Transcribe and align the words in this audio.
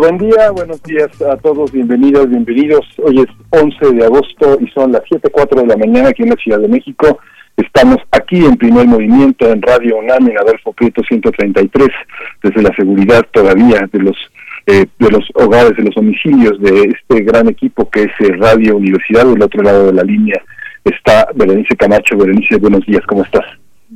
Buen 0.00 0.18
día, 0.18 0.50
buenos 0.50 0.82
días 0.82 1.22
a 1.22 1.36
todos, 1.36 1.70
bienvenidos, 1.70 2.28
bienvenidos. 2.28 2.84
Hoy 2.98 3.20
es 3.20 3.26
11 3.50 3.92
de 3.92 4.04
agosto 4.04 4.58
y 4.60 4.66
son 4.68 4.90
las 4.90 5.02
7.04 5.02 5.60
de 5.60 5.66
la 5.66 5.76
mañana 5.76 6.08
aquí 6.08 6.22
en 6.22 6.30
la 6.30 6.36
Ciudad 6.36 6.58
de 6.58 6.68
México. 6.68 7.20
Estamos 7.56 7.98
aquí 8.10 8.44
en 8.44 8.56
primer 8.56 8.86
movimiento 8.86 9.48
en 9.48 9.62
Radio 9.62 9.98
UNAM 9.98 10.28
en 10.28 10.38
Adolfo 10.38 10.72
Prieto 10.72 11.02
133, 11.06 11.88
desde 12.42 12.62
la 12.62 12.74
seguridad 12.74 13.24
todavía 13.32 13.88
de 13.92 13.98
los 14.00 14.16
eh, 14.66 14.86
de 14.98 15.10
los 15.10 15.28
hogares, 15.34 15.76
de 15.76 15.84
los 15.84 15.94
domicilios 15.94 16.58
de 16.60 16.94
este 16.94 17.22
gran 17.22 17.48
equipo 17.48 17.88
que 17.88 18.04
es 18.04 18.12
eh, 18.20 18.32
Radio 18.38 18.76
Universidad. 18.76 19.26
Del 19.26 19.42
otro 19.42 19.62
lado 19.62 19.86
de 19.86 19.92
la 19.92 20.02
línea 20.02 20.42
está 20.84 21.28
Berenice 21.34 21.76
Camacho. 21.76 22.16
Berenice, 22.16 22.56
buenos 22.56 22.84
días, 22.86 23.02
¿cómo 23.06 23.22
estás? 23.22 23.44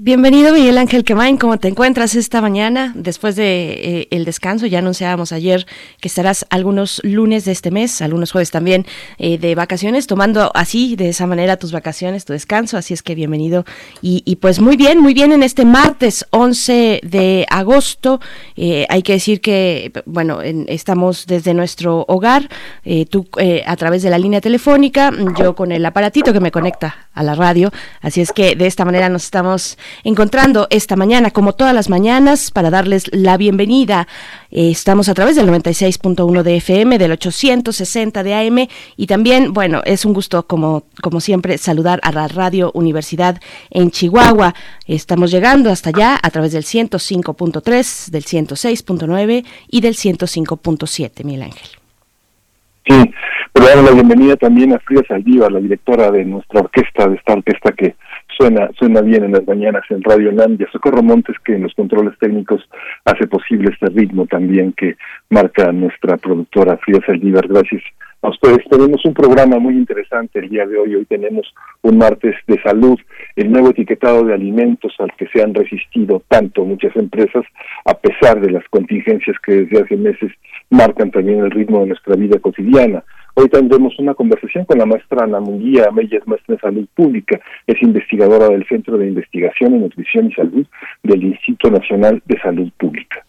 Bienvenido 0.00 0.54
Miguel 0.54 0.78
Ángel 0.78 1.02
Quemain, 1.02 1.38
¿cómo 1.38 1.58
te 1.58 1.66
encuentras 1.66 2.14
esta 2.14 2.40
mañana 2.40 2.92
después 2.94 3.34
de 3.34 4.02
eh, 4.02 4.08
el 4.12 4.24
descanso? 4.24 4.66
Ya 4.66 4.78
anunciábamos 4.78 5.32
ayer 5.32 5.66
que 6.00 6.06
estarás 6.06 6.46
algunos 6.50 7.00
lunes 7.02 7.44
de 7.44 7.50
este 7.50 7.72
mes, 7.72 8.00
algunos 8.00 8.30
jueves 8.30 8.52
también 8.52 8.86
eh, 9.18 9.38
de 9.38 9.56
vacaciones, 9.56 10.06
tomando 10.06 10.52
así 10.54 10.94
de 10.94 11.08
esa 11.08 11.26
manera 11.26 11.56
tus 11.56 11.72
vacaciones, 11.72 12.24
tu 12.24 12.32
descanso, 12.32 12.76
así 12.76 12.94
es 12.94 13.02
que 13.02 13.16
bienvenido 13.16 13.64
y, 14.00 14.36
pues 14.36 14.60
muy 14.60 14.76
bien, 14.76 15.00
muy 15.00 15.14
bien 15.14 15.32
en 15.32 15.42
este 15.42 15.64
martes 15.64 16.24
11 16.30 17.00
de 17.02 17.44
agosto. 17.50 18.20
Eh, 18.56 18.86
hay 18.90 19.02
que 19.02 19.14
decir 19.14 19.40
que 19.40 19.90
bueno 20.06 20.42
estamos 20.42 21.26
desde 21.26 21.54
nuestro 21.54 22.04
hogar, 22.06 22.48
tú 23.10 23.26
a 23.66 23.76
través 23.76 24.04
de 24.04 24.10
la 24.10 24.18
línea 24.18 24.40
telefónica, 24.40 25.10
yo 25.36 25.56
con 25.56 25.72
el 25.72 25.84
aparatito 25.84 26.32
que 26.32 26.38
me 26.38 26.52
conecta 26.52 27.08
a 27.14 27.24
la 27.24 27.34
radio, 27.34 27.72
así 28.00 28.20
es 28.20 28.30
que 28.30 28.54
de 28.54 28.68
esta 28.68 28.84
manera 28.84 29.08
nos 29.08 29.24
estamos 29.24 29.76
encontrando 30.04 30.66
esta 30.70 30.96
mañana, 30.96 31.30
como 31.30 31.52
todas 31.52 31.74
las 31.74 31.88
mañanas, 31.88 32.50
para 32.50 32.70
darles 32.70 33.10
la 33.12 33.36
bienvenida. 33.36 34.08
Eh, 34.50 34.70
estamos 34.70 35.08
a 35.08 35.14
través 35.14 35.36
del 35.36 35.48
96.1 35.48 36.42
de 36.42 36.56
FM, 36.56 36.98
del 36.98 37.12
860 37.12 38.22
de 38.22 38.34
AM 38.34 38.68
y 38.96 39.06
también, 39.06 39.52
bueno, 39.52 39.82
es 39.84 40.04
un 40.04 40.12
gusto, 40.12 40.46
como, 40.46 40.84
como 41.02 41.20
siempre, 41.20 41.58
saludar 41.58 42.00
a 42.02 42.12
la 42.12 42.28
Radio 42.28 42.70
Universidad 42.74 43.40
en 43.70 43.90
Chihuahua. 43.90 44.54
Estamos 44.86 45.30
llegando 45.30 45.70
hasta 45.70 45.90
allá 45.90 46.18
a 46.22 46.30
través 46.30 46.52
del 46.52 46.62
105.3, 46.62 48.10
del 48.10 48.24
106.9 48.24 49.44
y 49.68 49.80
del 49.80 49.94
105.7, 49.94 51.24
Miguel 51.24 51.42
Ángel. 51.42 51.68
Sí, 52.86 53.10
pero 53.52 53.66
dar 53.66 53.84
la 53.84 53.90
bienvenida 53.90 54.36
también 54.36 54.72
a 54.72 54.78
Frida 54.78 55.02
Saldívar, 55.06 55.52
la 55.52 55.60
directora 55.60 56.10
de 56.10 56.24
nuestra 56.24 56.60
orquesta, 56.60 57.08
de 57.08 57.16
esta 57.16 57.34
orquesta 57.34 57.72
que 57.72 57.96
suena 58.38 58.70
suena 58.78 59.00
bien 59.02 59.24
en 59.24 59.32
las 59.32 59.46
mañanas 59.46 59.82
en 59.90 60.02
Radio 60.02 60.30
a 60.30 60.70
Socorro 60.70 61.02
Montes 61.02 61.36
que 61.44 61.54
en 61.54 61.64
los 61.64 61.74
controles 61.74 62.16
técnicos 62.18 62.62
hace 63.04 63.26
posible 63.26 63.70
este 63.72 63.86
ritmo 63.86 64.26
también 64.26 64.72
que 64.72 64.96
marca 65.28 65.72
nuestra 65.72 66.16
productora 66.16 66.76
Frida 66.78 67.00
Saldívar. 67.04 67.48
Gracias 67.48 67.82
a 68.22 68.28
ustedes. 68.28 68.64
Tenemos 68.70 69.04
un 69.04 69.14
programa 69.14 69.58
muy 69.58 69.74
interesante 69.74 70.38
el 70.38 70.48
día 70.48 70.66
de 70.66 70.78
hoy. 70.78 70.94
Hoy 70.94 71.04
tenemos 71.06 71.52
un 71.82 71.98
martes 71.98 72.36
de 72.46 72.60
salud, 72.62 72.98
el 73.34 73.50
nuevo 73.50 73.70
etiquetado 73.70 74.24
de 74.24 74.34
alimentos 74.34 74.94
al 74.98 75.12
que 75.16 75.26
se 75.28 75.42
han 75.42 75.54
resistido 75.54 76.22
tanto 76.28 76.64
muchas 76.64 76.94
empresas, 76.96 77.44
a 77.84 77.94
pesar 77.94 78.40
de 78.40 78.50
las 78.50 78.66
contingencias 78.68 79.36
que 79.44 79.64
desde 79.64 79.82
hace 79.82 79.96
meses 79.96 80.30
marcan 80.70 81.10
también 81.10 81.40
el 81.40 81.50
ritmo 81.50 81.80
de 81.80 81.86
nuestra 81.88 82.14
vida 82.14 82.38
cotidiana. 82.38 83.02
Hoy 83.40 83.48
tendremos 83.48 83.96
una 84.00 84.14
conversación 84.14 84.64
con 84.64 84.78
la 84.78 84.84
maestra 84.84 85.22
Ana 85.22 85.38
Munguía 85.38 85.84
Amella, 85.88 86.18
es 86.18 86.26
maestra 86.26 86.56
en 86.56 86.60
salud 86.60 86.88
pública, 86.92 87.38
es 87.68 87.80
investigadora 87.80 88.48
del 88.48 88.66
Centro 88.66 88.98
de 88.98 89.06
Investigación 89.06 89.74
en 89.74 89.82
Nutrición 89.82 90.28
y 90.28 90.34
Salud 90.34 90.66
del 91.04 91.22
Instituto 91.22 91.70
Nacional 91.70 92.20
de 92.26 92.36
Salud 92.40 92.68
Pública. 92.76 93.24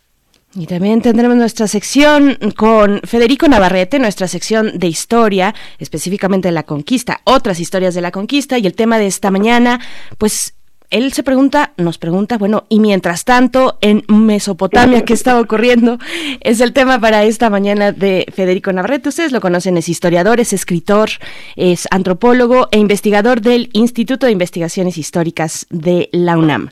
Y 0.55 0.65
también 0.65 1.03
tendremos 1.03 1.37
nuestra 1.37 1.67
sección 1.67 2.39
con 2.57 3.01
Federico 3.01 3.47
Navarrete, 3.47 3.99
nuestra 3.99 4.27
sección 4.27 4.79
de 4.79 4.87
historia, 4.87 5.53
específicamente 5.77 6.47
de 6.47 6.53
la 6.53 6.63
conquista, 6.63 7.19
otras 7.25 7.59
historias 7.59 7.93
de 7.93 8.01
la 8.01 8.09
conquista 8.09 8.57
y 8.57 8.65
el 8.65 8.73
tema 8.73 8.97
de 8.97 9.05
esta 9.05 9.29
mañana, 9.29 9.79
pues 10.17 10.58
él 10.89 11.13
se 11.13 11.23
pregunta, 11.23 11.71
nos 11.77 11.97
pregunta, 11.97 12.37
bueno, 12.37 12.63
y 12.67 12.79
mientras 12.79 13.23
tanto, 13.23 13.77
en 13.81 14.03
Mesopotamia, 14.07 15.05
¿qué 15.05 15.13
estaba 15.13 15.39
ocurriendo? 15.39 15.99
Es 16.41 16.61
el 16.61 16.73
tema 16.73 16.99
para 16.99 17.23
esta 17.23 17.49
mañana 17.49 17.91
de 17.91 18.25
Federico 18.33 18.73
Navarrete. 18.73 19.09
Ustedes 19.09 19.31
lo 19.31 19.39
conocen, 19.39 19.77
es 19.77 19.87
historiador, 19.87 20.39
es 20.39 20.51
escritor, 20.51 21.09
es 21.55 21.87
antropólogo 21.91 22.69
e 22.71 22.79
investigador 22.79 23.41
del 23.41 23.69
Instituto 23.73 24.25
de 24.25 24.31
Investigaciones 24.31 24.97
Históricas 24.97 25.67
de 25.69 26.09
la 26.11 26.37
UNAM. 26.37 26.69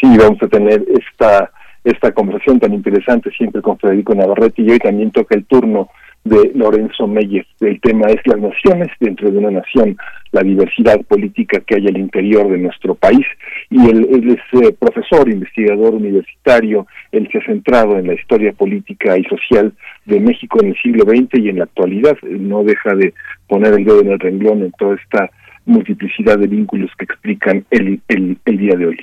Sí, 0.00 0.16
vamos 0.16 0.42
a 0.42 0.48
tener 0.48 0.84
esta, 0.88 1.50
esta 1.84 2.12
conversación 2.12 2.60
tan 2.60 2.72
interesante 2.72 3.30
siempre 3.30 3.60
con 3.60 3.78
Federico 3.78 4.14
Navarrete 4.14 4.62
y 4.62 4.70
hoy 4.70 4.78
también 4.78 5.10
toca 5.10 5.34
el 5.34 5.44
turno 5.44 5.90
de 6.26 6.52
Lorenzo 6.54 7.06
Meyer. 7.06 7.46
El 7.60 7.80
tema 7.80 8.08
es 8.08 8.20
las 8.26 8.38
naciones 8.38 8.88
dentro 9.00 9.30
de 9.30 9.38
una 9.38 9.50
nación, 9.50 9.96
la 10.32 10.42
diversidad 10.42 11.00
política 11.02 11.60
que 11.60 11.76
hay 11.76 11.86
al 11.86 11.96
interior 11.96 12.50
de 12.50 12.58
nuestro 12.58 12.94
país. 12.94 13.24
Y 13.70 13.88
él, 13.88 14.08
es 14.10 14.60
eh, 14.60 14.72
profesor, 14.78 15.28
investigador 15.28 15.94
universitario, 15.94 16.86
él 17.12 17.28
se 17.30 17.38
ha 17.38 17.46
centrado 17.46 17.98
en 17.98 18.08
la 18.08 18.14
historia 18.14 18.52
política 18.52 19.16
y 19.16 19.24
social 19.24 19.72
de 20.04 20.20
México 20.20 20.58
en 20.60 20.68
el 20.68 20.76
siglo 20.82 21.04
XX 21.04 21.38
y 21.38 21.48
en 21.48 21.58
la 21.58 21.64
actualidad. 21.64 22.16
No 22.22 22.64
deja 22.64 22.94
de 22.94 23.14
poner 23.48 23.74
el 23.74 23.84
dedo 23.84 24.00
en 24.00 24.12
el 24.12 24.18
renglón 24.18 24.62
en 24.62 24.72
toda 24.72 24.96
esta 24.96 25.30
multiplicidad 25.64 26.38
de 26.38 26.46
vínculos 26.46 26.90
que 26.98 27.04
explican 27.04 27.64
el, 27.70 28.00
el, 28.08 28.38
el 28.44 28.58
día 28.58 28.76
de 28.76 28.86
hoy. 28.86 28.98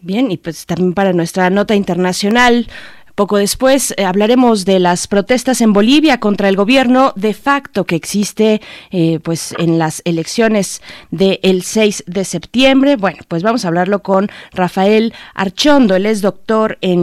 Bien, 0.00 0.30
y 0.30 0.36
pues 0.36 0.66
también 0.66 0.92
para 0.92 1.14
nuestra 1.14 1.48
nota 1.48 1.74
internacional, 1.74 2.66
poco 3.14 3.36
después 3.36 3.94
eh, 3.96 4.04
hablaremos 4.04 4.64
de 4.64 4.80
las 4.80 5.06
protestas 5.06 5.60
en 5.60 5.72
Bolivia 5.72 6.18
contra 6.18 6.48
el 6.48 6.56
gobierno 6.56 7.12
de 7.14 7.32
facto 7.32 7.84
que 7.84 7.94
existe 7.94 8.60
eh, 8.90 9.20
pues 9.22 9.54
en 9.58 9.78
las 9.78 10.02
elecciones 10.04 10.82
del 11.10 11.62
6 11.62 12.04
de 12.06 12.24
septiembre. 12.24 12.96
Bueno, 12.96 13.18
pues 13.28 13.42
vamos 13.42 13.64
a 13.64 13.68
hablarlo 13.68 14.02
con 14.02 14.28
Rafael 14.52 15.14
Archondo. 15.34 15.94
Él 15.94 16.06
es 16.06 16.22
doctor 16.22 16.76
en, 16.80 17.02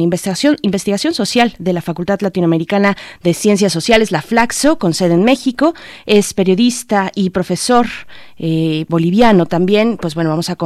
investigación, 0.00 0.56
investigación 0.60 1.14
social 1.14 1.54
de 1.58 1.72
la 1.72 1.80
Facultad 1.80 2.20
Latinoamericana 2.20 2.96
de 3.22 3.32
Ciencias 3.32 3.72
Sociales, 3.72 4.12
la 4.12 4.22
Flaxo, 4.22 4.78
con 4.78 4.92
sede 4.92 5.14
en 5.14 5.24
México. 5.24 5.74
Es 6.04 6.34
periodista 6.34 7.10
y 7.14 7.30
profesor 7.30 7.86
eh, 8.38 8.84
boliviano 8.88 9.46
también. 9.46 9.96
Pues 9.96 10.14
bueno, 10.14 10.30
vamos 10.30 10.50
a 10.50 10.56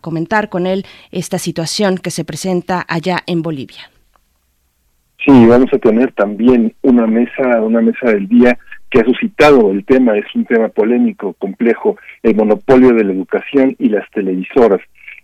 comentar 0.00 0.48
con 0.48 0.66
él 0.66 0.86
esta 1.10 1.38
situación 1.38 1.98
que 1.98 2.10
se 2.10 2.24
presenta 2.24 2.84
allá 2.88 3.22
en 3.26 3.42
Bolivia. 3.42 3.90
Sí, 5.24 5.46
vamos 5.46 5.70
a 5.72 5.78
tener 5.78 6.12
también 6.12 6.72
una 6.82 7.06
mesa, 7.06 7.60
una 7.62 7.82
mesa 7.82 8.10
del 8.10 8.26
día 8.26 8.58
que 8.90 9.00
ha 9.00 9.04
suscitado 9.04 9.70
el 9.70 9.84
tema, 9.84 10.16
es 10.16 10.24
un 10.34 10.46
tema 10.46 10.68
polémico, 10.68 11.34
complejo, 11.34 11.96
el 12.22 12.34
monopolio 12.34 12.94
de 12.94 13.04
la 13.04 13.12
educación 13.12 13.76
y 13.78 13.90
las 13.90 14.08
televisoras. 14.10 14.80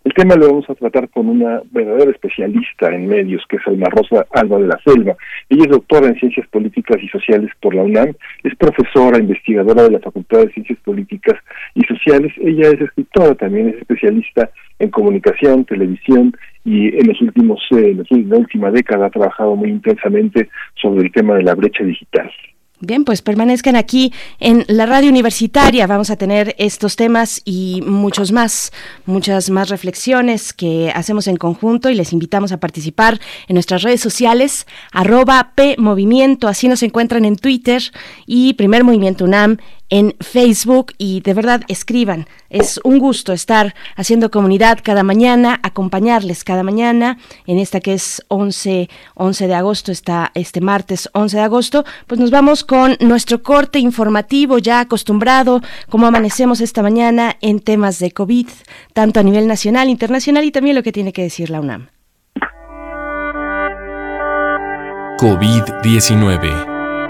El 0.07 0.15
tema 0.15 0.37
lo 0.37 0.47
vamos 0.47 0.71
a 0.71 0.75
tratar 0.77 1.09
con 1.09 1.29
una 1.29 1.63
verdadera 1.73 2.13
especialista 2.13 2.95
en 2.95 3.09
medios, 3.09 3.43
que 3.49 3.57
es 3.57 3.67
Alma 3.67 3.89
Rosa 3.91 4.25
Alba 4.31 4.59
de 4.59 4.69
la 4.69 4.79
Selva. 4.85 5.17
Ella 5.49 5.65
es 5.65 5.69
doctora 5.69 6.07
en 6.07 6.15
Ciencias 6.21 6.47
Políticas 6.47 6.99
y 7.03 7.09
Sociales 7.09 7.51
por 7.61 7.75
la 7.75 7.83
UNAM, 7.83 8.15
es 8.45 8.55
profesora, 8.55 9.19
investigadora 9.19 9.83
de 9.83 9.91
la 9.91 9.99
Facultad 9.99 10.45
de 10.45 10.53
Ciencias 10.53 10.79
Políticas 10.85 11.35
y 11.75 11.81
Sociales. 11.87 12.33
Ella 12.37 12.69
es 12.69 12.83
escritora, 12.83 13.35
también 13.35 13.71
es 13.71 13.79
especialista 13.79 14.49
en 14.79 14.91
comunicación, 14.91 15.65
televisión 15.65 16.37
y 16.65 16.97
en 16.97 17.09
los 17.09 17.21
últimos, 17.21 17.61
eh, 17.73 17.97
en 18.09 18.29
la 18.31 18.37
última 18.37 18.71
década 18.71 19.07
ha 19.07 19.11
trabajado 19.11 19.57
muy 19.57 19.71
intensamente 19.71 20.49
sobre 20.81 21.07
el 21.07 21.11
tema 21.11 21.35
de 21.35 21.43
la 21.43 21.57
brecha 21.57 21.83
digital. 21.83 22.31
Bien, 22.81 23.07
pues 23.07 23.23
permanezcan 23.23 23.75
aquí 23.75 24.13
en 24.39 24.67
la 24.69 24.85
radio 24.85 25.09
universitaria. 25.09 25.87
Vamos 25.87 26.11
a 26.11 26.17
tener 26.17 26.55
estos 26.59 26.95
temas 26.97 27.41
y 27.47 27.81
muchos 27.87 28.33
más, 28.33 28.71
muchas 29.07 29.49
más 29.49 29.71
reflexiones 29.71 30.53
que 30.53 30.93
hacemos 30.95 31.27
en 31.27 31.37
conjunto 31.37 31.89
y 31.89 31.95
les 31.95 32.13
invitamos 32.13 32.53
a 32.53 32.61
participar 32.61 33.19
en 33.49 33.55
nuestras 33.55 33.83
redes 33.83 34.03
sociales, 34.03 34.67
arroba 34.93 35.53
P 35.55 35.77
Movimiento, 35.79 36.49
así 36.49 36.69
nos 36.69 36.83
encuentran 36.83 37.25
en 37.25 37.37
Twitter 37.37 37.83
y 38.27 38.53
Primer 38.55 38.85
Movimiento 38.85 39.25
UNAM 39.25 39.57
en 39.91 40.15
Facebook 40.21 40.93
y 40.99 41.21
de 41.21 41.35
verdad 41.35 41.63
escriban. 41.69 42.27
Es 42.51 42.81
un 42.85 42.99
gusto 42.99 43.33
estar 43.33 43.75
haciendo 43.97 44.31
comunidad 44.31 44.79
cada 44.83 45.03
mañana, 45.03 45.61
acompañarles 45.63 46.45
cada 46.45 46.63
mañana 46.63 47.19
en 47.47 47.59
esta 47.59 47.81
que 47.81 47.95
es 47.95 48.23
11, 48.29 48.89
11 49.15 49.47
de 49.47 49.55
agosto, 49.55 49.93
está 49.93 50.33
este 50.35 50.61
martes 50.61 51.09
11 51.13 51.37
de 51.37 51.43
agosto. 51.43 51.85
Pues 52.07 52.21
nos 52.21 52.31
vamos 52.31 52.65
con 52.65 52.97
nuestro 53.01 53.43
corte 53.43 53.79
informativo 53.79 54.59
ya 54.59 54.81
acostumbrado, 54.81 55.61
como 55.89 56.07
amanecemos 56.07 56.61
esta 56.61 56.83
mañana 56.83 57.37
en 57.41 57.61
temas 57.61 57.99
de 57.99 58.11
COVID, 58.11 58.49
tanto 58.93 59.21
a 59.21 59.23
nivel 59.23 59.47
nacional, 59.47 59.89
internacional 59.89 60.45
y 60.45 60.51
también 60.51 60.77
lo 60.77 60.83
que 60.83 60.93
tiene 60.93 61.13
que 61.13 61.23
decir 61.23 61.51
la 61.51 61.61
UNAM. 61.61 61.89
COVID-19. 65.19 66.76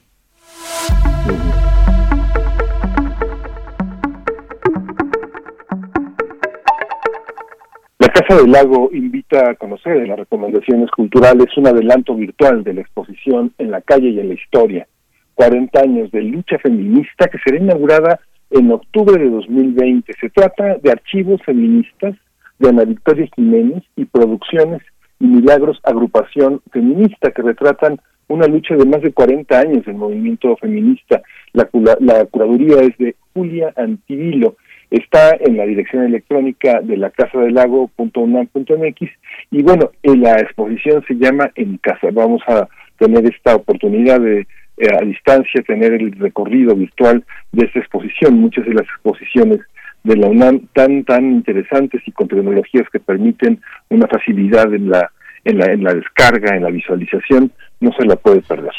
La 8.00 8.07
Casa 8.07 8.36
del 8.42 8.51
Lago 8.51 8.89
invita 8.94 9.51
a 9.51 9.56
conocer 9.56 10.07
las 10.07 10.18
recomendaciones 10.18 10.89
culturales, 10.89 11.45
un 11.56 11.68
adelanto 11.68 12.15
virtual 12.15 12.63
de 12.63 12.74
la 12.74 12.81
exposición 12.81 13.54
en 13.59 13.69
la 13.69 13.81
calle 13.81 14.09
y 14.09 14.19
en 14.19 14.30
la 14.30 14.33
historia. 14.33 14.88
40 15.36 15.80
años 15.80 16.12
de 16.12 16.24
lucha 16.24 16.57
feminista 16.57 17.27
que 17.27 17.38
será 17.45 17.57
inaugurada 17.57 18.19
en 18.50 18.71
octubre 18.71 19.24
de 19.24 19.30
2020. 19.30 20.13
Se 20.19 20.31
trata 20.31 20.77
de 20.81 20.92
archivos 20.92 21.39
feministas 21.45 22.15
de 22.57 22.69
Ana 22.69 22.86
Victoria 22.86 23.30
Jiménez 23.36 23.83
y 23.95 24.06
producciones 24.06 24.81
y 25.19 25.27
Milagros 25.27 25.80
Agrupación 25.83 26.62
Feminista 26.71 27.30
que 27.30 27.44
retratan 27.44 28.00
una 28.27 28.47
lucha 28.47 28.75
de 28.75 28.85
más 28.85 29.01
de 29.01 29.12
40 29.12 29.59
años 29.59 29.85
del 29.85 29.95
movimiento 29.95 30.56
feminista. 30.57 31.21
La, 31.53 31.69
la 32.00 32.25
curaduría 32.25 32.81
es 32.81 32.97
de 32.97 33.15
Julia 33.33 33.74
Antivilo. 33.75 34.56
Está 34.89 35.35
en 35.39 35.57
la 35.57 35.65
dirección 35.65 36.03
electrónica 36.03 36.81
de 36.81 36.97
la 36.97 37.09
casa 37.09 37.39
del 37.39 37.53
lago.unam.mx 37.53 39.09
y 39.51 39.63
bueno, 39.63 39.91
la 40.03 40.39
exposición 40.39 41.03
se 41.07 41.15
llama 41.15 41.51
En 41.56 41.77
Casa. 41.77 42.07
Vamos 42.12 42.41
a 42.47 42.68
tener 42.97 43.25
esta 43.25 43.56
oportunidad 43.56 44.21
de 44.21 44.47
eh, 44.77 44.88
a 44.94 45.03
distancia 45.03 45.62
tener 45.63 45.94
el 45.94 46.12
recorrido 46.13 46.75
virtual 46.75 47.23
de 47.51 47.65
esta 47.65 47.80
exposición. 47.80 48.39
Muchas 48.39 48.65
de 48.65 48.75
las 48.75 48.83
exposiciones 48.83 49.59
de 50.03 50.15
la 50.15 50.27
UNAM 50.27 50.68
tan 50.73 51.03
tan 51.03 51.31
interesantes 51.31 52.01
y 52.06 52.12
con 52.12 52.27
tecnologías 52.27 52.88
que 52.91 53.00
permiten 53.00 53.59
una 53.89 54.07
facilidad 54.07 54.73
en 54.73 54.89
la 54.89 55.12
en 55.47 55.57
la, 55.57 55.71
en 55.71 55.83
la 55.83 55.94
descarga, 55.94 56.55
en 56.55 56.63
la 56.63 56.69
visualización, 56.69 57.51
no 57.79 57.91
se 57.94 58.05
la 58.05 58.15
puede 58.15 58.41
perder. 58.41 58.73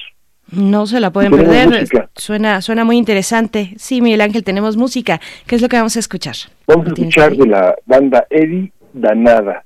No 0.50 0.86
se 0.86 1.00
la 1.00 1.10
pueden 1.10 1.32
perder. 1.32 1.86
Suena, 2.14 2.62
suena 2.62 2.84
muy 2.84 2.96
interesante. 2.96 3.74
Sí, 3.76 4.00
Miguel 4.00 4.22
Ángel, 4.22 4.44
tenemos 4.44 4.76
música. 4.76 5.20
¿Qué 5.46 5.56
es 5.56 5.62
lo 5.62 5.68
que 5.68 5.76
vamos 5.76 5.96
a 5.96 5.98
escuchar? 5.98 6.36
Vamos 6.66 6.86
a 6.86 6.90
escuchar 6.90 7.36
de 7.36 7.46
la 7.46 7.74
banda 7.84 8.26
Eddie 8.30 8.72
Danada. 8.92 9.64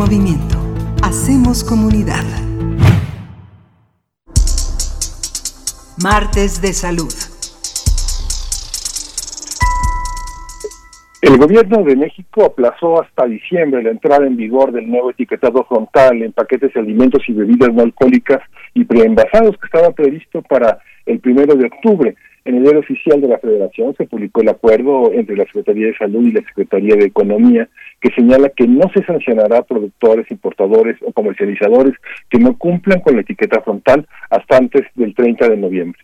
Movimiento. 0.00 0.56
Hacemos 1.02 1.62
comunidad. 1.62 2.24
Martes 6.02 6.62
de 6.62 6.72
Salud. 6.72 7.12
El 11.20 11.36
gobierno 11.36 11.84
de 11.84 11.96
México 11.96 12.46
aplazó 12.46 13.02
hasta 13.02 13.26
diciembre 13.26 13.82
la 13.82 13.90
entrada 13.90 14.26
en 14.26 14.38
vigor 14.38 14.72
del 14.72 14.88
nuevo 14.88 15.10
etiquetado 15.10 15.64
frontal 15.64 16.22
en 16.22 16.32
paquetes 16.32 16.72
de 16.72 16.80
alimentos 16.80 17.22
y 17.28 17.34
bebidas 17.34 17.74
no 17.74 17.82
alcohólicas 17.82 18.40
y 18.72 18.84
preenvasados 18.84 19.58
que 19.58 19.66
estaba 19.66 19.90
previsto 19.90 20.40
para 20.40 20.78
el 21.04 21.20
primero 21.20 21.54
de 21.56 21.66
octubre. 21.66 22.16
En 22.46 22.56
el 22.56 22.62
diario 22.62 22.80
oficial 22.80 23.20
de 23.20 23.28
la 23.28 23.38
Federación 23.38 23.94
se 23.98 24.06
publicó 24.06 24.40
el 24.40 24.48
acuerdo 24.48 25.12
entre 25.12 25.36
la 25.36 25.44
Secretaría 25.44 25.88
de 25.88 25.98
Salud 25.98 26.26
y 26.26 26.32
la 26.32 26.40
Secretaría 26.40 26.96
de 26.96 27.04
Economía 27.04 27.68
que 28.00 28.10
señala 28.10 28.48
que 28.50 28.66
no 28.66 28.90
se 28.94 29.04
sancionará 29.04 29.58
a 29.58 29.62
productores, 29.62 30.30
importadores 30.30 30.96
o 31.02 31.12
comercializadores 31.12 31.94
que 32.28 32.38
no 32.38 32.56
cumplan 32.56 33.00
con 33.00 33.14
la 33.14 33.22
etiqueta 33.22 33.60
frontal 33.60 34.06
hasta 34.30 34.56
antes 34.56 34.82
del 34.94 35.14
30 35.14 35.48
de 35.48 35.56
noviembre. 35.56 36.00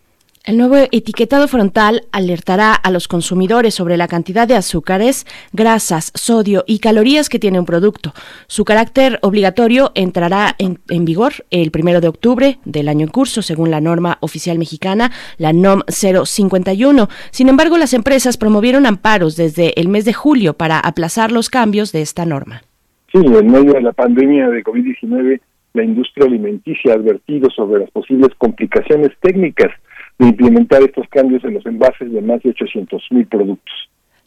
El 0.47 0.59
nuevo 0.59 0.77
etiquetado 0.93 1.49
frontal 1.49 2.03
alertará 2.13 2.73
a 2.73 2.93
los 2.93 3.09
consumidores 3.09 3.75
sobre 3.75 3.97
la 3.97 4.07
cantidad 4.07 4.47
de 4.47 4.55
azúcares, 4.55 5.27
grasas, 5.53 6.13
sodio 6.15 6.63
y 6.69 6.79
calorías 6.79 7.29
que 7.29 7.41
tiene 7.41 7.59
un 7.59 7.67
producto. 7.67 8.13
Su 8.47 8.65
carácter 8.65 9.19
obligatorio 9.23 9.91
entrará 9.97 10.55
en, 10.59 10.79
vigor 11.05 11.33
el 11.51 11.73
primero 11.73 12.01
de 12.01 12.07
octubre 12.07 12.59
del 12.65 12.89
año 12.89 13.07
en 13.07 13.11
curso, 13.11 13.43
según 13.43 13.73
la 13.73 13.81
norma 13.81 14.19
oficial 14.21 14.57
mexicana, 14.57 15.11
la 15.37 15.53
NOM 15.53 15.81
051. 15.89 17.09
Sin 17.33 17.49
embargo, 17.49 17.77
las 17.77 17.93
empresas 17.93 18.37
promovieron 18.37 18.87
amparos 18.87 19.35
desde 19.35 19.81
el 19.81 19.89
mes 19.89 20.05
de 20.05 20.13
julio 20.13 20.55
para 20.55 20.79
aplazar 20.79 21.33
los 21.33 21.51
cambios 21.51 21.91
de 21.91 22.03
esta 22.03 22.25
norma. 22.25 22.63
Sí, 23.11 23.19
en 23.19 23.51
medio 23.51 23.73
de 23.73 23.81
la 23.81 23.93
pandemia 23.93 24.49
de 24.49 24.63
COVID-19, 24.63 25.41
la 25.73 25.83
industria 25.83 26.27
alimenticia 26.27 26.93
ha 26.93 26.95
advertido 26.95 27.51
sobre 27.51 27.81
las 27.81 27.91
posibles 27.91 28.31
complicaciones 28.39 29.11
técnicas 29.21 29.73
de 30.19 30.27
implementar 30.29 30.83
estos 30.83 31.07
cambios 31.09 31.45
en 31.45 31.55
los 31.55 31.67
envases 31.67 32.13
de 32.13 32.21
más 32.21 32.43
de 32.43 32.51
800 32.51 33.03
mil 33.11 33.27
productos. 33.27 33.75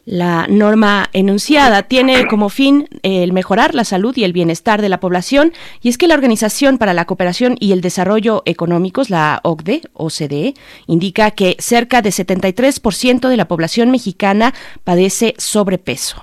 La 0.06 0.46
norma 0.48 1.04
enunciada 1.12 1.82
tiene 1.82 2.26
como 2.26 2.48
fin 2.48 2.86
el 3.02 3.32
mejorar 3.32 3.74
la 3.74 3.84
salud 3.84 4.16
y 4.16 4.24
el 4.24 4.32
bienestar 4.32 4.80
de 4.80 4.88
la 4.88 4.98
población 4.98 5.52
y 5.82 5.90
es 5.90 5.98
que 5.98 6.08
la 6.08 6.14
Organización 6.14 6.78
para 6.78 6.94
la 6.94 7.04
Cooperación 7.04 7.56
y 7.60 7.72
el 7.72 7.82
Desarrollo 7.82 8.42
Económicos, 8.46 9.10
la 9.10 9.40
OCDE, 9.44 9.82
OCDE, 9.92 10.54
indica 10.86 11.32
que 11.32 11.54
cerca 11.58 12.00
de 12.00 12.10
73% 12.10 13.28
de 13.28 13.36
la 13.36 13.46
población 13.46 13.90
mexicana 13.90 14.54
padece 14.84 15.34
sobrepeso. 15.36 16.22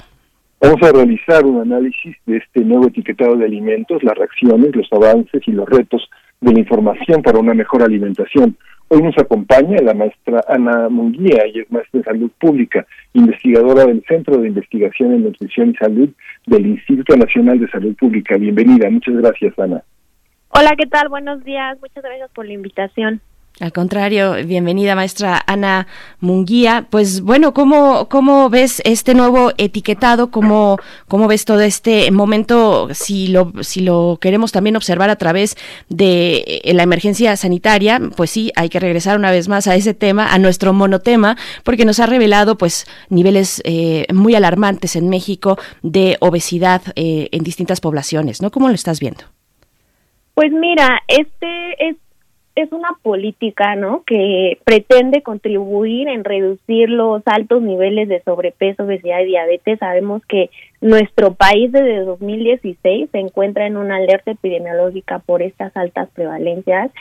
Vamos 0.60 0.82
a 0.82 0.92
realizar 0.92 1.46
un 1.46 1.62
análisis 1.62 2.16
de 2.26 2.38
este 2.38 2.62
nuevo 2.62 2.88
etiquetado 2.88 3.36
de 3.36 3.46
alimentos, 3.46 4.02
las 4.04 4.18
reacciones, 4.18 4.76
los 4.76 4.92
avances 4.92 5.42
y 5.46 5.52
los 5.52 5.70
retos 5.70 6.10
de 6.42 6.52
la 6.52 6.60
información 6.60 7.22
para 7.22 7.38
una 7.38 7.54
mejor 7.54 7.84
alimentación. 7.84 8.58
Hoy 8.90 9.02
nos 9.02 9.18
acompaña 9.18 9.82
la 9.82 9.94
maestra 9.94 10.42
Ana 10.48 10.88
Munguía, 10.88 11.44
ella 11.46 11.64
es 11.64 11.72
maestra 11.72 12.00
en 12.00 12.06
salud 12.06 12.32
pública, 12.40 12.88
investigadora 13.14 13.86
del 13.86 14.02
Centro 14.08 14.38
de 14.38 14.48
Investigación 14.48 15.14
en 15.14 15.24
Nutrición 15.24 15.72
y 15.72 15.76
Salud 15.76 16.10
del 16.46 16.68
Instituto 16.68 17.18
Nacional 17.18 17.60
de 17.60 17.68
Salud 17.68 17.94
Pública. 17.96 18.38
Bienvenida, 18.38 18.90
muchas 18.90 19.16
gracias 19.16 19.60
Ana. 19.60 19.84
Hola, 20.50 20.74
¿qué 20.78 20.86
tal? 20.86 21.10
Buenos 21.10 21.44
días, 21.44 21.78
muchas 21.82 22.02
gracias 22.02 22.32
por 22.32 22.46
la 22.46 22.54
invitación. 22.54 23.20
Al 23.60 23.74
contrario, 23.74 24.36
bienvenida 24.46 24.94
maestra 24.94 25.44
Ana 25.48 25.88
Munguía. 26.20 26.86
Pues 26.92 27.22
bueno, 27.22 27.56
¿cómo, 27.56 28.08
cómo 28.08 28.52
ves 28.52 28.84
este 28.86 29.16
nuevo 29.16 29.52
etiquetado? 29.58 30.30
¿Cómo, 30.30 30.78
¿Cómo 31.08 31.28
ves 31.28 31.44
todo 31.44 31.62
este 31.62 32.12
momento? 32.12 32.90
Si 32.94 33.30
lo, 33.30 33.52
si 33.62 33.82
lo 33.82 34.20
queremos 34.22 34.52
también 34.52 34.76
observar 34.76 35.10
a 35.10 35.16
través 35.16 35.56
de 35.90 36.62
eh, 36.64 36.74
la 36.76 36.84
emergencia 36.84 37.36
sanitaria, 37.36 38.00
pues 38.16 38.30
sí, 38.30 38.52
hay 38.56 38.70
que 38.70 38.80
regresar 38.80 39.18
una 39.18 39.32
vez 39.32 39.48
más 39.48 39.66
a 39.66 39.74
ese 39.74 39.96
tema, 39.96 40.32
a 40.32 40.38
nuestro 40.38 40.72
monotema, 40.72 41.36
porque 41.64 41.84
nos 41.84 42.00
ha 42.00 42.06
revelado 42.06 42.60
pues 42.60 42.86
niveles 43.10 43.64
eh, 43.66 44.06
muy 44.14 44.36
alarmantes 44.36 44.96
en 44.96 45.10
México 45.10 45.58
de 45.82 46.18
obesidad 46.20 46.84
eh, 46.96 47.30
en 47.32 47.44
distintas 47.44 47.82
poblaciones, 47.82 48.40
¿no? 48.40 48.52
¿Cómo 48.52 48.68
lo 48.68 48.76
estás 48.76 49.00
viendo? 49.00 49.24
Pues 50.36 50.52
mira, 50.52 51.02
este 51.08 51.90
es 51.90 51.96
es 52.58 52.72
una 52.72 52.90
política, 53.04 53.76
¿no? 53.76 54.04
Que 54.04 54.58
pretende 54.64 55.22
contribuir 55.22 56.08
en 56.08 56.24
reducir 56.24 56.90
los 56.90 57.22
altos 57.28 57.62
niveles 57.62 58.10
de 58.10 58.22
sobrepeso, 58.24 58.84
obesidad 58.84 59.20
y 59.22 59.28
diabetes. 59.28 59.78
Sabemos 59.78 60.26
que 60.26 60.50
nuestro 60.82 61.36
país 61.36 61.72
desde 61.72 62.00
2016 62.00 63.10
se 63.12 63.20
encuentra 63.20 63.68
en 63.68 63.78
una 63.78 63.98
alerta 63.98 64.32
epidemiológica 64.32 65.20
por 65.20 65.44
estas 65.44 65.76
altas 65.78 66.10
prevalencias. 66.16 66.92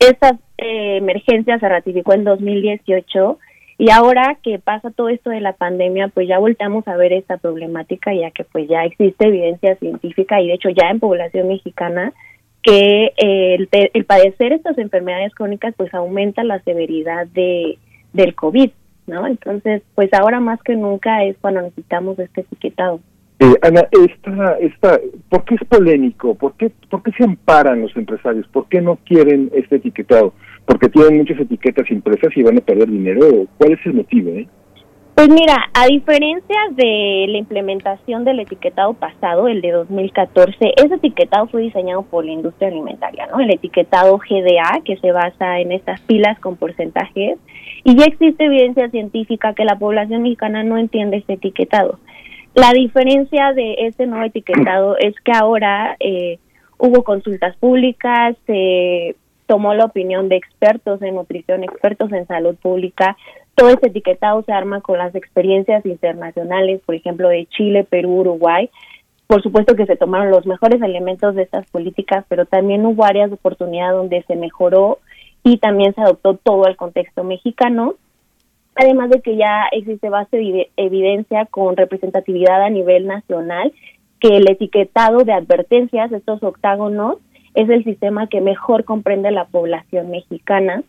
Esta 0.00 0.38
eh, 0.58 0.96
emergencia 0.96 1.58
se 1.60 1.68
ratificó 1.68 2.12
en 2.12 2.24
2018 2.24 3.38
y 3.78 3.90
ahora 3.90 4.38
que 4.42 4.58
pasa 4.58 4.90
todo 4.90 5.08
esto 5.08 5.30
de 5.30 5.40
la 5.40 5.52
pandemia, 5.52 6.08
pues 6.08 6.26
ya 6.26 6.38
volteamos 6.38 6.88
a 6.88 6.96
ver 6.96 7.12
esta 7.12 7.36
problemática 7.36 8.12
ya 8.12 8.32
que 8.32 8.42
pues 8.42 8.68
ya 8.68 8.84
existe 8.84 9.28
evidencia 9.28 9.76
científica 9.76 10.40
y 10.40 10.48
de 10.48 10.54
hecho 10.54 10.70
ya 10.70 10.90
en 10.90 10.98
población 10.98 11.46
mexicana 11.46 12.12
que 12.66 13.12
el, 13.16 13.68
el, 13.70 14.04
padecer 14.04 14.52
estas 14.52 14.76
enfermedades 14.78 15.32
crónicas 15.34 15.72
pues 15.76 15.94
aumenta 15.94 16.42
la 16.42 16.60
severidad 16.62 17.26
de 17.28 17.78
del 18.12 18.34
COVID, 18.34 18.70
¿no? 19.06 19.26
Entonces, 19.26 19.82
pues 19.94 20.12
ahora 20.12 20.40
más 20.40 20.60
que 20.62 20.74
nunca 20.74 21.22
es 21.22 21.36
cuando 21.40 21.62
necesitamos 21.62 22.18
este 22.18 22.40
etiquetado. 22.40 23.00
Eh, 23.38 23.54
Ana, 23.62 23.86
esta, 23.92 24.56
esta, 24.58 25.00
¿por 25.28 25.44
qué 25.44 25.56
es 25.56 25.64
polémico? 25.68 26.34
¿Por 26.34 26.54
qué, 26.54 26.72
¿Por 26.90 27.02
qué 27.02 27.12
se 27.12 27.24
amparan 27.24 27.82
los 27.82 27.94
empresarios? 27.96 28.48
¿Por 28.48 28.66
qué 28.68 28.80
no 28.80 28.96
quieren 29.04 29.50
este 29.54 29.76
etiquetado? 29.76 30.32
¿Porque 30.64 30.88
tienen 30.88 31.18
muchas 31.18 31.38
etiquetas 31.38 31.88
impresas 31.90 32.34
y 32.34 32.42
van 32.42 32.56
a 32.56 32.62
perder 32.62 32.88
dinero? 32.88 33.46
¿Cuál 33.58 33.72
es 33.72 33.86
el 33.86 33.94
motivo? 33.94 34.30
Eh? 34.30 34.48
Pues 35.16 35.30
mira, 35.30 35.70
a 35.72 35.86
diferencia 35.86 36.56
de 36.72 37.24
la 37.30 37.38
implementación 37.38 38.26
del 38.26 38.40
etiquetado 38.40 38.92
pasado, 38.92 39.48
el 39.48 39.62
de 39.62 39.72
2014, 39.72 40.74
ese 40.76 40.94
etiquetado 40.94 41.46
fue 41.46 41.62
diseñado 41.62 42.02
por 42.02 42.26
la 42.26 42.32
industria 42.32 42.68
alimentaria, 42.68 43.26
¿no? 43.28 43.40
El 43.40 43.50
etiquetado 43.50 44.18
GDA, 44.18 44.82
que 44.84 44.98
se 44.98 45.12
basa 45.12 45.58
en 45.58 45.72
estas 45.72 46.02
pilas 46.02 46.38
con 46.38 46.56
porcentajes, 46.56 47.38
y 47.82 47.96
ya 47.96 48.04
existe 48.04 48.44
evidencia 48.44 48.90
científica 48.90 49.54
que 49.54 49.64
la 49.64 49.78
población 49.78 50.20
mexicana 50.20 50.62
no 50.64 50.76
entiende 50.76 51.16
este 51.16 51.32
etiquetado. 51.32 51.98
La 52.54 52.74
diferencia 52.74 53.54
de 53.54 53.86
este 53.86 54.06
nuevo 54.06 54.26
etiquetado 54.26 54.98
es 54.98 55.14
que 55.20 55.32
ahora 55.32 55.96
eh, 55.98 56.38
hubo 56.76 57.04
consultas 57.04 57.56
públicas, 57.56 58.36
se 58.46 59.16
tomó 59.46 59.72
la 59.72 59.86
opinión 59.86 60.28
de 60.28 60.36
expertos 60.36 61.00
en 61.00 61.14
nutrición, 61.14 61.64
expertos 61.64 62.12
en 62.12 62.26
salud 62.26 62.54
pública, 62.56 63.16
todo 63.56 63.70
este 63.70 63.88
etiquetado 63.88 64.42
se 64.42 64.52
arma 64.52 64.82
con 64.82 64.98
las 64.98 65.14
experiencias 65.14 65.84
internacionales, 65.86 66.82
por 66.84 66.94
ejemplo, 66.94 67.28
de 67.28 67.46
Chile, 67.46 67.84
Perú, 67.84 68.20
Uruguay. 68.20 68.70
Por 69.26 69.42
supuesto 69.42 69.74
que 69.74 69.86
se 69.86 69.96
tomaron 69.96 70.30
los 70.30 70.46
mejores 70.46 70.80
elementos 70.82 71.34
de 71.34 71.42
estas 71.42 71.68
políticas, 71.70 72.24
pero 72.28 72.44
también 72.44 72.84
hubo 72.84 73.04
áreas 73.04 73.30
de 73.30 73.34
oportunidad 73.34 73.92
donde 73.92 74.22
se 74.28 74.36
mejoró 74.36 74.98
y 75.42 75.56
también 75.56 75.94
se 75.94 76.02
adoptó 76.02 76.34
todo 76.34 76.66
el 76.66 76.76
contexto 76.76 77.24
mexicano. 77.24 77.94
Además 78.74 79.08
de 79.08 79.22
que 79.22 79.36
ya 79.36 79.64
existe 79.72 80.10
base 80.10 80.36
de 80.36 80.70
evidencia 80.76 81.46
con 81.46 81.78
representatividad 81.78 82.62
a 82.62 82.68
nivel 82.68 83.06
nacional 83.06 83.72
que 84.20 84.36
el 84.36 84.50
etiquetado 84.50 85.24
de 85.24 85.32
advertencias, 85.32 86.12
estos 86.12 86.42
octágonos, 86.42 87.16
es 87.54 87.70
el 87.70 87.84
sistema 87.84 88.26
que 88.26 88.42
mejor 88.42 88.84
comprende 88.84 89.30
la 89.30 89.46
población 89.46 90.10
mexicana 90.10 90.84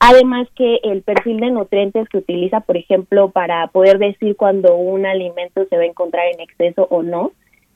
Además 0.00 0.48
que 0.56 0.80
el 0.82 1.02
perfil 1.02 1.40
de 1.40 1.50
nutrientes 1.50 2.08
que 2.08 2.18
utiliza, 2.18 2.60
por 2.60 2.78
ejemplo, 2.78 3.30
para 3.30 3.66
poder 3.66 3.98
decir 3.98 4.34
cuando 4.34 4.74
un 4.74 5.04
alimento 5.04 5.66
se 5.68 5.76
va 5.76 5.82
a 5.82 5.86
encontrar 5.86 6.24
en 6.32 6.40
exceso 6.40 6.88
o 6.90 7.02
no, 7.02 7.32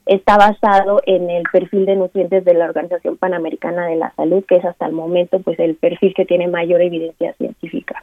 está 0.06 0.38
basado 0.38 1.02
en 1.06 1.28
el 1.28 1.44
perfil 1.52 1.84
de 1.84 1.96
nutrientes 1.96 2.44
de 2.44 2.54
la 2.54 2.64
Organización 2.64 3.18
Panamericana 3.18 3.86
de 3.86 3.96
la 3.96 4.12
Salud, 4.16 4.42
que 4.48 4.56
es 4.56 4.64
hasta 4.64 4.86
el 4.86 4.92
momento 4.92 5.40
pues 5.40 5.58
el 5.58 5.76
perfil 5.76 6.14
que 6.14 6.24
tiene 6.24 6.48
mayor 6.48 6.80
evidencia 6.80 7.34
científica. 7.34 8.02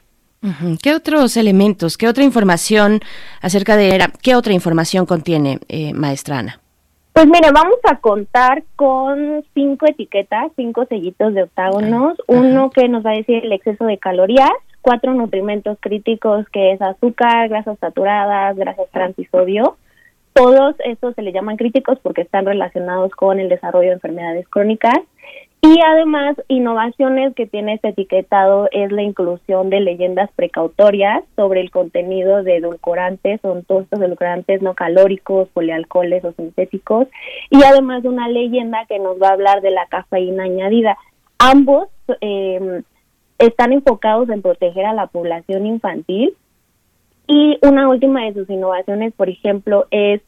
¿Qué 0.82 0.94
otros 0.96 1.38
elementos, 1.38 1.98
qué 1.98 2.08
otra 2.08 2.24
información 2.24 3.00
acerca 3.42 3.76
de 3.76 4.00
qué 4.24 4.36
otra 4.36 4.54
información 4.54 5.06
contiene, 5.06 5.60
eh, 5.68 5.94
maestra 5.94 6.40
Ana? 6.40 6.60
Pues 7.14 7.28
mire, 7.28 7.52
vamos 7.54 7.78
a 7.84 7.98
contar 7.98 8.64
con 8.76 9.44
cinco 9.54 9.86
etiquetas, 9.86 10.52
cinco 10.56 10.86
sellitos 10.86 11.34
de 11.34 11.44
octágonos. 11.44 12.18
Uno 12.28 12.70
que 12.70 12.88
nos 12.88 13.06
va 13.06 13.12
a 13.12 13.18
decir 13.18 13.44
el 13.44 13.52
exceso 13.52 13.86
de 13.86 13.98
calorías, 13.98 14.50
cuatro 14.82 15.14
nutrimentos 15.14 15.78
críticos 15.82 16.48
que 16.50 16.72
es 16.72 16.82
azúcar, 16.82 17.50
grasas 17.50 17.78
saturadas, 17.80 18.56
grasas 18.56 18.90
trans 18.92 19.20
y 19.20 19.26
sodio. 19.26 19.78
Todos 20.34 20.76
estos 20.86 21.14
se 21.16 21.22
le 21.22 21.34
llaman 21.34 21.58
críticos 21.58 22.00
porque 22.02 22.22
están 22.22 22.46
relacionados 22.46 23.12
con 23.12 23.40
el 23.40 23.50
desarrollo 23.50 23.90
de 23.90 23.96
enfermedades 23.96 24.48
crónicas. 24.48 25.00
Y 25.64 25.80
además, 25.86 26.36
innovaciones 26.48 27.36
que 27.36 27.46
tiene 27.46 27.76
este 27.76 27.90
etiquetado 27.90 28.68
es 28.72 28.92
la 28.92 29.04
inclusión 29.04 29.70
de 29.70 29.80
leyendas 29.80 30.32
precautorias 30.36 31.24
sobre 31.36 31.62
el 31.62 31.70
contenido 31.70 32.42
de 32.42 32.58
edulcorantes, 32.58 33.40
son 33.42 33.64
todos 33.66 33.84
estos 33.84 34.02
edulcorantes 34.02 34.64
no 34.64 34.74
calóricos, 34.74 35.50
polialcoholes 35.50 36.26
o 36.26 36.32
sintéticos, 36.32 37.08
y 37.52 37.64
además 37.64 38.04
una 38.06 38.28
leyenda 38.28 38.88
que 38.88 38.98
nos 38.98 39.22
va 39.22 39.30
a 39.30 39.34
hablar 39.34 39.62
de 39.62 39.70
la 39.70 39.86
cafeína 39.86 40.46
añadida. 40.46 40.98
Ambos 41.38 41.90
eh, 42.22 42.82
están 43.38 43.72
enfocados 43.72 44.30
en 44.30 44.42
proteger 44.42 44.86
a 44.86 44.94
la 44.94 45.08
población 45.08 45.68
infantil. 45.68 46.36
Y 47.28 47.60
una 47.62 47.88
última 47.88 48.26
de 48.26 48.34
sus 48.34 48.50
innovaciones, 48.50 49.14
por 49.14 49.30
ejemplo, 49.30 49.86
es 49.92 50.22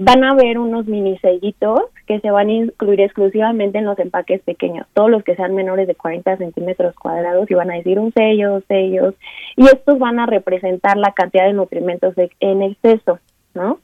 van 0.00 0.22
a 0.22 0.30
haber 0.30 0.58
unos 0.58 0.86
mini 0.86 1.18
sellitos 1.18 1.82
que 2.06 2.20
se 2.20 2.30
van 2.30 2.48
a 2.48 2.52
incluir 2.52 3.00
exclusivamente 3.00 3.78
en 3.78 3.84
los 3.84 3.98
empaques 3.98 4.40
pequeños, 4.42 4.86
todos 4.94 5.10
los 5.10 5.24
que 5.24 5.34
sean 5.34 5.56
menores 5.56 5.88
de 5.88 5.96
40 5.96 6.36
centímetros 6.36 6.94
cuadrados 6.94 7.50
y 7.50 7.54
van 7.54 7.70
a 7.72 7.74
decir 7.74 7.98
un 7.98 8.12
sello, 8.12 8.52
dos 8.52 8.64
sellos, 8.68 9.14
y 9.56 9.66
estos 9.66 9.98
van 9.98 10.20
a 10.20 10.26
representar 10.26 10.96
la 10.96 11.12
cantidad 11.12 11.46
de 11.46 11.52
nutrimentos 11.52 12.14
en 12.38 12.62
exceso, 12.62 13.18
¿no? 13.54 13.80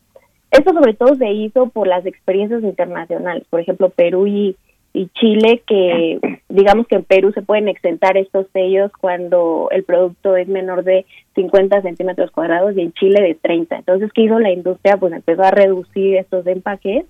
Esto 0.52 0.73
sobre 0.73 0.94
todo 0.94 1.16
se 1.16 1.33
hizo 1.33 1.66
por 1.71 1.88
las 1.88 2.06
experiencias 2.06 2.62
internacionales, 2.62 3.44
por 3.50 3.59
ejemplo, 3.59 3.88
Perú 3.88 4.28
y, 4.28 4.56
y 4.96 5.08
Chile, 5.08 5.60
que 5.66 6.20
digamos 6.48 6.86
que 6.86 6.94
en 6.94 7.02
Perú 7.02 7.32
se 7.32 7.42
pueden 7.42 7.66
exentar 7.66 8.16
estos 8.16 8.46
sellos 8.52 8.92
cuando 9.00 9.68
el 9.72 9.82
producto 9.82 10.36
es 10.36 10.46
menor 10.46 10.84
de 10.84 11.04
50 11.34 11.82
centímetros 11.82 12.30
cuadrados 12.30 12.76
y 12.76 12.80
en 12.80 12.92
Chile 12.92 13.20
de 13.20 13.34
30. 13.34 13.74
Entonces, 13.74 14.12
¿qué 14.14 14.22
hizo 14.22 14.38
la 14.38 14.52
industria? 14.52 14.96
Pues 14.96 15.12
empezó 15.12 15.42
a 15.42 15.50
reducir 15.50 16.14
estos 16.14 16.46
empaques 16.46 17.04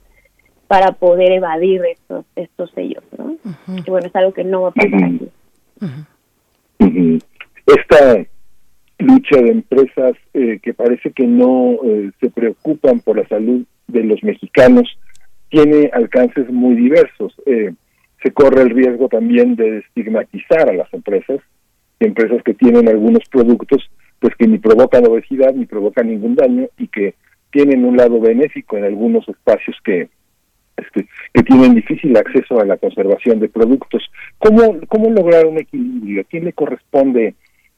para 0.67 0.93
poder 0.93 1.33
evadir 1.33 1.83
estos 1.85 2.25
estos 2.37 2.71
sellos, 2.71 3.05
¿no? 3.19 3.37
Y 3.69 3.91
bueno, 3.91 4.07
es 4.07 4.17
algo 4.17 4.33
que 4.33 4.45
no 4.45 4.63
va 4.63 4.69
a 4.69 4.73
pasar 4.73 5.11
Esta 7.67 8.27
lucha 8.99 9.43
de 9.43 9.51
empresas 9.51 10.15
eh, 10.33 10.59
que 10.63 10.73
parece 10.73 11.13
que 11.13 11.27
no 11.27 11.75
eh, 11.85 12.13
se 12.19 12.31
preocupan 12.31 13.01
por 13.01 13.19
la 13.19 13.29
salud 13.29 13.67
de 13.89 14.05
los 14.05 14.23
mexicanos 14.25 14.89
tiene 15.55 15.89
alcances 15.93 16.51
muy 16.51 16.75
diversos. 16.75 17.33
Eh, 17.47 17.73
se 18.23 18.33
corre 18.33 18.63
el 18.63 18.71
riesgo 18.71 19.09
también 19.09 19.55
de 19.55 19.79
estigmatizar 19.79 20.69
a 20.69 20.73
las 20.73 20.93
empresas, 20.93 21.39
empresas 22.01 22.43
que 22.43 22.55
tienen 22.55 22.89
algunos 22.89 23.23
productos 23.31 23.89
pues 24.19 24.35
que 24.37 24.49
ni 24.49 24.59
provocan 24.59 25.07
obesidad 25.07 25.55
ni 25.55 25.67
provocan 25.67 26.09
ningún 26.09 26.35
daño 26.35 26.67
y 26.77 26.89
que 26.89 27.15
tienen 27.53 27.85
un 27.85 27.97
lado 27.97 28.21
benéfico 28.21 28.77
en 28.77 28.85
algunos 28.85 29.29
espacios 29.29 29.77
que 29.85 30.09
este, 30.77 31.07
que 31.33 31.43
tienen 31.45 31.75
difícil 31.75 32.17
acceso 32.17 32.59
a 32.59 32.65
la 32.65 32.77
conservación 32.77 33.39
de 33.39 33.49
productos. 33.49 34.03
¿Cómo, 34.39 34.81
¿Cómo 34.89 35.11
lograr 35.11 35.47
un 35.47 35.59
equilibrio? 35.59 36.23
¿A 36.23 36.25
quién 36.25 36.47
le 36.47 36.53
corresponde 36.53 37.35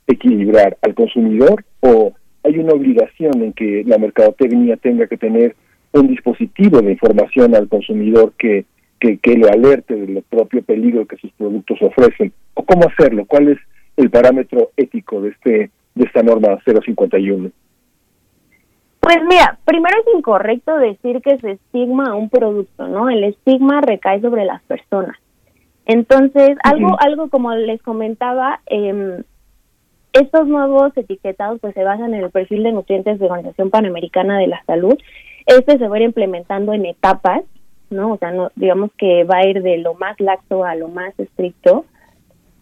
equilibrar? 0.07 0.79
¿Al 0.81 0.95
consumidor 0.95 1.63
o 1.81 2.15
hay 2.43 2.59
una 2.59 2.73
obligación 2.73 3.43
en 3.43 3.53
que 3.53 3.85
la 3.85 3.99
mercadotecnia 3.99 4.79
tenga 4.79 5.09
que 5.09 5.19
tener 5.19 5.57
un 6.01 6.09
dispositivo 6.09 6.81
de 6.81 6.93
información 6.93 7.55
al 7.55 7.69
consumidor 7.69 8.33
que, 8.39 8.65
que, 9.01 9.19
que 9.19 9.35
le 9.35 9.49
alerte 9.49 9.95
del 9.95 10.23
propio 10.23 10.63
peligro 10.63 11.07
que 11.07 11.17
sus 11.17 11.33
productos 11.33 11.81
ofrecen. 11.83 12.33
¿O 12.55 12.65
cómo 12.65 12.89
hacerlo? 12.89 13.25
¿Cuál 13.27 13.49
es 13.49 13.59
el 13.97 14.11
parámetro 14.11 14.71
ético 14.77 15.21
de, 15.21 15.31
este, 15.31 15.71
de 15.95 16.05
esta 16.05 16.23
norma 16.23 16.59
051? 16.65 17.51
Pues 19.01 19.19
mira, 19.29 19.59
primero 19.65 19.97
es 20.01 20.17
incorrecto 20.17 20.77
decir 20.79 21.21
que 21.23 21.39
se 21.39 21.53
estigma 21.53 22.11
a 22.11 22.15
un 22.15 22.29
producto, 22.29 22.89
¿no? 22.89 23.09
El 23.09 23.23
estigma 23.25 23.81
recae 23.81 24.21
sobre 24.21 24.45
las 24.45 24.63
personas. 24.63 25.17
Entonces, 25.85 26.59
algo, 26.65 26.97
algo 27.01 27.31
como 27.31 27.55
les 27.55 27.81
comentaba, 27.83 28.61
eh, 28.67 29.23
estos 30.13 30.49
nuevos 30.49 30.97
etiquetados 30.97 31.61
pues 31.61 31.75
se 31.75 31.85
basan 31.85 32.15
en 32.15 32.25
el 32.25 32.31
perfil 32.31 32.63
de 32.63 32.73
nutrientes 32.73 33.19
de 33.19 33.27
Organización 33.27 33.71
Panamericana 33.71 34.39
de 34.39 34.47
la 34.47 34.65
Salud 34.65 34.97
este 35.47 35.79
se 35.79 35.89
va 35.89 35.97
a 35.97 35.99
ir 36.01 36.05
implementando 36.05 36.73
en 36.73 36.87
etapas, 36.87 37.43
¿no? 37.91 38.13
O 38.13 38.19
sea, 38.19 38.33
no, 38.33 38.51
digamos 38.57 38.91
que 38.99 39.25
va 39.25 39.39
a 39.39 39.47
ir 39.47 39.63
de 39.63 39.79
lo 39.79 39.95
más 39.95 40.19
laxo 40.21 40.65
a 40.65 40.75
lo 40.75 40.89
más 40.89 41.19
estricto. 41.19 41.85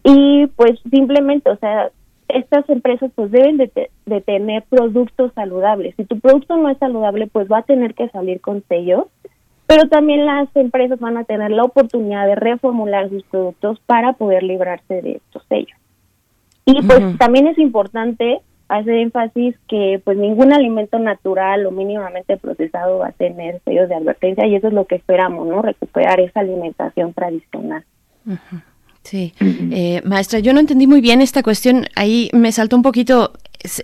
Y 0.03 0.47
pues 0.55 0.79
simplemente, 0.91 1.49
o 1.49 1.57
sea, 1.57 1.89
estas 2.27 2.67
empresas 2.69 3.11
pues 3.15 3.31
deben 3.31 3.57
de, 3.57 3.89
de 4.05 4.21
tener 4.21 4.63
productos 4.69 5.31
saludables. 5.33 5.95
Si 5.95 6.05
tu 6.05 6.19
producto 6.19 6.57
no 6.57 6.69
es 6.69 6.77
saludable, 6.77 7.27
pues 7.27 7.51
va 7.51 7.59
a 7.59 7.63
tener 7.63 7.95
que 7.95 8.09
salir 8.09 8.39
con 8.41 8.63
sellos, 8.67 9.05
pero 9.67 9.87
también 9.89 10.25
las 10.25 10.47
empresas 10.55 10.99
van 10.99 11.17
a 11.17 11.23
tener 11.23 11.51
la 11.51 11.63
oportunidad 11.63 12.27
de 12.27 12.35
reformular 12.35 13.09
sus 13.09 13.23
productos 13.23 13.79
para 13.87 14.13
poder 14.13 14.43
librarse 14.43 15.01
de 15.01 15.13
estos 15.13 15.43
sellos. 15.49 15.77
Y 16.65 16.81
pues 16.81 17.17
también 17.17 17.47
es 17.47 17.57
importante 17.57 18.41
hace 18.67 19.01
énfasis 19.01 19.55
que 19.67 20.01
pues 20.03 20.17
ningún 20.17 20.53
alimento 20.53 20.97
natural 20.99 21.65
o 21.65 21.71
mínimamente 21.71 22.37
procesado 22.37 22.99
va 22.99 23.09
a 23.09 23.11
tener 23.11 23.61
sellos 23.63 23.89
de 23.89 23.95
advertencia 23.95 24.47
y 24.47 24.55
eso 24.55 24.67
es 24.67 24.73
lo 24.73 24.85
que 24.85 24.95
esperamos, 24.95 25.47
¿no? 25.47 25.61
Recuperar 25.61 26.19
esa 26.19 26.39
alimentación 26.39 27.13
tradicional. 27.13 27.83
Sí, 29.05 29.33
eh, 29.39 30.01
maestra, 30.03 30.39
yo 30.39 30.51
no 30.51 30.59
entendí 30.59 30.87
muy 30.87 30.99
bien 30.99 31.21
esta 31.21 31.43
cuestión. 31.43 31.87
Ahí 31.95 32.29
me 32.33 32.51
saltó 32.51 32.75
un 32.75 32.81
poquito 32.81 33.33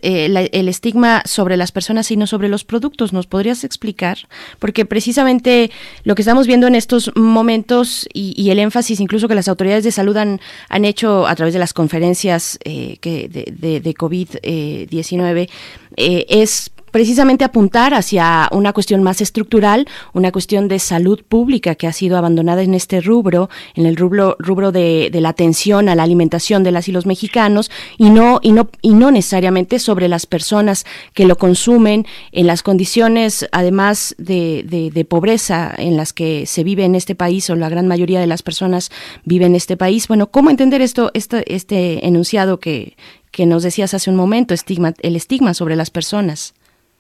eh, 0.02 0.50
el 0.52 0.68
estigma 0.68 1.22
sobre 1.26 1.58
las 1.58 1.72
personas 1.72 2.10
y 2.10 2.18
no 2.18 2.26
sobre 2.26 2.50
los 2.50 2.64
productos. 2.64 3.14
¿Nos 3.14 3.28
podrías 3.28 3.64
explicar? 3.64 4.18
Porque 4.58 4.86
precisamente 4.86 5.70
lo 6.04 6.16
que 6.16 6.24
estamos 6.24 6.48
viendo 6.48 6.66
en 6.66 6.74
estos 6.74 7.12
momentos 7.16 8.08
y, 8.14 8.50
el 8.50 8.58
énfasis 8.58 9.00
incluso 9.00 9.28
que 9.28 9.36
las 9.36 9.48
autoridades 9.48 9.84
de 9.84 9.92
salud 9.92 10.18
han, 10.18 10.42
han 10.70 10.86
hecho 10.86 11.28
a 11.28 11.36
través 11.36 11.54
de 11.54 11.60
las 11.60 11.74
conferencias 11.74 12.58
eh, 12.64 12.98
que 13.00 13.30
de, 13.30 13.54
de, 13.56 13.80
de 13.80 13.94
COVID-19 13.94 15.50
eh, 15.98 16.26
es 16.30 16.72
precisamente 16.92 17.44
apuntar 17.44 17.94
hacia 17.94 18.48
una 18.52 18.74
cuestión 18.74 19.02
más 19.02 19.22
estructural, 19.22 19.88
una 20.14 20.32
cuestión 20.32 20.68
de 20.68 20.78
salud 20.78 21.24
pública 21.28 21.76
que 21.76 21.88
ha 21.88 21.94
sido 21.94 22.18
abandonada 22.18 22.62
en 22.62 22.74
este 22.74 23.02
rubro, 23.02 23.50
en 23.76 23.86
el 23.86 23.96
rubro, 23.96 24.36
rubro 24.40 24.72
de, 24.72 25.10
la 25.14 25.30
atención 25.30 25.90
a 25.90 25.96
la 25.96 26.04
alimentación 26.04 26.64
de 26.64 26.72
las 26.72 26.88
y 26.88 26.92
los 26.92 27.06
mexicanos, 27.06 27.72
y 27.98 28.10
no, 28.10 28.40
y 28.42 28.52
no, 28.52 28.70
y 28.82 28.94
no 28.94 29.12
necesariamente 29.12 29.80
sobre 29.80 30.08
las 30.08 30.26
personas 30.26 30.86
que 31.14 31.26
lo 31.26 31.38
consumen 31.38 32.06
en 32.32 32.48
las 32.48 32.64
condiciones, 32.64 33.48
además 33.52 34.16
de, 34.18 34.64
de, 34.94 35.06
pobreza 35.06 35.74
en 35.78 35.98
las 35.98 36.14
que 36.14 36.46
se 36.46 36.64
vive 36.64 36.84
en 36.84 36.96
este 36.96 37.16
país, 37.16 37.50
o 37.50 37.56
la 37.56 37.70
gran 37.70 37.88
mayoría 37.88 38.20
de 38.20 38.28
las 38.28 38.44
personas 38.44 38.92
vive 39.24 39.46
en 39.46 39.56
este 39.56 39.78
país. 39.78 40.08
Bueno, 40.08 40.28
¿cómo 40.32 40.50
entender 40.50 40.82
esto, 40.82 41.12
este, 41.14 41.54
este 41.54 42.06
enunciado 42.06 42.60
que, 42.60 42.96
que 43.32 43.46
nos 43.46 43.64
decías 43.64 43.94
hace 43.94 44.10
un 44.10 44.16
momento, 44.16 44.54
estigma, 44.54 44.94
el 45.02 45.16
estigma 45.16 45.54
sobre 45.54 45.76
las 45.76 45.90
personas? 45.90 46.54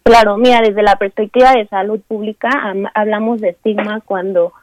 Claro, 0.03 0.37
mira, 0.37 0.61
desde 0.61 0.81
la 0.81 0.95
perspectiva 0.95 1.53
de 1.53 1.67
salud 1.67 1.99
pública 2.07 2.49
hablamos 2.93 3.39
de 3.39 3.49
estigma 3.49 4.01
cuando 4.01 4.53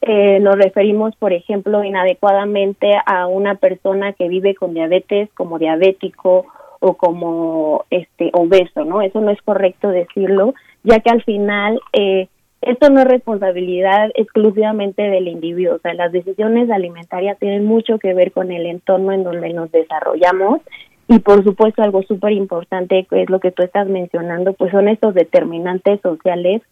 eh, 0.00 0.40
nos 0.40 0.56
referimos, 0.56 1.14
por 1.16 1.32
ejemplo, 1.32 1.84
inadecuadamente 1.84 2.92
a 3.06 3.28
una 3.28 3.54
persona 3.54 4.12
que 4.12 4.28
vive 4.28 4.56
con 4.56 4.74
diabetes 4.74 5.30
como 5.34 5.60
diabético 5.60 6.46
o 6.80 6.94
como 6.94 7.84
este 7.90 8.30
obeso, 8.32 8.84
¿no? 8.84 9.02
Eso 9.02 9.20
no 9.20 9.30
es 9.30 9.40
correcto 9.42 9.90
decirlo, 9.90 10.54
ya 10.82 10.98
que 10.98 11.10
al 11.10 11.22
final 11.22 11.80
eh, 11.92 12.26
esto 12.62 12.90
no 12.90 13.00
es 13.00 13.06
responsabilidad 13.06 14.10
exclusivamente 14.14 15.02
del 15.02 15.28
individuo, 15.28 15.76
o 15.76 15.78
sea, 15.78 15.94
las 15.94 16.10
decisiones 16.10 16.68
alimentarias 16.70 17.38
tienen 17.38 17.64
mucho 17.64 18.00
que 18.00 18.14
ver 18.14 18.32
con 18.32 18.50
el 18.50 18.66
entorno 18.66 19.12
en 19.12 19.22
donde 19.22 19.52
nos 19.52 19.70
desarrollamos 19.70 20.60
y 21.12 21.18
por 21.18 21.44
supuesto 21.44 21.82
algo 21.82 22.02
súper 22.04 22.32
importante, 22.32 23.06
que 23.08 23.22
es 23.22 23.30
lo 23.30 23.38
que 23.38 23.50
tú 23.50 23.62
estás 23.62 23.86
mencionando, 23.86 24.54
pues 24.54 24.70
son 24.70 24.88
estos 24.88 25.12
determinantes 25.14 26.00
sociales 26.00 26.62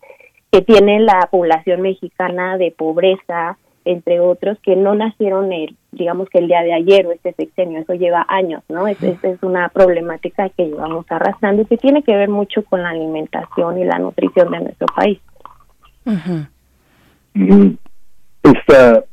que 0.50 0.62
tiene 0.62 0.98
la 1.00 1.28
población 1.30 1.82
mexicana 1.82 2.56
de 2.56 2.70
pobreza, 2.70 3.58
entre 3.84 4.18
otros, 4.20 4.58
que 4.62 4.76
no 4.76 4.94
nacieron, 4.94 5.52
el, 5.52 5.76
digamos 5.92 6.30
que 6.30 6.38
el 6.38 6.46
día 6.46 6.62
de 6.62 6.72
ayer 6.72 7.06
o 7.06 7.12
este 7.12 7.34
sexenio, 7.34 7.80
eso 7.80 7.92
lleva 7.92 8.24
años, 8.28 8.62
¿no? 8.70 8.86
Esta 8.86 9.28
es 9.28 9.42
una 9.42 9.68
problemática 9.68 10.48
que 10.48 10.68
llevamos 10.68 11.04
arrastrando 11.10 11.62
y 11.62 11.66
que 11.66 11.76
tiene 11.76 12.02
que 12.02 12.16
ver 12.16 12.30
mucho 12.30 12.64
con 12.64 12.82
la 12.82 12.90
alimentación 12.90 13.78
y 13.78 13.84
la 13.84 13.98
nutrición 13.98 14.50
de 14.52 14.60
nuestro 14.60 14.86
país. 14.86 15.18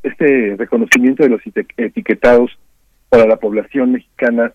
este 0.03 0.55
reconocimiento 0.57 1.23
de 1.23 1.29
los 1.29 1.41
etiquetados 1.75 2.57
para 3.09 3.25
la 3.25 3.35
población 3.35 3.91
mexicana 3.91 4.53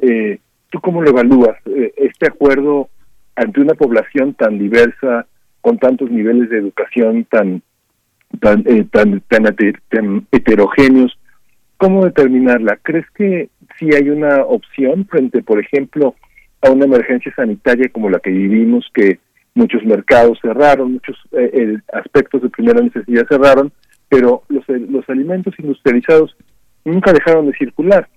eh, 0.00 0.38
¿Tú 0.74 0.80
cómo 0.80 1.02
lo 1.02 1.10
evalúas 1.10 1.56
eh, 1.66 1.92
este 1.96 2.26
acuerdo 2.26 2.88
ante 3.36 3.60
una 3.60 3.74
población 3.74 4.34
tan 4.34 4.58
diversa, 4.58 5.24
con 5.60 5.78
tantos 5.78 6.10
niveles 6.10 6.50
de 6.50 6.58
educación 6.58 7.24
tan 7.30 7.62
tan 8.40 8.64
eh, 8.66 8.84
tan, 8.90 9.22
tan, 9.28 10.26
heterogéneos? 10.32 11.16
¿Cómo 11.76 12.04
determinarla? 12.04 12.78
¿Crees 12.82 13.08
que 13.12 13.50
si 13.78 13.94
hay 13.94 14.10
una 14.10 14.42
opción 14.42 15.06
frente, 15.06 15.44
por 15.44 15.60
ejemplo, 15.60 16.16
a 16.60 16.70
una 16.72 16.86
emergencia 16.86 17.32
sanitaria 17.36 17.88
como 17.90 18.10
la 18.10 18.18
que 18.18 18.30
vivimos, 18.30 18.90
que 18.92 19.20
muchos 19.54 19.84
mercados 19.84 20.40
cerraron, 20.42 20.94
muchos 20.94 21.16
eh, 21.32 21.78
aspectos 21.92 22.42
de 22.42 22.50
primera 22.50 22.80
necesidad 22.80 23.26
cerraron, 23.28 23.70
pero 24.08 24.42
los, 24.48 24.64
los 24.68 25.08
alimentos 25.08 25.54
industrializados 25.56 26.36
nunca 26.84 27.12
dejaron 27.12 27.46
de 27.46 27.56
circular. 27.56 28.08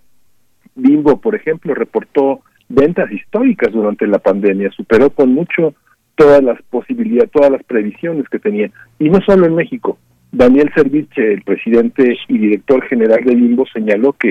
Bimbo, 0.78 1.20
por 1.20 1.36
ejemplo, 1.36 1.74
reportó 1.74 2.42
ventas 2.70 3.12
históricas 3.12 3.72
durante 3.72 4.08
la 4.08 4.20
pandemia, 4.20 4.72
superó 4.72 5.10
con 5.10 5.34
mucho 5.34 5.74
todas 6.16 6.42
las 6.44 6.62
posibilidades, 6.64 7.32
todas 7.32 7.52
las 7.52 7.64
previsiones 7.64 8.28
que 8.30 8.40
tenía. 8.40 8.72
Y 9.00 9.10
no 9.10 9.20
solo 9.22 9.46
en 9.46 9.56
México. 9.56 9.98
Daniel 10.32 10.72
Serviche, 10.76 11.34
el 11.34 11.42
presidente 11.42 12.18
y 12.28 12.38
director 12.38 12.84
general 12.88 13.24
de 13.24 13.36
Bimbo, 13.36 13.66
señaló 13.74 14.14
que 14.14 14.30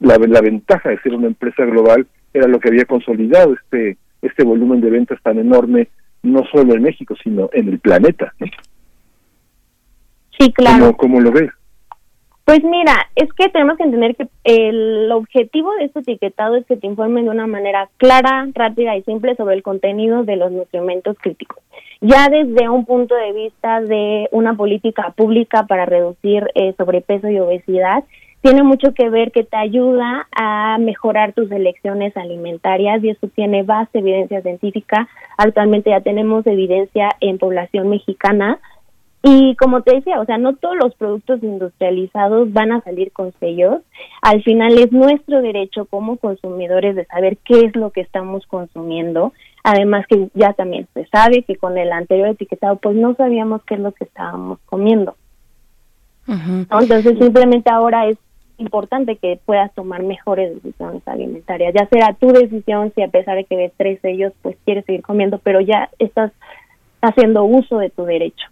la, 0.00 0.16
la 0.18 0.40
ventaja 0.40 0.90
de 0.90 1.00
ser 1.00 1.14
una 1.14 1.26
empresa 1.26 1.64
global 1.64 2.06
era 2.34 2.46
lo 2.46 2.60
que 2.60 2.68
había 2.68 2.84
consolidado 2.84 3.54
este, 3.54 3.96
este 4.22 4.44
volumen 4.44 4.80
de 4.80 4.90
ventas 4.90 5.20
tan 5.22 5.38
enorme, 5.38 5.88
no 6.22 6.44
solo 6.52 6.74
en 6.74 6.82
México, 6.82 7.14
sino 7.22 7.48
en 7.52 7.68
el 7.68 7.78
planeta. 7.78 8.34
Sí, 10.38 10.52
claro. 10.52 10.96
¿Cómo, 10.96 11.20
lo 11.20 11.32
ves? 11.32 11.50
Pues 12.48 12.64
mira, 12.64 13.10
es 13.14 13.30
que 13.34 13.50
tenemos 13.50 13.76
que 13.76 13.82
entender 13.82 14.16
que 14.16 14.26
el 14.44 15.12
objetivo 15.12 15.70
de 15.74 15.84
este 15.84 16.00
etiquetado 16.00 16.56
es 16.56 16.64
que 16.64 16.78
te 16.78 16.86
informen 16.86 17.26
de 17.26 17.30
una 17.30 17.46
manera 17.46 17.90
clara, 17.98 18.48
rápida 18.54 18.96
y 18.96 19.02
simple 19.02 19.36
sobre 19.36 19.54
el 19.54 19.62
contenido 19.62 20.24
de 20.24 20.36
los 20.36 20.50
nutrimentos 20.50 21.18
críticos. 21.20 21.62
Ya 22.00 22.30
desde 22.30 22.70
un 22.70 22.86
punto 22.86 23.14
de 23.14 23.34
vista 23.34 23.82
de 23.82 24.30
una 24.32 24.54
política 24.54 25.12
pública 25.14 25.66
para 25.66 25.84
reducir 25.84 26.50
eh, 26.54 26.72
sobrepeso 26.78 27.28
y 27.28 27.38
obesidad, 27.38 28.04
tiene 28.40 28.62
mucho 28.62 28.94
que 28.94 29.10
ver 29.10 29.30
que 29.30 29.44
te 29.44 29.58
ayuda 29.58 30.26
a 30.32 30.78
mejorar 30.78 31.34
tus 31.34 31.50
elecciones 31.50 32.16
alimentarias 32.16 33.04
y 33.04 33.10
eso 33.10 33.28
tiene 33.28 33.62
base 33.62 33.98
evidencia 33.98 34.40
científica. 34.40 35.06
Actualmente 35.36 35.90
ya 35.90 36.00
tenemos 36.00 36.46
evidencia 36.46 37.10
en 37.20 37.36
población 37.36 37.90
mexicana 37.90 38.58
y 39.22 39.56
como 39.56 39.82
te 39.82 39.96
decía, 39.96 40.20
o 40.20 40.24
sea, 40.24 40.38
no 40.38 40.54
todos 40.54 40.76
los 40.76 40.94
productos 40.94 41.42
industrializados 41.42 42.52
van 42.52 42.70
a 42.70 42.80
salir 42.82 43.10
con 43.10 43.32
sellos. 43.40 43.82
Al 44.22 44.42
final 44.44 44.78
es 44.78 44.92
nuestro 44.92 45.42
derecho 45.42 45.86
como 45.86 46.18
consumidores 46.18 46.94
de 46.94 47.04
saber 47.06 47.36
qué 47.38 47.64
es 47.64 47.74
lo 47.74 47.90
que 47.90 48.00
estamos 48.00 48.46
consumiendo. 48.46 49.32
Además 49.64 50.06
que 50.06 50.28
ya 50.34 50.52
también 50.52 50.86
se 50.94 51.04
sabe 51.06 51.42
que 51.42 51.56
con 51.56 51.76
el 51.78 51.90
anterior 51.90 52.28
etiquetado 52.28 52.76
pues 52.76 52.96
no 52.96 53.14
sabíamos 53.16 53.62
qué 53.64 53.74
es 53.74 53.80
lo 53.80 53.92
que 53.92 54.04
estábamos 54.04 54.60
comiendo. 54.66 55.16
Entonces 56.28 57.18
simplemente 57.18 57.70
ahora 57.70 58.06
es 58.06 58.18
importante 58.58 59.16
que 59.16 59.40
puedas 59.44 59.72
tomar 59.74 60.02
mejores 60.02 60.54
decisiones 60.54 61.06
alimentarias. 61.08 61.74
Ya 61.74 61.88
será 61.88 62.14
tu 62.14 62.28
decisión 62.28 62.92
si 62.94 63.02
a 63.02 63.08
pesar 63.08 63.36
de 63.36 63.44
que 63.44 63.56
ves 63.56 63.72
tres 63.76 64.00
sellos, 64.00 64.32
pues 64.42 64.56
quieres 64.64 64.84
seguir 64.84 65.02
comiendo, 65.02 65.38
pero 65.38 65.60
ya 65.60 65.90
estás 65.98 66.30
haciendo 67.00 67.44
uso 67.44 67.78
de 67.78 67.90
tu 67.90 68.04
derecho. 68.04 68.46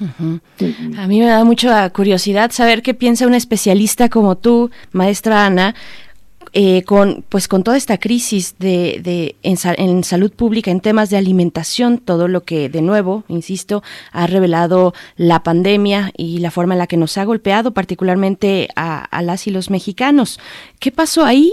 A 0.00 1.06
mí 1.06 1.20
me 1.20 1.26
da 1.26 1.44
mucha 1.44 1.88
curiosidad 1.90 2.50
saber 2.52 2.82
qué 2.82 2.94
piensa 2.94 3.26
un 3.26 3.34
especialista 3.34 4.08
como 4.08 4.36
tú, 4.36 4.70
maestra 4.92 5.46
Ana, 5.46 5.74
eh, 6.52 6.82
con 6.82 7.24
pues 7.28 7.46
con 7.46 7.62
toda 7.62 7.76
esta 7.76 7.98
crisis 7.98 8.56
de, 8.58 9.00
de 9.04 9.36
en, 9.44 10.02
salud 10.02 10.32
pública 10.32 10.72
en 10.72 10.80
temas 10.80 11.08
de 11.08 11.16
alimentación 11.16 11.98
todo 11.98 12.26
lo 12.26 12.42
que 12.42 12.68
de 12.68 12.82
nuevo 12.82 13.22
insisto 13.28 13.84
ha 14.10 14.26
revelado 14.26 14.92
la 15.16 15.44
pandemia 15.44 16.10
y 16.16 16.38
la 16.38 16.50
forma 16.50 16.74
en 16.74 16.78
la 16.78 16.88
que 16.88 16.96
nos 16.96 17.16
ha 17.18 17.24
golpeado 17.24 17.72
particularmente 17.72 18.68
a, 18.74 19.04
a 19.04 19.22
las 19.22 19.46
y 19.46 19.52
los 19.52 19.70
mexicanos. 19.70 20.40
Qué 20.80 20.90
pasó 20.90 21.24
ahí 21.24 21.52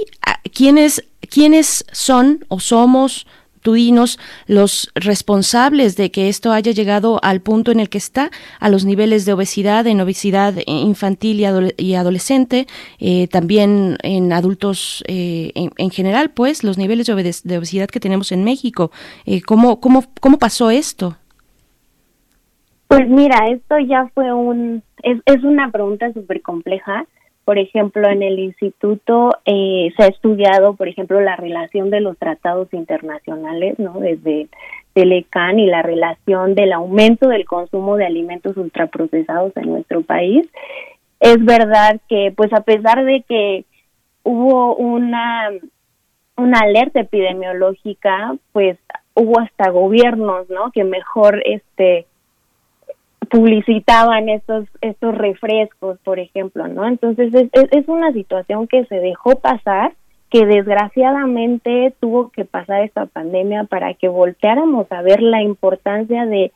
quiénes 0.51 1.03
quiénes 1.29 1.85
son 1.91 2.45
o 2.47 2.59
somos 2.59 3.27
tú 3.67 3.73
dinos 3.73 4.17
los 4.47 4.89
responsables 4.95 5.97
de 5.97 6.09
que 6.09 6.29
esto 6.29 6.53
haya 6.53 6.71
llegado 6.71 7.19
al 7.21 7.41
punto 7.41 7.69
en 7.69 7.81
el 7.81 7.89
que 7.89 7.97
está, 7.97 8.29
a 8.61 8.69
los 8.69 8.85
niveles 8.85 9.25
de 9.25 9.33
obesidad, 9.33 9.85
en 9.87 9.99
obesidad 9.99 10.53
infantil 10.67 11.41
y, 11.75 11.95
adolescente, 11.95 12.65
eh, 12.97 13.27
también 13.27 13.97
en 14.03 14.31
adultos 14.31 15.03
eh, 15.05 15.51
en, 15.53 15.89
general, 15.89 16.29
pues 16.29 16.63
los 16.63 16.77
niveles 16.77 17.07
de, 17.07 17.57
obesidad 17.57 17.89
que 17.89 17.99
tenemos 17.99 18.31
en 18.31 18.45
México. 18.45 18.89
Eh, 19.25 19.41
¿cómo, 19.41 19.81
cómo, 19.81 20.01
¿Cómo 20.21 20.37
pasó 20.39 20.71
esto? 20.71 21.17
Pues 22.87 23.09
mira, 23.09 23.49
esto 23.49 23.79
ya 23.79 24.09
fue 24.13 24.31
un, 24.31 24.81
es, 25.03 25.19
es 25.25 25.43
una 25.43 25.71
pregunta 25.71 26.13
súper 26.13 26.41
compleja 26.41 27.05
por 27.47 27.59
ejemplo, 27.59 28.09
en 28.09 28.23
el 28.23 28.39
instituto 28.39 29.31
eh, 29.45 29.93
se 29.95 30.03
ha 30.03 30.07
estudiado, 30.07 30.73
por 30.73 30.89
ejemplo, 30.89 31.21
la 31.21 31.37
relación 31.37 31.89
de 31.89 32.01
los 32.01 32.17
tratados 32.17 32.67
internacionales, 32.73 33.79
¿no? 33.79 34.01
Desde 34.01 34.49
Telecan 34.91 35.57
y 35.57 35.65
la 35.65 35.81
relación 35.81 36.55
del 36.55 36.73
aumento 36.73 37.29
del 37.29 37.45
consumo 37.45 37.95
de 37.95 38.05
alimentos 38.05 38.57
ultraprocesados 38.57 39.55
en 39.55 39.69
nuestro 39.69 40.01
país. 40.01 40.45
Es 41.21 41.37
verdad 41.45 42.01
que, 42.09 42.33
pues, 42.35 42.51
a 42.51 42.63
pesar 42.63 43.05
de 43.05 43.23
que 43.25 43.63
hubo 44.23 44.75
una 44.75 45.49
una 46.35 46.59
alerta 46.59 46.99
epidemiológica, 46.99 48.35
pues 48.51 48.77
hubo 49.13 49.39
hasta 49.39 49.69
gobiernos, 49.69 50.49
¿no? 50.49 50.69
Que 50.73 50.83
mejor 50.83 51.41
este 51.45 52.07
publicitaban 53.29 54.29
estos 54.29 54.65
estos 54.81 55.15
refrescos, 55.15 55.97
por 56.03 56.19
ejemplo, 56.19 56.67
¿no? 56.67 56.87
Entonces 56.87 57.33
es, 57.33 57.49
es, 57.71 57.87
una 57.87 58.11
situación 58.11 58.67
que 58.67 58.85
se 58.85 58.95
dejó 58.95 59.39
pasar, 59.39 59.93
que 60.29 60.45
desgraciadamente 60.45 61.93
tuvo 61.99 62.29
que 62.29 62.45
pasar 62.45 62.83
esta 62.83 63.05
pandemia 63.05 63.65
para 63.65 63.93
que 63.93 64.07
volteáramos 64.07 64.91
a 64.91 65.01
ver 65.01 65.21
la 65.21 65.41
importancia 65.41 66.25
de 66.25 66.51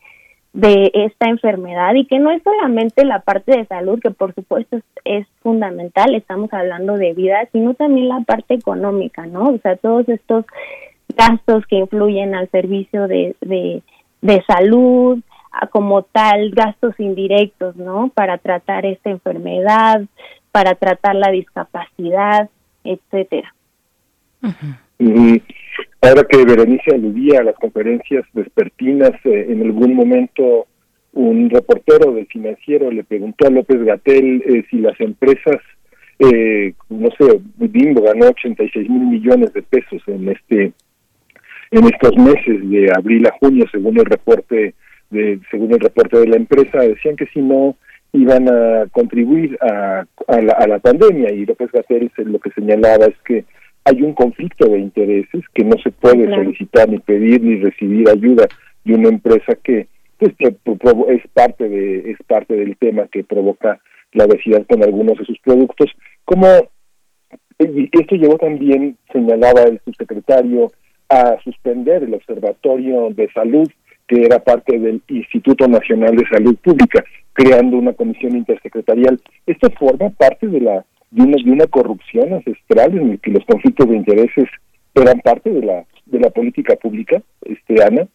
de 0.53 0.91
esta 0.93 1.29
enfermedad 1.29 1.95
y 1.95 2.05
que 2.05 2.19
no 2.19 2.29
es 2.31 2.43
solamente 2.43 3.05
la 3.05 3.19
parte 3.19 3.57
de 3.57 3.65
salud, 3.67 3.99
que 4.01 4.11
por 4.11 4.33
supuesto 4.35 4.79
es, 5.05 5.25
fundamental, 5.41 6.13
estamos 6.13 6.53
hablando 6.53 6.97
de 6.97 7.13
vida, 7.13 7.47
sino 7.51 7.73
también 7.73 8.09
la 8.09 8.19
parte 8.21 8.53
económica, 8.53 9.25
¿no? 9.25 9.49
O 9.49 9.57
sea, 9.59 9.75
todos 9.75 10.07
estos 10.07 10.45
gastos 11.17 11.65
que 11.65 11.77
influyen 11.77 12.35
al 12.35 12.47
servicio 12.51 13.07
de, 13.07 13.35
de, 13.41 13.81
de 14.21 14.43
salud, 14.45 15.19
como 15.71 16.03
tal 16.03 16.51
gastos 16.51 16.99
indirectos, 16.99 17.75
¿no? 17.75 18.11
Para 18.13 18.37
tratar 18.37 18.85
esta 18.85 19.09
enfermedad, 19.09 20.01
para 20.51 20.75
tratar 20.75 21.15
la 21.15 21.31
discapacidad, 21.31 22.49
etcétera. 22.83 23.53
y 24.99 25.41
ahora 26.01 26.23
que 26.29 26.45
Berenice 26.45 26.95
aludía 26.95 27.39
a 27.39 27.43
las 27.43 27.55
conferencias 27.55 28.25
vespertinas, 28.33 29.11
eh, 29.25 29.47
en 29.49 29.61
algún 29.61 29.95
momento 29.95 30.67
un 31.13 31.49
reportero 31.49 32.13
del 32.13 32.27
financiero 32.27 32.89
le 32.89 33.03
preguntó 33.03 33.47
a 33.47 33.51
López 33.51 33.83
Gatel 33.83 34.43
eh, 34.45 34.65
si 34.69 34.77
las 34.77 34.99
empresas, 35.01 35.57
eh, 36.19 36.73
no 36.89 37.09
sé, 37.17 37.41
Bimbo 37.57 38.03
ganó 38.03 38.27
86 38.27 38.89
mil 38.89 39.07
millones 39.07 39.53
de 39.53 39.61
pesos 39.61 40.01
en 40.07 40.29
este 40.29 40.73
en 41.71 41.85
estos 41.85 42.17
meses 42.17 42.69
de 42.69 42.91
abril 42.93 43.25
a 43.27 43.31
junio, 43.39 43.65
según 43.71 43.97
el 43.97 44.05
reporte 44.05 44.73
según 45.49 45.73
el 45.73 45.79
reporte 45.79 46.19
de 46.19 46.27
la 46.27 46.37
empresa, 46.37 46.79
decían 46.79 47.15
que 47.15 47.27
si 47.27 47.41
no 47.41 47.75
iban 48.13 48.47
a 48.49 48.87
contribuir 48.91 49.57
a, 49.61 50.05
a, 50.27 50.67
la, 50.67 50.79
pandemia. 50.79 51.31
Y 51.31 51.45
López 51.45 51.71
Gatel 51.71 52.11
lo 52.17 52.39
que 52.39 52.51
señalaba 52.51 53.05
es 53.05 53.15
que 53.25 53.45
hay 53.85 54.01
un 54.01 54.13
conflicto 54.13 54.67
de 54.67 54.79
intereses 54.79 55.43
que 55.53 55.63
no 55.63 55.75
se 55.83 55.91
puede 55.91 56.27
solicitar 56.33 56.89
ni 56.89 56.99
pedir 56.99 57.41
ni 57.41 57.57
recibir 57.57 58.09
ayuda 58.09 58.47
de 58.83 58.93
una 58.93 59.09
empresa 59.09 59.55
que 59.63 59.87
pues 60.17 60.33
es 61.07 61.27
parte 61.33 61.67
de 61.67 62.11
es 62.11 62.17
parte 62.27 62.53
del 62.53 62.77
tema 62.77 63.07
que 63.07 63.23
provoca 63.23 63.79
la 64.13 64.25
obesidad 64.25 64.65
con 64.67 64.83
algunos 64.83 65.17
de 65.17 65.25
sus 65.25 65.39
productos. 65.39 65.89
Como 66.25 66.45
esto 67.57 68.15
llevó 68.15 68.37
también 68.37 68.97
señalaba 69.11 69.63
el 69.63 69.79
subsecretario 69.83 70.71
a 71.09 71.37
suspender 71.43 72.03
el 72.03 72.13
observatorio 72.13 73.09
de 73.11 73.29
salud 73.31 73.67
que 74.11 74.25
era 74.25 74.39
parte 74.39 74.77
del 74.77 75.01
Instituto 75.07 75.69
Nacional 75.69 76.17
de 76.17 76.27
Salud 76.27 76.57
Pública, 76.57 77.01
creando 77.31 77.77
una 77.77 77.93
comisión 77.93 78.35
intersecretarial. 78.35 79.17
Esto 79.47 79.69
forma 79.79 80.09
parte 80.09 80.47
de 80.47 80.59
la 80.59 80.85
de 81.11 81.23
una, 81.23 81.67
corrupción 81.67 82.33
ancestral 82.33 82.97
en 82.97 83.11
el 83.11 83.19
que 83.21 83.31
los 83.31 83.45
conflictos 83.45 83.87
de 83.87 83.95
intereses 83.95 84.49
eran 84.95 85.19
parte 85.21 85.49
de 85.49 85.61
la 85.61 85.85
de 86.05 86.19
la 86.19 86.29
política 86.29 86.75
pública, 86.75 87.21
este 87.41 87.81
Ana. 87.81 88.05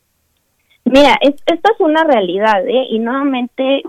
Mira, 0.85 1.17
esto 1.23 1.45
es 1.73 1.81
una 1.81 2.05
realidad, 2.05 2.67
¿eh? 2.69 2.87
y 2.91 2.99
nuevamente 2.99 3.83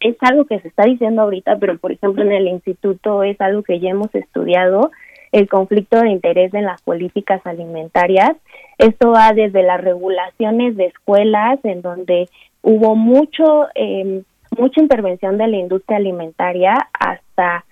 es 0.00 0.16
algo 0.22 0.46
que 0.46 0.58
se 0.58 0.68
está 0.68 0.84
diciendo 0.84 1.22
ahorita, 1.22 1.58
pero 1.60 1.78
por 1.78 1.92
ejemplo 1.92 2.24
en 2.24 2.32
el 2.32 2.48
instituto 2.48 3.22
es 3.22 3.40
algo 3.40 3.62
que 3.62 3.78
ya 3.78 3.90
hemos 3.90 4.12
estudiado 4.12 4.90
el 5.34 5.48
conflicto 5.48 6.00
de 6.00 6.10
interés 6.10 6.54
en 6.54 6.64
las 6.64 6.80
políticas 6.82 7.44
alimentarias. 7.44 8.36
Esto 8.78 9.10
va 9.10 9.32
desde 9.32 9.64
las 9.64 9.80
regulaciones 9.80 10.76
de 10.76 10.86
escuelas, 10.86 11.58
en 11.64 11.82
donde 11.82 12.28
hubo 12.62 12.94
mucho 12.94 13.66
eh, 13.74 14.22
mucha 14.56 14.80
intervención 14.80 15.36
de 15.36 15.48
la 15.48 15.56
industria 15.56 15.96
alimentaria 15.96 16.88
hasta 16.92 17.64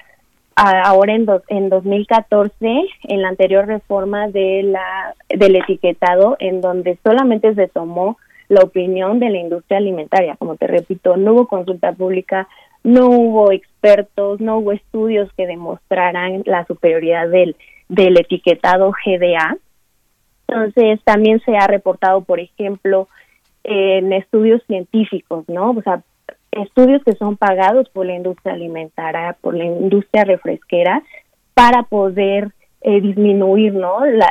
ahora 0.57 1.15
en, 1.15 1.25
en 1.49 1.69
2014 1.69 2.53
en 3.05 3.23
la 3.23 3.29
anterior 3.29 3.65
reforma 3.67 4.27
de 4.29 4.65
la 4.65 5.15
del 5.29 5.55
etiquetado 5.55 6.37
en 6.41 6.61
donde 6.61 6.99
solamente 7.05 7.55
se 7.55 7.69
tomó 7.69 8.19
la 8.49 8.63
opinión 8.63 9.21
de 9.21 9.31
la 9.31 9.39
industria 9.39 9.79
alimentaria 9.79 10.35
como 10.37 10.57
te 10.57 10.67
repito 10.67 11.17
no 11.17 11.33
hubo 11.33 11.47
consulta 11.47 11.93
pública 11.93 12.49
no 12.83 13.09
hubo 13.09 13.53
expertos, 13.83 14.41
no 14.41 14.59
hubo 14.59 14.73
estudios 14.73 15.31
que 15.37 15.47
demostraran 15.47 16.43
la 16.47 16.65
superioridad 16.67 17.29
del, 17.29 17.57
del 17.89 18.19
etiquetado 18.19 18.93
GDA. 19.05 19.57
Entonces, 20.47 21.01
también 21.05 21.41
se 21.41 21.57
ha 21.57 21.67
reportado, 21.67 22.23
por 22.23 22.39
ejemplo, 22.39 23.09
en 23.65 24.13
estudios 24.13 24.63
científicos, 24.67 25.45
¿no? 25.49 25.71
O 25.71 25.83
sea, 25.83 26.03
estudios 26.53 27.03
que 27.05 27.13
son 27.13 27.37
pagados 27.37 27.89
por 27.89 28.07
la 28.07 28.15
industria 28.15 28.55
alimentaria, 28.55 29.37
por 29.41 29.55
la 29.55 29.65
industria 29.65 30.25
refresquera, 30.25 31.03
para 31.55 31.85
poder 31.85 32.53
eh, 32.83 33.01
disminuir, 33.01 33.75
¿no? 33.75 34.05
La, 34.05 34.31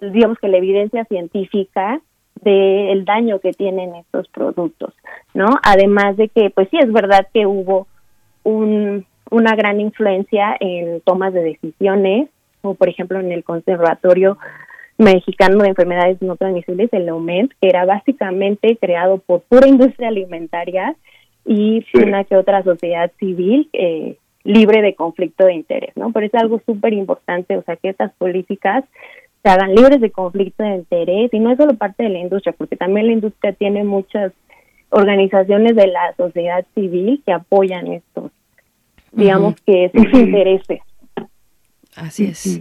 digamos 0.00 0.38
que 0.38 0.48
la 0.48 0.58
evidencia 0.58 1.04
científica 1.04 2.00
del 2.42 3.04
daño 3.04 3.40
que 3.40 3.52
tienen 3.52 3.94
estos 3.94 4.28
productos, 4.28 4.94
¿no? 5.34 5.46
Además 5.62 6.16
de 6.16 6.28
que, 6.28 6.50
pues 6.50 6.68
sí, 6.70 6.78
es 6.78 6.92
verdad 6.92 7.26
que 7.32 7.46
hubo 7.46 7.86
un, 8.46 9.04
una 9.30 9.56
gran 9.56 9.80
influencia 9.80 10.56
en 10.60 11.00
tomas 11.00 11.34
de 11.34 11.42
decisiones, 11.42 12.28
como 12.62 12.74
por 12.74 12.88
ejemplo 12.88 13.20
en 13.20 13.32
el 13.32 13.44
Conservatorio 13.44 14.38
Mexicano 14.98 15.58
de 15.58 15.68
Enfermedades 15.68 16.22
No 16.22 16.36
Transmisibles, 16.36 16.92
el 16.92 17.10
OMED, 17.10 17.48
que 17.60 17.68
era 17.68 17.84
básicamente 17.84 18.76
creado 18.76 19.18
por 19.18 19.42
pura 19.42 19.66
industria 19.66 20.08
alimentaria 20.08 20.94
y 21.44 21.84
una 21.94 22.24
que 22.24 22.36
otra 22.36 22.62
sociedad 22.62 23.10
civil 23.18 23.68
eh, 23.72 24.16
libre 24.44 24.80
de 24.80 24.94
conflicto 24.94 25.44
de 25.44 25.54
interés, 25.54 25.92
¿no? 25.96 26.12
Pero 26.12 26.26
es 26.26 26.34
algo 26.34 26.60
súper 26.64 26.92
importante, 26.92 27.56
o 27.56 27.62
sea, 27.62 27.76
que 27.76 27.88
estas 27.88 28.12
políticas 28.14 28.84
se 29.42 29.50
hagan 29.50 29.74
libres 29.74 30.00
de 30.00 30.10
conflicto 30.10 30.62
de 30.62 30.76
interés 30.76 31.34
y 31.34 31.40
no 31.40 31.50
es 31.50 31.58
solo 31.58 31.74
parte 31.74 32.04
de 32.04 32.10
la 32.10 32.18
industria, 32.18 32.54
porque 32.56 32.76
también 32.76 33.06
la 33.06 33.12
industria 33.12 33.52
tiene 33.52 33.84
muchas 33.84 34.32
organizaciones 34.90 35.74
de 35.76 35.88
la 35.88 36.14
sociedad 36.16 36.64
civil 36.74 37.22
que 37.24 37.32
apoyan 37.32 37.88
estos, 37.88 38.30
digamos 39.16 39.54
que 39.66 39.90
sus 39.94 40.12
intereses. 40.12 40.80
Así 41.96 42.26
es. 42.26 42.60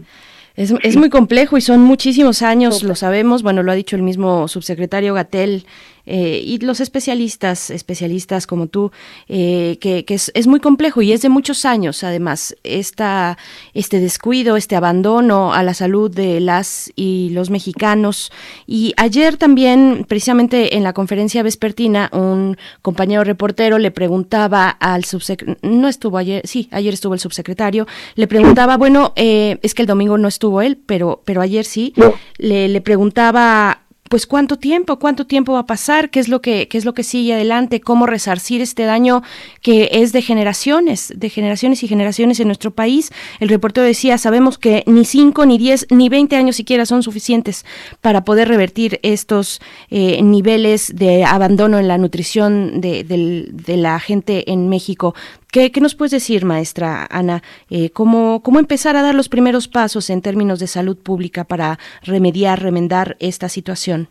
Es, 0.55 0.73
es, 0.83 0.95
muy 0.95 1.09
complejo 1.09 1.57
y 1.57 1.61
son 1.61 1.81
muchísimos 1.81 2.41
años, 2.41 2.81
lo 2.81 2.95
sabemos, 2.95 3.43
bueno, 3.43 3.61
lo 3.61 3.73
ha 3.73 3.75
dicho 3.75 3.97
el 3.97 4.01
mismo 4.01 4.47
subsecretario 4.47 5.13
Gatel 5.13 5.65
eh, 6.05 6.41
y 6.45 6.59
los 6.59 6.79
especialistas, 6.79 7.69
especialistas 7.69 8.47
como 8.47 8.67
tú, 8.67 8.91
eh, 9.27 9.77
que, 9.79 10.05
es, 10.07 10.47
muy 10.47 10.59
complejo 10.59 11.01
y 11.01 11.11
es 11.11 11.21
de 11.21 11.29
muchos 11.29 11.65
años, 11.65 12.03
además, 12.03 12.55
esta, 12.63 13.37
este 13.73 13.99
descuido, 13.99 14.57
este 14.57 14.75
abandono 14.75 15.53
a 15.53 15.63
la 15.63 15.73
salud 15.73 16.11
de 16.11 16.39
las 16.39 16.91
y 16.95 17.29
los 17.31 17.49
mexicanos. 17.49 18.31
Y 18.67 18.93
ayer 18.97 19.37
también, 19.37 20.05
precisamente 20.07 20.75
en 20.75 20.83
la 20.83 20.93
conferencia 20.93 21.43
vespertina, 21.43 22.09
un 22.13 22.57
compañero 22.81 23.23
reportero 23.23 23.79
le 23.79 23.91
preguntaba 23.91 24.69
al 24.69 25.05
subsecretario, 25.05 25.59
no 25.63 25.87
estuvo 25.87 26.17
ayer, 26.17 26.41
sí, 26.45 26.69
ayer 26.71 26.93
estuvo 26.93 27.13
el 27.13 27.19
subsecretario, 27.19 27.87
le 28.15 28.27
preguntaba, 28.27 28.77
bueno, 28.77 29.13
eh, 29.15 29.57
es 29.63 29.73
que 29.73 29.81
el 29.81 29.87
domingo 29.87 30.17
no 30.17 30.27
estuvo 30.27 30.61
él, 30.61 30.77
pero, 30.85 31.21
pero 31.25 31.41
ayer 31.41 31.65
sí, 31.65 31.93
le, 32.37 32.67
le 32.67 32.81
preguntaba 32.81 33.84
pues 34.07 34.27
cuánto 34.27 34.57
tiempo, 34.57 34.99
cuánto 34.99 35.25
tiempo 35.25 35.53
va 35.53 35.59
a 35.59 35.65
pasar, 35.65 36.11
qué 36.11 36.19
es 36.19 36.27
lo 36.27 36.39
que 36.39 36.67
qué 36.67 36.77
es 36.77 36.85
lo 36.85 36.93
que 36.93 37.03
sigue 37.03 37.33
adelante, 37.33 37.81
cómo 37.81 38.05
resarcir 38.05 38.61
este 38.61 38.83
daño 38.83 39.23
que 39.61 39.89
es 39.93 40.11
de 40.13 40.21
generaciones, 40.21 41.11
de 41.15 41.29
generaciones 41.29 41.81
y 41.81 41.87
generaciones 41.87 42.39
en 42.39 42.47
nuestro 42.47 42.69
país. 42.71 43.11
El 43.39 43.49
reportero 43.49 43.85
decía, 43.85 44.19
sabemos 44.19 44.59
que 44.59 44.83
ni 44.85 45.05
5, 45.05 45.45
ni 45.47 45.57
10, 45.57 45.87
ni 45.89 46.09
20 46.09 46.35
años 46.35 46.55
siquiera 46.55 46.85
son 46.85 47.01
suficientes 47.01 47.65
para 48.01 48.23
poder 48.23 48.47
revertir 48.47 48.99
estos 49.01 49.59
eh, 49.89 50.21
niveles 50.21 50.95
de 50.95 51.25
abandono 51.25 51.79
en 51.79 51.87
la 51.87 51.97
nutrición 51.97 52.81
de, 52.81 53.03
de 53.03 53.77
la 53.77 53.99
gente 53.99 54.51
en 54.51 54.69
México. 54.69 55.15
¿Qué, 55.51 55.71
nos 55.79 55.95
puedes 55.95 56.11
decir, 56.11 56.43
maestra 56.45 57.07
Ana? 57.09 57.41
Eh, 57.69 57.89
¿cómo, 57.91 58.41
¿Cómo 58.43 58.59
empezar 58.59 58.95
a 58.97 59.01
dar 59.01 59.15
los 59.15 59.29
primeros 59.29 59.67
pasos 59.67 60.09
en 60.09 60.21
términos 60.21 60.59
de 60.59 60.67
salud 60.67 60.97
pública 60.97 61.45
para 61.45 61.79
remediar, 62.03 62.61
remendar 62.61 63.15
esta 63.19 63.47
situación? 63.47 64.07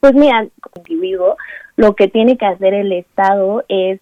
Pues 0.00 0.14
mira, 0.14 0.46
como 0.60 0.84
individuo, 0.86 1.36
lo 1.76 1.94
que 1.94 2.08
tiene 2.08 2.36
que 2.36 2.46
hacer 2.46 2.74
el 2.74 2.92
Estado 2.92 3.64
es 3.68 4.00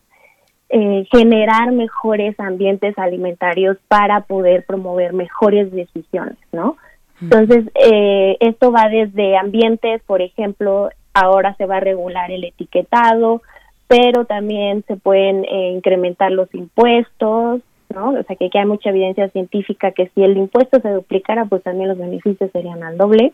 eh, 0.69 1.07
generar 1.13 1.71
mejores 1.71 2.39
ambientes 2.41 2.99
alimentarios 2.99 3.77
para 3.87 4.23
poder 4.23 4.65
promover 4.67 5.13
mejores 5.13 5.71
decisiones, 5.71 6.39
¿no? 6.53 6.77
Entonces, 7.23 7.65
eh, 7.75 8.37
esto 8.41 8.73
va 8.73 8.89
desde 8.89 9.37
ambientes, 9.39 10.03
por 10.07 10.21
ejemplo, 10.21 10.91
ahora 11.15 11.55
se 11.57 11.67
va 11.67 11.77
a 11.77 11.81
regular 11.81 12.31
el 12.31 12.45
etiquetado, 12.45 13.43
pero 13.89 14.25
también 14.25 14.85
se 14.87 14.97
pueden 14.97 15.45
eh, 15.45 15.71
incrementar 15.73 16.33
los 16.33 16.53
impuestos, 16.55 17.61
¿no? 17.95 18.11
O 18.11 18.23
sea, 18.25 18.37
que 18.37 18.47
aquí 18.47 18.59
hay 18.59 18.67
mucha 18.67 18.91
evidencia 18.91 19.29
científica 19.29 19.93
que 19.93 20.11
si 20.15 20.23
el 20.23 20.37
impuesto 20.37 20.81
se 20.81 20.91
duplicara, 20.91 21.45
pues 21.45 21.63
también 21.63 21.89
los 21.89 21.99
beneficios 21.99 22.51
serían 22.51 22.83
al 22.83 22.97
doble. 22.97 23.33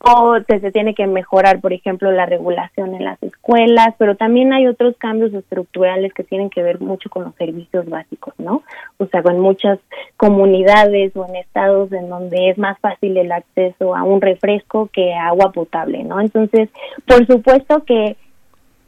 O 0.00 0.38
se, 0.46 0.60
se 0.60 0.70
tiene 0.70 0.94
que 0.94 1.08
mejorar, 1.08 1.60
por 1.60 1.72
ejemplo, 1.72 2.12
la 2.12 2.24
regulación 2.24 2.94
en 2.94 3.04
las 3.04 3.20
escuelas, 3.20 3.96
pero 3.98 4.14
también 4.14 4.52
hay 4.52 4.68
otros 4.68 4.96
cambios 4.96 5.34
estructurales 5.34 6.14
que 6.14 6.22
tienen 6.22 6.50
que 6.50 6.62
ver 6.62 6.80
mucho 6.80 7.10
con 7.10 7.24
los 7.24 7.34
servicios 7.34 7.84
básicos, 7.88 8.32
¿no? 8.38 8.62
O 8.98 9.06
sea, 9.06 9.24
con 9.24 9.40
muchas 9.40 9.80
comunidades 10.16 11.16
o 11.16 11.26
en 11.26 11.34
estados 11.34 11.90
en 11.90 12.08
donde 12.08 12.50
es 12.50 12.58
más 12.58 12.78
fácil 12.78 13.16
el 13.16 13.32
acceso 13.32 13.96
a 13.96 14.04
un 14.04 14.20
refresco 14.20 14.88
que 14.92 15.14
a 15.14 15.28
agua 15.28 15.50
potable, 15.50 16.04
¿no? 16.04 16.20
Entonces, 16.20 16.68
por 17.04 17.26
supuesto 17.26 17.82
que 17.84 18.16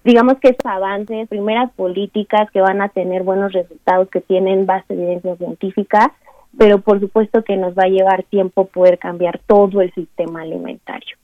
digamos 0.05 0.39
que 0.41 0.49
esos 0.49 0.65
avances, 0.65 1.29
primeras 1.29 1.71
políticas 1.73 2.51
que 2.51 2.61
van 2.61 2.81
a 2.81 2.89
tener 2.89 3.23
buenos 3.23 3.53
resultados, 3.53 4.09
que 4.09 4.21
tienen 4.21 4.67
base 4.67 4.95
de 4.95 5.03
evidencia 5.03 5.37
científica, 5.37 6.13
pero 6.59 6.81
por 6.81 7.01
supuesto 7.01 7.45
que 7.45 7.57
nos 7.57 7.75
va 7.75 7.85
a 7.85 7.89
llevar 7.89 8.25
tiempo 8.25 8.67
poder 8.67 8.99
cambiar 8.99 9.41
todo 9.47 9.81
el 9.81 9.93
sistema 9.93 10.43
alimentario. 10.43 11.17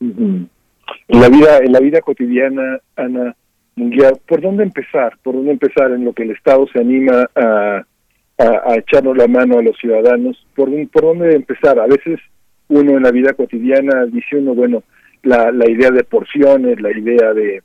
En 0.00 0.50
la 1.08 1.28
vida, 1.28 1.58
en 1.58 1.72
la 1.72 1.80
vida 1.80 2.00
cotidiana, 2.00 2.78
Ana 2.96 3.34
Munguía, 3.76 4.12
¿por 4.28 4.40
dónde 4.40 4.62
empezar? 4.62 5.16
¿Por 5.22 5.34
dónde 5.34 5.52
empezar 5.52 5.90
en 5.90 6.04
lo 6.04 6.12
que 6.12 6.22
el 6.22 6.30
Estado 6.30 6.66
se 6.72 6.80
anima 6.80 7.26
a, 7.34 7.82
a, 8.38 8.74
echarnos 8.76 9.16
la 9.16 9.26
mano 9.26 9.58
a 9.58 9.62
los 9.62 9.76
ciudadanos? 9.78 10.46
¿Por, 10.54 10.70
¿Por 10.88 11.02
dónde 11.02 11.34
empezar? 11.34 11.78
A 11.78 11.86
veces 11.86 12.20
uno 12.68 12.96
en 12.96 13.02
la 13.02 13.10
vida 13.10 13.32
cotidiana 13.32 14.04
dice 14.06 14.36
uno, 14.36 14.54
bueno, 14.54 14.82
la, 15.24 15.50
la 15.50 15.70
idea 15.70 15.90
de 15.90 16.04
porciones, 16.04 16.80
la 16.80 16.96
idea 16.96 17.32
de 17.34 17.62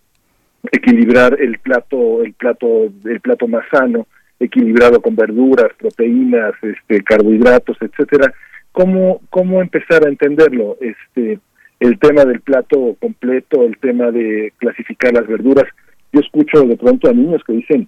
equilibrar 0.71 1.39
el 1.39 1.59
plato, 1.59 2.23
el 2.23 2.33
plato, 2.33 2.85
el 3.05 3.19
plato 3.21 3.47
más 3.47 3.65
sano, 3.71 4.07
equilibrado 4.39 5.01
con 5.01 5.15
verduras, 5.15 5.69
proteínas, 5.77 6.53
este, 6.61 7.03
carbohidratos, 7.03 7.77
etcétera. 7.81 8.33
¿Cómo, 8.71 9.21
cómo 9.29 9.61
empezar 9.61 10.05
a 10.05 10.09
entenderlo? 10.09 10.77
Este, 10.79 11.39
el 11.79 11.99
tema 11.99 12.25
del 12.25 12.41
plato 12.41 12.95
completo, 12.99 13.63
el 13.63 13.77
tema 13.77 14.11
de 14.11 14.53
clasificar 14.57 15.13
las 15.13 15.27
verduras. 15.27 15.65
Yo 16.11 16.21
escucho 16.21 16.63
de 16.63 16.77
pronto 16.77 17.09
a 17.09 17.13
niños 17.13 17.43
que 17.45 17.53
dicen, 17.53 17.87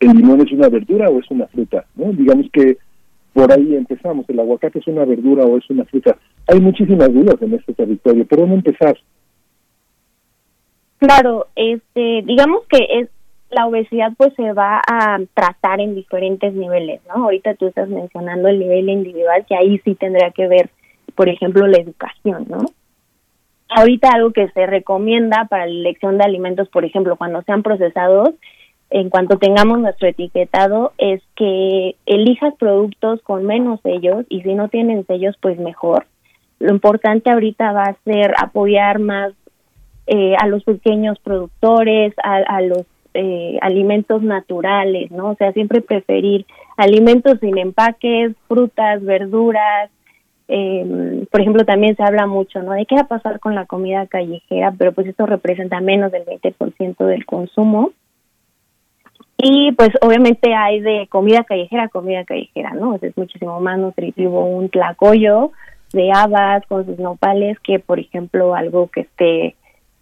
¿el 0.00 0.10
limón 0.10 0.40
es 0.40 0.52
una 0.52 0.68
verdura 0.68 1.08
o 1.08 1.20
es 1.20 1.30
una 1.30 1.46
fruta? 1.48 1.84
¿no? 1.94 2.12
Digamos 2.12 2.46
que 2.52 2.78
por 3.32 3.52
ahí 3.52 3.76
empezamos, 3.76 4.28
¿el 4.28 4.40
aguacate 4.40 4.78
es 4.78 4.86
una 4.86 5.04
verdura 5.04 5.44
o 5.44 5.58
es 5.58 5.68
una 5.68 5.84
fruta? 5.84 6.16
Hay 6.46 6.60
muchísimas 6.60 7.12
dudas 7.12 7.36
en 7.40 7.54
este 7.54 7.74
territorio. 7.74 8.26
¿Por 8.26 8.38
dónde 8.40 8.54
empezar? 8.56 8.96
Claro, 10.98 11.46
este, 11.56 12.22
digamos 12.24 12.64
que 12.68 12.86
es 13.00 13.08
la 13.50 13.66
obesidad 13.66 14.12
pues 14.16 14.34
se 14.34 14.52
va 14.52 14.80
a 14.86 15.18
tratar 15.34 15.80
en 15.80 15.94
diferentes 15.94 16.52
niveles, 16.54 17.00
¿no? 17.06 17.24
Ahorita 17.24 17.54
tú 17.54 17.66
estás 17.66 17.88
mencionando 17.88 18.48
el 18.48 18.58
nivel 18.58 18.88
individual, 18.88 19.44
que 19.46 19.54
ahí 19.54 19.80
sí 19.84 19.94
tendría 19.94 20.30
que 20.30 20.48
ver, 20.48 20.70
por 21.14 21.28
ejemplo, 21.28 21.66
la 21.66 21.78
educación, 21.78 22.46
¿no? 22.48 22.66
Ahorita 23.68 24.10
algo 24.10 24.32
que 24.32 24.48
se 24.48 24.66
recomienda 24.66 25.46
para 25.48 25.66
la 25.66 25.72
elección 25.72 26.18
de 26.18 26.24
alimentos, 26.24 26.68
por 26.68 26.84
ejemplo, 26.84 27.16
cuando 27.16 27.42
sean 27.42 27.62
procesados, 27.62 28.30
en 28.90 29.10
cuanto 29.10 29.38
tengamos 29.38 29.80
nuestro 29.80 30.08
etiquetado, 30.08 30.92
es 30.98 31.20
que 31.34 31.96
elijas 32.06 32.54
productos 32.58 33.20
con 33.22 33.44
menos 33.44 33.80
sellos 33.82 34.24
y 34.28 34.42
si 34.42 34.54
no 34.54 34.68
tienen 34.68 35.04
sellos, 35.06 35.36
pues 35.40 35.58
mejor 35.58 36.06
lo 36.58 36.72
importante 36.72 37.30
ahorita 37.30 37.72
va 37.72 37.84
a 37.84 37.96
ser 38.04 38.34
apoyar 38.38 38.98
más 38.98 39.32
eh, 40.06 40.34
a 40.38 40.46
los 40.46 40.62
pequeños 40.64 41.18
productores, 41.18 42.14
a, 42.22 42.60
los 42.60 42.84
eh, 43.14 43.58
alimentos 43.60 44.22
naturales, 44.22 45.10
¿no? 45.10 45.30
O 45.30 45.34
sea, 45.34 45.52
siempre 45.52 45.80
preferir 45.80 46.46
alimentos 46.76 47.38
sin 47.40 47.58
empaques, 47.58 48.32
frutas, 48.46 49.02
verduras. 49.02 49.90
Eh, 50.48 51.26
por 51.30 51.40
ejemplo, 51.40 51.64
también 51.64 51.96
se 51.96 52.04
habla 52.04 52.26
mucho, 52.26 52.62
¿no? 52.62 52.72
De 52.72 52.86
qué 52.86 52.94
va 52.94 53.02
a 53.02 53.08
pasar 53.08 53.40
con 53.40 53.54
la 53.54 53.66
comida 53.66 54.06
callejera, 54.06 54.72
pero 54.78 54.92
pues 54.92 55.08
esto 55.08 55.26
representa 55.26 55.80
menos 55.80 56.12
del 56.12 56.24
20% 56.24 57.04
del 57.04 57.26
consumo. 57.26 57.90
Y 59.38 59.72
pues 59.72 59.90
obviamente 60.00 60.54
hay 60.54 60.80
de 60.80 61.08
comida 61.08 61.44
callejera 61.44 61.84
a 61.84 61.88
comida 61.88 62.24
callejera, 62.24 62.74
¿no? 62.74 62.94
Es 63.02 63.16
muchísimo 63.16 63.60
más 63.60 63.78
nutritivo 63.78 64.44
un 64.46 64.70
tlacoyo 64.70 65.52
de 65.92 66.10
habas 66.12 66.64
con 66.66 66.84
sus 66.84 66.98
nopales 66.98 67.58
que, 67.60 67.78
por 67.78 67.98
ejemplo, 67.98 68.54
algo 68.54 68.88
que 68.88 69.00
esté 69.02 69.56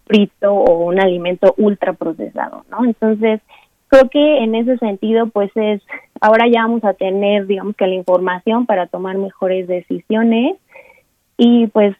frito 0.05 0.53
o 0.53 0.85
un 0.85 0.99
alimento 0.99 1.53
ultra 1.57 1.93
procesado, 1.93 2.65
¿no? 2.69 2.85
Entonces, 2.85 3.41
creo 3.87 4.09
que 4.09 4.37
en 4.43 4.55
ese 4.55 4.77
sentido, 4.77 5.27
pues 5.27 5.51
es, 5.55 5.81
ahora 6.21 6.47
ya 6.47 6.61
vamos 6.61 6.83
a 6.83 6.93
tener, 6.93 7.47
digamos 7.47 7.75
que 7.75 7.87
la 7.87 7.95
información 7.95 8.65
para 8.65 8.87
tomar 8.87 9.17
mejores 9.17 9.67
decisiones 9.67 10.57
y 11.37 11.67
pues 11.67 11.95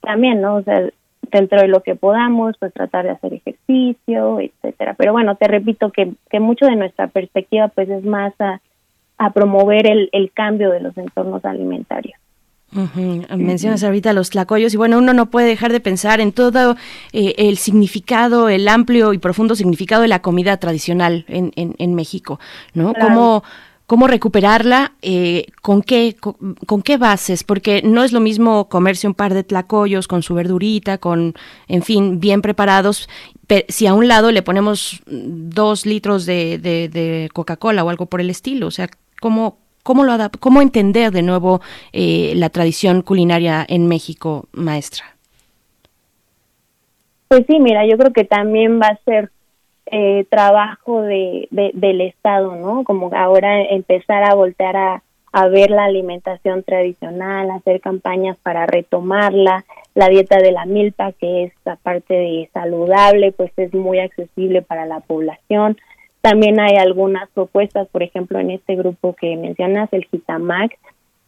también, 0.00 0.40
¿no? 0.40 0.56
O 0.56 0.62
sea, 0.62 0.88
dentro 1.30 1.60
de 1.60 1.68
lo 1.68 1.82
que 1.82 1.94
podamos, 1.94 2.56
pues 2.58 2.72
tratar 2.72 3.04
de 3.04 3.10
hacer 3.10 3.34
ejercicio, 3.34 4.40
etcétera. 4.40 4.94
Pero 4.94 5.12
bueno, 5.12 5.36
te 5.36 5.46
repito 5.48 5.90
que, 5.90 6.12
que 6.30 6.40
mucho 6.40 6.66
de 6.66 6.76
nuestra 6.76 7.08
perspectiva 7.08 7.68
pues 7.68 7.88
es 7.88 8.04
más 8.04 8.32
a, 8.40 8.60
a 9.18 9.32
promover 9.32 9.86
el, 9.86 10.08
el 10.12 10.32
cambio 10.32 10.70
de 10.70 10.80
los 10.80 10.96
entornos 10.96 11.44
alimentarios. 11.44 12.18
Mencionas 12.70 13.82
ahorita 13.82 14.12
los 14.12 14.30
tlacoyos 14.30 14.74
y 14.74 14.76
bueno, 14.76 14.98
uno 14.98 15.14
no 15.14 15.30
puede 15.30 15.48
dejar 15.48 15.72
de 15.72 15.80
pensar 15.80 16.20
en 16.20 16.32
todo 16.32 16.76
eh, 17.12 17.34
el 17.38 17.56
significado, 17.56 18.50
el 18.50 18.68
amplio 18.68 19.14
y 19.14 19.18
profundo 19.18 19.54
significado 19.54 20.02
de 20.02 20.08
la 20.08 20.20
comida 20.20 20.58
tradicional 20.58 21.24
en, 21.28 21.52
en, 21.56 21.94
México, 21.94 22.38
¿no? 22.74 22.92
Cómo, 22.92 23.42
cómo 23.86 24.06
recuperarla, 24.06 24.92
eh, 25.00 25.46
con, 25.62 25.80
qué, 25.80 26.14
con, 26.20 26.82
qué 26.82 26.98
bases, 26.98 27.42
porque 27.42 27.80
no 27.82 28.04
es 28.04 28.12
lo 28.12 28.20
mismo 28.20 28.68
comerse 28.68 29.06
un 29.06 29.14
par 29.14 29.32
de 29.32 29.44
tlacoyos 29.44 30.06
con 30.06 30.22
su 30.22 30.34
verdurita, 30.34 30.98
con, 30.98 31.34
en 31.68 31.82
fin, 31.82 32.20
bien 32.20 32.42
preparados, 32.42 33.08
si 33.68 33.86
a 33.86 33.94
un 33.94 34.08
lado 34.08 34.30
le 34.30 34.42
ponemos 34.42 35.00
dos 35.06 35.86
litros 35.86 36.26
de, 36.26 36.58
de, 36.58 36.90
de 36.90 37.30
Coca-Cola 37.32 37.82
o 37.82 37.88
algo 37.88 38.04
por 38.04 38.20
el 38.20 38.28
estilo, 38.28 38.66
o 38.66 38.70
sea, 38.70 38.90
cómo 39.22 39.56
¿Cómo, 39.88 40.04
lo 40.04 40.12
cómo 40.38 40.60
entender 40.60 41.12
de 41.12 41.22
nuevo 41.22 41.62
eh, 41.94 42.34
la 42.36 42.50
tradición 42.50 43.00
culinaria 43.00 43.64
en 43.66 43.86
México, 43.86 44.44
maestra? 44.52 45.16
Pues 47.28 47.46
sí, 47.46 47.58
mira, 47.58 47.86
yo 47.86 47.96
creo 47.96 48.12
que 48.12 48.24
también 48.24 48.82
va 48.82 48.88
a 48.88 48.98
ser 49.06 49.30
eh, 49.86 50.26
trabajo 50.28 51.00
de, 51.00 51.48
del 51.50 52.02
Estado, 52.02 52.54
¿no? 52.54 52.84
Como 52.84 53.10
ahora 53.16 53.62
empezar 53.62 54.24
a 54.24 54.34
voltear 54.34 54.76
a, 54.76 55.02
a 55.32 55.48
ver 55.48 55.70
la 55.70 55.84
alimentación 55.84 56.64
tradicional, 56.64 57.50
hacer 57.50 57.80
campañas 57.80 58.36
para 58.42 58.66
retomarla, 58.66 59.64
la 59.94 60.08
dieta 60.10 60.36
de 60.36 60.52
la 60.52 60.66
milpa, 60.66 61.12
que 61.12 61.44
es 61.44 61.52
aparte 61.64 62.12
de 62.12 62.50
saludable, 62.52 63.32
pues 63.32 63.52
es 63.56 63.72
muy 63.72 64.00
accesible 64.00 64.60
para 64.60 64.84
la 64.84 65.00
población. 65.00 65.78
También 66.20 66.58
hay 66.60 66.76
algunas 66.76 67.28
propuestas, 67.30 67.88
por 67.88 68.02
ejemplo, 68.02 68.38
en 68.38 68.50
este 68.50 68.76
grupo 68.76 69.14
que 69.14 69.36
mencionas, 69.36 69.88
el 69.92 70.04
GITAMAC, 70.06 70.76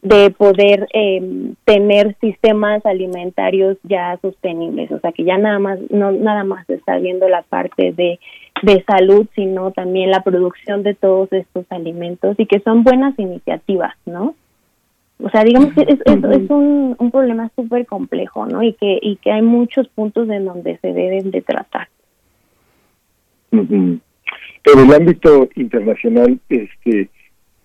de 0.02 0.30
poder 0.30 0.88
eh, 0.94 1.52
tener 1.64 2.16
sistemas 2.20 2.84
alimentarios 2.86 3.76
ya 3.82 4.18
sostenibles, 4.22 4.90
o 4.92 4.98
sea 5.00 5.12
que 5.12 5.24
ya 5.24 5.36
nada 5.36 5.58
más 5.58 5.78
no 5.90 6.10
nada 6.12 6.42
más 6.42 6.68
está 6.70 6.96
viendo 6.98 7.28
la 7.28 7.42
parte 7.42 7.92
de, 7.92 8.18
de 8.62 8.84
salud, 8.84 9.26
sino 9.34 9.72
también 9.72 10.10
la 10.10 10.22
producción 10.22 10.82
de 10.82 10.94
todos 10.94 11.30
estos 11.32 11.66
alimentos 11.68 12.34
y 12.38 12.46
que 12.46 12.60
son 12.60 12.82
buenas 12.82 13.18
iniciativas, 13.18 13.94
¿no? 14.06 14.34
O 15.22 15.28
sea, 15.28 15.44
digamos 15.44 15.74
que 15.74 15.82
es, 15.82 16.00
es, 16.06 16.50
un, 16.50 16.96
un 16.98 17.10
problema 17.10 17.50
súper 17.54 17.84
complejo, 17.84 18.46
¿no? 18.46 18.62
Y 18.62 18.72
que 18.72 18.98
y 19.02 19.16
que 19.16 19.32
hay 19.32 19.42
muchos 19.42 19.86
puntos 19.88 20.30
en 20.30 20.46
donde 20.46 20.78
se 20.78 20.94
deben 20.94 21.30
de 21.30 21.42
tratar. 21.42 21.88
Pero 24.62 24.82
el 24.82 24.92
ámbito 24.92 25.48
internacional, 25.56 26.38
este, 26.48 27.08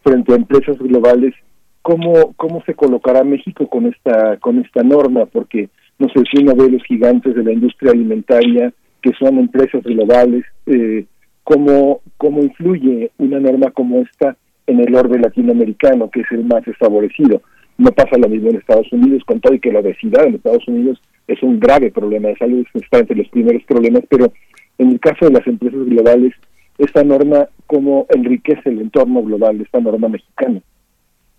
frente 0.03 0.33
a 0.33 0.37
empresas 0.37 0.77
globales, 0.77 1.33
¿cómo, 1.81 2.33
cómo 2.37 2.63
se 2.65 2.73
colocará 2.73 3.23
México 3.23 3.67
con 3.67 3.87
esta, 3.87 4.37
con 4.37 4.59
esta 4.59 4.81
norma? 4.83 5.25
Porque, 5.25 5.69
no 5.99 6.07
sé, 6.09 6.23
si 6.31 6.41
uno 6.41 6.55
ve 6.55 6.69
los 6.69 6.83
gigantes 6.83 7.35
de 7.35 7.43
la 7.43 7.51
industria 7.51 7.91
alimentaria, 7.91 8.73
que 9.01 9.11
son 9.19 9.37
empresas 9.39 9.83
globales, 9.83 10.45
eh, 10.67 11.05
¿cómo, 11.43 12.01
¿cómo 12.17 12.41
influye 12.41 13.11
una 13.17 13.39
norma 13.39 13.71
como 13.71 13.99
esta 14.01 14.35
en 14.65 14.79
el 14.79 14.95
orden 14.95 15.21
latinoamericano, 15.21 16.09
que 16.09 16.21
es 16.21 16.31
el 16.31 16.45
más 16.45 16.63
desfavorecido? 16.65 17.41
No 17.77 17.91
pasa 17.91 18.17
lo 18.17 18.29
mismo 18.29 18.49
en 18.49 18.55
Estados 18.55 18.91
Unidos, 18.91 19.23
con 19.25 19.41
todo 19.41 19.53
y 19.53 19.59
que 19.59 19.71
la 19.71 19.81
obesidad 19.81 20.25
en 20.25 20.35
Estados 20.35 20.67
Unidos 20.67 20.99
es 21.27 21.41
un 21.43 21.59
grave 21.59 21.91
problema 21.91 22.29
de 22.29 22.37
salud, 22.37 22.65
está 22.73 22.99
entre 22.99 23.17
los 23.17 23.27
primeros 23.29 23.63
problemas, 23.63 24.03
pero 24.09 24.31
en 24.77 24.91
el 24.91 24.99
caso 24.99 25.25
de 25.25 25.33
las 25.33 25.45
empresas 25.45 25.85
globales, 25.85 26.33
esta 26.77 27.03
norma 27.03 27.47
cómo 27.67 28.05
enriquece 28.09 28.69
el 28.69 28.81
entorno 28.81 29.23
global, 29.23 29.61
esta 29.61 29.79
norma 29.79 30.09
mexicana. 30.09 30.61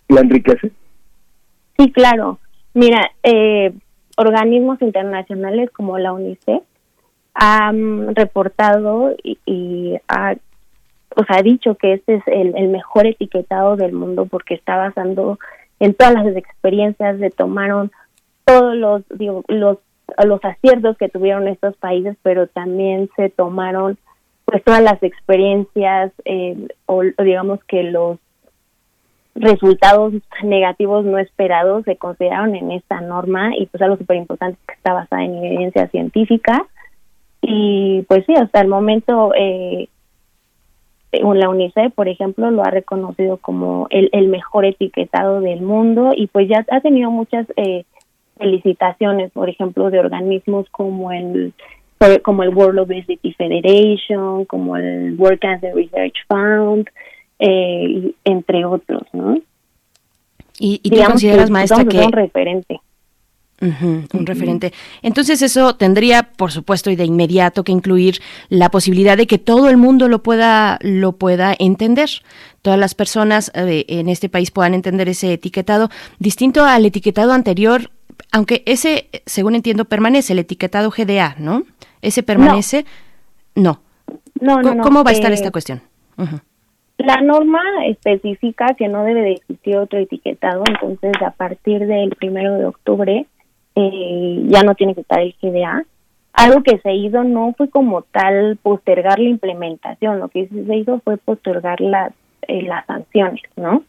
¿La 0.09 0.21
enriquece? 0.21 0.71
Sí, 1.77 1.91
claro. 1.91 2.39
Mira, 2.73 3.11
eh, 3.23 3.73
organismos 4.17 4.81
internacionales 4.81 5.69
como 5.71 5.97
la 5.97 6.13
UNICEF 6.13 6.63
han 7.33 8.15
reportado 8.15 9.15
y, 9.23 9.95
ha, 10.07 10.35
o 11.15 11.23
ha 11.27 11.41
dicho 11.43 11.75
que 11.75 11.93
este 11.93 12.15
es 12.15 12.23
el, 12.27 12.69
mejor 12.69 13.05
etiquetado 13.05 13.75
del 13.75 13.93
mundo 13.93 14.25
porque 14.25 14.55
está 14.55 14.75
basando 14.75 15.37
en 15.79 15.93
todas 15.93 16.15
las 16.15 16.35
experiencias 16.35 17.19
de 17.19 17.29
tomaron 17.29 17.91
todos 18.43 18.75
los 18.75 19.03
digo, 19.09 19.43
los 19.47 19.77
los 20.25 20.43
aciertos 20.43 20.97
que 20.97 21.09
tuvieron 21.09 21.47
estos 21.47 21.75
países, 21.77 22.15
pero 22.23 22.47
también 22.47 23.09
se 23.15 23.29
tomaron 23.29 23.97
pues 24.47 24.63
todas 24.63 24.81
las 24.81 25.03
experiencias 25.03 26.13
eh, 26.23 26.69
o, 26.85 27.03
digamos 27.03 27.61
que 27.65 27.83
los 27.83 28.17
resultados 29.35 30.13
negativos 30.41 31.03
no 31.03 31.19
esperados 31.19 31.83
se 31.83 31.97
consideraron 31.97 32.55
en 32.55 32.71
esta 32.71 33.01
norma 33.01 33.51
y 33.57 33.65
pues 33.65 33.81
algo 33.81 33.97
súper 33.97 34.15
importante 34.15 34.57
que 34.65 34.73
está 34.73 34.93
basada 34.93 35.25
en 35.25 35.43
evidencia 35.43 35.87
científica. 35.89 36.65
Y 37.41 38.03
pues 38.07 38.25
sí, 38.25 38.35
hasta 38.35 38.61
el 38.61 38.69
momento 38.69 39.33
eh, 39.37 39.89
la 41.11 41.49
UNICEF, 41.49 41.93
por 41.93 42.07
ejemplo, 42.07 42.49
lo 42.49 42.63
ha 42.63 42.71
reconocido 42.71 43.35
como 43.37 43.87
el, 43.89 44.09
el 44.13 44.29
mejor 44.29 44.63
etiquetado 44.63 45.41
del 45.41 45.61
mundo 45.61 46.13
y 46.15 46.27
pues 46.27 46.47
ya 46.47 46.65
ha 46.71 46.79
tenido 46.79 47.11
muchas 47.11 47.47
eh, 47.57 47.83
felicitaciones, 48.37 49.29
por 49.33 49.49
ejemplo, 49.49 49.89
de 49.89 49.99
organismos 49.99 50.69
como 50.69 51.11
el 51.11 51.53
como 52.23 52.43
el 52.43 52.49
World 52.49 52.79
Obesity 52.79 53.33
Federation, 53.33 54.45
como 54.45 54.77
el 54.77 55.15
World 55.17 55.39
Cancer 55.39 55.73
Research 55.73 56.15
Fund, 56.27 56.87
eh, 57.39 58.13
entre 58.23 58.65
otros, 58.65 59.03
¿no? 59.13 59.37
Y, 60.59 60.79
y 60.83 60.89
tú 60.89 61.03
consideras, 61.03 61.49
maestra, 61.49 61.85
que... 61.85 61.99
Un 61.99 62.11
referente. 62.11 62.79
un 63.61 64.25
referente. 64.25 64.73
Entonces 65.01 65.41
eso 65.41 65.75
tendría, 65.75 66.23
por 66.23 66.51
supuesto, 66.51 66.89
y 66.89 66.95
de 66.95 67.05
inmediato 67.05 67.63
que 67.63 67.71
incluir 67.71 68.19
la 68.49 68.69
posibilidad 68.69 69.17
de 69.17 69.27
que 69.27 69.37
todo 69.37 69.69
el 69.69 69.77
mundo 69.77 70.07
lo 70.07 70.23
pueda 70.23 70.79
lo 70.81 71.13
pueda 71.13 71.55
entender. 71.57 72.09
Todas 72.61 72.79
las 72.79 72.95
personas 72.95 73.51
eh, 73.53 73.85
en 73.87 74.09
este 74.09 74.29
país 74.29 74.51
puedan 74.51 74.73
entender 74.73 75.09
ese 75.09 75.33
etiquetado 75.33 75.89
distinto 76.19 76.65
al 76.65 76.85
etiquetado 76.85 77.33
anterior, 77.33 77.91
aunque 78.31 78.63
ese, 78.65 79.09
según 79.25 79.55
entiendo, 79.55 79.85
permanece 79.85 80.33
el 80.33 80.39
etiquetado 80.39 80.91
GDA, 80.91 81.35
¿no? 81.37 81.63
¿Ese 82.01 82.23
permanece? 82.23 82.85
No. 83.55 83.81
No, 84.39 84.61
no, 84.61 84.83
¿Cómo, 84.83 85.03
va 85.03 85.11
a 85.11 85.13
estar 85.13 85.31
esta 85.31 85.49
eh, 85.49 85.51
cuestión? 85.51 85.81
La 86.97 87.21
norma 87.21 87.61
especifica 87.87 88.73
que 88.77 88.87
no 88.87 89.03
debe 89.03 89.21
de 89.21 89.31
existir 89.33 89.77
otro 89.77 89.99
etiquetado, 89.99 90.63
entonces 90.67 91.13
a 91.25 91.31
partir 91.31 91.85
del 91.85 92.09
primero 92.11 92.57
de 92.57 92.65
octubre 92.65 93.25
eh, 93.75 94.43
ya 94.47 94.63
no 94.63 94.75
tiene 94.75 94.95
que 94.95 95.01
estar 95.01 95.19
el 95.19 95.35
GDA. 95.41 95.85
Algo 96.33 96.61
que 96.61 96.77
se 96.79 96.93
hizo 96.93 97.23
no 97.23 97.53
fue 97.57 97.69
como 97.69 98.03
tal 98.03 98.57
postergar 98.61 99.19
la 99.19 99.29
implementación, 99.29 100.19
lo 100.19 100.29
que 100.29 100.47
se 100.47 100.75
hizo 100.75 100.99
fue 100.99 101.17
postergar 101.17 101.81
las, 101.81 102.13
eh, 102.47 102.61
las 102.63 102.85
sanciones, 102.85 103.43
¿no? 103.55 103.83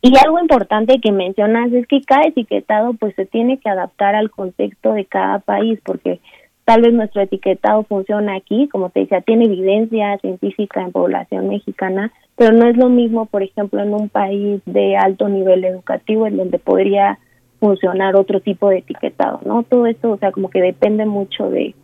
Y 0.00 0.16
algo 0.16 0.38
importante 0.38 1.00
que 1.00 1.10
mencionas 1.10 1.72
es 1.72 1.86
que 1.88 2.02
cada 2.02 2.22
etiquetado 2.22 2.94
pues 2.94 3.14
se 3.16 3.26
tiene 3.26 3.58
que 3.58 3.68
adaptar 3.68 4.14
al 4.14 4.30
contexto 4.30 4.92
de 4.92 5.04
cada 5.04 5.40
país, 5.40 5.80
porque 5.84 6.20
Tal 6.68 6.82
vez 6.82 6.92
nuestro 6.92 7.22
etiquetado 7.22 7.82
funciona 7.84 8.36
aquí, 8.36 8.68
como 8.68 8.90
te 8.90 9.00
decía, 9.00 9.22
tiene 9.22 9.46
evidencia 9.46 10.18
científica 10.18 10.82
en 10.82 10.92
población 10.92 11.48
mexicana, 11.48 12.12
pero 12.36 12.52
no 12.52 12.68
es 12.68 12.76
lo 12.76 12.90
mismo, 12.90 13.24
por 13.24 13.42
ejemplo, 13.42 13.82
en 13.82 13.94
un 13.94 14.10
país 14.10 14.60
de 14.66 14.94
alto 14.94 15.30
nivel 15.30 15.64
educativo 15.64 16.26
en 16.26 16.36
donde 16.36 16.58
podría 16.58 17.18
funcionar 17.58 18.16
otro 18.16 18.40
tipo 18.40 18.68
de 18.68 18.80
etiquetado, 18.80 19.40
¿no? 19.46 19.62
Todo 19.62 19.86
esto, 19.86 20.10
o 20.10 20.18
sea, 20.18 20.30
como 20.30 20.50
que 20.50 20.60
depende 20.60 21.06
mucho 21.06 21.48
de 21.48 21.74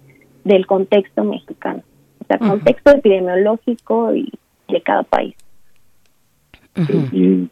del 0.44 0.66
contexto 0.66 1.24
mexicano, 1.24 1.82
o 2.20 2.26
sea, 2.26 2.36
contexto 2.36 2.90
epidemiológico 2.90 4.14
y 4.14 4.30
de 4.68 4.82
cada 4.82 5.02
país. 5.04 5.34
Sí. 6.76 7.48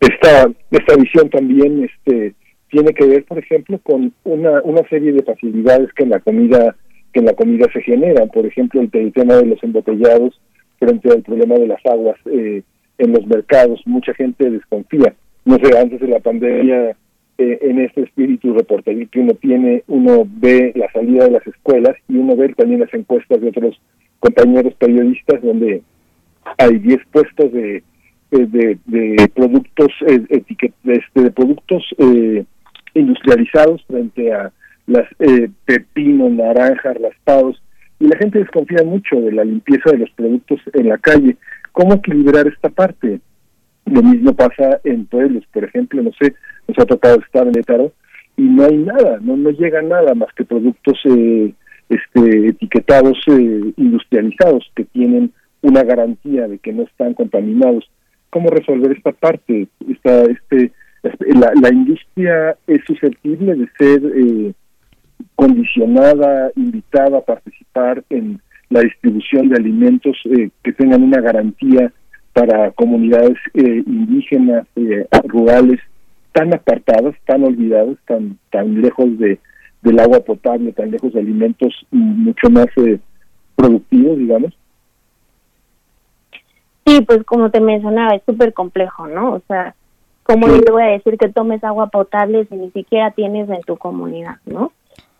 Esta, 0.00 0.50
esta 0.70 0.96
visión 0.96 1.30
también, 1.30 1.82
este, 1.82 2.34
tiene 2.70 2.92
que 2.92 3.06
ver, 3.06 3.24
por 3.24 3.38
ejemplo, 3.38 3.78
con 3.82 4.12
una, 4.24 4.60
una 4.62 4.86
serie 4.88 5.12
de 5.12 5.22
facilidades 5.22 5.92
que 5.92 6.04
en 6.04 6.10
la 6.10 6.20
comida 6.20 6.76
que 7.12 7.20
en 7.20 7.26
la 7.26 7.34
comida 7.34 7.66
se 7.72 7.80
generan, 7.80 8.28
por 8.28 8.44
ejemplo, 8.44 8.80
el, 8.80 8.90
tema 8.90 9.36
de 9.36 9.46
los 9.46 9.62
embotellados 9.62 10.38
frente 10.78 11.10
al 11.10 11.22
problema 11.22 11.54
de 11.54 11.66
las 11.66 11.80
aguas 11.86 12.16
eh, 12.26 12.62
en 12.98 13.12
los 13.12 13.26
mercados, 13.26 13.80
mucha 13.86 14.12
gente 14.12 14.50
desconfía. 14.50 15.14
No 15.46 15.56
sé, 15.56 15.78
antes 15.78 15.98
de 15.98 16.08
la 16.08 16.20
pandemia, 16.20 16.94
eh, 17.38 17.58
en 17.62 17.80
este 17.80 18.02
espíritu 18.02 18.52
reportería 18.52 19.06
que 19.10 19.20
uno 19.20 19.32
tiene, 19.34 19.82
uno 19.86 20.26
ve 20.26 20.72
la 20.74 20.90
salida 20.92 21.24
de 21.24 21.30
las 21.30 21.46
escuelas 21.46 21.96
y 22.08 22.16
uno 22.16 22.36
ve 22.36 22.52
también 22.54 22.80
las 22.80 22.92
encuestas 22.92 23.40
de 23.40 23.48
otros 23.48 23.80
compañeros 24.20 24.74
periodistas 24.74 25.40
donde 25.40 25.82
hay 26.58 26.78
10 26.78 26.98
puestos 27.12 27.52
de, 27.52 27.82
de, 28.30 28.78
de 28.84 29.30
productos 29.34 29.92
este, 30.08 31.20
de 31.22 31.30
productos 31.30 31.84
eh, 31.98 32.44
industrializados 32.96 33.84
frente 33.86 34.32
a 34.32 34.52
las 34.86 35.06
eh, 35.18 35.48
pepinos, 35.64 36.32
naranjas, 36.32 36.96
raspados 37.00 37.62
y 37.98 38.08
la 38.08 38.18
gente 38.18 38.38
desconfía 38.38 38.84
mucho 38.84 39.16
de 39.16 39.32
la 39.32 39.44
limpieza 39.44 39.90
de 39.90 39.98
los 39.98 40.10
productos 40.10 40.60
en 40.74 40.88
la 40.88 40.98
calle. 40.98 41.36
¿Cómo 41.72 41.94
equilibrar 41.94 42.46
esta 42.46 42.68
parte? 42.68 43.20
Lo 43.86 44.02
mismo 44.02 44.34
pasa 44.34 44.80
en 44.84 45.06
pueblos, 45.06 45.44
por 45.52 45.64
ejemplo, 45.64 46.02
no 46.02 46.10
sé, 46.20 46.34
nos 46.66 46.78
ha 46.78 46.86
tocado 46.86 47.20
estar 47.20 47.46
en 47.46 47.58
Étaro 47.58 47.92
y 48.36 48.42
no 48.42 48.64
hay 48.64 48.76
nada, 48.76 49.18
no, 49.20 49.36
no 49.36 49.50
llega 49.50 49.80
nada 49.82 50.14
más 50.14 50.28
que 50.34 50.44
productos 50.44 50.98
eh, 51.04 51.52
este, 51.88 52.48
etiquetados 52.48 53.16
eh, 53.28 53.72
industrializados 53.76 54.70
que 54.74 54.84
tienen 54.84 55.32
una 55.62 55.84
garantía 55.84 56.48
de 56.48 56.58
que 56.58 56.72
no 56.72 56.82
están 56.82 57.14
contaminados. 57.14 57.88
¿Cómo 58.30 58.50
resolver 58.50 58.92
esta 58.92 59.12
parte? 59.12 59.68
Esta, 59.88 60.24
este, 60.24 60.72
la, 61.34 61.52
la 61.60 61.68
industria 61.72 62.56
es 62.66 62.80
susceptible 62.86 63.54
de 63.54 63.68
ser 63.78 64.02
eh, 64.14 64.54
condicionada, 65.34 66.50
invitada 66.56 67.18
a 67.18 67.24
participar 67.24 68.02
en 68.10 68.40
la 68.70 68.80
distribución 68.80 69.48
de 69.48 69.56
alimentos 69.56 70.16
eh, 70.24 70.50
que 70.62 70.72
tengan 70.72 71.02
una 71.02 71.20
garantía 71.20 71.92
para 72.32 72.70
comunidades 72.72 73.38
eh, 73.54 73.82
indígenas, 73.86 74.66
eh, 74.76 75.06
rurales, 75.24 75.80
tan 76.32 76.52
apartadas, 76.52 77.14
tan 77.24 77.44
olvidadas, 77.44 77.96
tan, 78.06 78.38
tan 78.50 78.80
lejos 78.80 79.18
de, 79.18 79.38
del 79.82 80.00
agua 80.00 80.20
potable, 80.20 80.72
tan 80.72 80.90
lejos 80.90 81.12
de 81.12 81.20
alimentos 81.20 81.86
mucho 81.90 82.50
más 82.50 82.66
productivos, 83.54 84.18
digamos. 84.18 84.52
Sí, 86.84 87.00
pues 87.02 87.24
como 87.24 87.50
te 87.50 87.60
mencionaba, 87.60 88.14
es 88.14 88.22
súper 88.26 88.52
complejo, 88.52 89.06
¿no? 89.08 89.34
O 89.34 89.42
sea, 89.48 89.74
¿cómo 90.26 90.48
le 90.48 90.70
voy 90.70 90.82
a 90.82 90.86
decir 90.86 91.16
que 91.18 91.28
tomes 91.28 91.62
agua 91.64 91.86
potable 91.88 92.46
si 92.46 92.56
ni 92.56 92.70
siquiera 92.70 93.12
tienes 93.12 93.48
en 93.48 93.60
tu 93.62 93.76
comunidad, 93.76 94.36
¿no? 94.44 94.72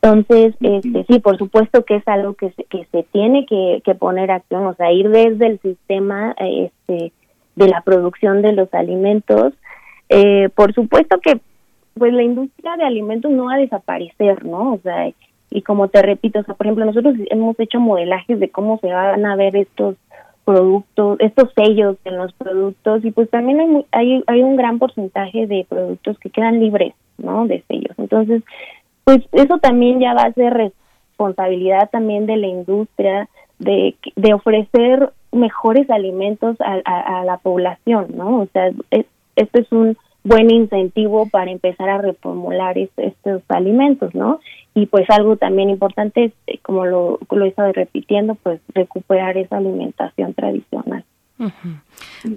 Entonces, 0.03 0.55
este, 0.61 1.05
sí, 1.09 1.19
por 1.21 1.39
supuesto 1.39 1.85
que 1.85 1.97
es 1.97 2.07
algo 2.07 2.35
que 2.35 2.51
se, 2.51 2.65
que 2.65 2.87
se 2.93 3.03
tiene 3.05 3.47
que, 3.47 3.83
que 3.85 3.95
poner 3.95 4.31
acción, 4.31 4.67
o 4.67 4.75
sea, 4.75 4.93
ir 4.93 5.09
desde 5.09 5.47
el 5.47 5.61
sistema 5.61 6.35
este, 6.39 7.13
de 7.57 7.69
la 7.69 7.81
producción 7.81 8.43
de 8.43 8.53
los 8.53 8.73
alimentos. 8.75 9.55
Eh, 10.09 10.49
por 10.55 10.73
supuesto 10.75 11.19
que 11.21 11.41
pues 11.95 12.13
la 12.13 12.23
industria 12.23 12.77
de 12.77 12.85
alimentos 12.85 13.31
no 13.33 13.47
va 13.47 13.55
a 13.55 13.59
desaparecer, 13.59 14.45
¿no? 14.45 14.75
O 14.75 14.79
sea, 14.83 15.11
y 15.51 15.63
como 15.63 15.89
te 15.89 16.03
repito, 16.03 16.41
o 16.41 16.43
sea, 16.43 16.55
por 16.55 16.67
ejemplo, 16.67 16.85
nosotros 16.85 17.15
hemos 17.31 17.59
hecho 17.59 17.81
modelajes 17.81 18.39
de 18.39 18.51
cómo 18.51 18.79
se 18.81 18.93
van 18.93 19.25
a 19.25 19.35
ver 19.37 19.57
estos 19.57 19.97
productos, 20.47 21.19
estos 21.19 21.53
sellos 21.57 21.97
en 22.05 22.17
los 22.17 22.33
productos 22.35 23.05
y 23.05 23.11
pues 23.11 23.29
también 23.29 23.61
hay, 23.61 23.87
hay, 23.91 24.25
hay 24.29 24.43
un 24.45 24.55
gran 24.55 24.79
porcentaje 24.79 25.49
de 25.49 25.67
productos 25.69 26.17
que 26.21 26.31
quedan 26.31 26.61
libres, 26.61 26.95
¿no? 27.19 27.49
De 27.49 27.65
sellos. 27.67 27.99
Entonces, 27.99 28.45
pues 29.03 29.19
eso 29.33 29.59
también 29.59 29.99
ya 29.99 30.15
va 30.15 30.23
a 30.23 30.33
ser 30.33 30.55
responsabilidad 30.55 31.91
también 31.91 32.27
de 32.27 32.37
la 32.37 32.47
industria 32.47 33.29
de, 33.59 33.97
de 34.15 34.35
ofrecer 34.35 35.11
mejores 35.33 35.91
alimentos 35.91 36.57
a, 36.61 36.81
a, 36.85 37.25
la 37.25 37.39
población, 37.39 38.07
¿no? 38.15 38.43
O 38.43 38.47
sea, 38.53 38.71
es, 38.93 39.07
este 39.35 39.63
es 39.63 39.73
un 39.73 39.99
buen 40.27 40.51
incentivo 40.51 41.29
para 41.29 41.51
empezar 41.51 41.89
a 41.89 41.99
reformular 41.99 42.77
estos 42.79 43.43
alimentos, 43.49 44.15
¿no? 44.15 44.41
Y 44.75 44.87
pues 44.87 45.09
algo 45.09 45.37
también 45.37 45.71
importante, 45.71 46.25
es, 46.25 46.33
eh, 46.47 46.59
como 46.63 46.85
lo, 46.85 47.19
lo 47.31 47.45
he 47.45 47.49
estado 47.49 47.73
repitiendo, 47.73 48.35
pues 48.35 48.61
recuperar 48.75 49.39
esa 49.39 49.57
alimentación 49.57 50.35
tradicional. 50.35 51.05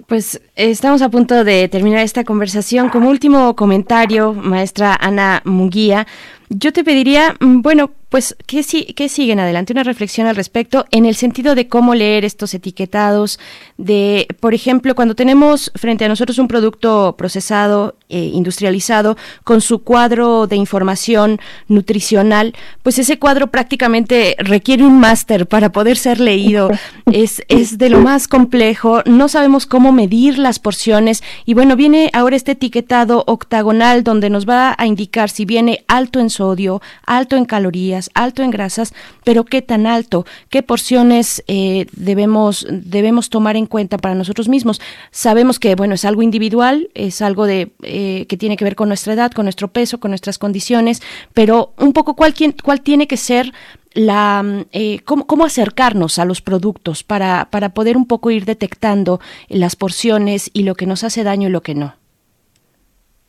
Pues 0.06 0.42
estamos 0.56 1.02
a 1.02 1.08
punto 1.08 1.42
de 1.42 1.68
terminar 1.68 2.00
esta 2.00 2.24
conversación. 2.24 2.90
Como 2.90 3.08
último 3.08 3.56
comentario, 3.56 4.34
maestra 4.34 4.94
Ana 4.94 5.42
Munguía, 5.44 6.06
yo 6.50 6.72
te 6.72 6.84
pediría, 6.84 7.36
mm, 7.40 7.62
bueno, 7.62 7.92
pues, 8.10 8.36
¿qué, 8.46 8.64
¿qué 8.96 9.08
siguen 9.08 9.38
adelante? 9.38 9.72
Una 9.72 9.84
reflexión 9.84 10.26
al 10.26 10.34
respecto 10.34 10.84
en 10.90 11.06
el 11.06 11.14
sentido 11.14 11.54
de 11.54 11.68
cómo 11.68 11.94
leer 11.94 12.24
estos 12.24 12.52
etiquetados, 12.54 13.38
de, 13.78 14.26
por 14.40 14.52
ejemplo, 14.52 14.96
cuando 14.96 15.14
tenemos 15.14 15.70
frente 15.76 16.04
a 16.04 16.08
nosotros 16.08 16.38
un 16.38 16.48
producto 16.48 17.14
procesado, 17.16 17.94
eh, 18.08 18.32
industrializado, 18.34 19.16
con 19.44 19.60
su 19.60 19.84
cuadro 19.84 20.48
de 20.48 20.56
información 20.56 21.38
nutricional, 21.68 22.52
pues 22.82 22.98
ese 22.98 23.20
cuadro 23.20 23.46
prácticamente 23.46 24.34
requiere 24.40 24.82
un 24.84 24.98
máster 24.98 25.46
para 25.46 25.70
poder 25.70 25.96
ser 25.96 26.18
leído. 26.18 26.68
Es, 27.12 27.42
es 27.48 27.76
de 27.78 27.90
lo 27.90 28.00
más 28.00 28.28
complejo, 28.28 29.02
no 29.04 29.26
sabemos 29.26 29.66
cómo 29.66 29.90
medir 29.90 30.38
las 30.38 30.60
porciones 30.60 31.24
y 31.44 31.54
bueno, 31.54 31.74
viene 31.74 32.08
ahora 32.12 32.36
este 32.36 32.52
etiquetado 32.52 33.24
octagonal 33.26 34.04
donde 34.04 34.30
nos 34.30 34.48
va 34.48 34.76
a 34.78 34.86
indicar 34.86 35.28
si 35.28 35.44
viene 35.44 35.84
alto 35.88 36.20
en 36.20 36.30
sodio, 36.40 36.80
alto 37.04 37.36
en 37.36 37.44
calorías, 37.44 38.08
alto 38.14 38.42
en 38.42 38.50
grasas, 38.50 38.94
pero 39.24 39.44
qué 39.44 39.60
tan 39.60 39.86
alto, 39.86 40.24
qué 40.48 40.62
porciones 40.62 41.44
eh, 41.48 41.84
debemos, 41.92 42.66
debemos 42.70 43.28
tomar 43.28 43.56
en 43.56 43.66
cuenta 43.66 43.98
para 43.98 44.14
nosotros 44.14 44.48
mismos. 44.48 44.80
Sabemos 45.10 45.58
que, 45.58 45.74
bueno, 45.74 45.94
es 45.96 46.06
algo 46.06 46.22
individual, 46.22 46.88
es 46.94 47.20
algo 47.20 47.44
de, 47.44 47.72
eh, 47.82 48.24
que 48.26 48.38
tiene 48.38 48.56
que 48.56 48.64
ver 48.64 48.74
con 48.74 48.88
nuestra 48.88 49.12
edad, 49.12 49.32
con 49.32 49.44
nuestro 49.44 49.68
peso, 49.68 50.00
con 50.00 50.12
nuestras 50.12 50.38
condiciones, 50.38 51.02
pero 51.34 51.74
un 51.76 51.92
poco 51.92 52.16
cuál, 52.16 52.32
cuál 52.64 52.80
tiene 52.80 53.06
que 53.06 53.18
ser 53.18 53.52
la 53.92 54.42
eh, 54.72 55.00
cómo, 55.04 55.26
cómo, 55.26 55.44
acercarnos 55.44 56.18
a 56.18 56.24
los 56.24 56.40
productos 56.40 57.02
para, 57.02 57.48
para 57.50 57.70
poder 57.74 57.98
un 57.98 58.06
poco 58.06 58.30
ir 58.30 58.46
detectando 58.46 59.20
las 59.50 59.76
porciones 59.76 60.50
y 60.54 60.62
lo 60.62 60.74
que 60.74 60.86
nos 60.86 61.04
hace 61.04 61.22
daño 61.22 61.48
y 61.48 61.50
lo 61.50 61.60
que 61.60 61.74
no. 61.74 62.00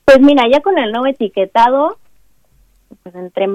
Pues 0.06 0.20
mira, 0.20 0.44
ya 0.52 0.60
con 0.60 0.78
el 0.78 0.92
nuevo 0.92 1.08
etiquetado 1.08 1.98
pues 3.04 3.16
entre 3.16 3.48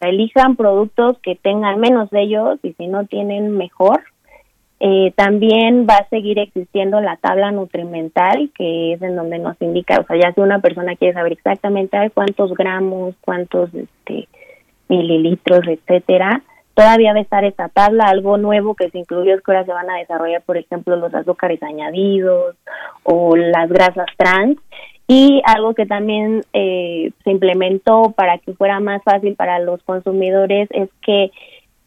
elijan 0.00 0.56
productos 0.56 1.18
que 1.22 1.36
tengan 1.36 1.80
menos 1.80 2.10
de 2.10 2.22
ellos 2.22 2.58
y 2.62 2.72
si 2.72 2.86
no 2.86 3.06
tienen 3.06 3.56
mejor. 3.56 4.02
Eh, 4.84 5.12
también 5.14 5.86
va 5.88 5.94
a 5.94 6.08
seguir 6.08 6.40
existiendo 6.40 7.00
la 7.00 7.16
tabla 7.16 7.52
nutrimental, 7.52 8.50
que 8.52 8.94
es 8.94 9.02
en 9.02 9.14
donde 9.14 9.38
nos 9.38 9.60
indica, 9.62 10.00
o 10.00 10.06
sea, 10.06 10.16
ya 10.20 10.32
si 10.32 10.40
una 10.40 10.58
persona 10.58 10.96
quiere 10.96 11.14
saber 11.14 11.32
exactamente 11.32 12.10
cuántos 12.12 12.52
gramos, 12.54 13.14
cuántos 13.20 13.72
este, 13.72 14.26
mililitros, 14.88 15.68
etcétera, 15.68 16.42
todavía 16.74 17.12
estar 17.12 17.44
esta 17.44 17.68
tabla. 17.68 18.04
Algo 18.04 18.36
nuevo 18.38 18.74
que 18.74 18.90
se 18.90 18.98
incluyó 18.98 19.34
es 19.34 19.42
que 19.42 19.52
ahora 19.52 19.64
se 19.64 19.72
van 19.72 19.90
a 19.90 19.98
desarrollar, 19.98 20.42
por 20.42 20.56
ejemplo, 20.56 20.96
los 20.96 21.14
azúcares 21.14 21.62
añadidos 21.62 22.56
o 23.02 23.36
las 23.36 23.68
grasas 23.68 24.06
trans. 24.16 24.58
Y 25.06 25.42
algo 25.44 25.74
que 25.74 25.84
también 25.84 26.42
eh, 26.52 27.10
se 27.24 27.30
implementó 27.30 28.12
para 28.16 28.38
que 28.38 28.54
fuera 28.54 28.80
más 28.80 29.02
fácil 29.02 29.34
para 29.34 29.58
los 29.58 29.82
consumidores 29.82 30.68
es 30.70 30.88
que, 31.04 31.30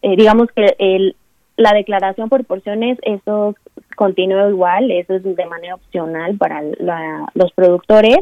eh, 0.02 0.16
digamos 0.16 0.48
que 0.54 0.76
el, 0.78 1.16
la 1.56 1.72
declaración 1.72 2.28
por 2.28 2.44
porciones, 2.44 2.98
eso 3.02 3.56
continúa 3.96 4.48
igual, 4.48 4.90
eso 4.90 5.14
es 5.14 5.24
de 5.24 5.46
manera 5.46 5.74
opcional 5.74 6.36
para 6.36 6.62
los 7.34 7.52
productores, 7.52 8.18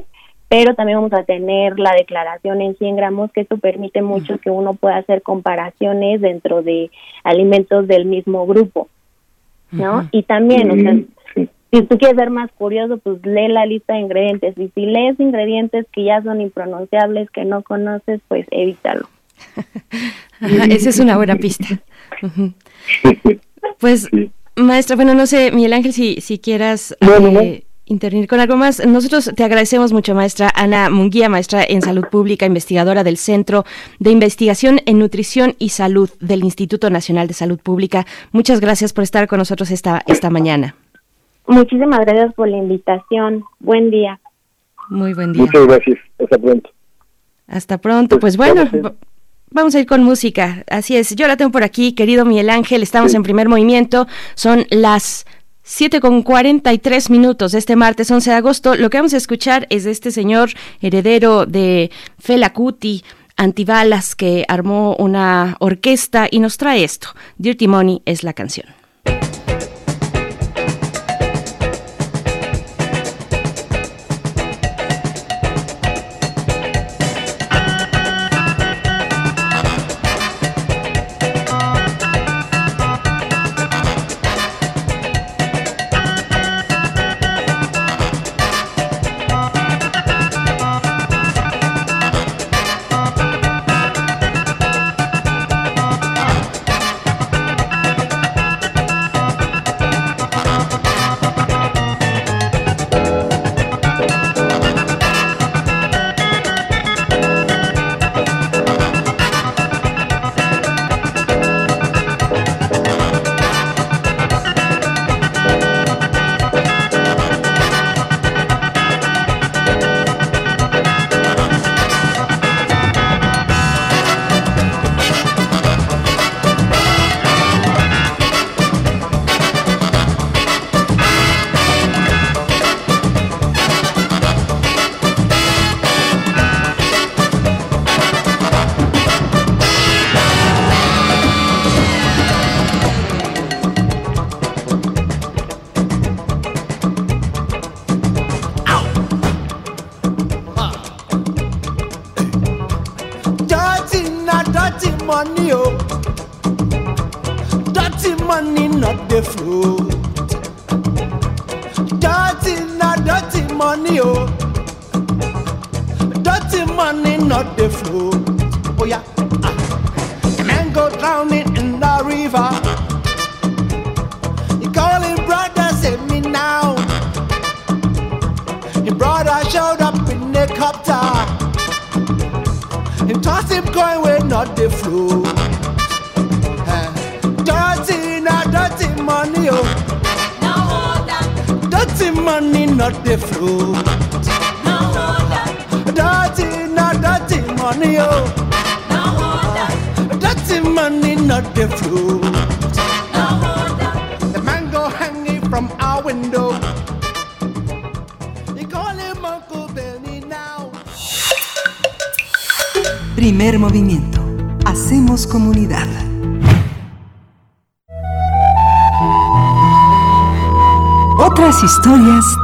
pero 0.49 0.75
también 0.75 0.99
vamos 0.99 1.13
a 1.13 1.25
tener 1.25 1.79
la 1.79 1.93
declaración 1.93 2.61
en 2.61 2.77
100 2.77 2.97
gramos, 2.97 3.33
que 3.33 3.43
esto 3.43 3.57
permite 3.59 4.03
mucho 4.03 4.39
que 4.39 4.51
uno 4.51 4.75
pueda 4.75 4.97
hacer 4.97 5.23
comparaciones 5.23 6.21
dentro 6.21 6.63
de 6.63 6.91
alimentos 7.23 7.89
del 7.89 8.05
mismo 8.05 8.47
grupo, 8.47 8.89
¿no? 9.71 10.09
Y 10.13 10.23
también, 10.23 10.71
o 10.71 10.75
sea, 10.75 11.49
si 11.75 11.83
tú 11.83 11.99
quieres 11.99 12.17
ser 12.17 12.31
más 12.31 12.51
curioso, 12.53 12.99
pues 12.99 13.19
lee 13.25 13.49
la 13.49 13.67
lista 13.67 13.95
de 13.95 14.01
ingredientes. 14.01 14.57
Y 14.57 14.71
si 14.75 14.87
lees 14.87 15.19
ingredientes 15.19 15.87
que 15.93 16.05
ya 16.05 16.23
son 16.23 16.41
impronunciables, 16.41 17.29
que 17.31 17.45
no 17.45 17.63
conoces, 17.63 18.21
pues 18.29 18.47
evítalo. 18.51 19.09
esa 20.71 20.91
es 20.91 21.01
una 21.01 21.17
buena 21.17 21.37
pista. 21.37 21.67
Pues, 23.81 24.09
maestra, 24.57 24.95
bueno, 24.95 25.15
no 25.15 25.27
sé, 25.27 25.51
Miguel 25.51 25.73
Ángel, 25.73 25.93
si, 25.93 26.21
si 26.21 26.39
quieras 26.39 26.97
eh, 27.01 27.65
intervenir 27.87 28.29
con 28.29 28.41
algo 28.41 28.57
más. 28.57 28.85
Nosotros 28.87 29.31
te 29.35 29.45
agradecemos 29.45 29.93
mucho, 29.93 30.15
maestra 30.15 30.51
Ana 30.55 30.91
Munguía, 30.91 31.29
maestra 31.29 31.65
en 31.67 31.83
salud 31.83 32.05
pública, 32.11 32.47
investigadora 32.47 33.05
del 33.05 33.17
Centro 33.17 33.65
de 33.99 34.11
Investigación 34.11 34.81
en 34.87 34.99
Nutrición 34.99 35.55
y 35.59 35.71
Salud 35.71 36.11
del 36.21 36.45
Instituto 36.45 36.91
Nacional 36.91 37.29
de 37.29 37.35
Salud 37.35 37.59
Pública. 37.59 38.07
Muchas 38.33 38.61
gracias 38.61 38.93
por 38.93 39.05
estar 39.05 39.29
con 39.29 39.39
nosotros 39.39 39.71
esta, 39.71 40.03
esta 40.07 40.31
mañana. 40.31 40.77
Muchísimas 41.47 42.01
gracias 42.01 42.35
por 42.35 42.49
la 42.49 42.57
invitación. 42.57 43.45
Buen 43.61 43.91
día. 43.91 44.19
Muy 44.89 45.13
buen 45.15 45.33
día. 45.33 45.43
Muchas 45.43 45.67
gracias. 45.67 45.99
Hasta 46.19 46.39
pronto. 46.39 46.71
Hasta 47.47 47.79
pronto. 47.79 48.19
Pues, 48.19 48.37
pues 48.37 48.57
bueno. 48.57 48.95
Vamos 49.51 49.73
a 49.77 49.79
ir 49.79 49.87
con 49.87 50.03
música. 50.03 50.65
Así 50.69 50.97
es. 50.97 51.15
Yo 51.15 51.29
la 51.29 51.37
tengo 51.37 51.53
por 51.53 51.63
aquí, 51.63 51.93
querido 51.93 52.25
Miguel 52.25 52.51
Ángel. 52.51 52.83
Estamos 52.83 53.15
en 53.15 53.23
primer 53.23 53.49
movimiento. 53.49 54.09
Son 54.35 54.67
las 54.71 55.27
7 55.67 56.01
con 56.01 56.23
43 56.23 57.09
minutos 57.09 57.53
de 57.53 57.59
este 57.59 57.75
martes 57.75 58.11
11 58.11 58.31
de 58.31 58.37
agosto. 58.37 58.75
Lo 58.77 58.91
que 58.91 58.99
vamos 58.99 59.15
a 59.15 59.17
escuchar 59.17 59.67
es 59.71 59.85
de 59.85 59.93
este 59.93 60.11
señor 60.11 60.51
heredero 60.83 61.47
de 61.47 61.91
Fela 62.19 62.53
Kuti, 62.53 63.03
Antibalas, 63.39 64.15
que 64.15 64.45
armó 64.47 64.95
una 64.97 65.57
orquesta 65.61 66.29
y 66.31 66.41
nos 66.41 66.59
trae 66.59 66.85
esto. 66.85 67.09
Dirty 67.39 67.67
Money 67.67 68.03
es 68.05 68.23
la 68.23 68.35
canción. 68.35 68.84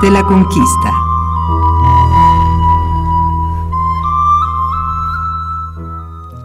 De 0.02 0.10
la 0.10 0.22
conquista. 0.24 0.92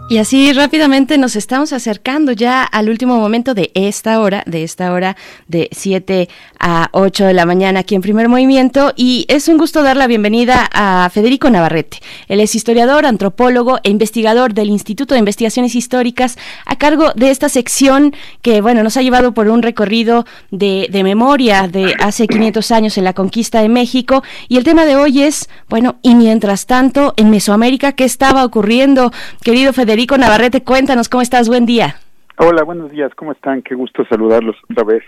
Y 0.08 0.18
así 0.18 0.52
rápidamente 0.52 1.18
nos 1.18 1.34
estamos 1.34 1.72
acercando 1.72 2.30
ya 2.30 2.62
al 2.62 2.88
último 2.88 3.16
momento 3.16 3.54
de 3.54 3.72
esta 3.74 4.20
hora, 4.20 4.44
de 4.46 4.62
esta 4.62 4.92
hora 4.92 5.16
de 5.48 5.68
7 5.72 6.28
a 6.60 6.90
8 6.92 7.24
de 7.24 7.32
la 7.34 7.44
mañana 7.44 7.80
aquí 7.80 7.96
en 7.96 8.02
Primer 8.02 8.28
Movimiento. 8.28 8.92
Y 8.94 9.24
es 9.28 9.48
un 9.48 9.58
gusto 9.58 9.82
dar 9.82 9.96
la 9.96 10.06
bienvenida 10.06 10.68
a 10.72 11.10
Federico 11.12 11.50
Navarrete. 11.50 11.98
Él 12.28 12.40
es 12.40 12.54
historiador, 12.54 13.06
antropólogo 13.06 13.78
e 13.82 13.90
investigador 13.90 14.54
del 14.54 14.68
Instituto 14.68 15.14
de 15.14 15.20
Investigaciones 15.20 15.74
Históricas 15.74 16.38
a 16.66 16.76
cargo 16.76 17.12
de 17.14 17.30
esta 17.30 17.48
sección 17.48 18.12
que, 18.42 18.60
bueno, 18.60 18.82
nos 18.82 18.96
ha 18.96 19.02
llevado 19.02 19.32
por 19.32 19.48
un 19.48 19.62
recorrido 19.62 20.24
de, 20.50 20.88
de 20.90 21.04
memoria 21.04 21.68
de 21.68 21.94
hace 22.00 22.26
500 22.26 22.70
años 22.70 22.98
en 22.98 23.04
la 23.04 23.12
conquista 23.12 23.60
de 23.60 23.68
México. 23.68 24.22
Y 24.48 24.56
el 24.56 24.64
tema 24.64 24.84
de 24.84 24.96
hoy 24.96 25.22
es, 25.22 25.48
bueno, 25.68 25.96
y 26.02 26.14
mientras 26.14 26.66
tanto, 26.66 27.14
en 27.16 27.30
Mesoamérica, 27.30 27.92
¿qué 27.92 28.04
estaba 28.04 28.44
ocurriendo? 28.44 29.10
Querido 29.42 29.72
Federico 29.72 30.18
Navarrete, 30.18 30.62
cuéntanos 30.62 31.08
cómo 31.08 31.22
estás, 31.22 31.48
buen 31.48 31.66
día. 31.66 31.96
Hola, 32.38 32.64
buenos 32.64 32.90
días, 32.90 33.14
¿cómo 33.14 33.32
están? 33.32 33.62
Qué 33.62 33.74
gusto 33.74 34.04
saludarlos 34.06 34.56
otra 34.70 34.84
vez. 34.84 35.02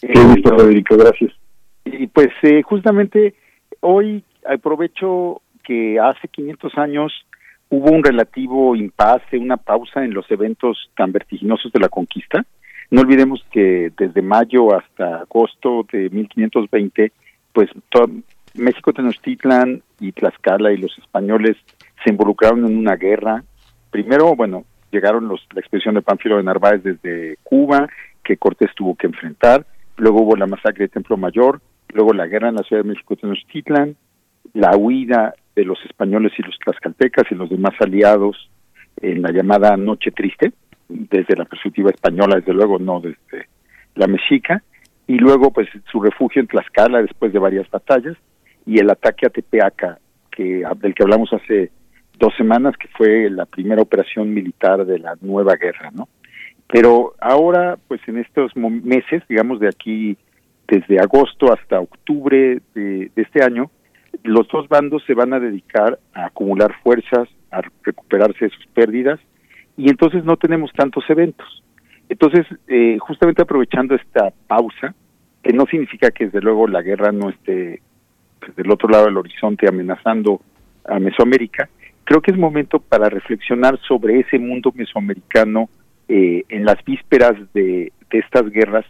Qué 0.00 0.12
gusto, 0.12 0.56
Federico, 0.58 0.96
gracias. 0.96 1.32
Y 1.84 2.06
pues 2.08 2.28
eh, 2.42 2.62
justamente 2.62 3.34
hoy 3.80 4.22
aprovecho 4.46 5.42
que 5.64 5.98
hace 5.98 6.28
500 6.28 6.76
años 6.78 7.12
hubo 7.68 7.90
un 7.90 8.02
relativo 8.02 8.74
impasse, 8.76 9.38
una 9.38 9.56
pausa 9.56 10.04
en 10.04 10.12
los 10.12 10.30
eventos 10.30 10.90
tan 10.96 11.12
vertiginosos 11.12 11.72
de 11.72 11.80
la 11.80 11.88
conquista. 11.88 12.44
No 12.90 13.02
olvidemos 13.02 13.44
que 13.52 13.92
desde 13.96 14.20
mayo 14.20 14.76
hasta 14.76 15.20
agosto 15.20 15.86
de 15.92 16.10
1520, 16.10 17.12
pues 17.52 17.70
México 18.54 18.92
Tenochtitlan 18.92 19.82
y 20.00 20.12
Tlaxcala 20.12 20.72
y 20.72 20.78
los 20.78 20.96
españoles 20.98 21.56
se 22.02 22.10
involucraron 22.10 22.66
en 22.66 22.76
una 22.76 22.96
guerra. 22.96 23.44
Primero, 23.90 24.34
bueno, 24.34 24.64
llegaron 24.90 25.28
los, 25.28 25.46
la 25.54 25.60
expedición 25.60 25.94
de 25.94 26.02
Pánfilo 26.02 26.36
de 26.36 26.42
Narváez 26.42 26.82
desde 26.82 27.36
Cuba, 27.44 27.88
que 28.24 28.36
Cortés 28.36 28.70
tuvo 28.74 28.96
que 28.96 29.06
enfrentar. 29.06 29.64
Luego 29.96 30.22
hubo 30.22 30.36
la 30.36 30.46
masacre 30.46 30.84
de 30.84 30.88
Templo 30.88 31.16
Mayor, 31.16 31.60
luego 31.92 32.12
la 32.12 32.26
guerra 32.26 32.48
en 32.48 32.56
la 32.56 32.62
Ciudad 32.62 32.82
de 32.82 32.88
México 32.88 33.14
Tenochtitlan, 33.14 33.96
la 34.54 34.76
huida 34.76 35.34
de 35.54 35.64
los 35.64 35.78
españoles 35.84 36.32
y 36.38 36.42
los 36.42 36.58
tlaxcaltecas 36.58 37.24
y 37.30 37.34
los 37.34 37.50
demás 37.50 37.74
aliados 37.80 38.50
en 39.00 39.22
la 39.22 39.30
llamada 39.30 39.76
Noche 39.76 40.10
Triste, 40.10 40.52
desde 40.88 41.36
la 41.36 41.44
perspectiva 41.44 41.90
española, 41.90 42.36
desde 42.36 42.52
luego, 42.52 42.78
no 42.78 43.00
desde 43.00 43.48
la 43.94 44.06
mexica, 44.06 44.62
y 45.06 45.16
luego 45.16 45.50
pues 45.50 45.68
su 45.90 46.00
refugio 46.00 46.40
en 46.40 46.48
Tlaxcala 46.48 47.02
después 47.02 47.32
de 47.32 47.38
varias 47.38 47.68
batallas, 47.70 48.16
y 48.66 48.78
el 48.78 48.90
ataque 48.90 49.26
a 49.26 49.30
Tepeaca, 49.30 49.98
que, 50.30 50.62
del 50.76 50.94
que 50.94 51.02
hablamos 51.02 51.32
hace 51.32 51.70
dos 52.18 52.34
semanas, 52.36 52.76
que 52.76 52.88
fue 52.88 53.30
la 53.30 53.46
primera 53.46 53.82
operación 53.82 54.32
militar 54.32 54.84
de 54.84 54.98
la 54.98 55.16
nueva 55.20 55.56
guerra, 55.56 55.90
¿no? 55.92 56.08
Pero 56.68 57.14
ahora, 57.20 57.78
pues 57.88 58.00
en 58.06 58.18
estos 58.18 58.54
meses, 58.54 59.22
digamos 59.28 59.58
de 59.58 59.68
aquí, 59.68 60.16
desde 60.68 61.00
agosto 61.00 61.52
hasta 61.52 61.80
octubre 61.80 62.60
de, 62.74 63.10
de 63.14 63.22
este 63.22 63.42
año, 63.42 63.70
los 64.24 64.48
dos 64.48 64.68
bandos 64.68 65.02
se 65.06 65.14
van 65.14 65.32
a 65.32 65.40
dedicar 65.40 65.98
a 66.14 66.26
acumular 66.26 66.74
fuerzas, 66.82 67.28
a 67.50 67.62
recuperarse 67.82 68.46
de 68.46 68.50
sus 68.50 68.66
pérdidas, 68.66 69.20
y 69.76 69.88
entonces 69.88 70.24
no 70.24 70.36
tenemos 70.36 70.72
tantos 70.72 71.04
eventos. 71.08 71.62
Entonces, 72.08 72.46
eh, 72.68 72.98
justamente 72.98 73.42
aprovechando 73.42 73.94
esta 73.94 74.32
pausa, 74.46 74.94
que 75.42 75.52
no 75.52 75.64
significa 75.66 76.10
que 76.10 76.26
desde 76.26 76.40
luego 76.40 76.66
la 76.66 76.82
guerra 76.82 77.12
no 77.12 77.30
esté 77.30 77.80
pues, 78.40 78.54
del 78.56 78.70
otro 78.70 78.88
lado 78.88 79.06
del 79.06 79.16
horizonte 79.16 79.68
amenazando 79.68 80.40
a 80.84 80.98
Mesoamérica, 80.98 81.68
creo 82.04 82.20
que 82.20 82.32
es 82.32 82.36
momento 82.36 82.80
para 82.80 83.08
reflexionar 83.08 83.78
sobre 83.86 84.20
ese 84.20 84.38
mundo 84.38 84.72
mesoamericano 84.74 85.70
eh, 86.08 86.44
en 86.48 86.64
las 86.64 86.84
vísperas 86.84 87.34
de, 87.54 87.92
de 88.10 88.18
estas 88.18 88.50
guerras 88.50 88.84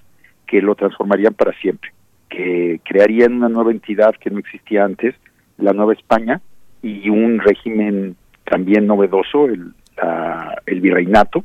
que 0.46 0.62
lo 0.62 0.74
transformarían 0.74 1.34
para 1.34 1.52
siempre, 1.60 1.92
que 2.30 2.80
crearían 2.84 3.34
una 3.34 3.48
nueva 3.50 3.72
entidad 3.72 4.14
que 4.14 4.30
no 4.30 4.38
existía 4.38 4.84
antes, 4.84 5.14
la 5.58 5.72
Nueva 5.74 5.92
España, 5.92 6.40
y 6.82 7.10
un 7.10 7.40
régimen 7.40 8.16
también 8.44 8.86
novedoso, 8.86 9.46
el, 9.46 9.72
la- 9.96 10.62
el 10.64 10.80
virreinato, 10.80 11.44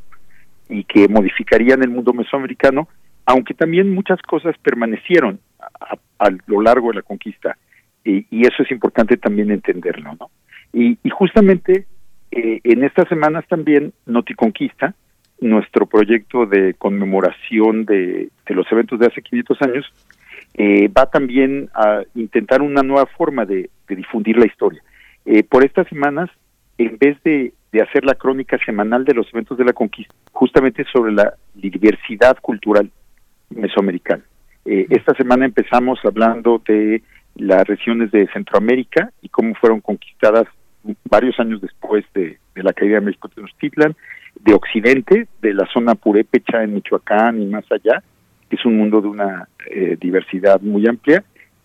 y 0.69 0.83
que 0.86 1.07
modificarían 1.09 1.83
el 1.83 1.89
mundo 1.89 2.13
mesoamericano, 2.13 2.88
aunque 3.25 3.53
también 3.53 3.93
muchas 3.93 4.21
cosas 4.21 4.55
permanecieron 4.59 5.39
a, 5.59 5.97
a 6.19 6.29
lo 6.47 6.61
largo 6.61 6.89
de 6.89 6.95
la 6.95 7.01
conquista, 7.01 7.57
y, 8.03 8.25
eso 8.45 8.61
es 8.63 8.71
importante 8.71 9.17
también 9.17 9.49
entenderlo, 9.49 10.15
¿no? 10.19 10.29
Y, 10.71 10.97
y 11.03 11.09
justamente 11.09 11.88
eh, 12.31 12.59
en 12.63 12.83
estas 12.83 13.09
semanas 13.09 13.45
también 13.47 13.93
Noticonquista, 14.05 14.93
nuestro 15.41 15.86
proyecto 15.88 16.45
de 16.45 16.75
conmemoración 16.75 17.86
de, 17.86 18.29
de 18.47 18.55
los 18.55 18.71
eventos 18.71 18.99
de 18.99 19.07
hace 19.07 19.21
500 19.21 19.61
años, 19.63 19.86
eh, 20.57 20.87
va 20.87 21.05
también 21.05 21.69
a 21.73 22.01
intentar 22.15 22.61
una 22.61 22.81
nueva 22.81 23.05
forma 23.05 23.45
de, 23.45 23.69
de 23.87 23.95
difundir 23.95 24.37
la 24.37 24.45
historia. 24.45 24.81
Eh, 25.25 25.43
por 25.43 25.65
estas 25.65 25.87
semanas, 25.87 26.29
en 26.77 26.97
vez 26.97 27.21
de, 27.23 27.53
de 27.71 27.81
hacer 27.81 28.05
la 28.05 28.15
crónica 28.15 28.57
semanal 28.65 29.03
de 29.03 29.13
los 29.13 29.27
eventos 29.33 29.57
de 29.57 29.65
la 29.65 29.73
conquista, 29.73 30.13
justamente 30.31 30.85
sobre 30.93 31.11
la 31.11 31.33
diversidad 31.53 32.37
cultural 32.41 32.89
mesoamericana. 33.49 34.23
Eh, 34.63 34.87
esta 34.89 35.13
semana 35.15 35.45
empezamos 35.45 35.99
hablando 36.03 36.61
de 36.65 37.03
las 37.35 37.67
regiones 37.67 38.11
de 38.11 38.27
Centroamérica 38.31 39.11
y 39.21 39.29
cómo 39.29 39.55
fueron 39.55 39.81
conquistadas 39.81 40.45
varios 41.09 41.37
años 41.39 41.59
después 41.61 42.05
de, 42.13 42.37
de 42.55 42.63
la 42.63 42.71
caída 42.71 42.95
de 42.95 43.07
México 43.07 43.27
Tenochtitlan, 43.27 43.95
de 44.39 44.53
Occidente, 44.53 45.27
de 45.41 45.53
la 45.53 45.65
zona 45.73 45.95
purépecha 45.95 46.63
en 46.63 46.75
Michoacán 46.75 47.41
y 47.41 47.45
más 47.47 47.65
allá, 47.71 48.01
es 48.49 48.65
un 48.65 48.77
mundo 48.77 49.01
de 49.01 49.07
una 49.07 49.47
eh, 49.69 49.97
diversidad 49.99 50.61
muy 50.61 50.87
amplia, 50.87 51.23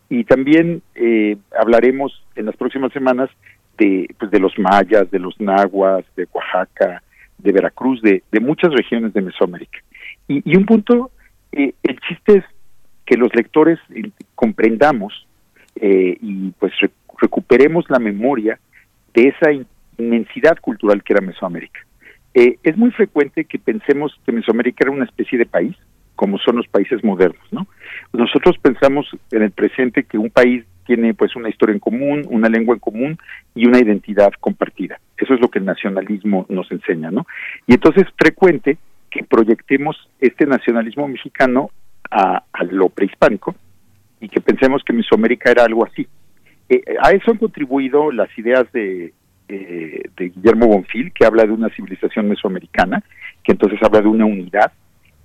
y 0.08 0.24
también 0.24 0.82
eh, 0.94 1.36
hablaremos 1.58 2.24
en 2.34 2.46
las 2.46 2.56
próximas 2.56 2.92
semanas 2.92 3.30
de, 3.78 4.12
pues, 4.18 4.30
de 4.30 4.40
los 4.40 4.58
mayas, 4.58 5.10
de 5.10 5.18
los 5.18 5.40
nahuas, 5.40 6.04
de 6.16 6.26
Oaxaca, 6.32 7.02
de 7.38 7.52
Veracruz, 7.52 8.02
de, 8.02 8.22
de 8.30 8.40
muchas 8.40 8.72
regiones 8.72 9.12
de 9.12 9.22
Mesoamérica. 9.22 9.78
Y, 10.26 10.42
y 10.44 10.56
un 10.56 10.66
punto, 10.66 11.10
eh, 11.52 11.74
el 11.82 12.00
chiste 12.00 12.38
es 12.38 12.44
que 13.06 13.16
los 13.16 13.34
lectores 13.34 13.78
eh, 13.94 14.10
comprendamos 14.34 15.26
eh, 15.76 16.16
y 16.20 16.50
pues 16.58 16.72
re- 16.80 16.90
recuperemos 17.20 17.84
la 17.88 17.98
memoria 17.98 18.58
de 19.14 19.28
esa 19.28 19.52
in- 19.52 19.66
inmensidad 19.96 20.58
cultural 20.60 21.02
que 21.02 21.12
era 21.12 21.24
Mesoamérica. 21.24 21.80
Eh, 22.34 22.56
es 22.62 22.76
muy 22.76 22.90
frecuente 22.90 23.44
que 23.44 23.58
pensemos 23.58 24.18
que 24.26 24.32
Mesoamérica 24.32 24.84
era 24.84 24.92
una 24.92 25.04
especie 25.04 25.38
de 25.38 25.46
país, 25.46 25.76
como 26.20 26.36
son 26.36 26.56
los 26.56 26.68
países 26.68 27.02
modernos, 27.02 27.42
¿no? 27.50 27.66
Nosotros 28.12 28.58
pensamos 28.58 29.06
en 29.30 29.40
el 29.40 29.52
presente 29.52 30.04
que 30.04 30.18
un 30.18 30.28
país 30.28 30.66
tiene 30.84 31.14
pues 31.14 31.34
una 31.34 31.48
historia 31.48 31.72
en 31.72 31.80
común, 31.80 32.26
una 32.28 32.50
lengua 32.50 32.74
en 32.74 32.78
común 32.78 33.18
y 33.54 33.66
una 33.66 33.78
identidad 33.78 34.30
compartida. 34.38 35.00
Eso 35.16 35.32
es 35.32 35.40
lo 35.40 35.48
que 35.48 35.60
el 35.60 35.64
nacionalismo 35.64 36.44
nos 36.50 36.70
enseña, 36.72 37.10
¿no? 37.10 37.26
Y 37.66 37.72
entonces 37.72 38.02
es 38.06 38.12
frecuente 38.18 38.76
que 39.08 39.24
proyectemos 39.24 39.96
este 40.20 40.44
nacionalismo 40.44 41.08
mexicano 41.08 41.70
a, 42.10 42.42
lo 42.70 42.90
prehispánico 42.90 43.54
y 44.20 44.28
que 44.28 44.42
pensemos 44.42 44.82
que 44.84 44.92
Mesoamérica 44.92 45.50
era 45.50 45.64
algo 45.64 45.86
así. 45.86 46.06
Eh, 46.68 46.82
a 47.02 47.12
eso 47.12 47.30
han 47.30 47.38
contribuido 47.38 48.12
las 48.12 48.28
ideas 48.36 48.70
de, 48.72 49.14
eh, 49.48 50.02
de 50.18 50.28
Guillermo 50.28 50.66
Bonfil, 50.66 51.14
que 51.14 51.24
habla 51.24 51.46
de 51.46 51.52
una 51.52 51.70
civilización 51.70 52.28
mesoamericana, 52.28 53.02
que 53.42 53.52
entonces 53.52 53.82
habla 53.82 54.02
de 54.02 54.08
una 54.08 54.26
unidad, 54.26 54.70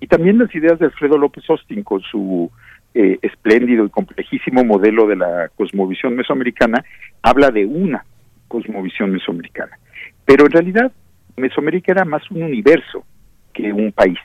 y 0.00 0.06
también 0.06 0.38
las 0.38 0.54
ideas 0.54 0.78
de 0.78 0.86
Alfredo 0.86 1.16
López 1.18 1.44
Austin 1.48 1.82
con 1.82 2.00
su 2.02 2.50
eh, 2.94 3.18
espléndido 3.22 3.84
y 3.84 3.90
complejísimo 3.90 4.64
modelo 4.64 5.06
de 5.06 5.16
la 5.16 5.50
cosmovisión 5.54 6.16
mesoamericana, 6.16 6.84
habla 7.22 7.50
de 7.50 7.66
una 7.66 8.04
cosmovisión 8.48 9.10
mesoamericana. 9.10 9.78
Pero 10.24 10.46
en 10.46 10.52
realidad 10.52 10.92
Mesoamérica 11.36 11.92
era 11.92 12.04
más 12.04 12.22
un 12.30 12.42
universo 12.42 13.04
que 13.52 13.72
un 13.72 13.92
país. 13.92 14.18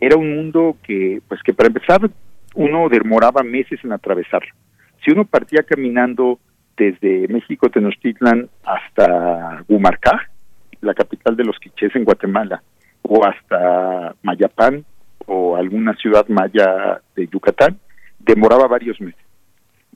Era 0.00 0.16
un 0.16 0.34
mundo 0.34 0.76
que, 0.82 1.20
pues 1.28 1.42
que 1.42 1.52
para 1.52 1.68
empezar, 1.68 2.00
uno 2.54 2.88
demoraba 2.88 3.42
meses 3.42 3.80
en 3.84 3.92
atravesarlo. 3.92 4.52
Si 5.04 5.10
uno 5.10 5.24
partía 5.24 5.62
caminando 5.62 6.38
desde 6.76 7.28
México, 7.28 7.68
Tenochtitlan, 7.68 8.48
hasta 8.64 9.64
Gumarcá, 9.68 10.30
la 10.80 10.94
capital 10.94 11.36
de 11.36 11.44
los 11.44 11.58
quichés 11.58 11.94
en 11.96 12.04
Guatemala, 12.04 12.62
o 13.02 13.24
hasta 13.24 14.14
Mayapán 14.22 14.84
o 15.28 15.56
alguna 15.56 15.94
ciudad 15.94 16.26
maya 16.28 17.00
de 17.14 17.28
Yucatán, 17.28 17.78
demoraba 18.18 18.66
varios 18.66 19.00
meses. 19.00 19.20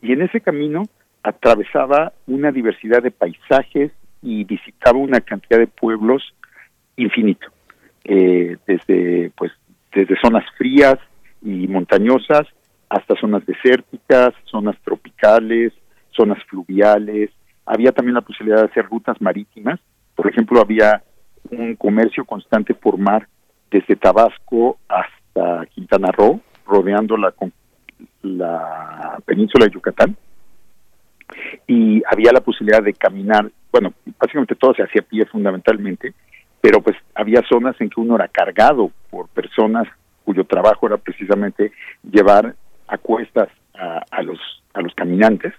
Y 0.01 0.13
en 0.13 0.23
ese 0.23 0.41
camino 0.41 0.85
atravesaba 1.23 2.13
una 2.27 2.53
diversidad 2.53 3.03
de 3.03 3.11
paisajes 3.11 3.93
y 4.21 4.45
visitaba 4.45 4.99
una 4.99 5.21
cantidad 5.21 5.59
de 5.59 5.67
pueblos 5.67 6.23
infinito, 6.97 7.47
eh, 8.05 8.57
desde 8.67 9.33
pues 9.37 9.53
desde 9.93 10.21
zonas 10.21 10.45
frías 10.57 10.99
y 11.43 11.67
montañosas 11.67 12.47
hasta 12.89 13.17
zonas 13.17 13.45
desérticas, 13.47 14.35
zonas 14.45 14.77
tropicales, 14.85 15.73
zonas 16.11 16.43
fluviales. 16.45 17.31
Había 17.65 17.93
también 17.93 18.15
la 18.15 18.21
posibilidad 18.21 18.59
de 18.61 18.71
hacer 18.71 18.85
rutas 18.87 19.21
marítimas. 19.21 19.81
Por 20.15 20.29
ejemplo, 20.29 20.61
había 20.61 21.03
un 21.51 21.75
comercio 21.77 22.25
constante 22.25 22.75
por 22.75 22.99
mar 22.99 23.27
desde 23.71 23.97
Tabasco 23.97 24.79
hasta 24.89 25.22
Quintana 25.75 26.11
Roo, 26.13 26.41
rodeando 26.67 27.17
la, 27.17 27.35
la 28.23 29.19
península 29.25 29.67
de 29.67 29.73
Yucatán. 29.73 30.17
Y 31.67 32.03
había 32.11 32.33
la 32.33 32.41
posibilidad 32.41 32.83
de 32.83 32.93
caminar, 32.93 33.51
bueno, 33.71 33.95
básicamente 34.21 34.55
todo 34.55 34.75
se 34.75 34.83
hacía 34.83 35.01
a 35.01 35.05
pie 35.05 35.25
fundamentalmente, 35.27 36.13
pero 36.61 36.83
pues 36.83 36.97
había 37.15 37.43
zonas 37.49 37.75
en 37.81 37.89
que 37.89 38.01
uno 38.01 38.17
era 38.17 38.29
cargado 38.29 38.91
por 39.11 39.29
personas 39.29 39.89
cuyo 40.25 40.45
trabajo 40.45 40.87
era 40.87 40.99
precisamente 40.99 41.73
llevar 42.03 42.55
a 42.87 42.99
cuestas 42.99 43.49
a, 43.75 44.23
los 44.23 44.39
a 44.75 44.81
los 44.81 44.95
caminantes 44.95 45.53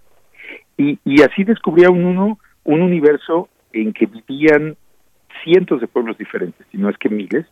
y, 0.77 0.97
y 1.03 1.21
así 1.23 1.43
descubría 1.43 1.89
uno 1.89 2.39
un 2.63 2.81
universo 2.81 3.49
en 3.73 3.91
que 3.91 4.05
vivían 4.05 4.77
cientos 5.43 5.81
de 5.81 5.87
pueblos 5.87 6.17
diferentes, 6.17 6.65
si 6.71 6.77
no 6.77 6.89
es 6.89 6.97
que 6.97 7.09
miles, 7.09 7.45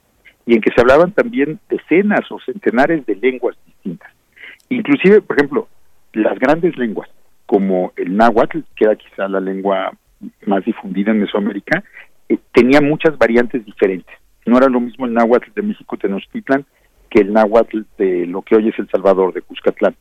y 0.45 0.55
en 0.55 0.61
que 0.61 0.71
se 0.73 0.81
hablaban 0.81 1.11
también 1.11 1.59
decenas 1.69 2.31
o 2.31 2.39
centenares 2.39 3.05
de 3.05 3.15
lenguas 3.15 3.55
distintas. 3.65 4.11
Inclusive, 4.69 5.21
por 5.21 5.37
ejemplo, 5.37 5.67
las 6.13 6.37
grandes 6.39 6.77
lenguas, 6.77 7.09
como 7.45 7.93
el 7.95 8.15
náhuatl, 8.15 8.59
que 8.75 8.85
era 8.85 8.95
quizá 8.95 9.27
la 9.27 9.39
lengua 9.39 9.91
más 10.45 10.63
difundida 10.65 11.11
en 11.11 11.21
Mesoamérica, 11.21 11.83
eh, 12.29 12.37
tenía 12.53 12.81
muchas 12.81 13.17
variantes 13.17 13.65
diferentes. 13.65 14.15
No 14.45 14.57
era 14.57 14.67
lo 14.67 14.79
mismo 14.79 15.05
el 15.05 15.13
náhuatl 15.13 15.51
de 15.53 15.61
México 15.61 15.97
Tenochtitlan 15.97 16.65
que 17.09 17.21
el 17.21 17.33
náhuatl 17.33 17.81
de 17.97 18.25
lo 18.25 18.41
que 18.41 18.55
hoy 18.55 18.69
es 18.69 18.79
El 18.79 18.89
Salvador, 18.89 19.33
de 19.33 19.41
Cuscatlán. 19.41 19.95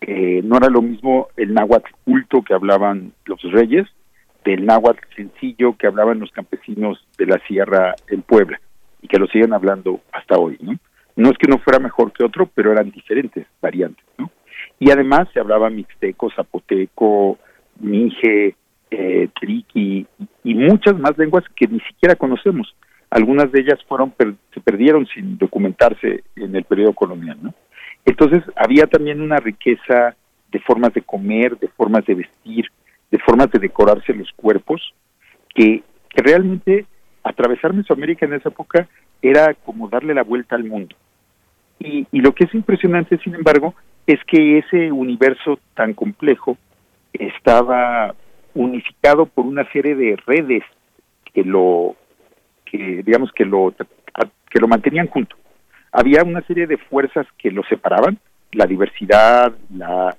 Eh, 0.00 0.40
no 0.42 0.56
era 0.56 0.68
lo 0.68 0.80
mismo 0.80 1.28
el 1.36 1.52
náhuatl 1.52 1.90
culto 2.04 2.42
que 2.42 2.54
hablaban 2.54 3.12
los 3.26 3.40
reyes 3.42 3.86
del 4.44 4.64
náhuatl 4.64 5.00
sencillo 5.14 5.76
que 5.76 5.86
hablaban 5.86 6.20
los 6.20 6.30
campesinos 6.32 7.06
de 7.18 7.26
la 7.26 7.38
sierra 7.46 7.94
en 8.08 8.22
Puebla 8.22 8.60
y 9.04 9.06
que 9.06 9.18
lo 9.18 9.26
siguen 9.26 9.52
hablando 9.52 10.00
hasta 10.12 10.38
hoy, 10.38 10.56
¿no? 10.62 10.78
No 11.14 11.28
es 11.28 11.36
que 11.36 11.46
uno 11.46 11.58
fuera 11.58 11.78
mejor 11.78 12.10
que 12.10 12.24
otro, 12.24 12.48
pero 12.54 12.72
eran 12.72 12.90
diferentes 12.90 13.46
variantes, 13.60 14.04
¿no? 14.16 14.30
Y 14.80 14.90
además 14.90 15.28
se 15.34 15.40
hablaba 15.40 15.68
mixteco, 15.68 16.30
zapoteco, 16.34 17.38
mije, 17.80 18.56
eh, 18.90 19.28
triqui 19.38 20.06
y 20.42 20.54
muchas 20.54 20.98
más 20.98 21.18
lenguas 21.18 21.44
que 21.54 21.66
ni 21.66 21.80
siquiera 21.80 22.16
conocemos. 22.16 22.74
Algunas 23.10 23.52
de 23.52 23.60
ellas 23.60 23.78
fueron 23.86 24.14
se 24.54 24.60
perdieron 24.60 25.06
sin 25.06 25.36
documentarse 25.36 26.24
en 26.34 26.56
el 26.56 26.64
periodo 26.64 26.94
colonial, 26.94 27.36
¿no? 27.42 27.54
Entonces 28.06 28.42
había 28.56 28.86
también 28.86 29.20
una 29.20 29.36
riqueza 29.36 30.16
de 30.50 30.60
formas 30.60 30.94
de 30.94 31.02
comer, 31.02 31.58
de 31.58 31.68
formas 31.68 32.06
de 32.06 32.14
vestir, 32.14 32.64
de 33.10 33.18
formas 33.18 33.50
de 33.50 33.58
decorarse 33.58 34.14
los 34.14 34.32
cuerpos, 34.32 34.94
que, 35.54 35.82
que 36.08 36.22
realmente 36.22 36.86
atravesar 37.24 37.72
Mesoamérica 37.72 38.26
en 38.26 38.34
esa 38.34 38.50
época 38.50 38.86
era 39.22 39.54
como 39.54 39.88
darle 39.88 40.14
la 40.14 40.22
vuelta 40.22 40.54
al 40.54 40.64
mundo. 40.64 40.94
Y, 41.80 42.06
y 42.12 42.20
lo 42.20 42.32
que 42.32 42.44
es 42.44 42.54
impresionante, 42.54 43.18
sin 43.18 43.34
embargo, 43.34 43.74
es 44.06 44.22
que 44.26 44.58
ese 44.58 44.92
universo 44.92 45.58
tan 45.74 45.94
complejo 45.94 46.56
estaba 47.12 48.14
unificado 48.54 49.26
por 49.26 49.46
una 49.46 49.70
serie 49.72 49.94
de 49.94 50.16
redes 50.26 50.62
que 51.32 51.42
lo 51.42 51.96
que 52.64 53.02
digamos 53.04 53.32
que 53.32 53.44
lo 53.44 53.74
que 54.50 54.60
lo 54.60 54.68
mantenían 54.68 55.08
junto. 55.08 55.36
Había 55.90 56.22
una 56.22 56.42
serie 56.42 56.66
de 56.66 56.76
fuerzas 56.76 57.26
que 57.38 57.50
lo 57.50 57.62
separaban, 57.64 58.18
la 58.52 58.66
diversidad, 58.66 59.52
la 59.74 60.16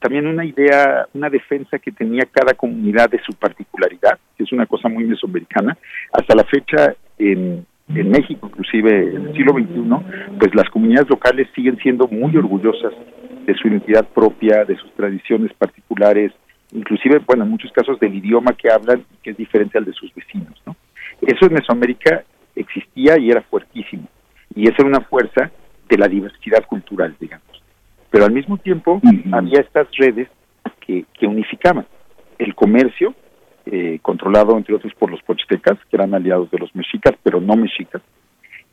también 0.00 0.26
una 0.26 0.44
idea, 0.44 1.06
una 1.14 1.28
defensa 1.28 1.78
que 1.78 1.92
tenía 1.92 2.24
cada 2.24 2.54
comunidad 2.54 3.10
de 3.10 3.20
su 3.20 3.32
particularidad, 3.34 4.18
que 4.36 4.44
es 4.44 4.52
una 4.52 4.66
cosa 4.66 4.88
muy 4.88 5.04
mesoamericana. 5.04 5.76
Hasta 6.12 6.34
la 6.34 6.44
fecha 6.44 6.94
en, 7.18 7.66
en 7.94 8.10
México, 8.10 8.48
inclusive 8.48 9.14
en 9.14 9.28
el 9.28 9.32
siglo 9.34 9.52
XXI, 9.52 10.38
pues 10.38 10.54
las 10.54 10.68
comunidades 10.70 11.10
locales 11.10 11.48
siguen 11.54 11.76
siendo 11.78 12.08
muy 12.08 12.34
orgullosas 12.36 12.94
de 13.46 13.54
su 13.54 13.68
identidad 13.68 14.06
propia, 14.08 14.64
de 14.64 14.76
sus 14.76 14.90
tradiciones 14.94 15.52
particulares, 15.54 16.32
inclusive, 16.72 17.18
bueno, 17.26 17.44
en 17.44 17.50
muchos 17.50 17.70
casos 17.72 18.00
del 18.00 18.14
idioma 18.14 18.52
que 18.52 18.70
hablan, 18.70 19.04
que 19.22 19.30
es 19.30 19.36
diferente 19.36 19.76
al 19.76 19.84
de 19.84 19.92
sus 19.92 20.14
vecinos, 20.14 20.60
¿no? 20.66 20.76
Eso 21.20 21.46
en 21.46 21.54
Mesoamérica 21.54 22.24
existía 22.54 23.18
y 23.18 23.30
era 23.30 23.42
fuertísimo, 23.42 24.08
y 24.54 24.64
esa 24.64 24.76
era 24.78 24.86
una 24.88 25.00
fuerza 25.00 25.50
de 25.88 25.98
la 25.98 26.08
diversidad 26.08 26.64
cultural, 26.66 27.14
digamos. 27.20 27.49
Pero 28.10 28.24
al 28.24 28.32
mismo 28.32 28.58
tiempo 28.58 29.00
había 29.32 29.60
estas 29.60 29.88
redes 29.96 30.28
que, 30.80 31.04
que 31.18 31.26
unificaban 31.26 31.86
el 32.38 32.54
comercio, 32.54 33.14
eh, 33.66 33.98
controlado 34.02 34.56
entre 34.56 34.74
otros 34.74 34.92
por 34.94 35.10
los 35.10 35.22
pochtecas, 35.22 35.78
que 35.88 35.96
eran 35.96 36.14
aliados 36.14 36.50
de 36.50 36.58
los 36.58 36.74
mexicas, 36.74 37.14
pero 37.22 37.40
no 37.40 37.54
mexicas, 37.54 38.02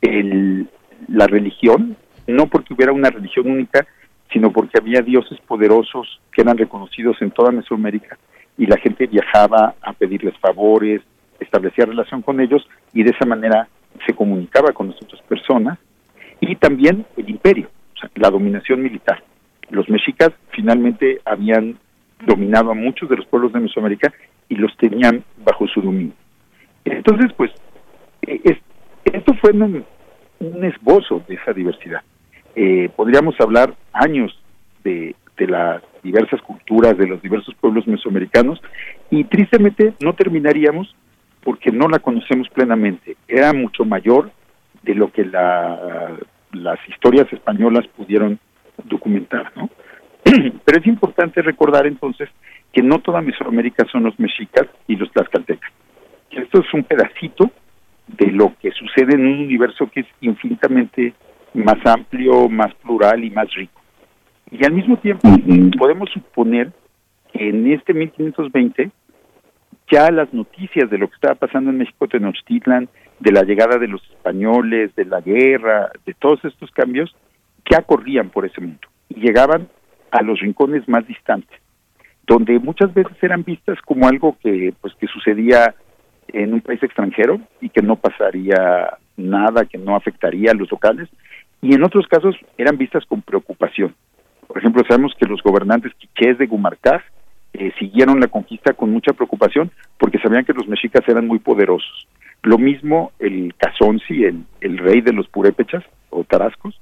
el, 0.00 0.68
la 1.06 1.26
religión, 1.26 1.96
no 2.26 2.46
porque 2.46 2.74
hubiera 2.74 2.92
una 2.92 3.10
religión 3.10 3.50
única, 3.50 3.86
sino 4.32 4.50
porque 4.50 4.78
había 4.78 5.02
dioses 5.02 5.38
poderosos 5.46 6.20
que 6.32 6.42
eran 6.42 6.58
reconocidos 6.58 7.20
en 7.20 7.30
toda 7.30 7.52
Mesoamérica 7.52 8.18
y 8.56 8.66
la 8.66 8.76
gente 8.78 9.06
viajaba 9.06 9.74
a 9.80 9.92
pedirles 9.92 10.36
favores, 10.38 11.02
establecía 11.38 11.86
relación 11.86 12.22
con 12.22 12.40
ellos 12.40 12.66
y 12.92 13.02
de 13.02 13.10
esa 13.10 13.24
manera 13.24 13.68
se 14.06 14.14
comunicaba 14.14 14.72
con 14.72 14.88
las 14.88 15.02
otras 15.02 15.22
personas 15.22 15.78
y 16.40 16.56
también 16.56 17.06
el 17.16 17.30
imperio, 17.30 17.68
la 18.14 18.30
dominación 18.30 18.82
militar. 18.82 19.22
Los 19.70 19.88
mexicas 19.88 20.30
finalmente 20.50 21.20
habían 21.24 21.78
dominado 22.26 22.70
a 22.70 22.74
muchos 22.74 23.08
de 23.08 23.16
los 23.16 23.26
pueblos 23.26 23.52
de 23.52 23.60
Mesoamérica 23.60 24.12
y 24.48 24.56
los 24.56 24.76
tenían 24.76 25.22
bajo 25.44 25.66
su 25.68 25.80
dominio. 25.80 26.14
Entonces, 26.84 27.32
pues, 27.36 27.50
e, 28.22 28.58
esto 29.04 29.34
fue 29.34 29.52
un, 29.52 29.84
esbozo 30.64 31.22
de 31.28 31.34
esa 31.34 31.52
diversidad. 31.52 32.02
Eh, 32.54 32.88
podríamos 32.96 33.34
hablar 33.40 33.74
años 33.92 34.38
de, 34.84 35.14
de 35.36 35.46
las 35.46 35.82
diversas 36.02 36.40
culturas, 36.42 36.96
de 36.96 37.06
los 37.06 37.20
diversos 37.22 37.54
pueblos 37.56 37.86
mesoamericanos, 37.86 38.60
y 39.10 39.24
tristemente 39.24 39.94
no 40.00 40.14
terminaríamos 40.14 40.94
porque 41.42 41.70
no 41.70 41.88
la 41.88 41.98
conocemos 41.98 42.48
plenamente. 42.50 43.16
Era 43.26 43.52
mucho 43.52 43.84
mayor 43.84 44.30
de 44.82 44.94
lo 44.94 45.12
que 45.12 45.24
la, 45.24 46.16
las 46.58 46.78
historias 46.88 47.32
españolas 47.32 47.86
pudieron 47.88 48.38
documentar, 48.84 49.52
¿no? 49.56 49.70
Pero 50.64 50.80
es 50.80 50.86
importante 50.86 51.42
recordar 51.42 51.86
entonces 51.86 52.28
que 52.72 52.82
no 52.82 52.98
toda 52.98 53.20
Mesoamérica 53.20 53.84
son 53.90 54.04
los 54.04 54.18
mexicas 54.18 54.66
y 54.86 54.96
los 54.96 55.10
tlaxcaltecas. 55.12 55.72
esto 56.30 56.60
es 56.60 56.74
un 56.74 56.84
pedacito 56.84 57.50
de 58.06 58.26
lo 58.32 58.54
que 58.60 58.70
sucede 58.72 59.14
en 59.14 59.26
un 59.26 59.40
universo 59.40 59.88
que 59.90 60.00
es 60.00 60.06
infinitamente 60.20 61.14
más 61.54 61.78
amplio, 61.84 62.48
más 62.48 62.74
plural 62.74 63.24
y 63.24 63.30
más 63.30 63.52
rico. 63.54 63.80
Y 64.50 64.64
al 64.64 64.72
mismo 64.72 64.96
tiempo 64.98 65.28
podemos 65.78 66.10
suponer 66.10 66.72
que 67.32 67.48
en 67.48 67.70
este 67.72 67.92
1520 67.92 68.90
ya 69.90 70.10
las 70.10 70.32
noticias 70.32 70.90
de 70.90 70.98
lo 70.98 71.08
que 71.08 71.14
estaba 71.14 71.34
pasando 71.34 71.70
en 71.70 71.78
México 71.78 72.08
Tenochtitlan, 72.08 72.88
de 73.20 73.32
la 73.32 73.42
llegada 73.42 73.78
de 73.78 73.88
los 73.88 74.02
españoles, 74.10 74.94
de 74.94 75.04
la 75.04 75.20
guerra, 75.20 75.90
de 76.06 76.14
todos 76.14 76.44
estos 76.44 76.70
cambios, 76.70 77.14
ya 77.70 77.82
corrían 77.82 78.30
por 78.30 78.46
ese 78.46 78.60
mundo 78.60 78.88
y 79.08 79.20
llegaban 79.20 79.68
a 80.10 80.22
los 80.22 80.40
rincones 80.40 80.88
más 80.88 81.06
distantes, 81.06 81.58
donde 82.26 82.58
muchas 82.58 82.92
veces 82.94 83.16
eran 83.22 83.44
vistas 83.44 83.78
como 83.84 84.08
algo 84.08 84.36
que 84.42 84.72
pues 84.80 84.94
que 84.94 85.06
sucedía 85.06 85.74
en 86.28 86.54
un 86.54 86.60
país 86.60 86.82
extranjero 86.82 87.40
y 87.60 87.70
que 87.70 87.82
no 87.82 87.96
pasaría 87.96 88.98
nada, 89.16 89.64
que 89.64 89.78
no 89.78 89.96
afectaría 89.96 90.52
a 90.52 90.54
los 90.54 90.70
locales, 90.70 91.08
y 91.60 91.74
en 91.74 91.82
otros 91.82 92.06
casos 92.06 92.36
eran 92.56 92.78
vistas 92.78 93.04
con 93.06 93.22
preocupación. 93.22 93.94
Por 94.46 94.58
ejemplo, 94.58 94.82
sabemos 94.88 95.12
que 95.18 95.26
los 95.26 95.42
gobernantes 95.42 95.92
quichés 95.94 96.38
de 96.38 96.46
Gumarcás 96.46 97.02
eh, 97.52 97.72
siguieron 97.78 98.20
la 98.20 98.28
conquista 98.28 98.72
con 98.72 98.90
mucha 98.90 99.12
preocupación 99.12 99.70
porque 99.98 100.18
sabían 100.18 100.44
que 100.44 100.52
los 100.52 100.68
mexicas 100.68 101.02
eran 101.08 101.26
muy 101.26 101.38
poderosos. 101.38 102.06
Lo 102.42 102.58
mismo 102.58 103.12
el 103.18 103.54
Cazonci, 103.56 104.24
el, 104.24 104.44
el 104.60 104.78
rey 104.78 105.00
de 105.00 105.12
los 105.12 105.28
purépechas 105.28 105.84
o 106.10 106.24
tarascos 106.24 106.80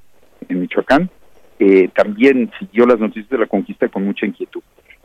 en 0.48 0.60
Michoacán, 0.60 1.10
eh, 1.58 1.88
también 1.94 2.50
siguió 2.58 2.86
las 2.86 2.98
noticias 2.98 3.30
de 3.30 3.38
la 3.38 3.46
conquista 3.46 3.88
con 3.88 4.04
mucha 4.04 4.26
inquietud. 4.26 4.62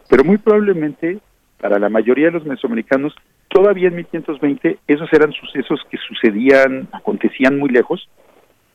Pero 0.09 0.23
muy 0.23 0.37
probablemente 0.37 1.19
para 1.59 1.79
la 1.79 1.89
mayoría 1.89 2.25
de 2.25 2.31
los 2.31 2.45
mesoamericanos, 2.45 3.13
todavía 3.47 3.87
en 3.87 3.95
1520 3.95 4.79
esos 4.87 5.13
eran 5.13 5.31
sucesos 5.31 5.79
que 5.89 5.97
sucedían, 5.97 6.87
acontecían 6.91 7.57
muy 7.57 7.69
lejos 7.69 8.09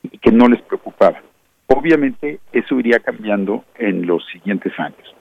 y 0.02 0.16
que 0.18 0.30
no 0.30 0.48
les 0.48 0.62
preocupaban. 0.62 1.22
Obviamente 1.66 2.38
eso 2.52 2.78
iría 2.78 3.00
cambiando 3.00 3.64
en 3.76 4.06
los 4.06 4.24
siguientes 4.32 4.72
años. 4.78 5.14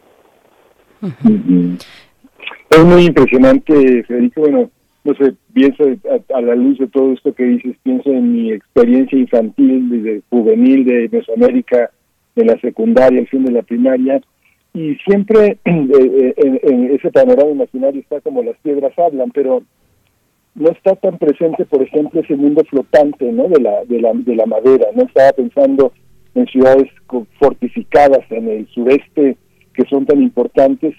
Es 2.69 2.85
muy 2.85 3.05
impresionante, 3.05 4.03
Federico. 4.03 4.41
Bueno, 4.41 4.69
no 5.05 5.13
sé, 5.13 5.35
pienso 5.53 5.83
a, 6.33 6.41
la 6.41 6.55
luz 6.55 6.79
de 6.79 6.87
todo 6.87 7.13
esto 7.13 7.33
que 7.33 7.43
dices, 7.43 7.75
pienso 7.83 8.09
en 8.09 8.33
mi 8.33 8.51
experiencia 8.51 9.17
infantil, 9.17 9.87
desde 9.89 10.21
juvenil 10.29 10.83
de 10.83 11.09
Mesoamérica, 11.11 11.91
de 12.35 12.45
la 12.45 12.59
secundaria, 12.59 13.19
el 13.19 13.27
fin 13.27 13.45
de 13.45 13.51
la 13.51 13.61
primaria, 13.61 14.19
y 14.73 14.95
siempre 15.07 15.59
en, 15.63 15.91
en, 15.93 16.95
ese 16.95 17.11
panorama 17.11 17.51
imaginario 17.51 18.01
está 18.01 18.19
como 18.21 18.41
las 18.41 18.57
piedras 18.57 18.97
hablan, 18.97 19.29
pero 19.29 19.61
no 20.55 20.69
está 20.71 20.95
tan 20.95 21.19
presente, 21.19 21.65
por 21.65 21.83
ejemplo, 21.83 22.21
ese 22.21 22.35
mundo 22.35 22.63
flotante, 22.67 23.31
¿no? 23.31 23.47
De 23.47 23.61
la, 23.61 23.85
de 23.85 24.01
la, 24.01 24.11
de 24.13 24.35
la 24.35 24.45
madera. 24.47 24.87
No 24.95 25.03
estaba 25.03 25.33
pensando 25.33 25.93
en 26.33 26.47
ciudades 26.47 26.89
fortificadas 27.39 28.23
en 28.31 28.49
el 28.49 28.67
sureste 28.69 29.37
que 29.73 29.83
son 29.89 30.05
tan 30.05 30.21
importantes 30.21 30.95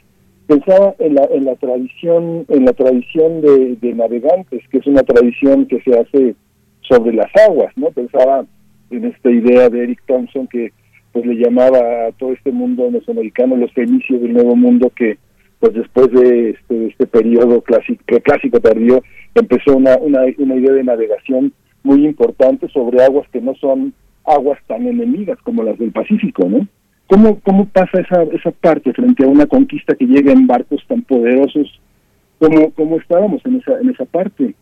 pensaba 0.47 0.94
en 0.99 1.14
la, 1.14 1.24
en 1.24 1.44
la 1.44 1.57
tradición 1.57 2.47
en 2.49 2.64
la 2.64 2.72
tradición 2.72 3.40
de, 3.40 3.94
navegantes 3.94 4.62
que 4.68 4.78
es 4.78 4.86
una 4.86 5.03
tradición 5.03 5.66
que 5.66 5.80
se 5.82 5.99
hace 5.99 6.34
sobre 6.82 7.12
las 7.14 7.30
aguas 7.49 7.72
no 7.76 7.90
pensaba 7.90 8.44
en 8.90 9.05
esta 9.05 9.30
idea 9.30 9.68
de 9.68 9.82
Eric 9.82 10.03
Thompson 10.07 10.47
que 10.47 10.72
pues 11.12 11.26
le 11.26 11.34
llamaba 11.34 11.78
a 12.07 12.12
todo 12.12 12.32
este 12.32 12.53
mundo 12.53 12.90
mesoamericano 12.90 13.57
los 13.57 13.72
fenicios 13.72 14.20
del 14.20 14.34
nuevo 14.34 14.55
mundo 14.55 14.90
que 14.94 15.18
pues 15.59 15.74
después 15.74 16.11
de 16.12 16.51
este, 16.51 16.86
este 16.88 17.07
periodo 17.07 17.62
clásico 17.62 18.05
clásico 18.22 18.61
tardío 18.61 19.03
empezó 19.34 19.76
una, 19.76 19.97
una, 19.97 20.20
una 20.38 20.57
idea 20.57 20.72
de 20.72 20.84
navegación 20.84 21.53
muy 21.82 22.05
importante 22.05 22.68
sobre 22.68 23.03
aguas 23.03 23.28
que 23.30 23.40
no 23.40 23.55
son 23.57 23.94
aguas 24.24 24.59
tan 24.66 24.86
enemigas 24.86 25.38
como 25.42 25.62
las 25.62 25.78
del 25.78 25.92
Pacífico 25.92 26.49
no 26.49 26.68
¿Cómo, 27.09 27.41
cómo 27.41 27.67
pasa 27.67 28.01
esa, 28.01 28.23
esa 28.25 28.51
parte 28.51 28.93
frente 28.93 29.25
a 29.25 29.29
una 29.29 29.47
conquista 29.47 29.95
que 29.95 30.07
llega 30.07 30.33
en 30.33 30.47
barcos 30.47 30.85
tan 30.89 31.03
poderosos? 31.03 31.81
¿Cómo, 32.39 32.71
cómo 32.73 32.97
estábamos 32.97 33.45
en 33.47 33.57
esa, 33.57 33.79
en 33.81 33.91
esa 33.91 34.05
parte? 34.05 34.55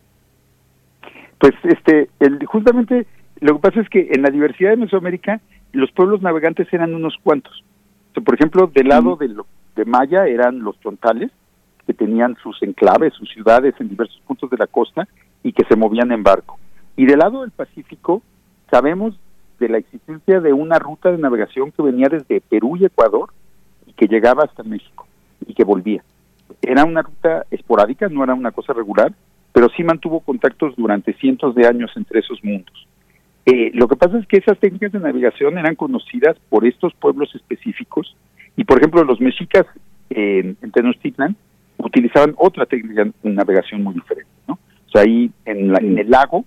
Pues 1.39 1.53
este, 1.63 2.09
el, 2.19 2.45
justamente 2.45 3.07
lo 3.41 3.55
que 3.55 3.61
pasa 3.61 3.81
es 3.81 3.89
que 3.89 4.09
en 4.11 4.21
la 4.21 4.29
diversidad 4.29 4.71
de 4.71 4.77
Mesoamérica 4.77 5.41
los 5.73 5.91
pueblos 5.91 6.21
navegantes 6.21 6.71
eran 6.71 6.93
unos 6.95 7.15
cuantos. 7.21 7.63
por 8.13 8.35
ejemplo, 8.35 8.71
del 8.73 8.87
lado 8.87 9.17
de, 9.17 9.27
lo, 9.27 9.45
de 9.75 9.85
Maya 9.85 10.27
eran 10.27 10.59
los 10.59 10.79
tontales, 10.79 11.31
que 11.85 11.93
tenían 11.93 12.35
sus 12.41 12.61
enclaves, 12.63 13.13
sus 13.13 13.29
ciudades 13.29 13.75
en 13.79 13.89
diversos 13.89 14.19
puntos 14.25 14.49
de 14.49 14.57
la 14.57 14.67
costa 14.67 15.07
y 15.43 15.51
que 15.51 15.65
se 15.65 15.75
movían 15.75 16.11
en 16.11 16.23
barco. 16.23 16.57
Y 16.95 17.05
del 17.05 17.19
lado 17.19 17.41
del 17.41 17.51
Pacífico 17.51 18.23
sabemos 18.71 19.19
de 19.59 19.69
la 19.69 19.77
existencia 19.77 20.39
de 20.39 20.53
una 20.53 20.79
ruta 20.79 21.11
de 21.11 21.17
navegación 21.17 21.71
que 21.71 21.81
venía 21.81 22.07
desde 22.09 22.41
Perú 22.41 22.77
y 22.77 22.85
Ecuador 22.85 23.29
y 23.85 23.93
que 23.93 24.07
llegaba 24.07 24.43
hasta 24.43 24.63
México 24.63 25.07
y 25.45 25.53
que 25.53 25.63
volvía. 25.63 26.03
Era 26.61 26.83
una 26.83 27.01
ruta 27.01 27.45
esporádica, 27.51 28.07
no 28.09 28.23
era 28.23 28.33
una 28.33 28.51
cosa 28.51 28.73
regular, 28.73 29.13
pero 29.51 29.69
sí 29.69 29.83
mantuvo 29.83 30.19
contactos 30.19 30.75
durante 30.75 31.13
cientos 31.13 31.55
de 31.55 31.65
años 31.67 31.91
entre 31.95 32.19
esos 32.19 32.43
mundos. 32.43 32.87
Eh, 33.45 33.71
lo 33.73 33.87
que 33.87 33.95
pasa 33.95 34.17
es 34.17 34.27
que 34.27 34.37
esas 34.37 34.59
técnicas 34.59 34.91
de 34.91 34.99
navegación 34.99 35.57
eran 35.57 35.75
conocidas 35.75 36.35
por 36.49 36.65
estos 36.65 36.93
pueblos 36.95 37.33
específicos 37.35 38.15
y, 38.57 38.63
por 38.63 38.79
ejemplo, 38.79 39.03
los 39.03 39.21
mexicas 39.21 39.65
en 40.09 40.55
Tenochtitlan 40.71 41.35
utilizaban 41.77 42.33
otra 42.37 42.65
técnica 42.65 43.03
de 43.03 43.29
navegación 43.29 43.83
muy 43.83 43.93
diferente, 43.93 44.29
¿no? 44.47 44.55
O 44.87 44.89
sea, 44.91 45.01
ahí 45.01 45.31
en, 45.45 45.75
en 45.75 45.97
el 45.97 46.09
lago 46.09 46.45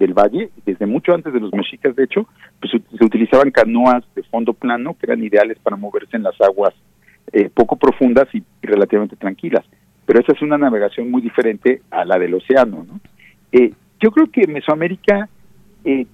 del 0.00 0.14
valle, 0.14 0.50
desde 0.64 0.86
mucho 0.86 1.14
antes 1.14 1.32
de 1.32 1.40
los 1.40 1.52
mexicas, 1.52 1.94
de 1.94 2.04
hecho, 2.04 2.26
pues 2.58 2.72
se 2.72 3.04
utilizaban 3.04 3.50
canoas 3.50 4.02
de 4.16 4.22
fondo 4.24 4.54
plano 4.54 4.96
que 4.98 5.06
eran 5.06 5.22
ideales 5.22 5.58
para 5.58 5.76
moverse 5.76 6.16
en 6.16 6.24
las 6.24 6.40
aguas 6.40 6.74
eh, 7.32 7.48
poco 7.52 7.76
profundas 7.76 8.26
y, 8.34 8.42
relativamente 8.62 9.14
tranquilas. 9.14 9.64
Pero 10.06 10.20
esa 10.20 10.32
es 10.32 10.42
una 10.42 10.58
navegación 10.58 11.10
muy 11.10 11.22
diferente 11.22 11.82
a 11.90 12.04
la 12.04 12.18
del 12.18 12.34
océano, 12.34 12.84
¿no? 12.88 12.98
Eh, 13.52 13.72
yo 14.00 14.10
creo 14.10 14.28
que 14.30 14.46
Mesoamérica 14.48 15.28
eh, 15.84 16.06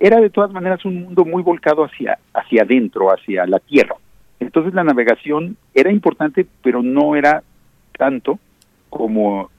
era 0.00 0.20
de 0.20 0.30
todas 0.30 0.50
maneras 0.50 0.84
un 0.84 1.02
mundo 1.02 1.24
muy 1.24 1.42
volcado 1.42 1.84
hacia, 1.84 2.18
hacia 2.32 2.62
adentro, 2.62 3.10
hacia 3.10 3.46
la 3.46 3.58
tierra. 3.58 3.94
Entonces 4.40 4.72
la 4.74 4.82
navegación 4.82 5.56
era 5.74 5.92
importante, 5.92 6.46
pero 6.62 6.82
no 6.82 7.14
era 7.14 7.42
tanto 7.96 8.38
como, 8.88 9.50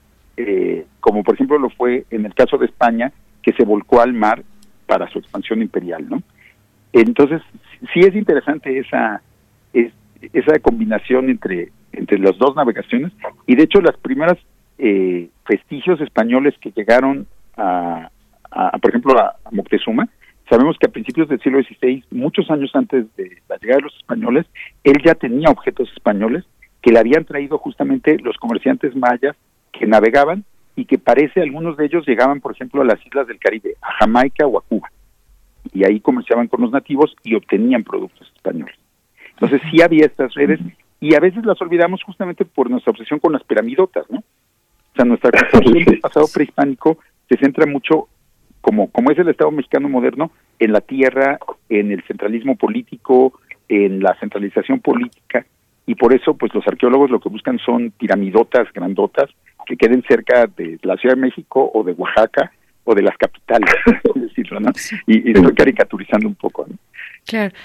como 0.99 1.23
por 1.23 1.35
ejemplo 1.35 1.57
lo 1.57 1.69
fue 1.69 2.05
en 2.09 2.25
el 2.25 2.33
caso 2.33 2.57
de 2.57 2.65
España, 2.65 3.13
que 3.45 3.53
se 3.53 3.63
volcó 3.63 4.01
al 4.01 4.13
mar 4.13 4.43
para 4.87 5.07
su 5.09 5.19
expansión 5.19 5.61
imperial, 5.61 6.09
¿no? 6.09 6.23
Entonces, 6.91 7.41
sí 7.93 7.99
es 7.99 8.15
interesante 8.15 8.79
esa, 8.79 9.21
esa 10.33 10.59
combinación 10.59 11.29
entre, 11.29 11.71
entre 11.91 12.17
las 12.17 12.37
dos 12.39 12.55
navegaciones 12.55 13.11
y 13.45 13.55
de 13.55 13.63
hecho 13.63 13.81
las 13.81 13.95
primeras 13.97 14.37
eh, 14.79 15.29
vestigios 15.47 16.01
españoles 16.01 16.55
que 16.59 16.71
llegaron 16.71 17.27
a, 17.55 18.09
por 18.81 18.89
ejemplo, 18.89 19.19
a, 19.19 19.35
Moctezuma, 19.51 20.07
sabemos 20.49 20.77
que 20.79 20.87
a 20.87 20.91
principios 20.91 21.29
del 21.29 21.39
siglo 21.41 21.61
XVI, 21.61 22.03
muchos 22.11 22.49
años 22.49 22.71
antes 22.73 23.05
de 23.15 23.41
la 23.47 23.57
llegada 23.57 23.77
de 23.77 23.83
los 23.83 23.95
españoles, 23.97 24.45
él 24.83 24.95
ya 25.05 25.13
tenía 25.13 25.49
objetos 25.49 25.89
españoles 25.93 26.45
que 26.81 26.91
le 26.91 26.99
habían 26.99 27.25
traído 27.25 27.57
justamente 27.59 28.17
los 28.19 28.37
comerciantes 28.37 28.95
mayas 28.95 29.35
que 29.71 29.85
navegaban 29.85 30.45
y 30.75 30.85
que 30.85 30.97
parece 30.97 31.41
algunos 31.41 31.77
de 31.77 31.85
ellos 31.85 32.05
llegaban, 32.07 32.41
por 32.41 32.51
ejemplo, 32.51 32.81
a 32.81 32.85
las 32.85 33.03
islas 33.05 33.27
del 33.27 33.39
Caribe, 33.39 33.75
a 33.81 33.93
Jamaica 33.99 34.45
o 34.45 34.57
a 34.57 34.61
Cuba, 34.61 34.91
y 35.73 35.83
ahí 35.85 35.99
comerciaban 35.99 36.47
con 36.47 36.61
los 36.61 36.71
nativos 36.71 37.15
y 37.23 37.35
obtenían 37.35 37.83
productos 37.83 38.31
españoles. 38.35 38.75
Entonces 39.31 39.61
sí 39.69 39.81
había 39.81 40.05
estas 40.05 40.33
redes 40.33 40.59
y 40.99 41.15
a 41.15 41.19
veces 41.19 41.45
las 41.45 41.61
olvidamos 41.61 42.03
justamente 42.03 42.45
por 42.45 42.69
nuestra 42.69 42.91
obsesión 42.91 43.19
con 43.19 43.33
las 43.33 43.43
piramidotas, 43.43 44.09
¿no? 44.09 44.19
O 44.19 44.95
sea, 44.95 45.05
nuestra 45.05 45.31
concepción 45.51 45.83
del 45.83 45.99
pasado 45.99 46.25
prehispánico 46.33 46.97
se 47.29 47.37
centra 47.37 47.65
mucho, 47.65 48.07
como, 48.61 48.89
como 48.91 49.11
es 49.11 49.19
el 49.19 49.29
Estado 49.29 49.51
mexicano 49.51 49.89
moderno, 49.89 50.31
en 50.59 50.71
la 50.71 50.81
tierra, 50.81 51.37
en 51.69 51.91
el 51.91 52.01
centralismo 52.03 52.55
político, 52.55 53.33
en 53.67 54.01
la 54.01 54.15
centralización 54.19 54.79
política, 54.79 55.45
y 55.85 55.95
por 55.95 56.13
eso 56.13 56.35
pues 56.35 56.53
los 56.53 56.67
arqueólogos 56.67 57.11
lo 57.11 57.19
que 57.19 57.29
buscan 57.29 57.59
son 57.59 57.91
piramidotas 57.91 58.71
grandotas 58.73 59.29
que 59.65 59.77
queden 59.77 60.03
cerca 60.07 60.47
de 60.47 60.79
la 60.83 60.97
Ciudad 60.97 61.15
de 61.15 61.21
México 61.21 61.71
o 61.73 61.83
de 61.83 61.93
Oaxaca 61.93 62.51
o 62.85 62.95
de 62.95 63.01
las 63.01 63.17
capitales, 63.17 63.69
decirlo, 64.15 64.59
¿no? 64.59 64.71
Y, 65.07 65.31
estoy 65.31 65.55
caricaturizando 65.55 66.27
un 66.27 66.35
poco, 66.35 66.67
¿no? 66.69 66.75
Claro. 67.25 67.55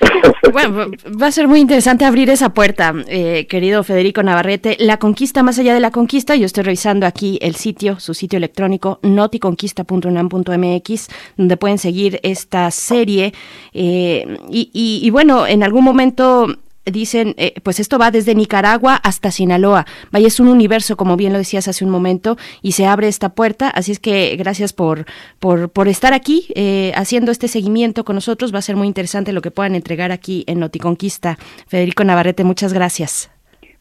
Bueno, 0.52 0.90
va 1.20 1.26
a 1.26 1.30
ser 1.30 1.46
muy 1.46 1.60
interesante 1.60 2.06
abrir 2.06 2.30
esa 2.30 2.54
puerta, 2.54 2.94
eh, 3.08 3.46
querido 3.46 3.84
Federico 3.84 4.22
Navarrete. 4.22 4.78
La 4.80 4.96
conquista 4.96 5.42
más 5.42 5.58
allá 5.58 5.74
de 5.74 5.80
la 5.80 5.90
conquista, 5.90 6.34
yo 6.34 6.46
estoy 6.46 6.64
revisando 6.64 7.04
aquí 7.06 7.38
el 7.42 7.56
sitio, 7.56 8.00
su 8.00 8.14
sitio 8.14 8.38
electrónico, 8.38 9.00
noticonquista.unam.mx, 9.02 11.08
donde 11.36 11.58
pueden 11.58 11.76
seguir 11.76 12.20
esta 12.22 12.70
serie. 12.70 13.34
Eh, 13.74 14.38
y, 14.48 14.70
y, 14.72 15.10
bueno, 15.10 15.46
en 15.46 15.62
algún 15.62 15.84
momento 15.84 16.46
dicen, 16.90 17.34
eh, 17.36 17.54
pues 17.62 17.80
esto 17.80 17.98
va 17.98 18.10
desde 18.10 18.34
Nicaragua 18.34 18.96
hasta 18.96 19.30
Sinaloa. 19.30 19.86
Vaya, 20.10 20.26
es 20.26 20.40
un 20.40 20.48
universo, 20.48 20.96
como 20.96 21.16
bien 21.16 21.32
lo 21.32 21.38
decías 21.38 21.68
hace 21.68 21.84
un 21.84 21.90
momento, 21.90 22.36
y 22.62 22.72
se 22.72 22.86
abre 22.86 23.08
esta 23.08 23.30
puerta. 23.30 23.68
Así 23.68 23.92
es 23.92 23.98
que 23.98 24.36
gracias 24.36 24.72
por, 24.72 25.06
por, 25.38 25.70
por 25.70 25.88
estar 25.88 26.12
aquí 26.12 26.46
eh, 26.54 26.92
haciendo 26.94 27.32
este 27.32 27.48
seguimiento 27.48 28.04
con 28.04 28.16
nosotros. 28.16 28.54
Va 28.54 28.58
a 28.58 28.62
ser 28.62 28.76
muy 28.76 28.88
interesante 28.88 29.32
lo 29.32 29.42
que 29.42 29.50
puedan 29.50 29.74
entregar 29.74 30.12
aquí 30.12 30.44
en 30.46 30.60
Noticonquista. 30.60 31.38
Federico 31.66 32.04
Navarrete, 32.04 32.44
muchas 32.44 32.72
gracias. 32.72 33.30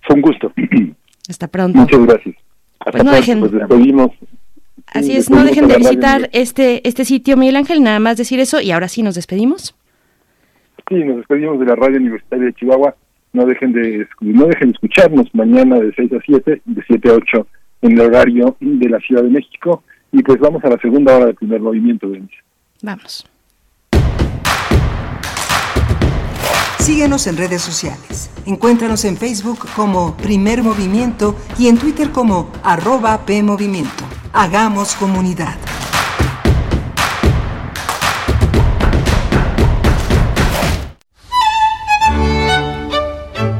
Fue 0.02 0.16
un 0.16 0.22
gusto. 0.22 0.52
Hasta 1.30 1.48
pronto. 1.48 1.80
Muchas 1.80 2.06
gracias. 2.06 2.36
Pues 2.92 3.04
no 3.04 3.12
dejen, 3.12 3.40
pues 3.40 3.52
despedimos. 3.52 4.12
Así 4.88 5.16
es, 5.16 5.30
no 5.30 5.44
dejen 5.44 5.68
de 5.68 5.78
visitar 5.78 6.30
este, 6.34 6.88
este 6.88 7.06
sitio, 7.06 7.38
Miguel 7.38 7.58
Ángel, 7.58 7.84
nada 7.84 8.00
más 8.00 8.18
decir 8.18 8.40
eso 8.40 8.60
y 8.60 8.72
ahora 8.72 8.88
sí 8.88 9.04
nos 9.04 9.16
despedimos. 9.16 9.76
Sí, 10.90 10.96
nos 10.96 11.18
despedimos 11.18 11.60
de 11.60 11.68
la 11.68 11.76
Radio 11.76 11.98
Universitaria 11.98 12.48
de 12.48 12.54
Chihuahua. 12.54 12.96
No 13.32 13.46
dejen 13.46 13.72
de 13.74 14.08
no 14.22 14.46
dejen 14.48 14.70
de 14.70 14.74
escucharnos 14.74 15.28
mañana 15.34 15.78
de 15.80 15.94
6 15.94 16.14
a 16.14 16.20
7, 16.26 16.62
de 16.66 16.84
7 16.88 17.10
a 17.10 17.14
8 17.14 17.48
en 17.84 17.92
el 17.92 18.02
horario 18.02 18.58
de 18.60 18.90
la 18.90 19.00
Ciudad 19.00 19.22
de 19.22 19.30
México. 19.30 19.84
Y 20.12 20.24
pues 20.24 20.40
vamos 20.40 20.64
a 20.64 20.70
la 20.70 20.80
segunda 20.80 21.16
hora 21.16 21.28
del 21.28 21.36
primer 21.36 21.62
movimiento, 21.62 22.10
Denis. 22.10 22.32
Vamos. 22.82 23.30
Síguenos 26.80 27.28
en 27.28 27.38
redes 27.38 27.62
sociales. 27.62 28.32
Encuéntranos 28.48 29.06
en 29.06 29.16
Facebook 29.16 29.60
como 29.76 30.18
Primer 30.18 30.64
Movimiento 30.64 31.36
y 31.60 31.68
en 31.68 31.78
Twitter 31.78 32.10
como 32.10 32.52
arroba 32.64 33.28
PMovimiento. 33.28 34.06
Hagamos 34.34 34.96
comunidad. 34.96 35.56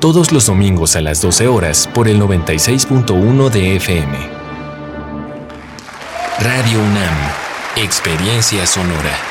todos 0.00 0.32
los 0.32 0.46
domingos 0.46 0.96
a 0.96 1.02
las 1.02 1.20
12 1.20 1.46
horas 1.46 1.88
por 1.92 2.08
el 2.08 2.20
96.1 2.20 3.50
de 3.50 3.76
FM. 3.76 4.18
Radio 6.40 6.78
UNAM, 6.80 7.14
Experiencia 7.76 8.66
Sonora. 8.66 9.30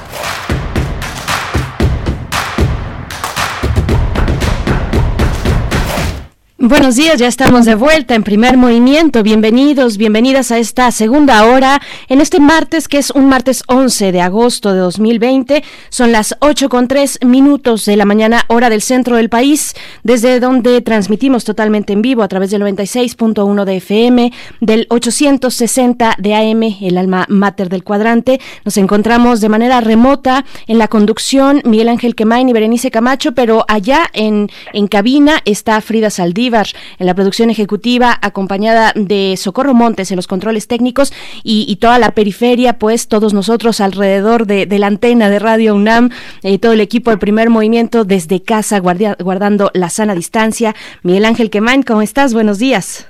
Buenos 6.63 6.95
días, 6.95 7.17
ya 7.17 7.27
estamos 7.27 7.65
de 7.65 7.73
vuelta 7.73 8.13
en 8.13 8.21
primer 8.21 8.55
movimiento. 8.55 9.23
Bienvenidos, 9.23 9.97
bienvenidas 9.97 10.51
a 10.51 10.59
esta 10.59 10.91
segunda 10.91 11.43
hora 11.47 11.81
en 12.07 12.21
este 12.21 12.39
martes 12.39 12.87
que 12.87 12.99
es 12.99 13.09
un 13.09 13.27
martes 13.27 13.63
11 13.65 14.11
de 14.11 14.21
agosto 14.21 14.71
de 14.71 14.77
2020. 14.77 15.63
Son 15.89 16.11
las 16.11 16.35
8 16.39 16.69
con 16.69 16.87
3 16.87 17.25
minutos 17.25 17.85
de 17.85 17.95
la 17.95 18.05
mañana, 18.05 18.45
hora 18.47 18.69
del 18.69 18.83
centro 18.83 19.15
del 19.15 19.27
país, 19.27 19.73
desde 20.03 20.39
donde 20.39 20.81
transmitimos 20.81 21.45
totalmente 21.45 21.93
en 21.93 22.03
vivo 22.03 22.21
a 22.21 22.27
través 22.27 22.51
del 22.51 22.61
96.1 22.61 23.65
de 23.65 23.77
FM, 23.77 24.31
del 24.59 24.85
860 24.91 26.13
de 26.19 26.35
AM, 26.35 26.61
el 26.79 26.99
alma 26.99 27.25
mater 27.27 27.69
del 27.69 27.83
cuadrante. 27.83 28.39
Nos 28.65 28.77
encontramos 28.77 29.41
de 29.41 29.49
manera 29.49 29.81
remota 29.81 30.45
en 30.67 30.77
la 30.77 30.87
conducción 30.89 31.63
Miguel 31.65 31.89
Ángel 31.89 32.13
Quemain 32.13 32.49
y 32.49 32.53
Berenice 32.53 32.91
Camacho, 32.91 33.31
pero 33.31 33.65
allá 33.67 34.11
en, 34.13 34.51
cabina 34.91 35.41
está 35.45 35.81
Frida 35.81 36.11
Saldí 36.11 36.50
en 36.99 37.05
la 37.05 37.15
producción 37.15 37.49
ejecutiva, 37.49 38.17
acompañada 38.21 38.91
de 38.95 39.35
Socorro 39.37 39.73
Montes 39.73 40.11
en 40.11 40.17
los 40.17 40.27
controles 40.27 40.67
técnicos 40.67 41.13
y, 41.43 41.77
toda 41.81 41.97
la 41.97 42.11
periferia, 42.11 42.73
pues 42.73 43.07
todos 43.07 43.33
nosotros 43.33 43.81
alrededor 43.81 44.45
de, 44.45 44.67
la 44.77 44.87
antena 44.87 45.29
de 45.29 45.39
Radio 45.39 45.75
UNAM, 45.75 46.09
eh, 46.43 46.59
todo 46.59 46.73
el 46.73 46.81
equipo 46.81 47.09
del 47.09 47.19
primer 47.19 47.49
movimiento 47.49 48.03
desde 48.03 48.43
casa, 48.43 48.79
guardando 48.79 49.71
la 49.73 49.89
sana 49.89 50.13
distancia. 50.13 50.75
Miguel 51.03 51.25
Ángel 51.25 51.49
Quemain, 51.49 51.83
¿cómo 51.83 52.01
estás? 52.01 52.33
Buenos 52.33 52.59
días. 52.59 53.07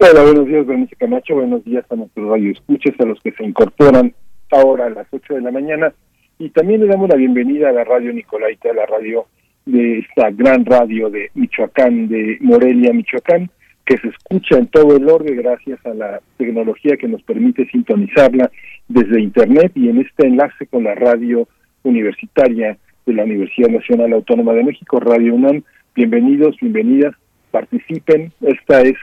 Hola, 0.00 0.22
buenos 0.22 0.46
días, 0.46 0.64
Berenice 0.64 0.94
Camacho. 0.94 1.34
Buenos 1.34 1.64
días 1.64 1.84
a 1.90 1.96
nuestros 1.96 2.28
radioescuches, 2.28 2.94
a 3.00 3.04
los 3.04 3.20
que 3.20 3.32
se 3.32 3.44
incorporan 3.44 4.14
ahora 4.50 4.86
a 4.86 4.90
las 4.90 5.06
8 5.10 5.34
de 5.34 5.40
la 5.40 5.50
mañana. 5.50 5.92
Y 6.38 6.50
también 6.50 6.80
le 6.80 6.86
damos 6.86 7.08
la 7.08 7.16
bienvenida 7.16 7.70
a 7.70 7.72
la 7.72 7.82
radio 7.82 8.12
Nicolaita, 8.12 8.70
a 8.70 8.74
la 8.74 8.86
radio 8.86 9.26
de 9.68 9.98
esta 9.98 10.30
gran 10.30 10.64
radio 10.64 11.10
de 11.10 11.30
Michoacán, 11.34 12.08
de 12.08 12.38
Morelia, 12.40 12.92
Michoacán, 12.92 13.50
que 13.84 13.98
se 13.98 14.08
escucha 14.08 14.56
en 14.56 14.66
todo 14.68 14.96
el 14.96 15.08
orden 15.08 15.36
gracias 15.36 15.84
a 15.84 15.92
la 15.92 16.20
tecnología 16.38 16.96
que 16.96 17.06
nos 17.06 17.22
permite 17.22 17.68
sintonizarla 17.68 18.50
desde 18.88 19.20
Internet 19.20 19.72
y 19.74 19.90
en 19.90 19.98
este 19.98 20.26
enlace 20.26 20.66
con 20.66 20.84
la 20.84 20.94
radio 20.94 21.46
universitaria 21.82 22.78
de 23.04 23.12
la 23.12 23.24
Universidad 23.24 23.68
Nacional 23.68 24.14
Autónoma 24.14 24.54
de 24.54 24.64
México, 24.64 25.00
Radio 25.00 25.34
UNAM. 25.34 25.62
Bienvenidos, 25.94 26.56
bienvenidas, 26.60 27.14
participen. 27.50 28.32
Esta 28.40 28.80
es 28.80 28.96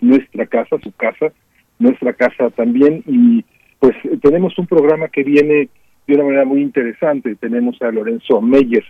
nuestra 0.00 0.46
casa, 0.46 0.76
su 0.82 0.92
casa, 0.92 1.30
nuestra 1.78 2.14
casa 2.14 2.48
también. 2.50 3.02
Y 3.06 3.44
pues 3.80 3.94
tenemos 4.22 4.58
un 4.58 4.66
programa 4.66 5.08
que 5.08 5.24
viene 5.24 5.68
de 6.06 6.14
una 6.14 6.24
manera 6.24 6.44
muy 6.46 6.62
interesante. 6.62 7.34
Tenemos 7.34 7.80
a 7.82 7.90
Lorenzo 7.90 8.40
Meyer, 8.40 8.84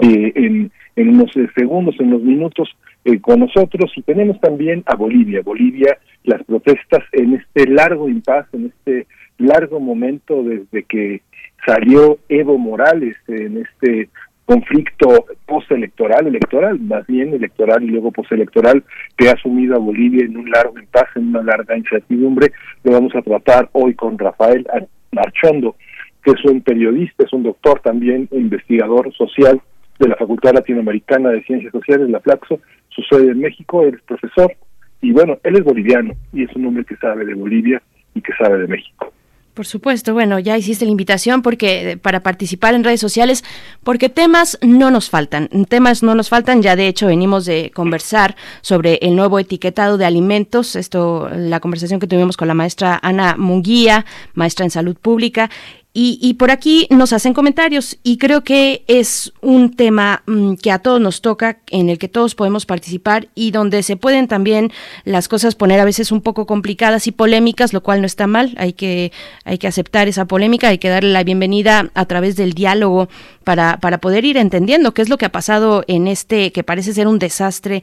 eh, 0.00 0.32
en, 0.34 0.70
en, 0.96 1.08
unos 1.08 1.36
eh, 1.36 1.48
segundos, 1.54 1.94
en 1.98 2.08
unos 2.08 2.22
minutos 2.22 2.68
eh, 3.04 3.20
con 3.20 3.40
nosotros 3.40 3.92
y 3.96 4.02
tenemos 4.02 4.40
también 4.40 4.82
a 4.86 4.96
Bolivia. 4.96 5.42
Bolivia, 5.42 5.98
las 6.24 6.42
protestas 6.44 7.04
en 7.12 7.34
este 7.34 7.66
largo 7.68 8.08
impasse, 8.08 8.56
en 8.56 8.66
este 8.66 9.06
largo 9.38 9.80
momento 9.80 10.42
desde 10.42 10.84
que 10.84 11.22
salió 11.66 12.18
Evo 12.28 12.58
Morales 12.58 13.16
en 13.28 13.58
este 13.58 14.08
conflicto 14.44 15.26
postelectoral, 15.46 16.26
electoral, 16.26 16.80
más 16.80 17.06
bien 17.06 17.32
electoral 17.32 17.84
y 17.84 17.86
luego 17.86 18.10
postelectoral, 18.10 18.82
que 19.16 19.28
ha 19.28 19.36
sumido 19.36 19.76
a 19.76 19.78
Bolivia 19.78 20.24
en 20.24 20.36
un 20.36 20.50
largo 20.50 20.78
impasse, 20.78 21.20
en 21.20 21.28
una 21.28 21.42
larga 21.42 21.76
incertidumbre. 21.76 22.52
Lo 22.82 22.92
vamos 22.92 23.14
a 23.14 23.22
tratar 23.22 23.68
hoy 23.72 23.94
con 23.94 24.18
Rafael 24.18 24.66
Marchondo, 25.12 25.76
que 26.24 26.32
es 26.32 26.44
un 26.44 26.62
periodista, 26.62 27.24
es 27.24 27.32
un 27.32 27.44
doctor 27.44 27.80
también, 27.80 28.28
investigador 28.32 29.14
social 29.14 29.60
de 30.00 30.08
la 30.08 30.16
Facultad 30.16 30.54
Latinoamericana 30.54 31.30
de 31.30 31.44
Ciencias 31.44 31.72
Sociales, 31.72 32.08
la 32.08 32.20
Flaxo. 32.20 32.58
sucede 32.88 33.30
en 33.30 33.38
México, 33.38 33.84
él 33.84 33.94
es 33.94 34.02
profesor 34.02 34.52
y 35.00 35.12
bueno, 35.12 35.38
él 35.44 35.56
es 35.56 35.64
boliviano 35.64 36.14
y 36.32 36.44
es 36.44 36.56
un 36.56 36.66
hombre 36.66 36.84
que 36.84 36.96
sabe 36.96 37.24
de 37.24 37.34
Bolivia 37.34 37.82
y 38.14 38.20
que 38.20 38.32
sabe 38.38 38.58
de 38.58 38.66
México. 38.66 39.12
Por 39.54 39.66
supuesto, 39.66 40.14
bueno, 40.14 40.38
ya 40.38 40.56
hiciste 40.56 40.84
la 40.84 40.92
invitación 40.92 41.42
porque 41.42 41.98
para 42.00 42.20
participar 42.20 42.74
en 42.74 42.84
redes 42.84 43.00
sociales, 43.00 43.44
porque 43.82 44.08
temas 44.08 44.58
no 44.62 44.90
nos 44.90 45.10
faltan, 45.10 45.48
temas 45.68 46.02
no 46.02 46.14
nos 46.14 46.28
faltan, 46.28 46.62
ya 46.62 46.76
de 46.76 46.86
hecho 46.86 47.08
venimos 47.08 47.46
de 47.46 47.72
conversar 47.74 48.36
sobre 48.62 48.94
el 49.02 49.16
nuevo 49.16 49.38
etiquetado 49.38 49.98
de 49.98 50.06
alimentos, 50.06 50.76
esto 50.76 51.28
la 51.34 51.60
conversación 51.60 52.00
que 52.00 52.06
tuvimos 52.06 52.36
con 52.36 52.48
la 52.48 52.54
maestra 52.54 53.00
Ana 53.02 53.34
Munguía, 53.36 54.06
maestra 54.34 54.64
en 54.64 54.70
salud 54.70 54.96
pública, 54.96 55.50
y, 55.92 56.34
por 56.34 56.52
aquí 56.52 56.86
nos 56.90 57.12
hacen 57.12 57.34
comentarios 57.34 57.98
y 58.04 58.18
creo 58.18 58.44
que 58.44 58.84
es 58.86 59.32
un 59.40 59.74
tema 59.74 60.22
mm, 60.26 60.54
que 60.54 60.70
a 60.70 60.78
todos 60.78 61.00
nos 61.00 61.20
toca, 61.20 61.58
en 61.68 61.88
el 61.88 61.98
que 61.98 62.06
todos 62.06 62.36
podemos 62.36 62.64
participar 62.64 63.26
y 63.34 63.50
donde 63.50 63.82
se 63.82 63.96
pueden 63.96 64.28
también 64.28 64.70
las 65.04 65.26
cosas 65.26 65.56
poner 65.56 65.80
a 65.80 65.84
veces 65.84 66.12
un 66.12 66.20
poco 66.20 66.46
complicadas 66.46 67.08
y 67.08 67.10
polémicas, 67.10 67.72
lo 67.72 67.82
cual 67.82 68.00
no 68.00 68.06
está 68.06 68.28
mal, 68.28 68.54
hay 68.56 68.72
que, 68.72 69.10
hay 69.44 69.58
que 69.58 69.66
aceptar 69.66 70.06
esa 70.06 70.26
polémica, 70.26 70.68
hay 70.68 70.78
que 70.78 70.88
darle 70.88 71.10
la 71.10 71.24
bienvenida 71.24 71.90
a 71.94 72.04
través 72.04 72.36
del 72.36 72.52
diálogo 72.52 73.08
para, 73.42 73.78
para 73.80 73.98
poder 73.98 74.24
ir 74.24 74.36
entendiendo 74.36 74.94
qué 74.94 75.02
es 75.02 75.08
lo 75.08 75.18
que 75.18 75.26
ha 75.26 75.32
pasado 75.32 75.82
en 75.88 76.06
este 76.06 76.52
que 76.52 76.62
parece 76.62 76.92
ser 76.92 77.08
un 77.08 77.18
desastre, 77.18 77.82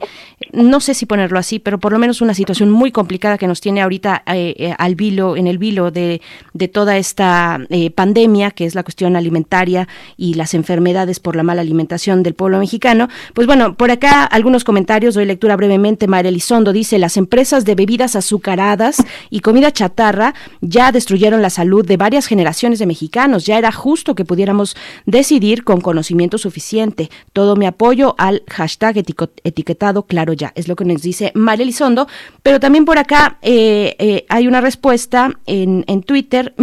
no 0.52 0.80
sé 0.80 0.94
si 0.94 1.04
ponerlo 1.04 1.38
así, 1.38 1.58
pero 1.58 1.78
por 1.78 1.92
lo 1.92 1.98
menos 1.98 2.22
una 2.22 2.32
situación 2.32 2.70
muy 2.70 2.90
complicada 2.90 3.36
que 3.36 3.46
nos 3.46 3.60
tiene 3.60 3.82
ahorita 3.82 4.22
eh, 4.32 4.54
eh, 4.56 4.74
al 4.78 4.94
vilo, 4.94 5.36
en 5.36 5.46
el 5.46 5.58
vilo 5.58 5.90
de, 5.90 6.22
de 6.54 6.68
toda 6.68 6.96
esta 6.96 7.60
eh, 7.68 7.90
pandemia, 7.98 8.52
que 8.52 8.64
es 8.64 8.76
la 8.76 8.84
cuestión 8.84 9.16
alimentaria 9.16 9.88
y 10.16 10.34
las 10.34 10.54
enfermedades 10.54 11.18
por 11.18 11.34
la 11.34 11.42
mala 11.42 11.62
alimentación 11.62 12.22
del 12.22 12.34
pueblo 12.34 12.60
mexicano. 12.60 13.08
Pues 13.34 13.48
bueno, 13.48 13.74
por 13.74 13.90
acá 13.90 14.22
algunos 14.22 14.62
comentarios, 14.62 15.16
doy 15.16 15.24
lectura 15.24 15.56
brevemente. 15.56 16.06
María 16.06 16.28
Elizondo 16.28 16.72
dice, 16.72 17.00
las 17.00 17.16
empresas 17.16 17.64
de 17.64 17.74
bebidas 17.74 18.14
azucaradas 18.14 19.02
y 19.30 19.40
comida 19.40 19.72
chatarra 19.72 20.32
ya 20.60 20.92
destruyeron 20.92 21.42
la 21.42 21.50
salud 21.50 21.84
de 21.84 21.96
varias 21.96 22.26
generaciones 22.26 22.78
de 22.78 22.86
mexicanos. 22.86 23.46
Ya 23.46 23.58
era 23.58 23.72
justo 23.72 24.14
que 24.14 24.24
pudiéramos 24.24 24.76
decidir 25.04 25.64
con 25.64 25.80
conocimiento 25.80 26.38
suficiente. 26.38 27.10
Todo 27.32 27.56
mi 27.56 27.66
apoyo 27.66 28.14
al 28.16 28.44
hashtag 28.48 28.98
etiquetado 29.42 30.04
claro 30.04 30.34
ya. 30.34 30.52
Es 30.54 30.68
lo 30.68 30.76
que 30.76 30.84
nos 30.84 31.02
dice 31.02 31.32
María 31.34 31.64
Elizondo. 31.64 32.06
Pero 32.44 32.60
también 32.60 32.84
por 32.84 32.98
acá 32.98 33.38
eh, 33.42 33.96
eh, 33.98 34.24
hay 34.28 34.46
una 34.46 34.60
respuesta 34.60 35.32
en, 35.46 35.84
en 35.88 36.04
Twitter 36.04 36.54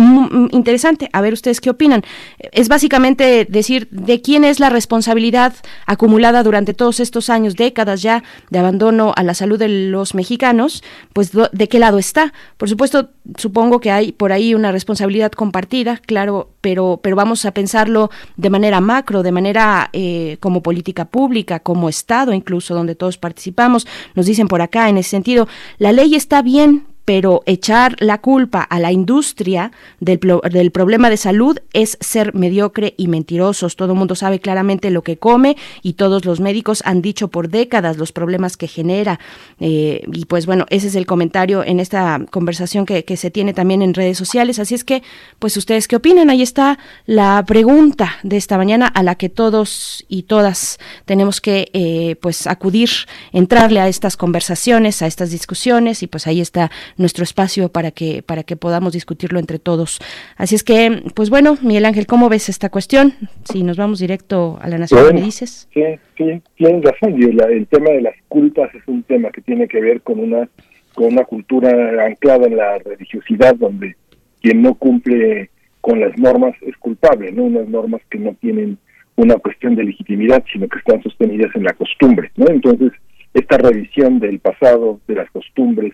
interesante. 0.51 1.09
A 1.11 1.24
ver 1.25 1.33
ustedes 1.33 1.61
qué 1.61 1.69
opinan. 1.69 2.03
Es 2.51 2.69
básicamente 2.69 3.45
decir 3.49 3.87
de 3.91 4.21
quién 4.21 4.43
es 4.43 4.59
la 4.59 4.69
responsabilidad 4.69 5.53
acumulada 5.85 6.43
durante 6.43 6.73
todos 6.73 6.99
estos 6.99 7.29
años, 7.29 7.55
décadas 7.55 8.01
ya 8.01 8.23
de 8.49 8.59
abandono 8.59 9.13
a 9.15 9.23
la 9.23 9.33
salud 9.33 9.59
de 9.59 9.67
los 9.67 10.15
mexicanos, 10.15 10.83
pues 11.13 11.31
de 11.33 11.67
qué 11.67 11.79
lado 11.79 11.97
está. 11.97 12.33
Por 12.57 12.69
supuesto, 12.69 13.09
supongo 13.37 13.79
que 13.79 13.91
hay 13.91 14.11
por 14.11 14.31
ahí 14.31 14.53
una 14.55 14.71
responsabilidad 14.71 15.31
compartida, 15.31 15.97
claro, 15.97 16.49
pero, 16.61 16.99
pero 17.01 17.15
vamos 17.15 17.45
a 17.45 17.51
pensarlo 17.51 18.09
de 18.37 18.49
manera 18.49 18.81
macro, 18.81 19.23
de 19.23 19.31
manera 19.31 19.89
eh, 19.93 20.37
como 20.39 20.61
política 20.61 21.05
pública, 21.05 21.59
como 21.59 21.89
Estado 21.89 22.33
incluso, 22.33 22.73
donde 22.73 22.95
todos 22.95 23.17
participamos. 23.17 23.87
Nos 24.15 24.25
dicen 24.25 24.47
por 24.47 24.61
acá, 24.61 24.89
en 24.89 24.97
ese 24.97 25.09
sentido, 25.11 25.47
la 25.77 25.91
ley 25.91 26.15
está 26.15 26.41
bien, 26.41 26.85
pero 27.05 27.43
echar 27.45 27.95
la 27.99 28.19
culpa 28.19 28.61
a 28.61 28.79
la 28.79 28.91
industria 28.91 29.71
del, 29.99 30.19
del, 30.51 30.71
problema 30.71 31.11
de 31.11 31.17
salud 31.17 31.59
es 31.71 31.97
ser 32.01 32.33
mediocre 32.33 32.95
y 32.97 33.07
mentirosos. 33.07 33.75
Todo 33.75 33.93
el 33.93 33.99
mundo 33.99 34.15
sabe 34.15 34.39
claramente 34.39 34.89
lo 34.89 35.03
que 35.03 35.17
come 35.17 35.55
y 35.83 35.93
todos 35.93 36.25
los 36.25 36.39
médicos 36.39 36.81
han 36.83 37.03
dicho 37.03 37.27
por 37.27 37.49
décadas 37.49 37.97
los 37.97 38.11
problemas 38.11 38.57
que 38.57 38.67
genera. 38.67 39.19
Eh, 39.59 40.03
y 40.11 40.25
pues 40.25 40.47
bueno, 40.47 40.65
ese 40.69 40.87
es 40.87 40.95
el 40.95 41.05
comentario 41.05 41.63
en 41.63 41.79
esta 41.79 42.19
conversación 42.31 42.85
que, 42.85 43.05
se 43.15 43.31
tiene 43.31 43.53
también 43.53 43.81
en 43.81 43.93
redes 43.93 44.17
sociales. 44.17 44.59
Así 44.59 44.75
es 44.75 44.83
que, 44.83 45.01
pues 45.39 45.55
ustedes 45.55 45.87
qué 45.87 45.95
opinan? 45.95 46.29
Ahí 46.29 46.41
está 46.41 46.79
la 47.05 47.43
pregunta 47.47 48.17
de 48.23 48.35
esta 48.35 48.57
mañana 48.57 48.87
a 48.87 49.03
la 49.03 49.15
que 49.15 49.29
todos 49.29 50.03
y 50.09 50.23
todas 50.23 50.79
tenemos 51.05 51.39
que 51.39 51.69
eh, 51.73 52.17
pues 52.21 52.47
acudir, 52.47 52.89
entrarle 53.31 53.79
a 53.79 53.87
estas 53.87 54.17
conversaciones, 54.17 55.01
a 55.01 55.07
estas 55.07 55.29
discusiones 55.29 56.03
y 56.03 56.07
pues 56.07 56.27
ahí 56.27 56.41
está 56.41 56.71
nuestro 56.97 57.23
espacio 57.23 57.69
para 57.69 57.91
que, 57.91 58.23
para 58.23 58.43
que 58.43 58.55
podamos 58.55 58.93
discutirlo 58.93 59.39
entre 59.39 59.59
todos. 59.59 59.99
Así 60.37 60.55
es 60.55 60.63
que, 60.63 61.03
pues 61.13 61.29
bueno, 61.29 61.57
Miguel 61.61 61.85
Ángel, 61.85 62.07
¿cómo 62.07 62.29
ves 62.29 62.49
esta 62.49 62.69
cuestión? 62.69 63.13
Si 63.43 63.63
nos 63.63 63.77
vamos 63.77 63.99
directo 63.99 64.57
a 64.61 64.69
la 64.69 64.77
nación, 64.77 65.13
¿me 65.13 65.21
dices? 65.21 65.67
Sí, 65.73 65.83
sí, 66.17 66.41
tienes 66.55 66.83
razón. 66.83 67.21
el 67.21 67.67
tema 67.67 67.89
de 67.91 68.01
las 68.01 68.15
culpas 68.27 68.73
es 68.73 68.83
un 68.87 69.03
tema 69.03 69.29
que 69.31 69.41
tiene 69.41 69.67
que 69.67 69.81
ver 69.81 70.01
con 70.01 70.19
una, 70.19 70.47
con 70.93 71.13
una 71.13 71.23
cultura 71.23 72.05
anclada 72.05 72.47
en 72.47 72.57
la 72.57 72.77
religiosidad, 72.79 73.55
donde 73.55 73.95
quien 74.41 74.61
no 74.61 74.75
cumple 74.75 75.49
con 75.81 75.99
las 75.99 76.17
normas 76.17 76.55
es 76.61 76.75
culpable, 76.77 77.31
¿no? 77.31 77.43
Unas 77.43 77.67
normas 77.67 78.01
que 78.09 78.17
no 78.17 78.33
tienen 78.41 78.77
una 79.17 79.35
cuestión 79.35 79.75
de 79.75 79.83
legitimidad, 79.83 80.43
sino 80.51 80.67
que 80.67 80.79
están 80.79 81.01
sostenidas 81.03 81.55
en 81.55 81.63
la 81.63 81.73
costumbre, 81.73 82.31
¿no? 82.35 82.47
Entonces, 82.47 82.91
esta 83.33 83.57
revisión 83.57 84.19
del 84.19 84.39
pasado, 84.39 84.99
de 85.07 85.15
las 85.15 85.29
costumbres, 85.31 85.93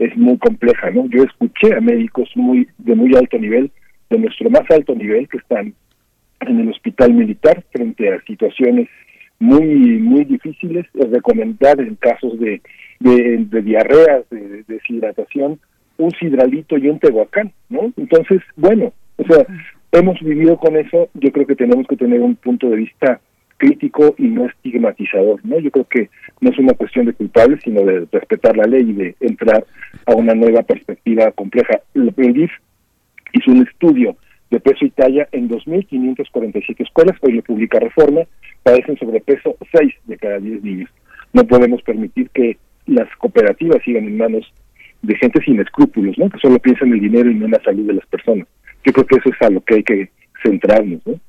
es 0.00 0.16
muy 0.16 0.38
compleja, 0.38 0.90
¿no? 0.90 1.06
Yo 1.10 1.22
escuché 1.22 1.74
a 1.74 1.80
médicos 1.80 2.28
muy 2.34 2.66
de 2.78 2.94
muy 2.94 3.14
alto 3.14 3.38
nivel, 3.38 3.70
de 4.08 4.18
nuestro 4.18 4.48
más 4.48 4.68
alto 4.70 4.94
nivel, 4.94 5.28
que 5.28 5.36
están 5.36 5.74
en 6.40 6.60
el 6.60 6.70
hospital 6.70 7.12
militar 7.12 7.62
frente 7.70 8.12
a 8.12 8.20
situaciones 8.22 8.88
muy 9.38 9.66
muy 9.66 10.24
difíciles, 10.24 10.86
recomendar 10.94 11.78
en 11.80 11.96
casos 11.96 12.40
de, 12.40 12.62
de, 12.98 13.44
de 13.44 13.62
diarreas, 13.62 14.24
de, 14.30 14.64
deshidratación, 14.66 15.60
un 15.98 16.10
sidralito 16.12 16.78
y 16.78 16.88
un 16.88 16.98
tehuacán, 16.98 17.52
¿no? 17.68 17.92
Entonces, 17.98 18.40
bueno, 18.56 18.94
o 19.18 19.24
sea, 19.24 19.46
hemos 19.92 20.18
vivido 20.20 20.56
con 20.56 20.76
eso, 20.78 21.10
yo 21.12 21.30
creo 21.30 21.46
que 21.46 21.56
tenemos 21.56 21.86
que 21.86 21.96
tener 21.96 22.20
un 22.22 22.36
punto 22.36 22.70
de 22.70 22.76
vista 22.76 23.20
crítico 23.60 24.14
y 24.16 24.24
no 24.24 24.46
estigmatizador, 24.46 25.38
¿no? 25.44 25.58
Yo 25.60 25.70
creo 25.70 25.84
que 25.84 26.08
no 26.40 26.50
es 26.50 26.58
una 26.58 26.72
cuestión 26.72 27.06
de 27.06 27.12
culpables, 27.12 27.60
sino 27.62 27.84
de 27.84 28.06
respetar 28.10 28.56
la 28.56 28.64
ley 28.64 28.88
y 28.88 28.92
de 28.94 29.14
entrar 29.20 29.64
a 30.06 30.14
una 30.14 30.34
nueva 30.34 30.62
perspectiva 30.62 31.30
compleja. 31.32 31.80
El 31.94 32.12
DIF 32.16 32.50
hizo 33.34 33.50
un 33.52 33.62
estudio 33.68 34.16
de 34.50 34.60
peso 34.60 34.86
y 34.86 34.90
talla 34.90 35.28
en 35.30 35.48
2.547 35.48 36.80
escuelas, 36.80 37.16
hoy 37.20 37.34
lo 37.34 37.42
publica 37.42 37.78
Reforma, 37.78 38.22
padecen 38.62 38.96
sobrepeso 38.96 39.56
6 39.72 39.94
de 40.06 40.16
cada 40.16 40.38
10 40.38 40.64
niños. 40.64 40.90
No 41.34 41.44
podemos 41.44 41.82
permitir 41.82 42.30
que 42.30 42.56
las 42.86 43.08
cooperativas 43.18 43.82
sigan 43.84 44.04
en 44.04 44.16
manos 44.16 44.52
de 45.02 45.14
gente 45.16 45.40
sin 45.44 45.60
escrúpulos, 45.60 46.16
¿no? 46.18 46.30
Que 46.30 46.38
solo 46.38 46.58
piensa 46.58 46.86
en 46.86 46.94
el 46.94 47.00
dinero 47.00 47.30
y 47.30 47.34
no 47.34 47.44
en 47.44 47.52
la 47.52 47.62
salud 47.62 47.86
de 47.86 47.94
las 47.94 48.06
personas. 48.06 48.48
Yo 48.84 48.92
creo 48.92 49.06
que 49.06 49.16
eso 49.16 49.28
es 49.28 49.42
a 49.42 49.50
lo 49.50 49.60
que 49.60 49.74
hay 49.74 49.82
que 49.82 50.10
centrarnos, 50.42 51.06
¿no? 51.06 51.20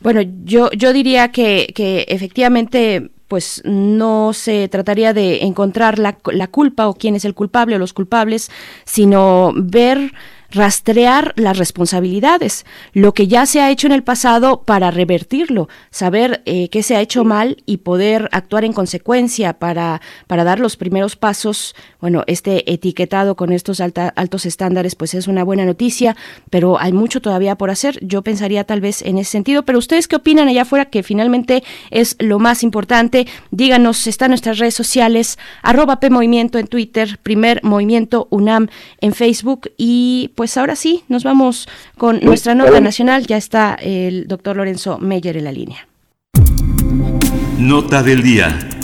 Bueno, 0.00 0.22
yo, 0.44 0.70
yo 0.70 0.92
diría 0.92 1.30
que, 1.30 1.72
que 1.74 2.06
efectivamente 2.08 3.10
pues 3.28 3.60
no 3.64 4.32
se 4.32 4.68
trataría 4.68 5.12
de 5.12 5.42
encontrar 5.42 5.98
la, 5.98 6.16
la, 6.32 6.46
culpa 6.46 6.86
o 6.86 6.94
quién 6.94 7.16
es 7.16 7.24
el 7.24 7.34
culpable 7.34 7.76
o 7.76 7.78
los 7.78 7.92
culpables, 7.92 8.50
sino 8.84 9.52
ver 9.56 10.12
rastrear 10.50 11.32
las 11.36 11.58
responsabilidades, 11.58 12.64
lo 12.92 13.14
que 13.14 13.26
ya 13.26 13.46
se 13.46 13.60
ha 13.60 13.70
hecho 13.70 13.86
en 13.86 13.92
el 13.92 14.02
pasado 14.02 14.62
para 14.62 14.90
revertirlo, 14.90 15.68
saber 15.90 16.42
eh, 16.46 16.68
qué 16.68 16.82
se 16.82 16.96
ha 16.96 17.00
hecho 17.00 17.24
mal 17.24 17.62
y 17.66 17.78
poder 17.78 18.28
actuar 18.32 18.64
en 18.64 18.72
consecuencia 18.72 19.54
para, 19.54 20.00
para 20.26 20.44
dar 20.44 20.60
los 20.60 20.76
primeros 20.76 21.16
pasos. 21.16 21.74
Bueno, 22.00 22.22
este 22.26 22.72
etiquetado 22.72 23.36
con 23.36 23.52
estos 23.52 23.80
altos 23.80 24.46
estándares 24.46 24.94
pues 24.94 25.14
es 25.14 25.28
una 25.28 25.44
buena 25.44 25.64
noticia, 25.64 26.16
pero 26.50 26.78
hay 26.80 26.92
mucho 26.92 27.20
todavía 27.20 27.56
por 27.56 27.70
hacer. 27.70 27.98
Yo 28.04 28.22
pensaría 28.22 28.64
tal 28.64 28.80
vez 28.80 29.02
en 29.02 29.18
ese 29.18 29.30
sentido, 29.30 29.64
pero 29.64 29.78
ustedes 29.78 30.08
qué 30.08 30.16
opinan 30.16 30.48
allá 30.48 30.62
afuera 30.62 30.86
que 30.86 31.02
finalmente 31.02 31.62
es 31.90 32.16
lo 32.18 32.38
más 32.38 32.62
importante. 32.62 33.26
Díganos, 33.50 34.06
están 34.06 34.30
nuestras 34.30 34.58
redes 34.58 34.74
sociales, 34.74 35.38
arroba 35.62 36.00
P 36.00 36.10
Movimiento 36.10 36.58
en 36.58 36.66
Twitter, 36.66 37.18
primer 37.22 37.62
Movimiento 37.62 38.28
UNAM 38.30 38.68
en 39.00 39.12
Facebook 39.12 39.70
y 39.76 40.32
pues 40.36 40.56
ahora 40.56 40.76
sí, 40.76 41.02
nos 41.08 41.24
vamos 41.24 41.66
con 41.98 42.20
nuestra 42.20 42.54
nota 42.54 42.80
nacional. 42.80 43.26
Ya 43.26 43.38
está 43.38 43.74
el 43.74 44.28
doctor 44.28 44.56
Lorenzo 44.56 44.98
Meyer 44.98 45.36
en 45.36 45.44
la 45.44 45.52
línea. 45.52 45.88
Nota 47.58 48.02
del 48.02 48.22
día. 48.22 48.75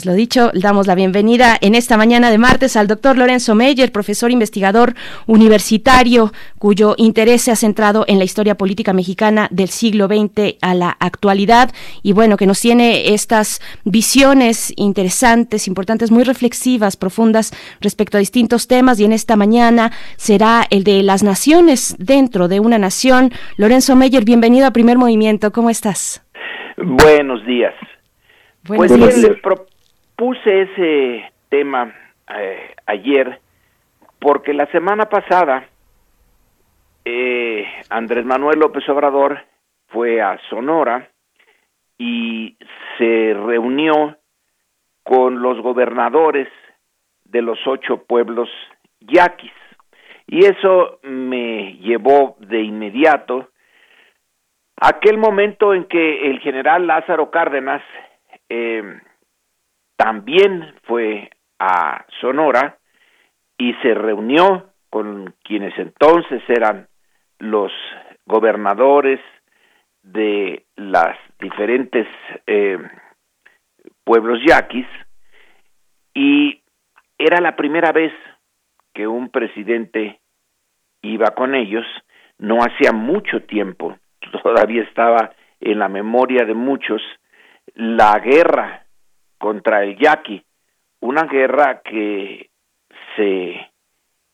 Pues 0.00 0.06
lo 0.06 0.14
dicho, 0.14 0.50
damos 0.54 0.86
la 0.86 0.94
bienvenida 0.94 1.58
en 1.60 1.74
esta 1.74 1.98
mañana 1.98 2.30
de 2.30 2.38
martes 2.38 2.74
al 2.74 2.86
doctor 2.86 3.18
Lorenzo 3.18 3.54
Meyer, 3.54 3.92
profesor 3.92 4.30
investigador 4.30 4.94
universitario, 5.26 6.32
cuyo 6.58 6.94
interés 6.96 7.42
se 7.42 7.50
ha 7.50 7.56
centrado 7.56 8.06
en 8.08 8.16
la 8.16 8.24
historia 8.24 8.54
política 8.54 8.94
mexicana 8.94 9.46
del 9.50 9.68
siglo 9.68 10.06
XX 10.06 10.56
a 10.62 10.74
la 10.74 10.96
actualidad 11.00 11.70
y 12.02 12.14
bueno, 12.14 12.38
que 12.38 12.46
nos 12.46 12.62
tiene 12.62 13.12
estas 13.12 13.60
visiones 13.84 14.72
interesantes, 14.76 15.68
importantes, 15.68 16.10
muy 16.10 16.24
reflexivas, 16.24 16.96
profundas 16.96 17.52
respecto 17.82 18.16
a 18.16 18.20
distintos 18.20 18.68
temas 18.68 18.98
y 19.00 19.04
en 19.04 19.12
esta 19.12 19.36
mañana 19.36 19.92
será 20.16 20.66
el 20.70 20.82
de 20.82 21.02
las 21.02 21.22
naciones 21.22 21.94
dentro 21.98 22.48
de 22.48 22.58
una 22.58 22.78
nación. 22.78 23.32
Lorenzo 23.58 23.96
Meyer, 23.96 24.24
bienvenido 24.24 24.66
a 24.66 24.70
Primer 24.70 24.96
Movimiento, 24.96 25.52
¿cómo 25.52 25.68
estás? 25.68 26.26
Buenos 26.78 27.44
días. 27.44 27.74
pues 28.64 28.96
bien, 28.96 29.10
propuse 30.20 30.62
ese 30.62 31.32
tema 31.48 31.94
eh, 32.28 32.74
ayer 32.84 33.40
porque 34.18 34.52
la 34.52 34.66
semana 34.66 35.06
pasada 35.06 35.66
eh, 37.06 37.64
Andrés 37.88 38.26
Manuel 38.26 38.58
López 38.58 38.86
Obrador 38.90 39.42
fue 39.88 40.20
a 40.20 40.38
Sonora 40.50 41.08
y 41.96 42.54
se 42.98 43.32
reunió 43.32 44.18
con 45.04 45.40
los 45.40 45.58
gobernadores 45.62 46.48
de 47.24 47.40
los 47.40 47.58
ocho 47.66 48.04
pueblos 48.04 48.50
yaquis. 49.00 49.52
Y 50.26 50.44
eso 50.44 51.00
me 51.02 51.78
llevó 51.78 52.36
de 52.40 52.60
inmediato 52.60 53.48
a 54.82 54.88
aquel 54.88 55.16
momento 55.16 55.72
en 55.72 55.84
que 55.84 56.30
el 56.30 56.40
general 56.40 56.86
Lázaro 56.86 57.30
Cárdenas 57.30 57.82
eh, 58.50 59.00
también 60.00 60.72
fue 60.84 61.28
a 61.58 62.06
Sonora 62.22 62.78
y 63.58 63.74
se 63.82 63.92
reunió 63.92 64.70
con 64.88 65.34
quienes 65.44 65.78
entonces 65.78 66.42
eran 66.48 66.88
los 67.38 67.70
gobernadores 68.24 69.20
de 70.02 70.64
las 70.76 71.18
diferentes 71.38 72.06
eh, 72.46 72.78
pueblos 74.02 74.38
yaquis 74.42 74.86
y 76.14 76.62
era 77.18 77.42
la 77.42 77.54
primera 77.54 77.92
vez 77.92 78.14
que 78.94 79.06
un 79.06 79.28
presidente 79.28 80.18
iba 81.02 81.26
con 81.34 81.54
ellos, 81.54 81.84
no 82.38 82.60
hacía 82.60 82.92
mucho 82.92 83.42
tiempo, 83.42 83.98
todavía 84.42 84.82
estaba 84.82 85.34
en 85.60 85.78
la 85.78 85.90
memoria 85.90 86.46
de 86.46 86.54
muchos, 86.54 87.02
la 87.74 88.18
guerra 88.20 88.86
contra 89.40 89.82
el 89.82 89.96
yaqui, 89.98 90.44
una 91.00 91.24
guerra 91.24 91.80
que 91.82 92.50
se 93.16 93.70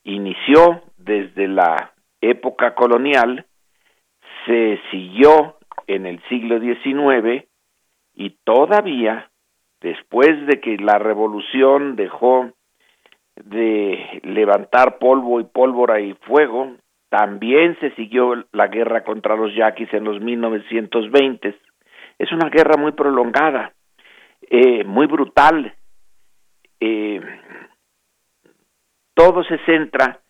inició 0.04 0.82
desde 0.98 1.48
la 1.48 1.92
época 2.20 2.74
colonial, 2.74 3.46
se 4.44 4.80
siguió 4.90 5.56
en 5.86 6.06
el 6.06 6.20
siglo 6.28 6.58
XIX 6.60 7.46
y 8.14 8.30
todavía 8.44 9.30
después 9.80 10.46
de 10.46 10.60
que 10.60 10.76
la 10.78 10.98
revolución 10.98 11.94
dejó 11.96 12.50
de 13.36 14.20
levantar 14.24 14.98
polvo 14.98 15.40
y 15.40 15.44
pólvora 15.44 16.00
y 16.00 16.14
fuego, 16.14 16.74
también 17.08 17.78
se 17.80 17.90
siguió 17.94 18.44
la 18.52 18.66
guerra 18.66 19.04
contra 19.04 19.36
los 19.36 19.54
yaquis 19.54 19.92
en 19.92 20.04
los 20.04 20.20
1920. 20.20 21.54
Es 22.18 22.32
una 22.32 22.48
guerra 22.48 22.76
muy 22.78 22.92
prolongada, 22.92 23.72
eh, 24.48 24.84
muy 24.84 25.06
brutal. 25.06 25.74
Eh, 26.80 27.20
todo 29.14 29.42
se 29.44 29.58
centra 29.64 30.20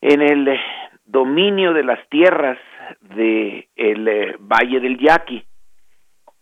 en 0.00 0.22
el 0.22 0.58
dominio 1.04 1.72
de 1.72 1.84
las 1.84 2.08
tierras 2.08 2.58
del 3.00 3.68
eh, 4.08 4.36
Valle 4.38 4.80
del 4.80 4.98
Yaqui 4.98 5.44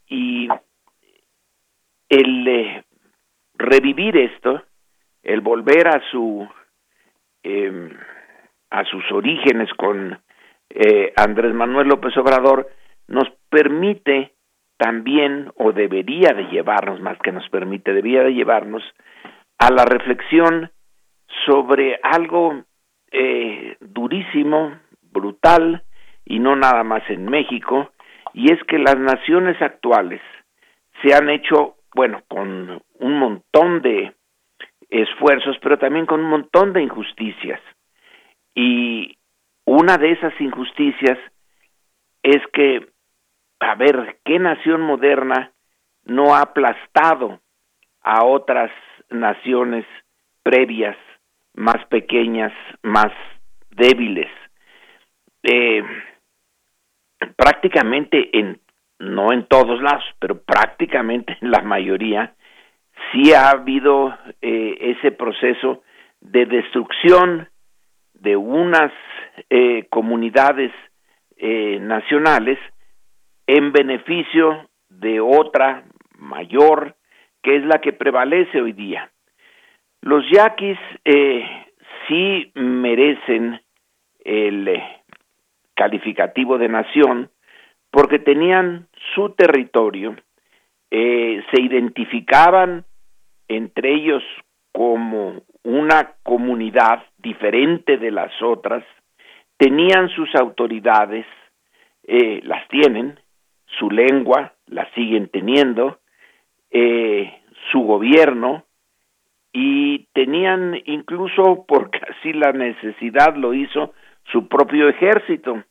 y 0.08 0.48
el 2.08 2.48
eh, 2.48 2.84
revivir 3.54 4.16
esto, 4.16 4.62
el 5.22 5.40
volver 5.40 5.88
a 5.88 6.02
su 6.10 6.48
em, 7.42 7.90
a 8.70 8.84
sus 8.84 9.10
orígenes 9.12 9.72
con 9.74 10.18
eh, 10.70 11.12
Andrés 11.16 11.54
Manuel 11.54 11.88
López 11.88 12.16
Obrador 12.16 12.68
nos 13.08 13.28
permite 13.48 14.34
también 14.80 15.52
o 15.56 15.72
debería 15.72 16.32
de 16.32 16.44
llevarnos 16.44 17.02
más 17.02 17.18
que 17.18 17.32
nos 17.32 17.46
permite 17.50 17.92
debería 17.92 18.22
de 18.22 18.32
llevarnos 18.32 18.82
a 19.58 19.70
la 19.70 19.84
reflexión 19.84 20.70
sobre 21.44 22.00
algo 22.02 22.64
eh, 23.12 23.76
durísimo, 23.80 24.78
brutal, 25.12 25.82
y 26.24 26.38
no 26.38 26.56
nada 26.56 26.82
más 26.82 27.02
en 27.10 27.26
México, 27.26 27.90
y 28.32 28.50
es 28.52 28.62
que 28.64 28.78
las 28.78 28.96
naciones 28.96 29.60
actuales 29.60 30.22
se 31.02 31.12
han 31.14 31.28
hecho, 31.28 31.76
bueno, 31.94 32.22
con 32.26 32.80
un 33.00 33.18
montón 33.18 33.82
de 33.82 34.14
esfuerzos, 34.88 35.58
pero 35.60 35.78
también 35.78 36.06
con 36.06 36.20
un 36.20 36.30
montón 36.30 36.72
de 36.72 36.82
injusticias. 36.82 37.60
Y 38.54 39.18
una 39.66 39.98
de 39.98 40.12
esas 40.12 40.32
injusticias 40.40 41.18
es 42.22 42.42
que, 42.54 42.86
a 43.60 43.74
ver, 43.74 44.18
¿qué 44.24 44.38
nación 44.38 44.80
moderna 44.80 45.52
no 46.04 46.34
ha 46.34 46.42
aplastado 46.42 47.40
a 48.02 48.24
otras 48.24 48.70
naciones 49.10 49.84
previas 50.42 50.96
más 51.54 51.84
pequeñas, 51.86 52.52
más 52.82 53.12
débiles. 53.70 54.28
Eh, 55.42 55.82
prácticamente 57.36 58.38
en, 58.38 58.60
no 58.98 59.32
en 59.32 59.46
todos 59.46 59.80
lados, 59.82 60.04
pero 60.18 60.40
prácticamente 60.42 61.36
en 61.40 61.50
la 61.50 61.60
mayoría, 61.62 62.34
sí 63.12 63.32
ha 63.32 63.50
habido 63.50 64.16
eh, 64.40 64.96
ese 64.98 65.12
proceso 65.12 65.82
de 66.20 66.46
destrucción 66.46 67.48
de 68.14 68.36
unas 68.36 68.92
eh, 69.48 69.86
comunidades 69.90 70.72
nacionales 71.80 72.58
en 73.56 73.72
beneficio 73.72 74.68
de 74.88 75.20
otra 75.20 75.82
mayor 76.16 76.94
que 77.42 77.56
es 77.56 77.64
la 77.64 77.80
que 77.80 77.92
prevalece 77.92 78.60
hoy 78.60 78.72
día. 78.72 79.10
Los 80.02 80.24
yaquis 80.30 80.78
eh, 81.04 81.44
sí 82.06 82.52
merecen 82.54 83.60
el 84.24 84.68
eh, 84.68 84.84
calificativo 85.74 86.58
de 86.58 86.68
nación 86.68 87.30
porque 87.90 88.20
tenían 88.20 88.86
su 89.16 89.30
territorio, 89.30 90.14
eh, 90.92 91.42
se 91.52 91.60
identificaban 91.60 92.84
entre 93.48 93.92
ellos 93.94 94.22
como 94.70 95.42
una 95.64 96.12
comunidad 96.22 97.02
diferente 97.18 97.96
de 97.96 98.12
las 98.12 98.30
otras, 98.42 98.84
tenían 99.56 100.08
sus 100.10 100.32
autoridades, 100.36 101.26
eh, 102.04 102.40
las 102.44 102.66
tienen, 102.68 103.19
su 103.78 103.90
lengua 103.90 104.54
la 104.66 104.90
siguen 104.94 105.28
teniendo, 105.28 105.98
su 106.70 107.80
gobierno, 107.80 108.64
y 109.52 110.06
tenían 110.12 110.80
incluso, 110.84 111.64
porque 111.68 111.98
así 111.98 112.32
la 112.32 112.52
necesidad 112.52 113.34
lo 113.36 113.54
hizo, 113.54 113.94
su 114.32 114.48
propio 114.48 114.88
ejército, 114.88 115.64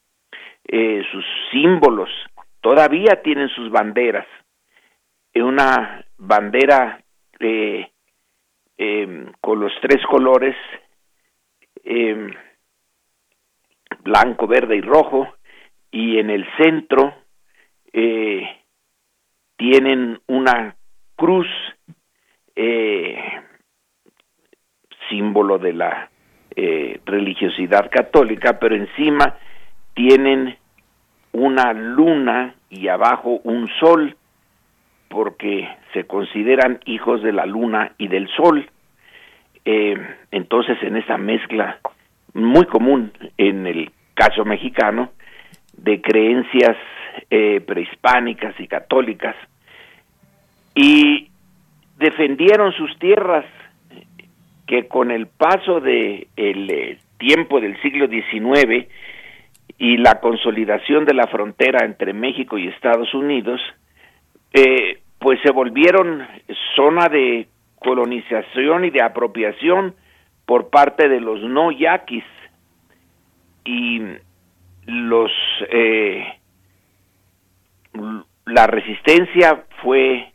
eh, 0.68 1.04
sus 1.12 1.26
símbolos, 1.52 2.10
todavía 2.62 3.22
tienen 3.24 3.50
sus 3.50 3.70
banderas. 3.72 4.28
Una 5.36 6.04
bandera 6.18 7.02
eh, 7.40 7.90
em, 8.78 9.32
con 9.40 9.60
los 9.60 9.72
tres 9.82 10.06
colores, 10.08 10.56
em, 11.84 12.34
blanco, 14.04 14.48
verde 14.48 14.76
y 14.76 14.82
rojo, 14.82 15.28
y 15.92 16.20
en 16.20 16.30
el 16.30 16.46
centro 16.58 17.14
eh, 17.94 18.44
tienen 19.58 20.20
una 20.28 20.76
cruz 21.16 21.48
eh, 22.56 23.18
símbolo 25.10 25.58
de 25.58 25.74
la 25.74 26.10
eh, 26.56 27.00
religiosidad 27.06 27.90
católica, 27.90 28.60
pero 28.60 28.76
encima 28.76 29.38
tienen 29.94 30.58
una 31.32 31.74
luna 31.74 32.56
y 32.70 32.88
abajo 32.88 33.42
un 33.44 33.68
sol, 33.80 34.16
porque 35.10 35.68
se 35.94 36.06
consideran 36.06 36.80
hijos 36.86 37.22
de 37.24 37.34
la 37.34 37.46
luna 37.46 37.94
y 37.98 38.08
del 38.08 38.28
sol. 38.30 38.70
Eh, 39.66 39.98
entonces, 40.32 40.78
en 40.84 40.98
esa 40.98 41.18
mezcla 41.18 41.80
muy 42.34 42.66
común 42.66 43.12
en 43.38 43.66
el 43.68 43.92
caso 44.14 44.46
mexicano 44.46 45.12
de 45.74 46.02
creencias 46.02 46.78
eh, 47.30 47.62
prehispánicas 47.62 48.60
y 48.60 48.68
católicas, 48.68 49.36
y 50.76 51.30
defendieron 51.98 52.72
sus 52.74 52.98
tierras 53.00 53.46
que 54.66 54.88
con 54.88 55.12
el 55.12 55.28
paso 55.28 55.82
de 55.82 56.28
el 56.36 56.70
eh, 56.70 57.00
tiempo 57.18 57.60
del 57.60 57.80
siglo 57.82 58.08
XIX 58.08 58.88
y 59.78 59.98
la 59.98 60.20
consolidación 60.20 61.06
de 61.06 61.14
la 61.14 61.28
frontera 61.28 61.86
entre 61.86 62.14
México 62.14 62.58
y 62.58 62.68
Estados 62.68 63.14
Unidos, 63.14 63.60
eh, 64.54 65.00
pues 65.20 65.40
se 65.44 65.52
volvieron 65.52 66.26
zona 66.76 67.10
de 67.10 67.48
colonización 67.80 68.86
y 68.86 68.90
de 68.90 69.02
apropiación 69.02 69.96
por 70.46 70.70
parte 70.70 71.10
de 71.10 71.20
los 71.20 71.42
no 71.42 71.72
yaquis 71.72 72.24
y 73.66 74.02
los 74.86 75.32
la 78.46 78.68
resistencia 78.68 79.66
fue 79.82 80.32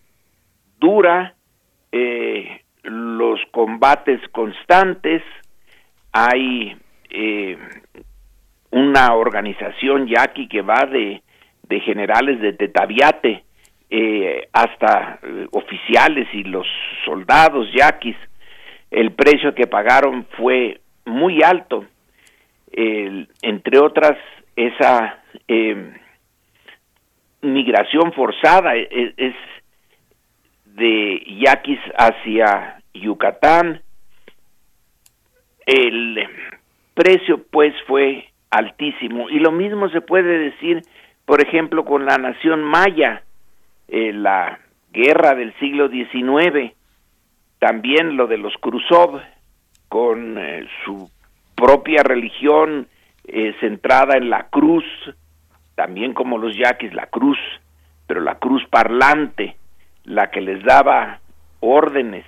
dura, 0.78 1.35
eh, 1.93 2.60
los 2.82 3.40
combates 3.51 4.20
constantes, 4.31 5.22
hay 6.12 6.76
eh, 7.10 7.59
una 8.70 9.14
organización 9.14 10.06
yaqui 10.06 10.48
que 10.48 10.62
va 10.62 10.86
de, 10.90 11.22
de 11.62 11.81
generales 11.81 12.40
de 12.40 12.52
Tetaviate 12.52 13.44
eh, 13.90 14.48
hasta 14.52 15.18
eh, 15.22 15.47
oficiales 15.52 16.28
y 16.32 16.44
los 16.44 16.66
soldados 17.05 17.66
yaquis. 17.72 18.16
El 18.90 19.12
precio 19.12 19.55
que 19.55 19.66
pagaron 19.66 20.26
fue 20.36 20.81
muy 21.05 21.43
alto, 21.43 21.85
entre 22.76 23.78
otras 23.78 24.16
esa 24.56 25.22
migración 27.45 28.12
forzada 28.12 28.75
es, 28.77 29.15
es 29.16 29.35
de 30.65 31.23
yaquis 31.41 31.81
hacia 31.97 32.83
Yucatán. 32.93 33.83
El 35.66 36.29
precio 36.95 37.43
pues 37.51 37.75
fue 37.87 38.29
altísimo 38.51 39.29
y 39.31 39.39
lo 39.41 39.51
mismo 39.51 39.89
se 39.89 40.01
puede 40.01 40.39
decir 40.39 40.83
por 41.25 41.43
ejemplo 41.43 41.85
con 41.85 42.05
la 42.05 42.19
nación 42.19 42.62
maya 42.62 43.23
eh, 43.89 44.12
la 44.12 44.61
guerra 44.93 45.35
del 45.35 45.53
siglo 45.59 45.89
XIX 45.89 46.73
también 47.59 48.16
lo 48.16 48.29
de 48.29 48.39
los 48.39 48.55
Khrushchev 48.61 49.21
con 49.89 50.39
eh, 50.39 50.69
su 50.85 51.11
propia 51.57 52.03
religión 52.05 52.87
eh, 53.27 53.55
centrada 53.59 54.16
en 54.16 54.31
la 54.31 54.49
cruz 54.49 54.85
también 55.74 56.14
como 56.14 56.38
los 56.38 56.56
yaquis 56.56 56.94
la 56.94 57.06
cruz 57.06 57.38
pero 58.06 58.20
la 58.20 58.36
cruz 58.36 58.62
parlante 58.70 59.56
la 60.05 60.30
que 60.30 60.40
les 60.40 60.62
daba 60.62 61.20
órdenes 61.60 62.24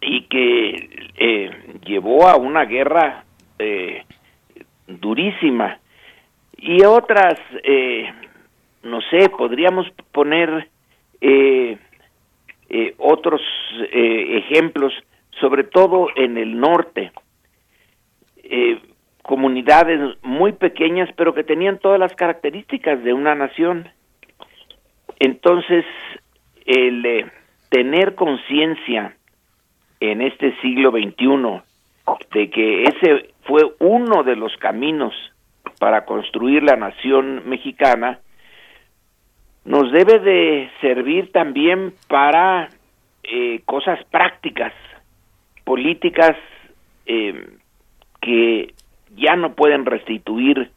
y 0.00 0.22
que 0.22 1.10
eh, 1.16 1.78
llevó 1.84 2.26
a 2.26 2.36
una 2.36 2.64
guerra 2.64 3.24
eh, 3.58 4.04
durísima. 4.86 5.78
Y 6.56 6.84
otras 6.84 7.38
eh, 7.62 8.10
no 8.82 9.00
sé 9.02 9.28
podríamos 9.28 9.86
poner 10.12 10.68
otros 12.98 13.42
ejemplos 13.92 14.94
sobre 15.38 15.64
todo 15.64 16.08
en 16.16 16.38
el 16.38 16.58
norte 16.58 17.12
comunidades 19.22 20.18
muy 20.22 20.52
pequeñas 20.52 21.08
pero 21.16 21.34
que 21.34 21.44
tenían 21.44 21.78
todas 21.78 21.98
las 21.98 22.14
características 22.14 23.02
de 23.04 23.12
una 23.12 23.34
nación. 23.34 23.88
Entonces 25.18 25.84
el 26.66 27.04
eh, 27.04 27.26
tener 27.68 28.14
conciencia 28.14 29.16
en 30.00 30.22
este 30.22 30.56
siglo 30.60 30.90
XXI 30.90 31.62
de 32.32 32.50
que 32.50 32.84
ese 32.84 33.30
fue 33.42 33.62
uno 33.78 34.22
de 34.22 34.36
los 34.36 34.56
caminos 34.56 35.14
para 35.78 36.04
construir 36.04 36.62
la 36.62 36.76
nación 36.76 37.48
mexicana, 37.48 38.20
nos 39.64 39.92
debe 39.92 40.18
de 40.18 40.70
servir 40.80 41.32
también 41.32 41.94
para 42.08 42.68
eh, 43.22 43.60
cosas 43.64 44.02
prácticas, 44.10 44.72
políticas 45.64 46.36
eh, 47.06 47.48
que 48.20 48.74
ya 49.16 49.36
no 49.36 49.54
pueden 49.54 49.86
restituir, 49.86 50.70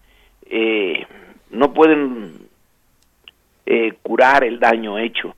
eh, 0.49 1.05
no 1.51 1.73
pueden 1.73 2.47
eh, 3.65 3.93
curar 4.01 4.43
el 4.43 4.59
daño 4.59 4.97
hecho. 4.97 5.35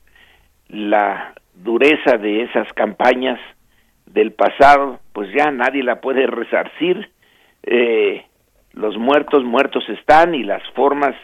La 0.70 1.34
dureza 1.54 2.18
de 2.18 2.44
esas 2.44 2.72
campañas 2.74 3.40
del 4.06 4.32
pasado, 4.32 5.00
pues 5.14 5.30
ya 5.34 5.52
nadie 5.52 5.84
la 5.84 6.02
puede 6.02 6.28
resarcir. 6.28 7.10
Eh, 7.64 8.26
los 8.74 8.98
muertos 8.98 9.44
muertos 9.44 9.88
están 9.90 10.36
y 10.36 10.44
las 10.44 10.64
formas 10.72 11.16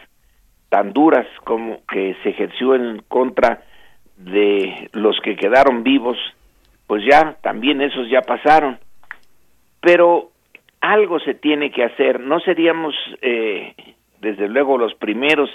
tan 0.69 0.93
duras 0.93 1.27
como 1.43 1.85
que 1.85 2.15
se 2.23 2.29
ejerció 2.29 2.75
en 2.75 3.01
contra 3.07 3.63
de 4.15 4.89
los 4.93 5.19
que 5.21 5.35
quedaron 5.35 5.83
vivos, 5.83 6.17
pues 6.87 7.03
ya 7.09 7.37
también 7.41 7.81
esos 7.81 8.09
ya 8.09 8.21
pasaron. 8.21 8.79
Pero 9.81 10.30
algo 10.81 11.19
se 11.19 11.35
tiene 11.35 11.71
que 11.71 11.83
hacer. 11.83 12.19
No 12.19 12.39
seríamos, 12.39 12.95
eh, 13.21 13.73
desde 14.19 14.49
luego, 14.49 14.77
los 14.77 14.93
primeros 14.95 15.49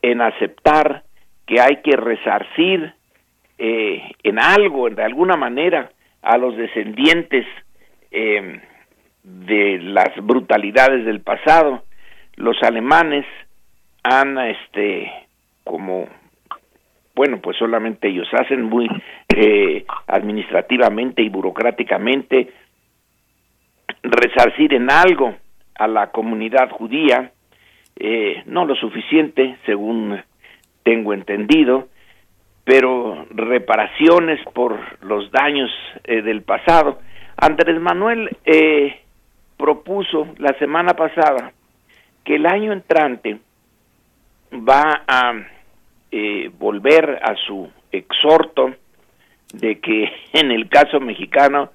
en 0.00 0.20
aceptar 0.20 1.02
que 1.46 1.60
hay 1.60 1.82
que 1.82 1.96
resarcir 1.96 2.94
eh, 3.58 4.02
en 4.22 4.38
algo, 4.38 4.88
de 4.88 5.02
alguna 5.02 5.36
manera, 5.36 5.90
a 6.22 6.38
los 6.38 6.56
descendientes 6.56 7.46
eh, 8.10 8.60
de 9.22 9.78
las 9.78 10.10
brutalidades 10.22 11.04
del 11.04 11.20
pasado. 11.20 11.82
Los 12.36 12.62
alemanes 12.62 13.26
han, 14.02 14.38
este, 14.38 15.10
como, 15.64 16.08
bueno, 17.14 17.40
pues 17.40 17.56
solamente 17.56 18.08
ellos 18.08 18.28
hacen 18.32 18.64
muy 18.64 18.88
eh, 19.34 19.84
administrativamente 20.06 21.22
y 21.22 21.28
burocráticamente 21.28 22.52
resarcir 24.02 24.74
en 24.74 24.90
algo 24.90 25.34
a 25.74 25.86
la 25.86 26.10
comunidad 26.10 26.70
judía, 26.70 27.32
eh, 27.96 28.42
no 28.46 28.64
lo 28.64 28.74
suficiente, 28.74 29.56
según 29.66 30.20
tengo 30.82 31.12
entendido, 31.12 31.88
pero 32.64 33.26
reparaciones 33.30 34.40
por 34.54 34.78
los 35.02 35.30
daños 35.30 35.70
eh, 36.04 36.22
del 36.22 36.42
pasado. 36.42 37.00
Andrés 37.36 37.80
Manuel 37.80 38.36
eh, 38.44 39.00
propuso 39.56 40.28
la 40.38 40.56
semana 40.58 40.94
pasada 40.94 41.52
que 42.24 42.36
el 42.36 42.46
año 42.46 42.72
entrante 42.72 43.38
va 44.52 45.02
a 45.06 45.32
eh, 46.10 46.50
volver 46.58 47.18
a 47.22 47.34
su 47.46 47.70
exhorto 47.90 48.74
de 49.54 49.80
que 49.80 50.12
en 50.34 50.50
el 50.50 50.68
caso 50.68 51.00
mexicano, 51.00 51.70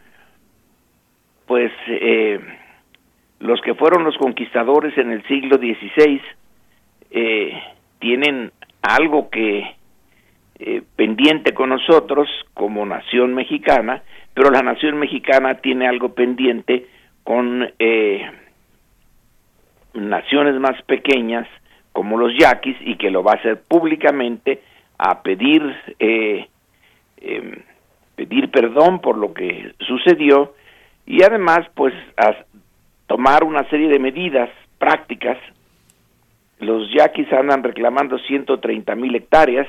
pues 1.47 1.71
eh, 1.87 2.39
los 3.39 3.61
que 3.61 3.73
fueron 3.73 4.03
los 4.03 4.17
conquistadores 4.17 4.95
en 4.97 5.11
el 5.11 5.25
siglo 5.27 5.57
XVI 5.57 6.21
eh, 7.09 7.63
tienen 7.99 8.51
algo 8.81 9.29
que 9.29 9.75
eh, 10.59 10.81
pendiente 10.95 11.53
con 11.53 11.69
nosotros 11.69 12.27
como 12.53 12.85
nación 12.85 13.33
mexicana, 13.33 14.03
pero 14.33 14.51
la 14.51 14.61
nación 14.61 14.99
mexicana 14.99 15.55
tiene 15.55 15.87
algo 15.87 16.13
pendiente 16.13 16.87
con 17.23 17.69
naciones 19.93 20.59
más 20.59 20.81
pequeñas 20.83 21.47
como 21.91 22.17
los 22.17 22.31
yaquis 22.37 22.77
y 22.81 22.95
que 22.97 23.09
lo 23.09 23.23
va 23.23 23.33
a 23.33 23.35
hacer 23.35 23.61
públicamente 23.67 24.61
a 24.97 25.23
pedir 25.23 25.63
eh, 25.99 26.47
pedir 28.15 28.49
perdón 28.51 28.99
por 28.99 29.17
lo 29.17 29.33
que 29.33 29.73
sucedió 29.79 30.53
y 31.07 31.23
además 31.23 31.61
pues 31.73 31.93
a 32.17 32.35
tomar 33.07 33.43
una 33.43 33.67
serie 33.69 33.87
de 33.87 33.97
medidas 33.97 34.49
prácticas. 34.77 35.37
Los 36.59 36.91
yaquis 36.93 37.31
andan 37.33 37.63
reclamando 37.63 38.19
130 38.19 38.95
mil 38.95 39.15
hectáreas 39.15 39.67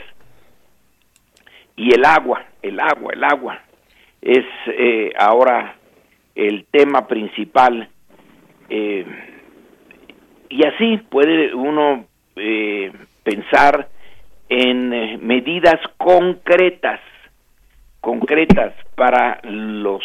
y 1.76 1.94
el 1.94 2.04
agua, 2.04 2.44
el 2.60 2.80
agua, 2.80 3.12
el 3.12 3.24
agua 3.24 3.60
es 4.20 4.44
eh, 4.66 5.12
ahora 5.16 5.76
el 6.34 6.66
tema 6.70 7.06
principal 7.06 7.88
eh, 8.68 9.06
y 10.48 10.66
así 10.66 10.98
puede 11.08 11.54
uno 11.54 12.06
eh, 12.36 12.92
pensar 13.22 13.88
en 14.48 14.92
eh, 14.92 15.18
medidas 15.20 15.80
concretas, 15.98 17.00
concretas 18.00 18.72
para 18.94 19.40
los 19.42 20.02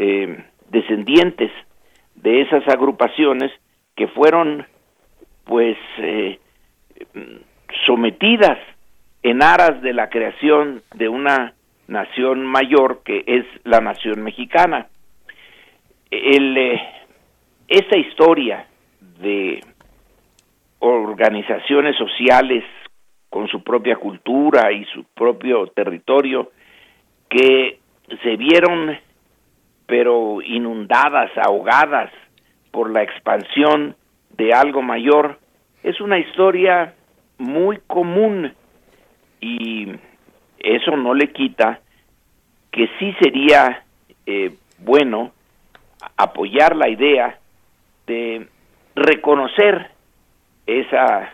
eh, 0.00 0.44
descendientes 0.70 1.50
de 2.14 2.42
esas 2.42 2.66
agrupaciones 2.68 3.50
que 3.96 4.06
fueron 4.06 4.64
pues 5.44 5.76
eh, 5.98 6.38
sometidas 7.84 8.58
en 9.24 9.42
aras 9.42 9.82
de 9.82 9.92
la 9.92 10.08
creación 10.08 10.82
de 10.94 11.08
una 11.08 11.54
nación 11.88 12.46
mayor 12.46 13.02
que 13.04 13.24
es 13.26 13.44
la 13.64 13.80
nación 13.80 14.22
mexicana. 14.22 14.86
El, 16.12 16.56
eh, 16.56 16.80
esa 17.66 17.98
historia 17.98 18.66
de 19.20 19.60
organizaciones 20.78 21.96
sociales 21.96 22.62
con 23.30 23.48
su 23.48 23.64
propia 23.64 23.96
cultura 23.96 24.70
y 24.70 24.84
su 24.84 25.02
propio 25.12 25.66
territorio 25.66 26.52
que 27.28 27.80
se 28.22 28.36
vieron 28.36 28.96
pero 29.88 30.42
inundadas, 30.42 31.30
ahogadas 31.38 32.12
por 32.70 32.90
la 32.90 33.02
expansión 33.02 33.96
de 34.36 34.52
algo 34.52 34.82
mayor, 34.82 35.38
es 35.82 35.98
una 36.02 36.18
historia 36.18 36.94
muy 37.38 37.78
común 37.86 38.52
y 39.40 39.88
eso 40.58 40.94
no 40.94 41.14
le 41.14 41.32
quita 41.32 41.80
que 42.70 42.90
sí 42.98 43.16
sería 43.22 43.82
eh, 44.26 44.54
bueno 44.76 45.32
apoyar 46.18 46.76
la 46.76 46.90
idea 46.90 47.38
de 48.06 48.46
reconocer 48.94 49.90
esa 50.66 51.32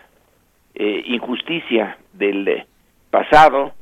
eh, 0.75 1.03
injusticia 1.07 1.97
del 2.13 2.65
pasado, 3.11 3.73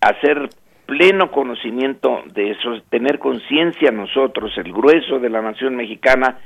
hacer 0.00 0.48
pleno 0.90 1.30
conocimiento 1.30 2.24
de 2.34 2.50
eso, 2.50 2.82
tener 2.88 3.20
conciencia 3.20 3.92
nosotros, 3.92 4.50
el 4.58 4.72
grueso 4.72 5.20
de 5.20 5.30
la 5.30 5.40
nación 5.40 5.76
mexicana, 5.76 6.40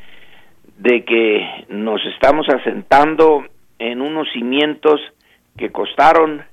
de 0.76 1.02
que 1.02 1.64
nos 1.70 2.04
estamos 2.04 2.46
asentando 2.50 3.46
en 3.78 4.02
unos 4.02 4.30
cimientos 4.34 5.00
que 5.56 5.72
costaron 5.72 6.44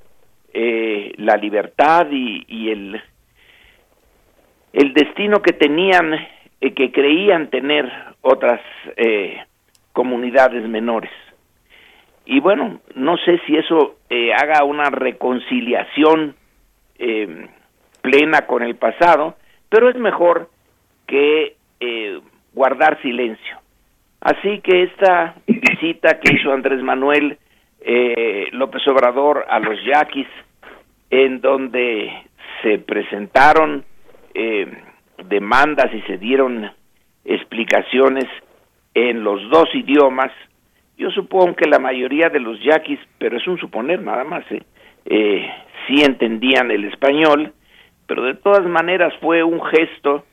eh, 0.53 1.11
la 1.17 1.35
libertad 1.35 2.07
y, 2.09 2.69
el, 2.69 3.01
el 4.71 4.93
destino 4.93 5.41
que 5.41 5.51
tenían, 5.51 6.13
eh, 6.61 6.73
que 6.73 6.93
creían 6.93 7.49
tener 7.49 7.91
otras 8.21 8.61
eh, 8.95 9.37
comunidades 9.91 10.65
menores. 10.65 11.11
Y 12.25 12.39
bueno, 12.39 12.79
no 12.95 13.17
sé 13.17 13.41
si 13.45 13.57
eso 13.57 13.97
haga 14.41 14.63
una 14.63 14.89
reconciliación 14.89 16.35
plena 18.01 18.47
con 18.47 18.63
el 18.63 18.75
pasado, 18.75 19.35
pero 19.69 19.89
es 19.89 19.95
mejor 19.97 20.49
que 21.07 21.55
guardar 22.53 23.01
silencio. 23.01 23.57
Así 24.21 24.59
que 24.61 24.83
esta 24.83 25.35
visita 25.47 26.19
que 26.19 26.35
hizo 26.35 26.53
Andrés 26.53 26.81
Manuel 26.83 27.37
eh, 27.81 28.47
López 28.51 28.87
Obrador 28.87 29.45
a 29.49 29.59
los 29.59 29.83
yaquis, 29.83 30.27
en 31.09 31.41
donde 31.41 32.11
se 32.61 32.77
presentaron 32.77 33.83
eh, 34.33 34.71
demandas 35.25 35.93
y 35.93 36.01
se 36.03 36.17
dieron 36.17 36.69
explicaciones 37.25 38.25
en 38.93 39.23
los 39.23 39.49
dos 39.49 39.73
idiomas. 39.73 40.31
Yo 40.97 41.09
supongo 41.09 41.55
que 41.55 41.67
la 41.67 41.79
mayoría 41.79 42.29
de 42.29 42.39
los 42.39 42.61
yaquis, 42.63 42.99
pero 43.17 43.37
es 43.37 43.47
un 43.47 43.57
suponer 43.57 44.01
nada 44.01 44.23
más, 44.23 44.43
¿eh? 44.51 44.61
eh, 45.05 45.49
sí 45.87 46.03
entendían 46.03 46.69
el 46.69 46.85
español, 46.85 47.53
pero 48.11 48.23
de 48.23 48.33
todas 48.33 48.65
maneras 48.65 49.13
fue 49.21 49.41
un 49.41 49.63
gesto 49.63 50.25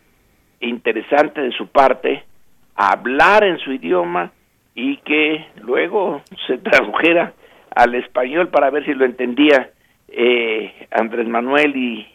interesante 0.58 1.40
de 1.40 1.52
su 1.52 1.68
parte 1.68 2.24
hablar 2.74 3.44
en 3.44 3.56
su 3.58 3.70
idioma 3.70 4.32
y 4.74 4.96
que 4.96 5.46
luego 5.62 6.20
se 6.48 6.58
tradujera 6.58 7.34
al 7.72 7.94
español 7.94 8.48
para 8.48 8.70
ver 8.70 8.84
si 8.84 8.94
lo 8.94 9.04
entendía 9.04 9.70
eh, 10.08 10.88
Andrés 10.90 11.28
Manuel 11.28 11.76
y, 11.76 12.08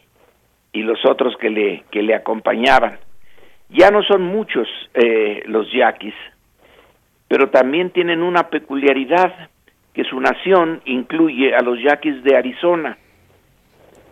y 0.73 0.81
los 0.81 0.99
otros 1.06 1.38
que 1.38 1.49
le, 1.49 1.85
que 1.91 2.02
le 2.02 2.14
acompañaban. 2.14 2.99
Ya 3.69 3.90
no 3.90 4.03
son 4.03 4.22
muchos 4.22 4.68
eh, 4.94 5.44
los 5.45 5.72
yaquis, 5.72 6.15
pero 7.30 7.52
también 7.52 7.91
tienen 7.91 8.22
una 8.22 8.49
peculiaridad, 8.49 9.48
que 9.94 10.03
su 10.03 10.19
nación 10.19 10.81
incluye 10.84 11.56
a 11.56 11.61
los 11.61 11.81
yaquis 11.81 12.22
de 12.22 12.35
Arizona. 12.35 12.98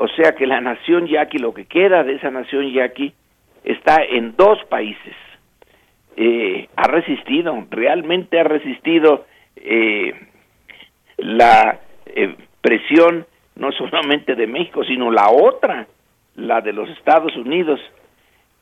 O 0.01 0.07
sea 0.07 0.31
que 0.31 0.47
la 0.47 0.59
nación 0.59 1.05
yaqui, 1.05 1.37
lo 1.37 1.53
que 1.53 1.65
queda 1.65 2.03
de 2.03 2.15
esa 2.15 2.31
nación 2.31 2.71
yaqui, 2.71 3.13
está 3.63 3.97
en 4.03 4.35
dos 4.35 4.57
países 4.67 5.13
eh, 6.17 6.67
ha 6.75 6.87
resistido, 6.87 7.67
realmente 7.69 8.39
ha 8.39 8.43
resistido 8.43 9.27
eh, 9.55 10.13
la 11.17 11.79
eh, 12.07 12.35
presión 12.61 13.27
no 13.55 13.71
solamente 13.73 14.33
de 14.33 14.47
México, 14.47 14.83
sino 14.83 15.11
la 15.11 15.29
otra, 15.29 15.85
la 16.35 16.61
de 16.61 16.73
los 16.73 16.89
Estados 16.89 17.35
Unidos, 17.35 17.79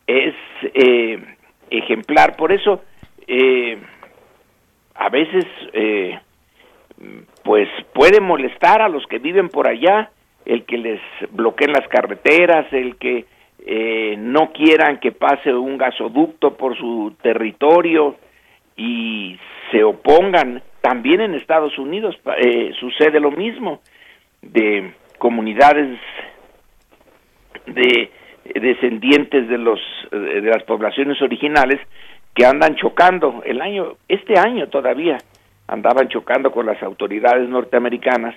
es 0.08 0.36
ejemplar. 1.70 2.36
Por 2.36 2.52
eso, 2.52 2.84
a 4.96 5.10
veces, 5.10 5.46
pues 7.44 7.70
puede 7.94 8.20
molestar 8.20 8.82
a 8.82 8.90
los 8.90 9.06
que 9.06 9.20
viven 9.20 9.48
por 9.48 9.70
allá 9.70 10.12
el 10.46 10.66
que 10.66 10.78
les 10.78 11.02
bloqueen 11.32 11.72
las 11.74 11.88
carreteras, 11.88 12.72
el 12.74 12.96
que 12.98 13.26
eh, 13.66 14.16
no 14.18 14.52
quieran 14.52 15.00
que 15.00 15.12
pase 15.12 15.54
un 15.54 15.78
gasoducto 15.78 16.56
por 16.56 16.78
su 16.78 17.14
territorio 17.22 18.16
y 18.76 19.38
se 19.72 19.84
opongan. 19.84 20.64
También 20.82 21.22
en 21.22 21.36
Estados 21.36 21.78
Unidos 21.78 22.16
eh, 22.38 22.72
sucede 22.80 23.20
lo 23.20 23.32
mismo 23.32 23.82
de 24.42 24.94
comunidades 25.18 26.00
de 27.66 28.10
descendientes 28.56 29.48
de 29.48 29.58
los 29.58 29.80
de 30.12 30.42
las 30.42 30.64
poblaciones 30.64 31.22
originales 31.22 31.80
que 32.34 32.46
andan 32.46 32.76
chocando 32.76 33.44
el 33.46 33.62
año 33.62 33.98
este 34.08 34.40
año 34.40 34.70
todavía 34.70 35.18
andaban 35.68 36.08
chocando 36.08 36.52
con 36.52 36.66
las 36.66 36.82
autoridades 36.82 37.48
norteamericanas 37.48 38.34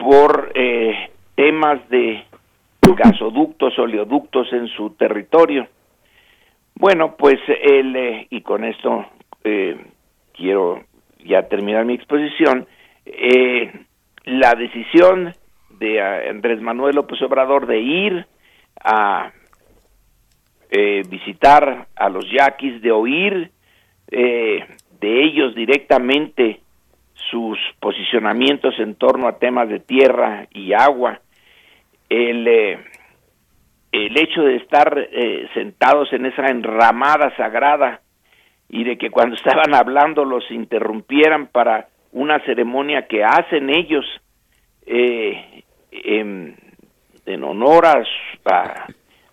por 0.00 0.50
eh, 0.54 1.10
temas 1.36 1.86
de 1.90 2.24
gasoductos, 2.96 3.78
oleoductos 3.78 4.52
en 4.52 4.66
su 4.68 4.90
territorio. 4.90 5.68
Bueno, 6.74 7.16
pues 7.16 7.38
él, 7.48 7.94
eh, 7.94 8.26
y 8.30 8.40
con 8.40 8.64
esto 8.64 9.06
eh, 9.44 9.76
quiero 10.32 10.82
ya 11.24 11.42
terminar 11.48 11.84
mi 11.84 11.94
exposición, 11.94 12.66
eh, 13.04 13.70
la 14.24 14.54
decisión 14.54 15.34
de 15.78 16.00
Andrés 16.00 16.60
Manuel 16.60 16.96
López 16.96 17.20
Obrador 17.22 17.66
de 17.66 17.80
ir 17.80 18.26
a 18.82 19.32
visitar 21.08 21.88
a 21.96 22.08
los 22.08 22.24
yaquis, 22.30 22.80
de 22.80 22.92
oír 22.92 23.50
de 24.08 25.24
ellos 25.24 25.54
directamente 25.54 26.60
sus 27.30 27.58
posicionamientos 27.80 28.78
en 28.78 28.94
torno 28.94 29.28
a 29.28 29.38
temas 29.38 29.68
de 29.68 29.80
tierra 29.80 30.46
y 30.52 30.72
agua, 30.72 31.20
el, 32.08 32.46
eh, 32.46 32.78
el 33.92 34.18
hecho 34.18 34.42
de 34.42 34.56
estar 34.56 34.96
eh, 34.98 35.48
sentados 35.54 36.12
en 36.12 36.26
esa 36.26 36.46
enramada 36.46 37.34
sagrada 37.36 38.00
y 38.68 38.84
de 38.84 38.96
que 38.96 39.10
cuando 39.10 39.36
estaban 39.36 39.74
hablando 39.74 40.24
los 40.24 40.48
interrumpieran 40.50 41.48
para 41.48 41.88
una 42.12 42.40
ceremonia 42.44 43.06
que 43.06 43.22
hacen 43.24 43.70
ellos 43.70 44.04
eh, 44.86 45.64
en, 45.92 46.56
honor 47.44 47.86
a, 47.86 48.86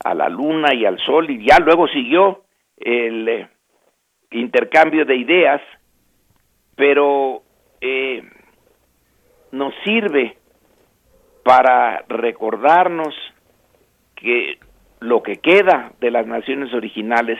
a, 0.03 0.13
la 0.13 0.29
luna 0.29 0.73
y 0.75 0.85
al 0.85 0.99
sol 0.99 1.29
y 1.31 1.45
ya 1.45 1.57
luego 1.59 1.87
siguió 1.87 2.43
el 2.77 3.47
intercambio 4.31 5.03
de 5.03 5.15
ideas, 5.15 5.61
pero 6.75 7.41
nos 9.51 9.73
sirve 9.83 10.37
para 11.43 12.03
recordarnos 12.09 13.13
que 14.15 14.57
lo 14.99 15.21
que 15.23 15.37
queda 15.37 15.91
de 16.01 16.11
las 16.11 16.25
naciones 16.27 16.73
originales 16.73 17.37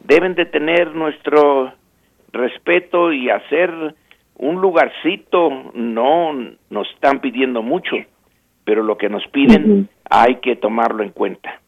deben 0.00 0.34
de 0.34 0.46
tener 0.46 0.94
nuestro 0.94 1.72
respeto 2.32 3.12
y 3.12 3.30
hacer 3.30 3.94
un 4.36 4.60
lugarcito, 4.60 5.50
no 5.74 6.32
nos 6.70 6.88
están 6.94 7.20
pidiendo 7.20 7.62
mucho, 7.62 7.96
pero 8.64 8.82
lo 8.82 8.96
que 8.96 9.08
nos 9.08 9.26
piden 9.28 9.88
hay 10.08 10.36
que 10.36 10.56
tomarlo 10.56 11.02
en 11.02 11.10
cuenta. 11.10 11.60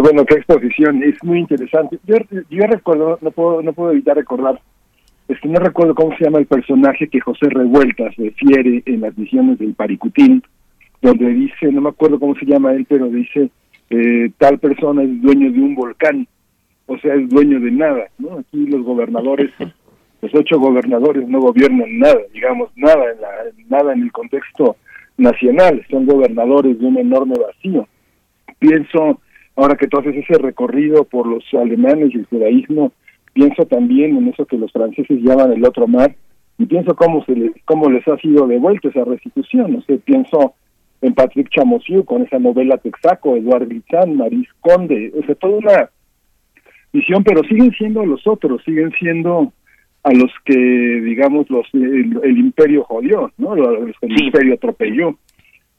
bueno, 0.00 0.24
qué 0.24 0.36
exposición, 0.36 1.02
es 1.02 1.22
muy 1.22 1.40
interesante. 1.40 1.98
Yo, 2.04 2.16
yo 2.48 2.66
recuerdo, 2.66 3.18
no 3.20 3.30
puedo, 3.30 3.62
no 3.62 3.72
puedo 3.74 3.92
evitar 3.92 4.16
recordar 4.16 4.60
es 5.28 5.40
que 5.40 5.48
no 5.48 5.58
recuerdo 5.58 5.94
cómo 5.94 6.16
se 6.16 6.24
llama 6.24 6.38
el 6.38 6.46
personaje 6.46 7.08
que 7.08 7.20
José 7.20 7.48
Revueltas 7.50 8.14
refiere 8.16 8.82
en 8.86 9.00
las 9.00 9.14
visiones 9.16 9.58
del 9.58 9.74
Paricutín, 9.74 10.42
donde 11.02 11.28
dice, 11.30 11.72
no 11.72 11.80
me 11.80 11.88
acuerdo 11.88 12.20
cómo 12.20 12.34
se 12.36 12.46
llama 12.46 12.72
él, 12.72 12.86
pero 12.88 13.08
dice, 13.08 13.50
eh, 13.90 14.30
tal 14.38 14.58
persona 14.58 15.02
es 15.02 15.20
dueño 15.20 15.50
de 15.50 15.60
un 15.60 15.74
volcán, 15.74 16.26
o 16.86 16.96
sea, 16.98 17.14
es 17.14 17.28
dueño 17.28 17.58
de 17.58 17.72
nada, 17.72 18.08
¿no? 18.18 18.38
Aquí 18.38 18.66
los 18.66 18.82
gobernadores, 18.84 19.50
los 20.22 20.34
ocho 20.34 20.60
gobernadores 20.60 21.26
no 21.28 21.40
gobiernan 21.40 21.98
nada, 21.98 22.20
digamos, 22.32 22.70
nada 22.76 23.12
en, 23.12 23.20
la, 23.20 23.28
nada 23.68 23.92
en 23.94 24.02
el 24.02 24.12
contexto 24.12 24.76
nacional, 25.16 25.84
son 25.90 26.06
gobernadores 26.06 26.78
de 26.78 26.86
un 26.86 26.98
enorme 26.98 27.34
vacío. 27.34 27.88
Pienso, 28.60 29.20
ahora 29.56 29.76
que 29.76 29.88
tú 29.88 29.98
haces 29.98 30.14
ese 30.14 30.38
recorrido 30.38 31.04
por 31.04 31.26
los 31.26 31.42
alemanes 31.54 32.14
y 32.14 32.18
el 32.18 32.26
judaísmo, 32.26 32.92
pienso 33.36 33.66
también 33.66 34.16
en 34.16 34.28
eso 34.28 34.46
que 34.46 34.56
los 34.56 34.72
franceses 34.72 35.20
llaman 35.20 35.52
el 35.52 35.64
otro 35.64 35.86
mar 35.86 36.16
y 36.56 36.64
pienso 36.64 36.96
cómo 36.96 37.22
se 37.26 37.36
les, 37.36 37.52
cómo 37.66 37.90
les 37.90 38.08
ha 38.08 38.16
sido 38.16 38.46
devuelto 38.46 38.88
esa 38.88 39.04
restitución, 39.04 39.76
o 39.76 39.82
sea, 39.82 39.98
pienso 39.98 40.54
en 41.02 41.12
Patrick 41.12 41.50
Chamossieu 41.50 42.02
con 42.02 42.22
esa 42.22 42.38
novela 42.38 42.78
Texaco, 42.78 43.36
Eduard 43.36 43.68
Glissant, 43.68 44.14
Maris 44.14 44.48
Conde, 44.60 45.12
o 45.14 45.22
sea, 45.26 45.34
toda 45.34 45.58
una 45.58 45.90
visión, 46.94 47.22
pero 47.22 47.42
siguen 47.44 47.72
siendo 47.72 48.06
los 48.06 48.26
otros, 48.26 48.62
siguen 48.64 48.90
siendo 48.98 49.52
a 50.02 50.14
los 50.14 50.32
que, 50.46 50.56
digamos, 50.56 51.50
los 51.50 51.66
el, 51.74 52.38
imperio 52.38 52.84
jodió, 52.84 53.30
¿no? 53.36 53.52
A 53.52 53.56
los 53.56 53.98
que 54.00 54.06
el 54.06 54.22
imperio 54.22 54.54
atropelló. 54.54 55.18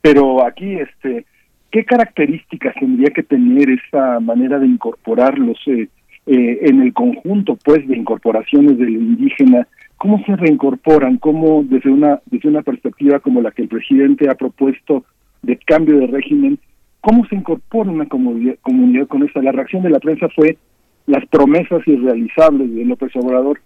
Pero 0.00 0.44
aquí, 0.46 0.74
este, 0.74 1.24
¿qué 1.72 1.84
características 1.84 2.74
tendría 2.78 3.10
que 3.10 3.24
tener 3.24 3.68
esa 3.70 4.20
manera 4.20 4.60
de 4.60 4.66
incorporarlos 4.66 5.58
eh, 5.66 5.88
eh, 6.28 6.58
en 6.62 6.82
el 6.82 6.92
conjunto, 6.92 7.56
pues, 7.64 7.88
de 7.88 7.96
incorporaciones 7.96 8.78
del 8.78 8.90
indígena? 8.90 9.66
¿Cómo 9.96 10.22
se 10.24 10.36
reincorporan? 10.36 11.16
¿Cómo 11.16 11.64
desde 11.64 11.90
una, 11.90 12.20
desde 12.26 12.48
una 12.48 12.62
perspectiva 12.62 13.18
como 13.18 13.40
la 13.40 13.50
que 13.50 13.62
el 13.62 13.68
presidente 13.68 14.28
ha 14.28 14.34
propuesto 14.34 15.04
de 15.42 15.56
cambio 15.56 15.98
de 15.98 16.06
régimen, 16.06 16.58
cómo 17.00 17.26
se 17.26 17.34
incorpora 17.34 17.90
una 17.90 18.06
comunidad, 18.06 18.56
comunidad 18.60 19.06
con 19.08 19.22
esa? 19.22 19.40
La 19.40 19.52
reacción 19.52 19.82
de 19.82 19.90
la 19.90 20.00
prensa 20.00 20.28
fue 20.28 20.58
las 21.06 21.26
promesas 21.26 21.80
irrealizables 21.86 22.74
de 22.74 22.84
López 22.84 23.10
Obrador. 23.16 23.60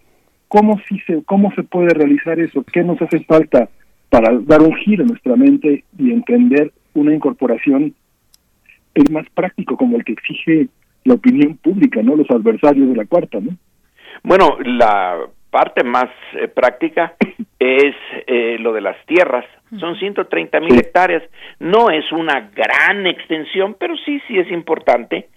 ¿Cómo, 0.46 0.80
si 0.88 1.00
se, 1.00 1.22
¿Cómo 1.24 1.52
se 1.56 1.64
puede 1.64 1.88
realizar 1.88 2.38
eso? 2.38 2.64
¿Qué 2.72 2.84
nos 2.84 3.02
hace 3.02 3.24
falta 3.24 3.68
para 4.08 4.38
dar 4.38 4.62
un 4.62 4.74
giro 4.76 5.02
en 5.02 5.08
nuestra 5.08 5.34
mente 5.34 5.84
y 5.98 6.12
entender 6.12 6.70
una 6.94 7.12
incorporación 7.14 7.94
es 8.94 9.10
más 9.10 9.28
práctico 9.30 9.76
como 9.76 9.96
el 9.96 10.04
que 10.04 10.12
exige 10.12 10.68
la 11.04 11.14
opinión 11.14 11.56
pública, 11.56 12.02
no 12.02 12.16
los 12.16 12.30
adversarios 12.30 12.88
de 12.88 12.96
la 12.96 13.06
cuarta, 13.06 13.38
¿no? 13.40 13.56
Bueno, 14.22 14.58
la 14.64 15.18
parte 15.50 15.84
más 15.84 16.08
eh, 16.34 16.48
práctica 16.48 17.14
es 17.58 17.94
eh, 18.26 18.56
lo 18.58 18.72
de 18.72 18.80
las 18.80 18.96
tierras. 19.06 19.44
Son 19.78 19.96
130 19.96 20.60
mil 20.60 20.78
hectáreas. 20.78 21.22
No 21.58 21.90
es 21.90 22.10
una 22.12 22.50
gran 22.54 23.06
extensión, 23.06 23.76
pero 23.78 23.94
sí, 24.04 24.20
sí 24.28 24.38
es 24.38 24.50
importante. 24.50 25.28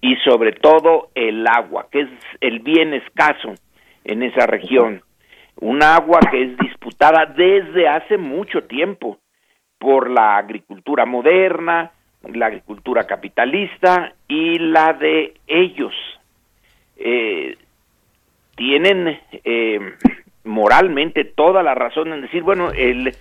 Y 0.00 0.16
sobre 0.24 0.52
todo 0.52 1.10
el 1.14 1.46
agua, 1.46 1.88
que 1.90 2.02
es 2.02 2.08
el 2.40 2.60
bien 2.60 2.94
escaso 2.94 3.54
en 4.04 4.22
esa 4.22 4.46
región. 4.46 5.02
Un 5.60 5.82
agua 5.82 6.20
que 6.30 6.42
es 6.42 6.56
disputada 6.58 7.26
desde 7.26 7.88
hace 7.88 8.16
mucho 8.16 8.64
tiempo 8.64 9.18
por 9.78 10.08
la 10.10 10.36
agricultura 10.36 11.04
moderna, 11.04 11.92
la 12.22 12.46
agricultura 12.46 13.06
capitalista 13.06 14.12
y 14.28 14.58
la 14.58 14.92
de 14.92 15.34
ellos. 15.46 15.94
Eh, 16.96 17.56
tienen 18.56 19.18
eh, 19.44 19.94
moralmente 20.44 21.24
toda 21.24 21.62
la 21.62 21.74
razón 21.74 22.12
en 22.12 22.22
decir, 22.22 22.42
bueno, 22.42 22.70
el 22.72 23.14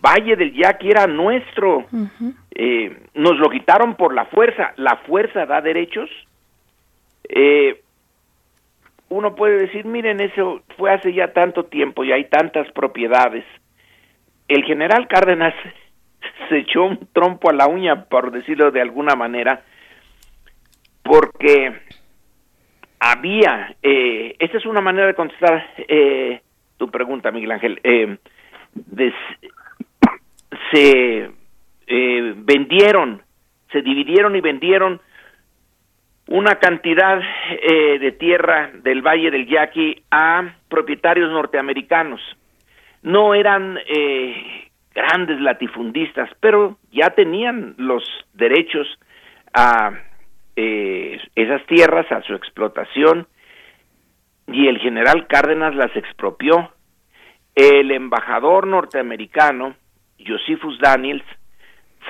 Valle 0.00 0.36
del 0.36 0.52
Yaqui 0.54 0.90
era 0.90 1.06
nuestro, 1.06 1.86
eh, 2.54 2.96
nos 3.14 3.36
lo 3.38 3.50
quitaron 3.50 3.96
por 3.96 4.14
la 4.14 4.26
fuerza, 4.26 4.72
la 4.76 4.96
fuerza 4.98 5.46
da 5.46 5.60
derechos. 5.60 6.08
Eh, 7.28 7.80
uno 9.08 9.34
puede 9.34 9.58
decir, 9.58 9.86
miren, 9.86 10.20
eso 10.20 10.62
fue 10.76 10.92
hace 10.92 11.12
ya 11.12 11.32
tanto 11.32 11.64
tiempo 11.64 12.04
y 12.04 12.12
hay 12.12 12.26
tantas 12.26 12.70
propiedades. 12.72 13.44
El 14.46 14.64
general 14.64 15.08
Cárdenas 15.08 15.54
se 16.48 16.58
echó 16.58 16.84
un 16.84 17.08
trompo 17.12 17.50
a 17.50 17.54
la 17.54 17.66
uña, 17.66 18.04
por 18.04 18.30
decirlo 18.30 18.70
de 18.70 18.80
alguna 18.80 19.14
manera, 19.14 19.62
porque 21.02 21.72
había, 23.00 23.76
eh, 23.82 24.36
esta 24.38 24.58
es 24.58 24.66
una 24.66 24.80
manera 24.80 25.06
de 25.06 25.14
contestar 25.14 25.64
eh, 25.76 26.40
tu 26.76 26.90
pregunta, 26.90 27.30
Miguel 27.30 27.52
Ángel, 27.52 27.80
eh, 27.82 28.18
se 30.72 31.30
eh, 31.86 32.34
vendieron, 32.36 33.22
se 33.72 33.82
dividieron 33.82 34.36
y 34.36 34.40
vendieron 34.40 35.00
una 36.28 36.56
cantidad 36.56 37.20
eh, 37.50 37.98
de 37.98 38.12
tierra 38.12 38.70
del 38.82 39.02
Valle 39.02 39.30
del 39.30 39.46
Yaqui 39.48 40.02
a 40.10 40.54
propietarios 40.68 41.30
norteamericanos. 41.30 42.20
No 43.02 43.34
eran 43.34 43.78
eh, 43.86 44.67
grandes 44.98 45.40
latifundistas, 45.40 46.28
pero 46.40 46.76
ya 46.90 47.10
tenían 47.10 47.74
los 47.78 48.02
derechos 48.34 48.86
a 49.54 49.92
eh, 50.56 51.20
esas 51.36 51.64
tierras, 51.66 52.10
a 52.10 52.22
su 52.22 52.34
explotación, 52.34 53.28
y 54.48 54.66
el 54.66 54.78
general 54.78 55.28
Cárdenas 55.28 55.74
las 55.76 55.94
expropió. 55.94 56.72
El 57.54 57.92
embajador 57.92 58.66
norteamericano, 58.66 59.76
Josephus 60.26 60.78
Daniels, 60.80 61.24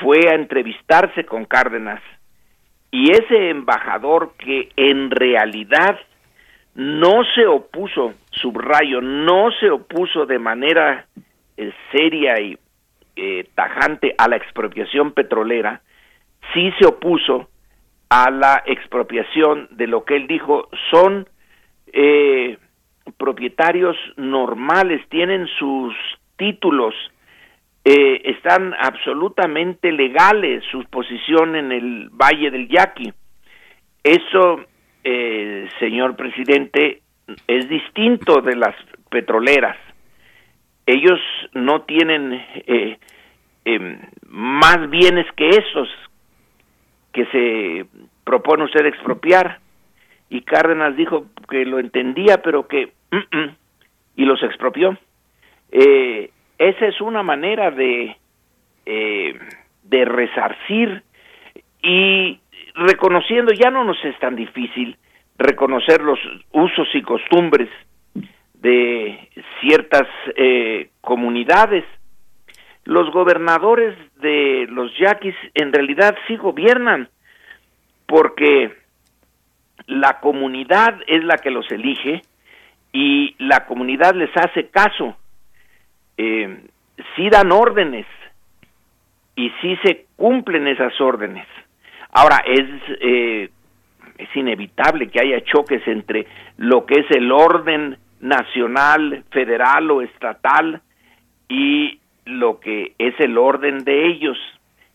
fue 0.00 0.20
a 0.30 0.34
entrevistarse 0.34 1.24
con 1.24 1.44
Cárdenas 1.44 2.00
y 2.90 3.10
ese 3.10 3.50
embajador 3.50 4.32
que 4.38 4.70
en 4.76 5.10
realidad 5.10 5.98
no 6.74 7.24
se 7.34 7.46
opuso, 7.46 8.14
subrayo, 8.30 9.02
no 9.02 9.50
se 9.60 9.68
opuso 9.68 10.24
de 10.26 10.38
manera 10.38 11.06
eh, 11.56 11.72
seria 11.92 12.40
y 12.40 12.56
eh, 13.18 13.48
tajante 13.54 14.14
a 14.16 14.28
la 14.28 14.36
expropiación 14.36 15.12
petrolera, 15.12 15.82
sí 16.54 16.72
se 16.78 16.86
opuso 16.86 17.48
a 18.08 18.30
la 18.30 18.62
expropiación 18.64 19.68
de 19.72 19.86
lo 19.88 20.04
que 20.04 20.16
él 20.16 20.28
dijo 20.28 20.68
son 20.90 21.28
eh, 21.92 22.56
propietarios 23.16 23.96
normales, 24.16 25.00
tienen 25.08 25.46
sus 25.58 25.94
títulos, 26.36 26.94
eh, 27.84 28.20
están 28.24 28.74
absolutamente 28.78 29.90
legales 29.92 30.62
su 30.70 30.84
posición 30.84 31.56
en 31.56 31.72
el 31.72 32.10
Valle 32.10 32.50
del 32.50 32.68
Yaqui. 32.68 33.12
Eso, 34.02 34.60
eh, 35.04 35.68
señor 35.80 36.16
presidente, 36.16 37.02
es 37.46 37.68
distinto 37.68 38.40
de 38.40 38.56
las 38.56 38.74
petroleras. 39.10 39.76
Ellos 40.88 41.20
no 41.52 41.82
tienen 41.82 42.32
eh, 42.66 42.96
em, 43.66 43.98
más 44.26 44.88
bienes 44.88 45.26
que 45.36 45.50
esos 45.50 45.86
que 47.12 47.26
se 47.26 47.84
propone 48.24 48.64
usted 48.64 48.86
expropiar. 48.86 49.58
Y 50.30 50.40
Cárdenas 50.40 50.96
dijo 50.96 51.26
que 51.50 51.66
lo 51.66 51.78
entendía, 51.78 52.40
pero 52.42 52.66
que... 52.66 52.86
Mm, 53.10 53.36
mm, 53.36 53.56
y 54.16 54.24
los 54.24 54.42
expropió. 54.42 54.96
Eh, 55.72 56.30
esa 56.56 56.86
es 56.86 57.02
una 57.02 57.22
manera 57.22 57.70
de, 57.70 58.16
eh, 58.86 59.38
de 59.82 60.04
resarcir 60.06 61.02
y 61.82 62.40
reconociendo, 62.74 63.52
ya 63.52 63.70
no 63.70 63.84
nos 63.84 64.02
es 64.06 64.18
tan 64.20 64.36
difícil 64.36 64.96
reconocer 65.36 66.00
los 66.00 66.18
usos 66.52 66.88
y 66.94 67.02
costumbres 67.02 67.68
de 68.60 69.28
ciertas 69.60 70.06
eh, 70.36 70.90
comunidades. 71.00 71.84
Los 72.84 73.10
gobernadores 73.12 73.96
de 74.20 74.66
los 74.70 74.90
yaquis 74.98 75.34
en 75.54 75.72
realidad 75.72 76.16
sí 76.26 76.36
gobiernan 76.36 77.08
porque 78.06 78.72
la 79.86 80.20
comunidad 80.20 81.00
es 81.06 81.22
la 81.24 81.36
que 81.36 81.50
los 81.50 81.70
elige 81.70 82.22
y 82.92 83.34
la 83.38 83.66
comunidad 83.66 84.14
les 84.14 84.34
hace 84.36 84.68
caso 84.68 85.16
eh, 86.16 86.62
sí 87.14 87.30
dan 87.30 87.52
órdenes 87.52 88.06
y 89.36 89.50
sí 89.62 89.78
se 89.84 90.06
cumplen 90.16 90.66
esas 90.66 91.00
órdenes. 91.00 91.46
Ahora, 92.10 92.42
es, 92.44 92.68
eh, 93.00 93.50
es 94.18 94.36
inevitable 94.36 95.08
que 95.08 95.20
haya 95.20 95.44
choques 95.44 95.86
entre 95.86 96.26
lo 96.56 96.84
que 96.84 97.00
es 97.00 97.10
el 97.10 97.30
orden 97.30 97.98
nacional, 98.20 99.24
federal 99.30 99.90
o 99.90 100.02
estatal 100.02 100.82
y 101.48 102.00
lo 102.24 102.60
que 102.60 102.94
es 102.98 103.14
el 103.20 103.38
orden 103.38 103.84
de 103.84 104.06
ellos. 104.06 104.36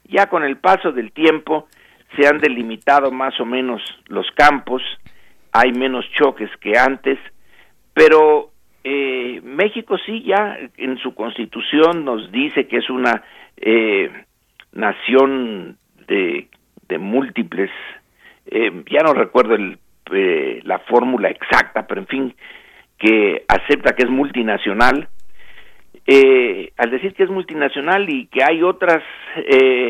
Ya 0.06 0.28
con 0.28 0.44
el 0.44 0.58
paso 0.58 0.92
del 0.92 1.12
tiempo 1.12 1.68
se 2.16 2.28
han 2.28 2.40
delimitado 2.40 3.12
más 3.12 3.40
o 3.40 3.46
menos 3.46 3.82
los 4.08 4.30
campos, 4.32 4.82
hay 5.52 5.72
menos 5.72 6.06
choques 6.12 6.50
que 6.60 6.78
antes, 6.78 7.18
pero 7.94 8.52
eh, 8.84 9.42
México 9.44 9.98
sí 10.06 10.24
ya 10.24 10.58
en 10.78 10.98
su 10.98 11.16
constitución 11.16 12.06
nos 12.06 12.32
dice 12.32 12.68
que 12.68 12.78
es 12.78 12.90
una 12.90 13.24
eh, 13.58 14.12
nación 14.74 15.78
de, 16.08 16.50
de 16.88 16.98
múltiples, 16.98 17.72
eh, 18.48 18.84
ya 18.92 19.04
no 19.04 19.14
recuerdo 19.14 19.56
el, 19.56 19.78
eh, 20.12 20.60
la 20.64 20.80
fórmula 20.80 21.30
exacta, 21.30 21.88
pero 21.88 22.02
en 22.02 22.08
fin, 22.08 22.36
que 23.04 23.44
acepta 23.50 23.94
que 23.96 24.04
es 24.04 24.10
multinacional. 24.10 25.10
Eh, 26.08 26.72
al 26.78 26.90
decir 26.90 27.14
que 27.14 27.24
es 27.24 27.30
multinacional 27.30 28.10
y 28.10 28.28
que 28.28 28.42
hay 28.42 28.64
otras 28.64 29.04
eh, 29.36 29.90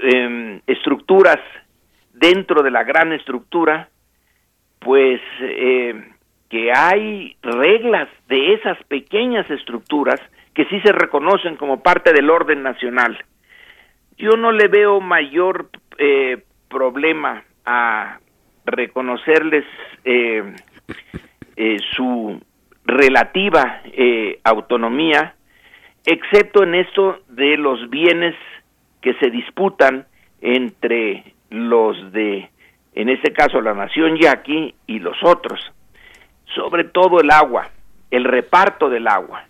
em, 0.00 0.60
estructuras 0.66 1.38
dentro 2.14 2.62
de 2.62 2.70
la 2.70 2.82
gran 2.84 3.12
estructura, 3.12 3.90
pues 4.78 5.20
eh, 5.42 6.02
que 6.48 6.72
hay 6.74 7.36
reglas 7.42 8.08
de 8.26 8.54
esas 8.54 8.82
pequeñas 8.84 9.50
estructuras 9.50 10.20
que 10.54 10.64
sí 10.66 10.80
se 10.80 10.92
reconocen 10.92 11.56
como 11.56 11.82
parte 11.82 12.14
del 12.14 12.30
orden 12.30 12.62
nacional. 12.62 13.22
Yo 14.16 14.30
no 14.38 14.50
le 14.50 14.68
veo 14.68 15.00
mayor 15.00 15.68
problema 16.68 17.44
a 17.66 18.18
reconocerles 18.64 19.64
eh, 21.62 21.76
eh, 21.76 21.76
su 21.94 22.40
relativa 22.84 23.82
autonomía 24.44 25.34
excepto 26.04 26.64
en 26.64 26.74
esto 26.74 27.20
de 27.28 27.56
los 27.56 27.88
bienes 27.90 28.34
que 29.00 29.14
se 29.14 29.30
disputan 29.30 30.06
entre 30.40 31.34
los 31.50 32.12
de, 32.12 32.48
en 32.94 33.08
este 33.08 33.32
caso, 33.32 33.60
la 33.60 33.74
nación 33.74 34.16
yaqui 34.16 34.74
y 34.86 34.98
los 34.98 35.16
otros, 35.22 35.60
sobre 36.54 36.84
todo 36.84 37.20
el 37.20 37.30
agua, 37.30 37.70
el 38.10 38.24
reparto 38.24 38.88
del 38.88 39.06
agua. 39.06 39.44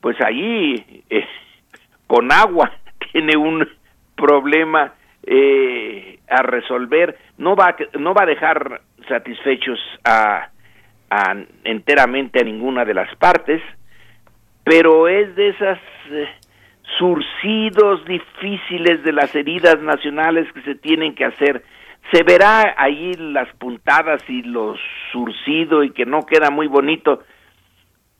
Pues 0.00 0.20
allí, 0.20 1.02
eh, 1.08 1.26
con 2.06 2.30
agua, 2.30 2.72
tiene 3.12 3.36
un 3.36 3.66
problema 4.14 4.92
eh, 5.22 6.18
a 6.28 6.42
resolver, 6.42 7.16
no 7.38 7.56
va, 7.56 7.74
no 7.98 8.12
va 8.12 8.24
a 8.24 8.26
dejar 8.26 8.82
satisfechos 9.08 9.78
a, 10.04 10.48
enteramente 11.64 12.40
a 12.40 12.44
ninguna 12.44 12.84
de 12.84 12.94
las 12.94 13.14
partes, 13.16 13.62
pero 14.64 15.08
es 15.08 15.34
de 15.36 15.48
esas 15.48 15.78
eh, 16.10 16.28
surcidos 16.98 18.04
difíciles 18.04 19.02
de 19.02 19.12
las 19.12 19.34
heridas 19.34 19.80
nacionales 19.80 20.50
que 20.52 20.62
se 20.62 20.74
tienen 20.74 21.14
que 21.14 21.24
hacer. 21.24 21.62
Se 22.12 22.22
verá 22.22 22.74
ahí 22.76 23.12
las 23.14 23.48
puntadas 23.56 24.22
y 24.28 24.42
los 24.42 24.78
surcido 25.12 25.82
y 25.84 25.90
que 25.90 26.06
no 26.06 26.22
queda 26.22 26.50
muy 26.50 26.66
bonito, 26.66 27.22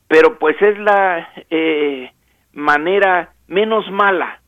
pero 0.07 0.37
pues 0.37 0.59
es 0.61 0.77
la 0.79 1.29
eh, 1.49 2.11
manera 2.53 3.33
menos 3.47 3.89
mala 3.91 4.41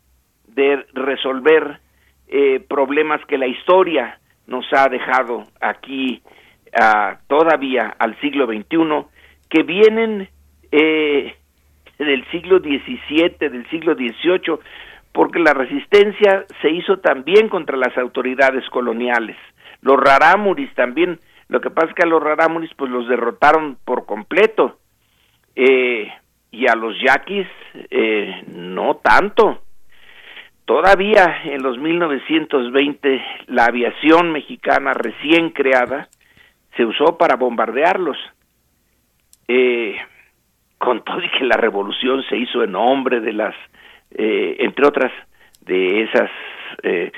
de 0.48 0.86
resolver 0.94 1.80
eh, 2.28 2.60
problemas 2.68 3.24
que 3.26 3.38
la 3.38 3.48
historia 3.48 4.20
nos 4.48 4.66
ha 4.74 4.90
dejado 4.90 5.44
aquí 5.62 6.22
todavía 7.28 7.96
al 7.98 8.20
siglo 8.22 8.46
XXI, 8.46 9.06
que 9.50 9.64
vienen 9.64 10.30
eh, 10.72 11.36
del 11.98 12.26
siglo 12.32 12.60
XVII, 12.60 13.50
del 13.50 13.68
siglo 13.70 13.96
XVIII, 13.96 14.60
porque 15.12 15.40
la 15.40 15.54
resistencia 15.54 16.46
se 16.62 16.70
hizo 16.70 17.00
también 17.00 17.50
contra 17.50 17.78
las 17.78 17.98
autoridades 17.98 18.68
coloniales. 18.70 19.36
Los 19.82 19.98
rarámuris 19.98 20.74
también, 20.76 21.20
lo 21.48 21.62
que 21.62 21.70
pasa 21.70 21.88
es 21.88 21.96
que 21.96 22.04
a 22.04 22.10
los 22.10 22.22
rarámuris 22.22 22.72
pues 22.76 22.92
los 22.92 23.08
derrotaron 23.08 23.78
por 23.84 24.06
completo, 24.06 24.78
eh, 25.56 26.12
y 26.52 26.68
a 26.68 26.76
los 26.76 26.96
yaquis 27.02 27.48
eh, 27.90 28.44
no 28.48 28.98
tanto. 28.98 29.62
Todavía 30.66 31.44
en 31.46 31.64
los 31.64 31.78
1920 31.78 33.22
la 33.48 33.66
aviación 33.66 34.32
mexicana 34.32 34.94
recién 34.94 35.52
creada 35.52 36.10
se 36.78 36.86
usó 36.86 37.18
para 37.18 37.36
bombardearlos. 37.36 38.18
Eh, 39.50 39.98
con 40.78 41.04
todo 41.04 41.22
y 41.22 41.30
que 41.30 41.46
la 41.46 41.58
revolución 41.58 42.24
se 42.30 42.38
hizo 42.38 42.64
en 42.64 42.72
nombre 42.72 43.20
de 43.20 43.34
las, 43.34 43.56
eh, 44.12 44.58
entre 44.60 44.88
otras, 44.88 45.12
de 45.62 46.04
esas 46.04 46.30
eh, 46.84 47.12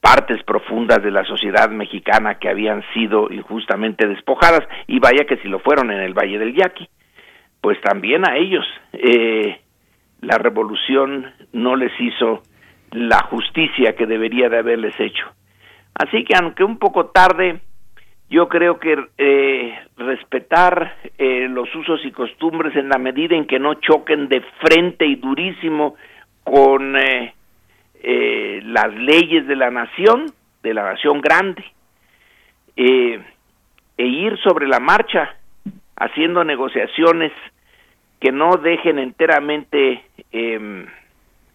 partes 0.00 0.42
profundas 0.44 1.02
de 1.02 1.10
la 1.10 1.24
sociedad 1.24 1.68
mexicana 1.70 2.38
que 2.38 2.48
habían 2.48 2.82
sido 2.94 3.30
injustamente 3.30 4.06
despojadas, 4.06 4.66
y 4.86 4.98
vaya 4.98 5.24
que 5.26 5.36
si 5.38 5.48
lo 5.48 5.58
fueron 5.58 5.90
en 5.90 6.00
el 6.00 6.14
Valle 6.14 6.38
del 6.38 6.54
Yaqui, 6.54 6.88
pues 7.60 7.80
también 7.80 8.26
a 8.26 8.36
ellos 8.36 8.64
eh, 8.92 9.60
la 10.20 10.38
revolución 10.38 11.32
no 11.52 11.76
les 11.76 11.92
hizo 12.00 12.42
la 12.92 13.22
justicia 13.24 13.94
que 13.96 14.06
debería 14.06 14.48
de 14.48 14.58
haberles 14.58 14.98
hecho. 14.98 15.26
Así 15.94 16.24
que 16.24 16.34
aunque 16.40 16.64
un 16.64 16.78
poco 16.78 17.06
tarde, 17.06 17.60
yo 18.30 18.48
creo 18.48 18.78
que 18.78 19.08
eh, 19.16 19.78
respetar 19.96 20.96
eh, 21.16 21.48
los 21.48 21.74
usos 21.74 22.04
y 22.04 22.12
costumbres 22.12 22.76
en 22.76 22.88
la 22.88 22.98
medida 22.98 23.34
en 23.34 23.46
que 23.46 23.58
no 23.58 23.74
choquen 23.74 24.28
de 24.28 24.42
frente 24.60 25.06
y 25.06 25.16
durísimo 25.16 25.96
con 26.44 26.96
eh, 26.96 27.34
eh 28.02 28.60
las 28.64 28.94
leyes 28.94 29.46
de 29.46 29.56
la 29.56 29.70
nación, 29.70 30.26
de 30.62 30.74
la 30.74 30.92
nación 30.92 31.20
grande, 31.20 31.64
eh, 32.76 33.20
e 33.96 34.06
ir 34.06 34.38
sobre 34.38 34.68
la 34.68 34.78
marcha 34.78 35.34
haciendo 35.96 36.44
negociaciones 36.44 37.32
que 38.20 38.30
no 38.30 38.52
dejen 38.56 38.98
enteramente 38.98 40.04
eh, 40.32 40.86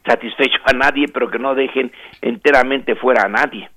satisfecho 0.05 0.59
a 0.65 0.73
nadie, 0.73 1.07
pero 1.07 1.29
que 1.29 1.39
no 1.39 1.55
dejen 1.55 1.91
enteramente 2.21 2.95
fuera 2.95 3.23
a 3.23 3.29
nadie. 3.29 3.69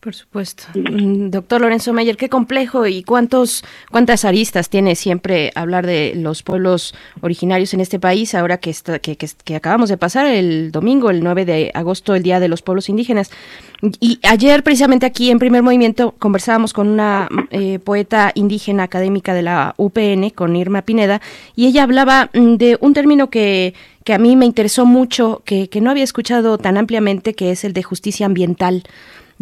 Por 0.00 0.14
supuesto. 0.14 0.64
Mm, 0.74 1.28
doctor 1.28 1.60
Lorenzo 1.60 1.92
Meyer, 1.92 2.16
qué 2.16 2.30
complejo 2.30 2.86
y 2.86 3.02
cuántos, 3.02 3.62
cuántas 3.90 4.24
aristas 4.24 4.70
tiene 4.70 4.94
siempre 4.94 5.52
hablar 5.54 5.86
de 5.86 6.14
los 6.16 6.42
pueblos 6.42 6.94
originarios 7.20 7.74
en 7.74 7.80
este 7.80 8.00
país, 8.00 8.34
ahora 8.34 8.56
que, 8.56 8.70
está, 8.70 8.98
que, 8.98 9.16
que, 9.16 9.28
que, 9.44 9.56
acabamos 9.56 9.90
de 9.90 9.98
pasar 9.98 10.24
el 10.24 10.72
domingo, 10.72 11.10
el 11.10 11.22
9 11.22 11.44
de 11.44 11.70
agosto, 11.74 12.14
el 12.14 12.22
Día 12.22 12.40
de 12.40 12.48
los 12.48 12.62
Pueblos 12.62 12.88
Indígenas. 12.88 13.30
Y 14.00 14.20
ayer, 14.22 14.62
precisamente 14.62 15.04
aquí 15.04 15.30
en 15.30 15.38
Primer 15.38 15.62
Movimiento, 15.62 16.14
conversábamos 16.18 16.72
con 16.72 16.88
una 16.88 17.28
eh, 17.50 17.78
poeta 17.78 18.32
indígena 18.34 18.84
académica 18.84 19.34
de 19.34 19.42
la 19.42 19.74
UPN, 19.76 20.30
con 20.30 20.56
Irma 20.56 20.80
Pineda, 20.80 21.20
y 21.56 21.66
ella 21.66 21.82
hablaba 21.82 22.30
mm, 22.32 22.54
de 22.54 22.78
un 22.80 22.94
término 22.94 23.28
que, 23.28 23.74
que 24.04 24.14
a 24.14 24.18
mí 24.18 24.34
me 24.34 24.46
interesó 24.46 24.86
mucho, 24.86 25.42
que, 25.44 25.68
que 25.68 25.82
no 25.82 25.90
había 25.90 26.04
escuchado 26.04 26.56
tan 26.56 26.78
ampliamente, 26.78 27.34
que 27.34 27.50
es 27.50 27.64
el 27.64 27.74
de 27.74 27.82
justicia 27.82 28.24
ambiental. 28.24 28.84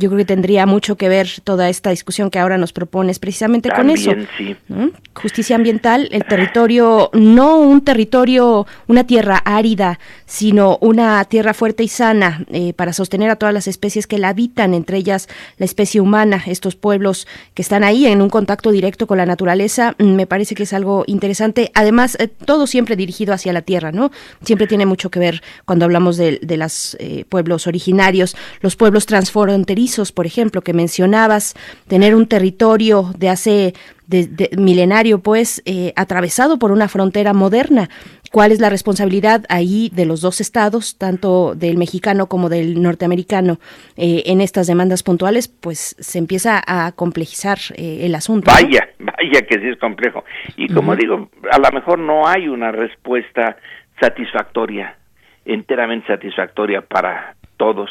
Yo 0.01 0.09
creo 0.11 0.19
que 0.19 0.25
tendría 0.25 0.65
mucho 0.65 0.97
que 0.97 1.09
ver 1.09 1.29
toda 1.43 1.69
esta 1.69 1.91
discusión 1.91 2.31
que 2.31 2.39
ahora 2.39 2.57
nos 2.57 2.73
propones 2.73 3.19
precisamente 3.19 3.69
También, 3.69 4.05
con 4.05 4.21
eso. 4.21 4.29
Sí. 4.39 4.57
¿no? 4.69 4.93
Justicia 5.13 5.57
ambiental, 5.57 6.09
el 6.13 6.25
territorio, 6.25 7.11
no 7.15 7.59
un 7.59 7.81
territorio, 7.81 8.65
una 8.87 9.03
tierra 9.09 9.39
árida, 9.45 9.99
sino 10.25 10.79
una 10.81 11.25
tierra 11.25 11.53
fuerte 11.53 11.83
y 11.83 11.89
sana 11.89 12.45
eh, 12.47 12.75
para 12.75 12.93
sostener 12.93 13.29
a 13.29 13.35
todas 13.35 13.53
las 13.53 13.67
especies 13.67 14.07
que 14.07 14.19
la 14.19 14.29
habitan, 14.29 14.73
entre 14.73 14.99
ellas 14.99 15.29
la 15.57 15.65
especie 15.65 16.01
humana, 16.01 16.45
estos 16.47 16.77
pueblos 16.77 17.27
que 17.55 17.63
están 17.63 17.83
ahí 17.83 18.07
en 18.07 18.23
un 18.23 18.31
contacto 18.31 18.71
directo 18.71 19.09
con 19.09 19.19
la 19.19 19.27
naturaleza, 19.27 19.97
mm, 19.99 20.05
me 20.05 20.29
parece 20.29 20.55
que 20.55 20.63
es 20.63 20.73
algo 20.75 21.03
interesante. 21.09 21.73
Además, 21.75 22.17
eh, 22.21 22.29
todo 22.29 22.69
siempre 22.69 22.95
dirigido 22.95 23.35
hacia 23.35 23.53
la 23.53 23.63
tierra, 23.63 23.91
¿no? 23.91 24.13
Siempre 24.45 24.69
tiene 24.69 24.87
mucho 24.87 25.11
que 25.11 25.19
ver 25.19 25.43
cuando 25.65 25.87
hablamos 25.87 26.17
de, 26.17 26.39
de 26.41 26.57
los 26.57 26.97
eh, 27.01 27.25
pueblos 27.29 27.67
originarios, 27.67 28.37
los 28.61 28.77
pueblos 28.77 29.05
transfronterizos 29.07 29.88
por 30.15 30.27
ejemplo, 30.27 30.61
que 30.63 30.73
mencionabas, 30.73 31.55
tener 31.89 32.15
un 32.15 32.27
territorio 32.27 33.13
de 33.17 33.29
hace 33.29 33.75
de, 34.07 34.27
de, 34.27 34.51
milenario, 34.57 35.21
pues, 35.21 35.63
eh, 35.67 35.93
atravesado 35.95 36.59
por 36.59 36.73
una 36.73 36.89
frontera 36.89 37.35
moderna. 37.35 37.89
¿Cuál 38.33 38.53
es 38.53 38.61
la 38.61 38.71
responsabilidad 38.71 39.45
ahí 39.49 39.91
de 39.95 40.07
los 40.07 40.21
dos 40.21 40.41
estados, 40.41 40.99
tanto 40.99 41.55
del 41.55 41.77
mexicano 41.77 42.27
como 42.27 42.49
del 42.49 42.83
norteamericano, 42.83 43.59
eh, 43.97 44.25
en 44.27 44.41
estas 44.41 44.67
demandas 44.67 45.03
puntuales? 45.03 45.49
Pues 45.49 45.97
se 45.99 46.19
empieza 46.19 46.63
a 46.67 46.93
complejizar 46.93 47.59
eh, 47.77 48.01
el 48.03 48.15
asunto. 48.15 48.51
Vaya, 48.51 48.89
¿no? 48.99 49.13
vaya 49.17 49.47
que 49.47 49.61
sí 49.61 49.69
es 49.69 49.79
complejo. 49.79 50.25
Y 50.57 50.69
como 50.73 50.93
uh 50.93 50.95
-huh. 50.95 50.99
digo, 50.99 51.31
a 51.51 51.59
lo 51.59 51.71
mejor 51.73 51.99
no 51.99 52.27
hay 52.27 52.49
una 52.49 52.73
respuesta 52.73 53.57
satisfactoria, 54.01 54.97
enteramente 55.45 56.07
satisfactoria 56.07 56.83
para 56.83 57.35
todos, 57.59 57.91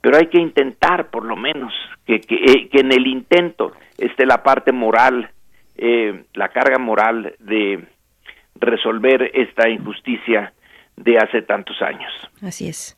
pero 0.00 0.16
hay 0.16 0.26
que 0.28 0.38
intentar 0.38 1.10
por 1.10 1.24
lo 1.24 1.36
menos 1.36 1.72
que, 2.06 2.20
que, 2.20 2.36
eh, 2.36 2.68
que 2.68 2.80
en 2.80 2.92
el 2.92 3.06
intento 3.06 3.72
esté 3.96 4.26
la 4.26 4.42
parte 4.42 4.72
moral, 4.72 5.30
eh, 5.76 6.24
la 6.34 6.48
carga 6.48 6.78
moral 6.78 7.34
de 7.40 7.84
resolver 8.56 9.30
esta 9.34 9.68
injusticia 9.68 10.52
de 10.96 11.18
hace 11.18 11.42
tantos 11.42 11.80
años. 11.82 12.12
Así 12.42 12.68
es. 12.68 12.96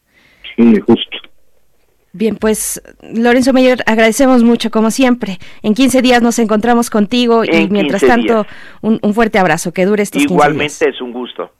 Sí, 0.56 0.80
justo. 0.80 1.18
Bien, 2.12 2.36
pues 2.36 2.82
Lorenzo 3.14 3.52
Meyer, 3.52 3.78
agradecemos 3.86 4.42
mucho 4.42 4.70
como 4.70 4.90
siempre. 4.90 5.38
En 5.62 5.74
15 5.74 6.02
días 6.02 6.22
nos 6.22 6.38
encontramos 6.40 6.90
contigo 6.90 7.44
en 7.44 7.62
y 7.62 7.68
mientras 7.68 8.00
tanto 8.02 8.46
un, 8.80 8.98
un, 9.02 9.14
fuerte 9.14 9.38
abrazo, 9.38 9.72
que 9.72 9.84
dure 9.84 10.02
estos 10.02 10.22
Igualmente 10.22 10.64
15 10.64 10.84
días. 10.86 10.94
es 10.96 11.00
un 11.00 11.12
gusto. 11.12 11.52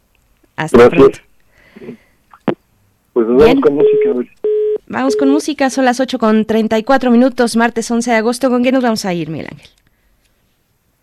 Hasta 0.56 0.76
Gracias. 0.76 1.00
pronto. 1.00 1.18
Pues 3.12 3.26
nos 3.28 3.42
vamos 3.42 3.60
con 3.60 3.74
música 3.74 4.10
hoy. 4.12 4.30
Vamos 4.92 5.14
con 5.14 5.30
música, 5.30 5.70
son 5.70 5.84
las 5.84 6.00
8 6.00 6.18
con 6.18 6.44
34 6.44 7.12
minutos, 7.12 7.54
martes 7.54 7.88
11 7.88 8.10
de 8.10 8.16
agosto. 8.16 8.50
¿Con 8.50 8.64
qué 8.64 8.72
nos 8.72 8.82
vamos 8.82 9.04
a 9.04 9.14
ir, 9.14 9.30
Miguel 9.30 9.46
Ángel? 9.52 9.68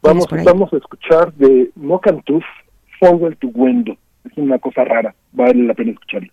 Vamos, 0.01 0.27
vamos 0.43 0.73
a 0.73 0.75
escuchar 0.75 1.33
de 1.35 1.71
Mocantuf, 1.75 2.43
Forward 2.99 3.37
to 3.37 3.47
Wendo. 3.47 3.95
Es 4.25 4.37
una 4.37 4.59
cosa 4.59 4.83
rara, 4.83 5.15
vale 5.31 5.63
la 5.63 5.73
pena 5.73 5.91
escucharlo. 5.91 6.29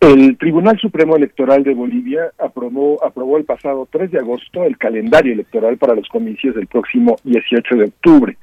El 0.00 0.36
Tribunal 0.36 0.78
Supremo 0.80 1.16
Electoral 1.16 1.62
de 1.62 1.74
Bolivia 1.74 2.32
aprobó, 2.38 3.04
aprobó 3.04 3.38
el 3.38 3.44
pasado 3.44 3.86
3 3.90 4.10
de 4.10 4.18
agosto 4.18 4.64
el 4.64 4.76
calendario 4.76 5.32
electoral 5.32 5.76
para 5.76 5.94
los 5.94 6.08
comicios 6.08 6.56
del 6.56 6.66
próximo 6.66 7.16
18 7.22 7.76
de 7.76 7.84
octubre. 7.84 8.36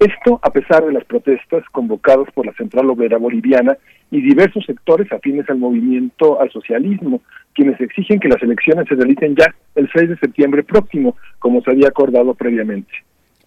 Esto 0.00 0.40
a 0.42 0.50
pesar 0.50 0.84
de 0.84 0.92
las 0.92 1.04
protestas 1.04 1.62
convocadas 1.70 2.28
por 2.32 2.46
la 2.46 2.52
Central 2.54 2.90
Obrera 2.90 3.18
Boliviana 3.18 3.76
y 4.10 4.22
diversos 4.22 4.64
sectores 4.64 5.10
afines 5.12 5.48
al 5.48 5.58
movimiento 5.58 6.40
al 6.40 6.50
socialismo, 6.50 7.20
quienes 7.54 7.80
exigen 7.80 8.18
que 8.18 8.28
las 8.28 8.42
elecciones 8.42 8.88
se 8.88 8.96
realicen 8.96 9.36
ya 9.36 9.54
el 9.76 9.88
6 9.92 10.08
de 10.08 10.18
septiembre 10.18 10.64
próximo, 10.64 11.16
como 11.38 11.62
se 11.62 11.70
había 11.70 11.88
acordado 11.88 12.34
previamente. 12.34 12.92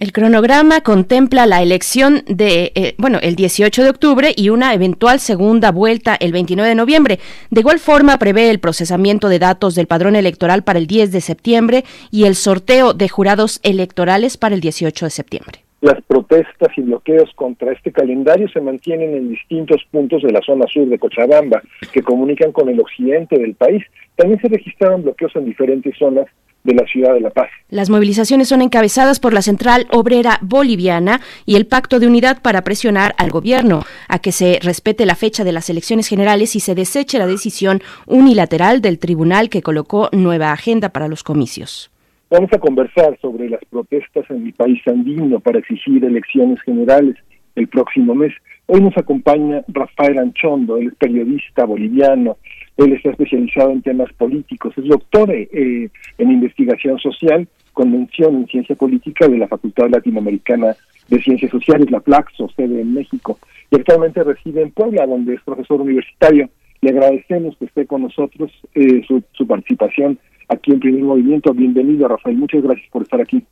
El 0.02 0.14
cronograma 0.14 0.82
contempla 0.82 1.45
la 1.45 1.61
elección 1.61 2.23
de, 2.26 2.72
eh, 2.73 2.95
bueno, 2.98 3.19
el 3.22 3.36
18 3.36 3.84
de 3.84 3.90
octubre 3.91 4.32
y 4.36 4.49
una 4.49 4.73
eventual 4.73 5.19
segunda 5.19 5.72
vuelta 5.72 6.18
el 6.19 6.32
29 6.32 6.69
de 6.69 6.73
noviembre. 6.73 7.19
De 7.52 7.60
igual 7.60 7.78
forma, 7.78 8.18
prevé 8.18 8.49
el 8.49 8.60
procesamiento 8.60 9.30
de 9.30 9.38
datos 9.38 9.76
del 9.76 9.86
padrón 9.86 10.15
electoral 10.15 10.64
para 10.64 10.80
el 10.80 10.88
10 10.88 11.11
de 11.11 11.22
septiembre 11.22 11.84
y 12.10 12.23
el 12.23 12.34
sorteo 12.34 12.95
de 12.95 13.10
jurados 13.10 13.60
electorales 13.61 14.38
para 14.38 14.56
el 14.56 14.61
18 14.61 15.06
de 15.06 15.11
septiembre. 15.11 15.60
Las 15.82 16.02
protestas 16.02 16.76
y 16.78 16.82
bloqueos 16.82 17.30
contra 17.36 17.72
este 17.72 17.91
calendario 17.91 18.49
se 18.49 18.60
mantienen 18.60 19.14
en 19.14 19.30
distintos 19.30 19.84
puntos 19.91 20.23
de 20.23 20.32
la 20.32 20.41
zona 20.41 20.65
sur 20.65 20.88
de 20.88 20.98
Cochabamba, 20.98 21.61
que 21.94 22.02
comunican 22.02 22.52
con 22.52 22.69
el 22.69 22.80
occidente 22.80 23.38
del 23.38 23.53
país. 23.53 23.84
También 24.15 24.41
se 24.41 24.48
registraron 24.48 25.03
bloqueos 25.03 25.36
en 25.36 25.45
diferentes 25.45 25.95
zonas 25.95 26.26
de 26.64 26.74
la 26.74 26.86
ciudad 26.86 27.14
de 27.14 27.22
La 27.22 27.30
Paz. 27.30 27.50
Las 27.70 27.90
movilizaciones 27.90 28.48
son 28.48 28.62
encabezadas 28.62 29.20
por 29.20 29.34
la 29.34 29.42
Central 29.42 29.88
Obrera 29.92 30.38
Boliviana 30.42 31.22
y 31.46 31.56
el 31.56 31.66
Pacto 31.66 32.00
de 32.00 32.08
Unidad 32.08 32.42
para 32.42 32.64
presionar 32.64 33.14
al 33.18 33.32
gobierno 33.32 33.84
a 34.08 34.20
que 34.20 34.32
se 34.32 34.60
respete 34.62 35.06
la 35.06 35.16
fecha 35.16 35.44
de 35.44 35.52
las 35.52 35.70
elecciones 35.70 36.08
generales 36.08 36.56
y 36.56 36.60
se 36.60 36.76
deseche 36.76 37.18
la 37.18 37.28
decisión 37.28 37.82
unilateral 38.06 38.82
del 38.82 39.00
tribunal 39.00 39.50
que 39.50 39.62
colocó 39.62 40.10
nueva 40.12 40.52
agenda 40.52 40.90
para 40.90 41.08
los 41.08 41.24
comicios. 41.24 41.92
Vamos 42.30 42.52
a 42.54 42.60
conversar 42.60 43.18
sobre 43.22 43.50
las 43.50 43.60
protestas 43.70 44.24
en 44.30 44.44
mi 44.44 44.52
país 44.54 44.82
andino 44.88 45.40
para 45.40 45.60
exigir 45.60 46.04
elecciones 46.06 46.62
generales 46.62 47.18
el 47.56 47.68
próximo 47.68 48.16
mes. 48.16 48.32
Hoy 48.68 48.82
nos 48.82 48.98
acompaña 48.98 49.64
Rafael 49.68 50.18
Anchondo, 50.18 50.78
él 50.78 50.88
es 50.88 50.96
periodista 50.96 51.66
boliviano, 51.66 52.38
él 52.86 52.94
está 52.94 53.12
especializado 53.12 53.72
en 53.72 53.82
temas 53.82 54.12
políticos, 54.14 54.74
es 54.78 54.86
doctor 54.86 55.32
eh, 55.32 55.90
en 56.18 56.32
investigación 56.32 56.99
social, 56.99 57.48
con 57.74 57.91
mención 57.91 58.36
en 58.36 58.48
ciencia 58.48 58.76
política 58.76 59.28
de 59.28 59.38
la 59.38 59.48
Facultad 59.48 59.90
Latinoamericana 59.90 60.76
de 61.08 61.22
Ciencias 61.22 61.52
Sociales, 61.52 61.90
la 61.91 61.99
Plaxo, 61.99 62.49
sede 62.56 62.82
en 62.82 62.94
México, 62.94 63.40
y 63.70 63.76
actualmente 63.76 64.24
reside 64.24 64.62
en 64.62 64.72
Puebla, 64.72 65.06
donde 65.06 65.36
es 65.36 65.41
profesor 65.41 65.82
universitario. 65.82 66.49
Le 66.82 66.90
agradecemos 66.90 67.56
que 67.58 67.66
esté 67.66 67.86
con 67.86 68.02
nosotros 68.03 68.52
eh, 68.74 69.03
su, 69.08 69.24
su 69.34 69.45
participación 69.45 70.18
aquí 70.49 70.72
en 70.72 70.80
Primer 70.80 71.03
Movimiento. 71.03 71.53
Bienvenido, 71.53 72.08
Rafael. 72.08 72.38
Muchas 72.38 72.64
gracias 72.64 72.90
por 72.91 73.03
estar 73.03 73.22
aquí. 73.22 73.44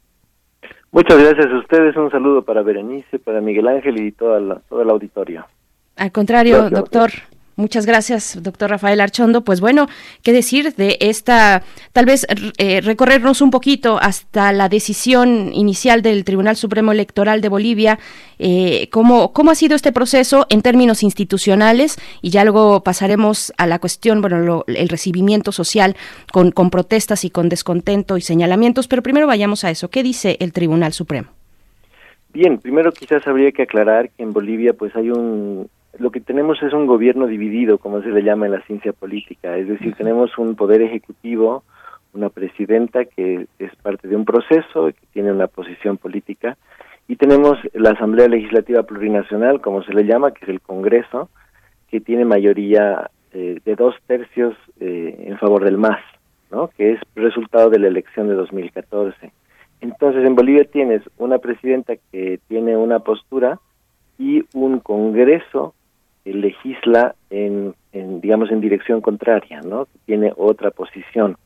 Muchas 0.91 1.17
gracias 1.17 1.47
a 1.53 1.59
ustedes. 1.59 1.95
Un 1.95 2.09
saludo 2.09 2.43
para 2.43 2.63
Berenice, 2.63 3.19
para 3.19 3.41
Miguel 3.41 3.67
Ángel 3.67 3.99
y 4.01 4.11
toda 4.11 4.39
la, 4.39 4.55
toda 4.67 4.83
la 4.83 4.93
auditorio. 4.93 5.45
Al 5.95 6.11
contrario, 6.11 6.69
doctor. 6.69 7.11
Muchas 7.59 7.85
gracias, 7.85 8.41
doctor 8.41 8.69
Rafael 8.69 9.01
Archondo. 9.01 9.43
Pues 9.43 9.59
bueno, 9.59 9.87
¿qué 10.23 10.31
decir 10.31 10.73
de 10.75 10.95
esta, 11.01 11.61
tal 11.91 12.05
vez 12.05 12.25
eh, 12.57 12.79
recorrernos 12.79 13.41
un 13.41 13.51
poquito 13.51 13.99
hasta 14.01 14.53
la 14.53 14.69
decisión 14.69 15.51
inicial 15.53 16.01
del 16.01 16.23
Tribunal 16.23 16.55
Supremo 16.55 16.93
Electoral 16.93 17.41
de 17.41 17.49
Bolivia? 17.49 17.99
Eh, 18.37 18.87
¿cómo, 18.93 19.33
¿Cómo 19.33 19.51
ha 19.51 19.55
sido 19.55 19.75
este 19.75 19.91
proceso 19.91 20.45
en 20.47 20.61
términos 20.61 21.03
institucionales? 21.03 21.97
Y 22.21 22.29
ya 22.29 22.45
luego 22.45 22.81
pasaremos 22.81 23.51
a 23.57 23.67
la 23.67 23.79
cuestión, 23.79 24.21
bueno, 24.21 24.63
el 24.65 24.87
recibimiento 24.87 25.51
social 25.51 25.97
con, 26.31 26.51
con 26.51 26.69
protestas 26.69 27.25
y 27.25 27.29
con 27.29 27.49
descontento 27.49 28.15
y 28.15 28.21
señalamientos, 28.21 28.87
pero 28.87 29.03
primero 29.03 29.27
vayamos 29.27 29.65
a 29.65 29.69
eso. 29.69 29.89
¿Qué 29.89 30.01
dice 30.01 30.37
el 30.39 30.53
Tribunal 30.53 30.93
Supremo? 30.93 31.27
Bien, 32.31 32.57
primero 32.57 32.93
quizás 32.93 33.27
habría 33.27 33.51
que 33.51 33.63
aclarar 33.63 34.11
que 34.11 34.23
en 34.23 34.31
Bolivia 34.31 34.71
pues 34.71 34.95
hay 34.95 35.09
un 35.09 35.69
lo 35.97 36.11
que 36.11 36.21
tenemos 36.21 36.61
es 36.61 36.73
un 36.73 36.85
gobierno 36.85 37.27
dividido, 37.27 37.77
como 37.77 38.01
se 38.01 38.09
le 38.09 38.21
llama 38.21 38.45
en 38.45 38.53
la 38.53 38.61
ciencia 38.61 38.93
política, 38.93 39.57
es 39.57 39.67
decir, 39.67 39.95
tenemos 39.95 40.37
un 40.37 40.55
poder 40.55 40.81
ejecutivo, 40.81 41.63
una 42.13 42.29
presidenta 42.29 43.05
que 43.05 43.47
es 43.57 43.75
parte 43.77 44.07
de 44.07 44.15
un 44.15 44.25
proceso, 44.25 44.87
que 44.87 45.07
tiene 45.13 45.31
una 45.31 45.47
posición 45.47 45.97
política, 45.97 46.57
y 47.07 47.15
tenemos 47.15 47.57
la 47.73 47.91
Asamblea 47.91 48.27
Legislativa 48.27 48.83
Plurinacional, 48.83 49.61
como 49.61 49.83
se 49.83 49.93
le 49.93 50.05
llama, 50.05 50.31
que 50.31 50.45
es 50.45 50.49
el 50.49 50.61
Congreso, 50.61 51.29
que 51.89 51.99
tiene 51.99 52.23
mayoría 52.23 53.09
eh, 53.33 53.59
de 53.65 53.75
dos 53.75 53.95
tercios 54.05 54.55
eh, 54.79 55.25
en 55.27 55.37
favor 55.39 55.63
del 55.63 55.77
MAS, 55.77 56.01
¿no? 56.51 56.67
que 56.69 56.91
es 56.93 56.99
resultado 57.15 57.71
de 57.71 57.79
la 57.79 57.87
elección 57.87 58.27
de 58.27 58.35
2014. 58.35 59.31
Entonces, 59.81 60.25
en 60.25 60.35
Bolivia 60.35 60.65
tienes 60.65 61.01
una 61.17 61.39
presidenta 61.39 61.95
que 62.11 62.39
tiene 62.47 62.77
una 62.77 62.99
postura 62.99 63.59
y 64.19 64.43
un 64.53 64.79
Congreso 64.79 65.73
legisla 66.25 67.15
en, 67.29 67.73
digamos, 67.91 68.51
en 68.51 68.61
dirección 68.61 69.01
contraria, 69.01 69.61
¿no? 69.61 69.87
Tiene 70.05 70.33
otra 70.35 70.71
posición. 70.71 71.37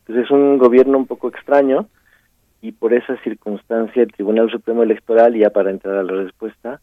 Entonces 0.00 0.24
es 0.24 0.30
un 0.30 0.58
gobierno 0.58 0.98
un 0.98 1.06
poco 1.06 1.28
extraño 1.28 1.86
y 2.60 2.72
por 2.72 2.92
esa 2.92 3.16
circunstancia 3.22 4.02
el 4.02 4.12
Tribunal 4.12 4.50
Supremo 4.50 4.82
Electoral, 4.82 5.34
ya 5.34 5.50
para 5.50 5.70
entrar 5.70 5.96
a 5.96 6.02
la 6.02 6.12
respuesta, 6.12 6.80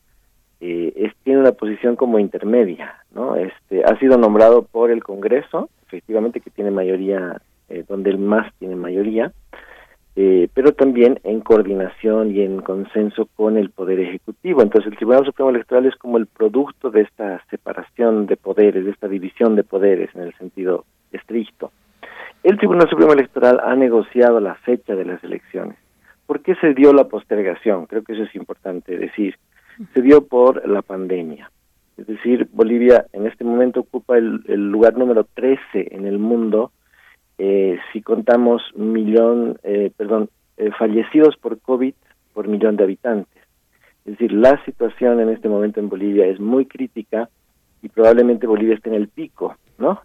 eh, 0.61 0.93
es, 0.95 1.13
tiene 1.23 1.41
una 1.41 1.51
posición 1.51 1.95
como 1.95 2.19
intermedia, 2.19 2.95
¿no? 3.13 3.35
Este, 3.35 3.84
ha 3.84 3.97
sido 3.99 4.17
nombrado 4.17 4.63
por 4.63 4.89
el 4.89 5.03
Congreso, 5.03 5.69
efectivamente 5.85 6.39
que 6.39 6.49
tiene 6.49 6.72
mayoría, 6.72 7.41
eh, 7.69 7.84
donde 7.88 8.11
el 8.11 8.19
MAS 8.19 8.53
tiene 8.59 8.76
mayoría, 8.76 9.34
eh, 10.18 10.48
pero 10.54 10.72
también 10.74 11.20
en 11.24 11.42
coordinación 11.42 12.32
y 12.34 12.42
en 12.42 12.62
consenso 12.62 13.28
con 13.36 13.58
el 13.58 13.70
Poder 13.70 14.00
Ejecutivo. 14.00 14.62
Entonces, 14.62 14.92
el 14.92 14.98
Tribunal 14.98 15.26
Supremo 15.26 15.50
Electoral 15.50 15.86
es 15.86 15.96
como 15.98 16.18
el 16.18 16.28
producto 16.28 16.90
de 16.90 17.02
esta 17.02 17.44
separación 17.50 18.26
de 18.26 18.38
poderes, 18.38 18.86
de 18.86 18.92
esta 18.92 19.10
división 19.10 19.58
de 19.58 19.64
poderes 19.64 20.10
en 20.16 20.22
el 20.22 20.34
sentido 20.36 20.86
estricto. 21.12 21.72
El 22.44 22.58
Tribunal 22.58 22.90
Supremo 22.90 23.12
Electoral 23.12 23.60
ha 23.62 23.76
negociado 23.76 24.40
la 24.40 24.56
fecha 24.56 24.96
de 24.96 25.04
las 25.04 25.22
elecciones. 25.24 25.78
¿Por 26.26 26.42
qué 26.42 26.56
se 26.56 26.74
dio 26.74 26.94
la 26.94 27.06
postergación? 27.06 27.86
Creo 27.86 28.04
que 28.04 28.14
eso 28.14 28.24
es 28.24 28.36
importante 28.36 28.98
decir. 28.98 29.36
Se 29.94 30.02
dio 30.02 30.26
por 30.26 30.68
la 30.68 30.82
pandemia. 30.82 31.52
Es 31.98 32.08
decir, 32.08 32.48
Bolivia 32.54 33.06
en 33.12 33.26
este 33.28 33.44
momento 33.44 33.82
ocupa 33.82 34.18
el, 34.18 34.42
el 34.48 34.72
lugar 34.72 34.98
número 34.98 35.26
13 35.34 35.60
en 35.92 36.06
el 36.06 36.20
mundo 36.20 36.72
eh, 37.38 37.78
si 37.91 38.02
contamos 38.02 38.62
millón, 38.76 39.60
eh, 39.64 39.91
perdón, 39.95 40.30
eh, 40.57 40.72
fallecidos 40.78 41.36
por 41.38 41.60
COVID 41.60 41.94
por 42.34 42.48
millón 42.48 42.78
de 42.78 42.84
habitantes. 42.84 43.44
Es 44.06 44.14
decir, 44.14 44.32
la 44.32 44.64
situación 44.66 45.20
en 45.20 45.30
este 45.30 45.49
momento 45.49 45.80
en 45.80 45.90
Bolivia 45.90 46.28
es 46.28 46.40
muy 46.40 46.66
crítica 46.66 47.30
y 47.82 47.90
probablemente 47.90 48.48
Bolivia 48.48 48.76
esté 48.76 48.90
en 48.90 48.95
el 48.95 49.07
pico, 49.07 49.56
¿no? 49.78 50.02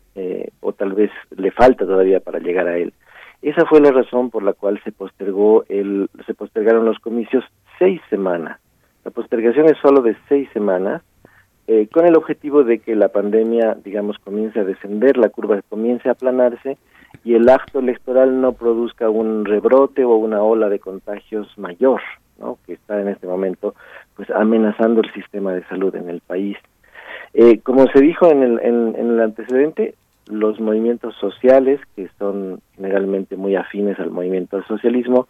o 0.60 0.72
tal 0.74 0.92
vez 0.92 1.10
le 1.34 1.50
falta 1.50 1.86
todavía 1.86 2.20
para 2.20 2.38
llegar 2.40 2.68
a 2.68 2.76
él. 2.76 2.92
Esa 3.40 3.64
fue 3.64 3.80
la 3.80 3.90
razón 3.90 4.28
por 4.28 4.42
la 4.42 4.52
cual 4.52 4.78
se 4.84 4.92
postergó 4.92 5.64
el, 5.68 6.10
se 6.26 6.34
postergaron 6.34 6.84
los 6.84 6.98
comicios 6.98 7.42
seis 7.78 8.02
semanas. 8.10 8.60
La 9.02 9.10
postergación 9.10 9.66
es 9.66 9.78
solo 9.78 10.02
de 10.02 10.14
seis 10.28 10.48
semanas, 10.52 11.02
con 11.92 12.04
el 12.04 12.16
objetivo 12.16 12.64
de 12.64 12.80
que 12.80 12.96
la 12.96 13.08
pandemia, 13.08 13.78
digamos, 13.82 14.18
comience 14.18 14.60
a 14.60 14.64
descender, 14.64 15.16
la 15.16 15.30
curva 15.30 15.62
comience 15.68 16.08
a 16.08 16.12
aplanarse 16.12 16.76
y 17.24 17.34
el 17.34 17.48
acto 17.48 17.80
electoral 17.80 18.40
no 18.40 18.52
produzca 18.52 19.10
un 19.10 19.44
rebrote 19.44 20.04
o 20.04 20.16
una 20.16 20.42
ola 20.42 20.68
de 20.68 20.78
contagios 20.78 21.46
mayor, 21.58 22.00
¿no? 22.38 22.58
que 22.66 22.74
está 22.74 23.00
en 23.00 23.08
este 23.08 23.26
momento 23.26 23.74
pues 24.16 24.30
amenazando 24.30 25.00
el 25.00 25.12
sistema 25.12 25.52
de 25.52 25.64
salud 25.64 25.94
en 25.94 26.08
el 26.08 26.20
país. 26.20 26.56
Eh, 27.34 27.60
como 27.60 27.86
se 27.88 28.00
dijo 28.00 28.30
en 28.30 28.42
el, 28.42 28.60
en, 28.60 28.94
el 28.96 29.20
antecedente, 29.20 29.94
los 30.26 30.60
movimientos 30.60 31.14
sociales, 31.16 31.80
que 31.96 32.08
son 32.18 32.60
generalmente 32.76 33.36
muy 33.36 33.56
afines 33.56 33.98
al 33.98 34.10
movimiento 34.10 34.56
del 34.56 34.66
socialismo, 34.66 35.28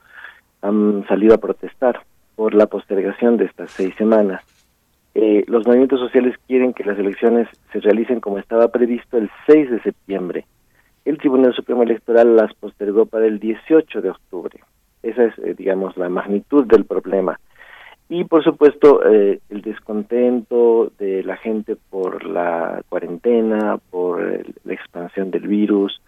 han 0.62 1.06
salido 1.08 1.34
a 1.34 1.38
protestar 1.38 2.00
por 2.36 2.54
la 2.54 2.66
postergación 2.66 3.36
de 3.36 3.46
estas 3.46 3.70
seis 3.70 3.94
semanas. 3.96 4.42
Eh, 5.14 5.44
los 5.48 5.66
movimientos 5.66 6.00
sociales 6.00 6.36
quieren 6.46 6.72
que 6.72 6.84
las 6.84 6.98
elecciones 6.98 7.48
se 7.72 7.80
realicen 7.80 8.20
como 8.20 8.38
estaba 8.38 8.68
previsto 8.68 9.18
el 9.18 9.28
6 9.46 9.70
de 9.70 9.82
septiembre, 9.82 10.46
el 11.04 11.18
Tribunal 11.18 11.54
Supremo 11.54 11.82
Electoral 11.82 12.36
las 12.36 12.52
postergó 12.54 13.06
para 13.06 13.26
el 13.26 13.38
18 13.38 14.00
de 14.00 14.10
octubre. 14.10 14.60
Esa 15.02 15.24
es, 15.24 15.38
eh, 15.38 15.54
digamos, 15.56 15.96
la 15.96 16.08
magnitud 16.08 16.66
del 16.66 16.84
problema. 16.84 17.38
Y, 18.08 18.24
por 18.24 18.42
supuesto, 18.42 19.08
eh, 19.08 19.40
el 19.50 19.62
descontento 19.62 20.92
de 20.98 21.22
la 21.22 21.36
gente 21.36 21.76
por 21.90 22.24
la 22.24 22.82
cuarentena, 22.88 23.78
por 23.90 24.20
la 24.64 24.72
expansión 24.74 25.30
del 25.30 25.46
virus, 25.46 26.02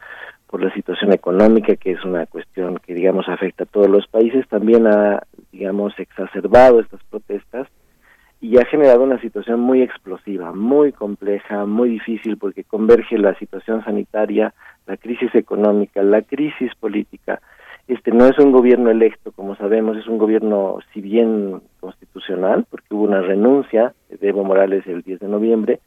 por 0.49 0.63
la 0.63 0.75
situación 0.75 1.13
económica, 1.13 1.77
que 1.77 1.93
es 1.93 2.05
una 2.05 2.27
cuestión 2.27 2.79
que, 2.79 2.93
digamos, 2.93 3.29
afecta 3.29 3.65
a 3.65 3.67
todos 3.67 3.89
los 3.89 4.07
países, 4.09 4.47
también 4.49 4.87
ha, 4.87 5.23
digamos, 5.53 5.99
exacerbado 5.99 6.81
estas 6.81 7.03
protestas 7.05 7.69
y 8.43 8.59
ha 8.59 8.65
generado 8.65 9.05
una 9.05 9.21
situación 9.21 9.61
muy 9.61 9.83
explosiva, 9.83 10.53
muy 10.53 10.91
compleja, 10.91 11.65
muy 11.65 11.91
difícil, 11.91 12.37
porque 12.37 12.65
converge 12.65 13.17
la 13.17 13.37
situación 13.37 13.85
sanitaria, 13.85 14.53
la 14.85 14.97
crisis 14.97 15.33
económica, 15.37 16.03
la 16.03 16.23
crisis 16.23 16.75
política. 16.75 17.41
Este 17.87 18.11
no 18.11 18.27
es 18.27 18.37
un 18.41 18.51
gobierno 18.51 18.91
electo, 18.91 19.31
como 19.31 19.55
sabemos, 19.55 19.97
es 19.97 20.09
un 20.09 20.19
gobierno, 20.19 20.81
si 20.93 21.01
bien 21.01 21.63
constitucional, 21.79 22.67
porque 22.69 22.93
hubo 22.93 23.05
una 23.05 23.23
renuncia 23.23 23.95
de 24.11 24.29
Evo 24.29 24.43
Morales 24.43 24.85
el 24.89 25.03
10 25.03 25.21
de 25.21 25.29
noviembre, 25.29 25.81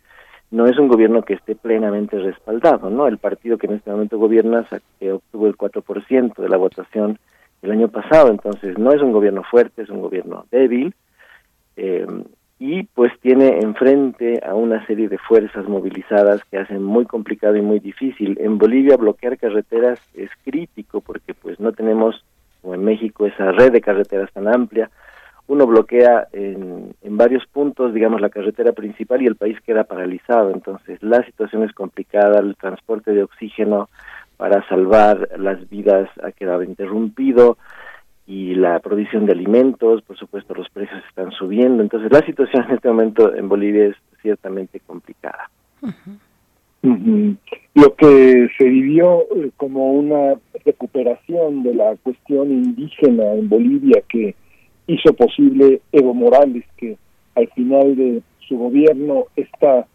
no 0.50 0.66
es 0.66 0.80
un 0.80 0.88
gobierno 0.88 1.24
que 1.24 1.34
esté 1.34 1.56
plenamente 1.56 2.18
respaldado, 2.20 2.90
¿no? 2.90 3.08
El 3.08 3.18
partido 3.18 3.58
que 3.58 3.68
en 3.68 3.74
este 3.74 3.92
momento 3.92 4.18
gobierna 4.18 4.66
que 4.98 5.12
obtuvo 5.12 5.48
el 5.48 5.58
4% 5.58 6.36
de 6.36 6.50
la 6.50 6.56
votación 6.56 7.20
el 7.62 7.72
año 7.72 7.90
pasado, 7.90 8.30
entonces 8.30 8.78
no 8.78 8.94
es 8.94 9.02
un 9.02 9.12
gobierno 9.12 9.44
fuerte, 9.44 9.82
es 9.82 9.90
un 9.90 10.00
gobierno 10.00 10.46
débil, 10.52 10.94
eh, 11.76 12.08
y 12.58 12.84
pues 12.84 13.12
tiene 13.22 13.60
enfrente 13.60 14.42
a 14.46 14.56
una 14.56 14.86
serie 14.88 15.10
de 15.10 15.18
fuerzas 15.18 15.68
movilizadas 15.68 16.42
que 16.50 16.58
hacen 16.58 16.82
muy 16.82 17.06
complicado 17.06 17.58
y 17.58 17.62
muy 17.62 17.80
difícil. 17.80 18.38
En 18.40 18.58
Bolivia 18.58 18.96
bloquear 18.96 19.38
carreteras 19.38 20.00
es 20.14 20.30
crítico 20.44 21.02
porque 21.02 21.34
pues 21.34 21.60
no 21.60 21.74
tenemos, 21.74 22.24
como 22.62 22.76
en 22.76 22.86
México, 22.86 23.26
esa 23.26 23.52
red 23.52 23.74
de 23.74 23.82
carreteras 23.82 24.32
tan 24.32 24.48
amplia, 24.48 24.90
uno 25.48 25.68
bloquea 25.68 26.28
en, 26.32 26.96
en, 27.04 27.18
varios 27.18 27.46
puntos, 27.46 27.94
digamos, 27.94 28.20
la 28.20 28.30
carretera 28.30 28.72
principal 28.72 29.22
y 29.22 29.28
el 29.28 29.36
país 29.36 29.60
queda 29.62 29.84
paralizado. 29.84 30.50
Entonces, 30.52 31.04
la 31.04 31.24
situación 31.24 31.64
es 31.64 31.74
complicada, 31.74 32.40
el 32.40 32.56
transporte 32.56 33.12
de 33.12 33.24
oxígeno 33.24 33.90
para 34.38 34.68
salvar 34.68 35.30
las 35.38 35.70
vidas 35.70 36.10
ha 36.24 36.32
quedado 36.32 36.64
interrumpido 36.64 37.58
y 38.28 38.56
la 38.56 38.80
provisión 38.80 39.26
de 39.26 39.34
alimentos, 39.34 40.02
por 40.02 40.18
supuesto, 40.18 40.56
los 40.56 40.70
precios 40.70 41.02
están 41.08 41.32
subiendo. 41.32 41.84
Entonces, 41.84 42.12
la 42.12 42.26
situación 42.26 42.66
en 42.68 42.76
este 42.76 42.88
momento 42.88 43.36
en 43.36 43.48
Bolivia 43.48 43.86
es 43.88 43.96
ciertamente 44.22 44.80
complicada. 44.80 45.50
Lo 46.82 47.96
que 47.96 48.48
se 48.58 48.64
vivió 48.64 49.22
eh, 49.36 49.52
como 49.58 49.92
una 49.92 50.36
recuperación 50.66 51.64
de 51.64 51.74
la 51.76 51.96
cuestión 51.98 52.52
indígena 52.52 53.34
en 53.34 53.50
Bolivia 53.50 54.02
que 54.08 54.36
hizo 54.88 55.14
posible 55.14 55.82
Evo 55.92 56.14
Morales 56.14 56.64
que 56.78 56.98
al 57.36 57.48
final 57.50 57.96
de 57.96 58.22
su 58.48 58.58
gobierno 58.58 59.26
esta 59.36 59.88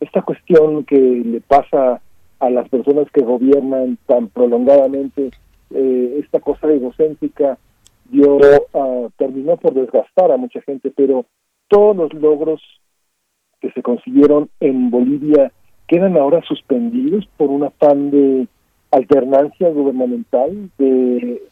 esta 0.00 0.20
cuestión 0.20 0.84
que 0.84 0.98
le 0.98 1.40
pasa 1.40 2.00
a 2.40 2.50
las 2.50 2.68
personas 2.68 3.10
que 3.10 3.22
gobiernan 3.22 3.96
tan 4.06 4.28
prolongadamente 4.28 5.30
eh, 5.70 6.20
esta 6.22 6.40
cosa 6.40 6.70
egocéntrica 6.70 7.58
dio 8.10 8.36
uh, 8.36 9.10
terminó 9.16 9.56
por 9.56 9.74
desgastar 9.74 10.30
a 10.32 10.36
mucha 10.36 10.60
gente 10.62 10.92
pero 10.94 11.26
todos 11.68 11.96
los 11.96 12.12
logros 12.14 12.60
que 13.60 13.70
se 13.72 13.82
consiguieron 13.82 14.50
en 14.60 14.90
Bolivia 14.90 15.52
quedan 15.86 16.16
ahora 16.16 16.42
suspendidos 16.42 17.26
por 17.36 17.50
un 17.50 17.64
afán 17.64 18.10
de 18.10 18.46
alternancia 18.90 19.68
gubernamental 19.70 20.70
de 20.78 21.42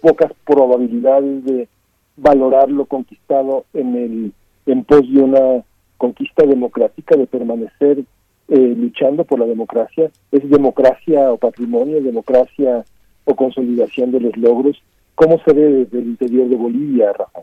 pocas 0.00 0.32
probabilidades 0.44 1.44
de 1.44 1.68
valorar 2.16 2.70
lo 2.70 2.84
conquistado 2.86 3.64
en 3.74 3.96
el 3.96 4.32
en 4.66 4.84
pos 4.84 5.02
de 5.10 5.20
una 5.20 5.64
conquista 5.96 6.46
democrática 6.46 7.16
de 7.16 7.26
permanecer 7.26 8.04
eh, 8.48 8.74
luchando 8.76 9.24
por 9.24 9.38
la 9.38 9.46
democracia. 9.46 10.10
Es 10.30 10.48
democracia 10.48 11.32
o 11.32 11.38
patrimonio 11.38 12.02
democracia 12.02 12.84
o 13.24 13.34
consolidación 13.34 14.10
de 14.12 14.20
los 14.20 14.36
logros 14.36 14.82
cómo 15.14 15.38
se 15.44 15.52
ve 15.52 15.62
desde 15.62 15.98
el 15.98 16.06
interior 16.06 16.48
de 16.48 16.56
Bolivia 16.56 17.12
Rafa 17.12 17.40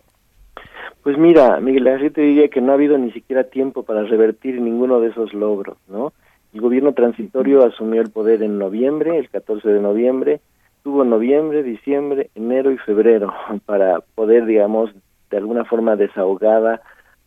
pues 1.04 1.18
mira 1.18 1.60
Miguel 1.60 1.88
Ángel 1.88 2.14
te 2.14 2.22
diría 2.22 2.48
que 2.50 2.62
no 2.62 2.72
ha 2.72 2.76
habido 2.76 2.98
ni 2.98 3.12
siquiera 3.12 3.46
tiempo 3.46 3.84
para 3.84 4.04
revertir 4.04 4.62
ninguno 4.62 5.00
de 5.00 5.10
esos 5.10 5.34
logros 5.34 5.78
no 5.88 6.14
el 6.54 6.62
gobierno 6.62 6.94
transitorio 6.94 7.66
asumió 7.66 8.02
el 8.02 8.12
poder 8.12 8.44
en 8.44 8.58
noviembre 8.58 9.18
el 9.18 9.30
14 9.30 9.68
de 9.70 9.80
noviembre 9.80 10.42
tuvo 10.84 11.04
noviembre, 11.04 11.64
diciembre, 11.64 12.30
enero 12.36 12.72
y 12.72 12.78
febrero 12.78 13.34
para 13.66 14.00
poder, 14.16 14.46
digamos, 14.46 14.92
de 15.30 15.38
alguna 15.38 15.66
forma 15.66 15.96
desahogada, 15.96 16.82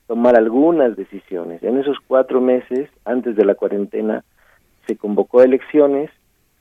tomar 0.07 0.37
algunas 0.37 0.97
decisiones. 0.97 1.63
En 1.63 1.79
esos 1.79 1.99
cuatro 2.07 2.41
meses, 2.41 2.91
antes 3.05 3.37
de 3.37 3.45
la 3.45 3.55
cuarentena, 3.55 4.25
se 4.87 4.97
convocó 4.97 5.41
a 5.41 5.45
elecciones, 5.45 6.11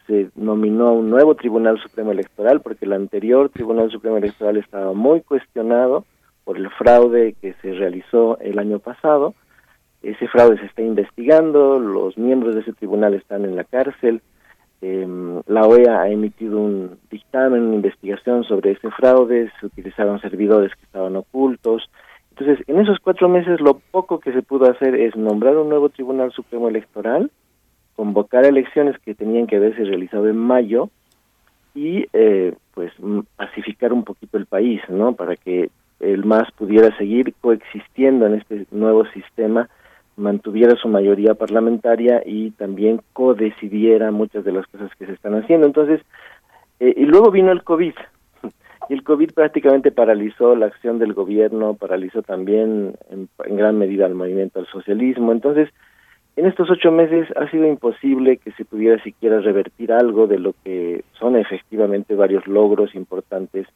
se 0.07 0.29
nominó 0.35 0.87
a 0.87 0.93
un 0.93 1.09
nuevo 1.09 1.35
Tribunal 1.35 1.79
Supremo 1.79 2.11
Electoral, 2.11 2.61
porque 2.61 2.85
el 2.85 2.93
anterior 2.93 3.49
Tribunal 3.49 3.91
Supremo 3.91 4.17
Electoral 4.17 4.57
estaba 4.57 4.93
muy 4.93 5.21
cuestionado 5.21 6.05
por 6.43 6.57
el 6.57 6.69
fraude 6.71 7.35
que 7.41 7.53
se 7.61 7.73
realizó 7.73 8.37
el 8.39 8.59
año 8.59 8.79
pasado. 8.79 9.33
Ese 10.01 10.27
fraude 10.27 10.59
se 10.59 10.65
está 10.65 10.81
investigando, 10.81 11.79
los 11.79 12.17
miembros 12.17 12.55
de 12.55 12.61
ese 12.61 12.73
tribunal 12.73 13.13
están 13.13 13.45
en 13.45 13.55
la 13.55 13.63
cárcel, 13.63 14.21
eh, 14.81 15.07
la 15.47 15.65
OEA 15.65 16.01
ha 16.01 16.09
emitido 16.09 16.59
un 16.59 16.97
dictamen, 17.09 17.61
una 17.61 17.75
investigación 17.75 18.43
sobre 18.43 18.71
este 18.71 18.91
fraude, 18.91 19.49
se 19.61 19.67
utilizaron 19.67 20.19
servidores 20.19 20.75
que 20.75 20.83
estaban 20.83 21.15
ocultos. 21.15 21.89
Entonces, 22.31 22.67
en 22.67 22.81
esos 22.81 22.99
cuatro 22.99 23.29
meses 23.29 23.61
lo 23.61 23.79
poco 23.91 24.19
que 24.19 24.33
se 24.33 24.41
pudo 24.41 24.69
hacer 24.69 24.95
es 24.95 25.15
nombrar 25.15 25.55
un 25.55 25.69
nuevo 25.69 25.87
Tribunal 25.87 26.33
Supremo 26.33 26.67
Electoral, 26.67 27.31
convocar 27.95 28.45
elecciones 28.45 28.97
que 28.99 29.15
tenían 29.15 29.47
que 29.47 29.57
haberse 29.57 29.83
realizado 29.83 30.27
en 30.27 30.37
mayo 30.37 30.89
y 31.75 32.05
eh, 32.13 32.53
pues 32.73 32.91
pacificar 33.35 33.93
un 33.93 34.03
poquito 34.03 34.37
el 34.37 34.45
país, 34.45 34.81
¿no? 34.89 35.13
Para 35.13 35.35
que 35.35 35.69
el 35.99 36.25
MAS 36.25 36.51
pudiera 36.51 36.95
seguir 36.97 37.33
coexistiendo 37.39 38.25
en 38.27 38.35
este 38.35 38.65
nuevo 38.71 39.05
sistema 39.07 39.69
mantuviera 40.15 40.75
su 40.75 40.87
mayoría 40.87 41.33
parlamentaria 41.33 42.21
y 42.25 42.51
también 42.51 43.01
codecidiera 43.13 44.11
muchas 44.11 44.43
de 44.43 44.51
las 44.51 44.67
cosas 44.67 44.91
que 44.97 45.05
se 45.05 45.13
están 45.13 45.35
haciendo. 45.35 45.65
Entonces, 45.65 46.01
eh, 46.79 46.93
y 46.95 47.05
luego 47.05 47.31
vino 47.31 47.51
el 47.51 47.63
COVID. 47.63 47.93
Y 48.89 48.95
el 48.95 49.03
COVID 49.03 49.31
prácticamente 49.31 49.93
paralizó 49.93 50.57
la 50.57 50.65
acción 50.65 50.99
del 50.99 51.13
gobierno, 51.13 51.73
paralizó 51.73 52.21
también 52.21 52.95
en, 53.09 53.29
en 53.45 53.55
gran 53.55 53.77
medida 53.77 54.05
el 54.05 54.13
movimiento 54.13 54.59
al 54.59 54.67
socialismo. 54.67 55.31
Entonces, 55.31 55.69
en 56.35 56.45
estos 56.45 56.69
ocho 56.69 56.91
meses 56.91 57.27
ha 57.35 57.49
sido 57.49 57.67
imposible 57.67 58.37
que 58.37 58.51
se 58.53 58.65
pudiera 58.65 59.01
siquiera 59.03 59.39
revertir 59.39 59.91
algo 59.91 60.27
de 60.27 60.39
lo 60.39 60.53
que 60.63 61.03
son 61.19 61.35
efectivamente 61.35 62.15
varios 62.15 62.47
logros 62.47 62.95
importantes 62.95 63.67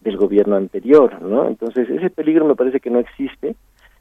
del 0.00 0.16
gobierno 0.16 0.56
anterior, 0.56 1.20
¿no? 1.20 1.48
Entonces, 1.48 1.90
ese 1.90 2.08
peligro 2.08 2.44
me 2.46 2.54
parece 2.54 2.80
que 2.80 2.90
no 2.90 3.00
existe 3.00 3.56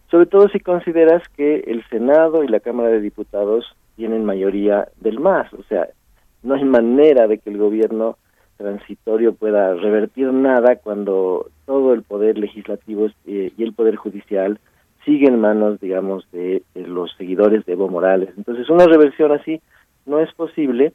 sobre 0.10 0.26
todo 0.26 0.48
si 0.50 0.60
consideras 0.60 1.22
que 1.36 1.60
el 1.68 1.84
Senado 1.90 2.44
y 2.44 2.48
la 2.48 2.62
Cámara 2.62 2.90
de 2.90 3.02
Diputados 3.02 3.76
tienen 3.98 4.24
mayoría 4.24 4.88
del 5.02 5.20
MAS, 5.20 5.52
o 5.54 5.64
sea, 5.64 5.90
no 6.44 6.54
hay 6.56 6.64
manera 6.64 7.28
de 7.28 7.40
que 7.40 7.50
el 7.50 7.58
gobierno 7.58 8.18
transitorio 8.56 9.34
pueda 9.34 9.74
revertir 9.74 10.32
nada 10.32 10.78
cuando 10.78 11.50
todo 11.66 11.94
el 11.94 12.04
poder 12.04 12.38
legislativo 12.38 13.08
eh, 13.26 13.52
y 13.56 13.64
el 13.64 13.74
poder 13.74 13.98
judicial 13.98 14.60
sigue 15.08 15.28
en 15.28 15.40
manos, 15.40 15.80
digamos, 15.80 16.30
de, 16.34 16.62
los 16.76 17.16
seguidores 17.18 17.66
de 17.66 17.74
Evo 17.74 17.88
Morales. 17.88 18.30
Entonces, 18.36 18.70
una 18.70 18.86
reversión 18.86 19.32
así 19.32 19.62
no 20.06 20.20
es 20.20 20.32
posible 20.34 20.92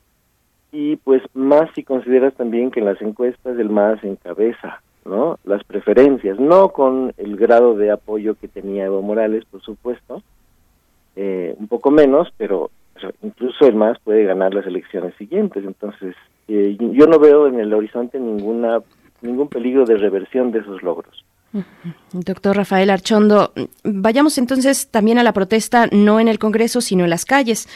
y 0.71 0.97
pues 0.97 1.23
más 1.33 1.71
si 1.75 1.83
consideras 1.83 2.35
también 2.35 2.71
que 2.71 2.81
en 2.81 2.87
las 2.87 3.01
encuestas 3.01 3.59
el 3.59 3.71
MAS 3.71 4.05
encabeza 4.05 4.83
¿no? 5.05 5.39
Las 5.45 5.65
preferencias, 5.65 6.39
no 6.39 6.69
con 6.69 7.13
el 7.17 7.37
grado 7.37 7.75
de 7.75 7.91
apoyo 7.91 8.37
que 8.37 8.49
tenía 8.49 8.85
Evo 8.85 9.03
Morales, 9.03 9.45
por 9.47 9.61
supuesto, 9.63 10.23
eh, 11.17 11.57
un 11.59 11.67
poco 11.67 11.91
menos, 11.91 12.29
pero 12.37 12.71
incluso 13.23 13.67
el 13.67 13.75
MAS 13.75 13.99
puede 14.05 14.25
ganar 14.25 14.55
las 14.55 14.67
elecciones 14.67 15.15
siguientes. 15.17 15.65
Entonces, 15.65 16.15
eh, 16.47 16.77
yo 16.79 17.07
no 17.07 17.19
veo 17.19 17.49
en 17.49 17.59
el 17.59 17.75
horizonte 17.75 18.21
ninguna 18.21 18.81
ningún 19.23 19.49
peligro 19.49 19.85
de 19.85 19.97
reversión 19.97 20.51
de 20.51 20.61
esos 20.61 20.83
logros. 20.83 21.25
Doctor 22.13 22.57
Rafael 22.57 22.91
Archondo, 22.91 23.53
vayamos 23.85 24.39
entonces 24.39 24.89
también 24.89 25.19
a 25.19 25.23
la 25.23 25.33
protesta, 25.33 25.89
no 25.93 26.21
en 26.21 26.29
el 26.29 26.39
Congreso, 26.39 26.81
sino 26.81 27.05
en 27.05 27.11
las 27.11 27.25
calles. 27.25 27.69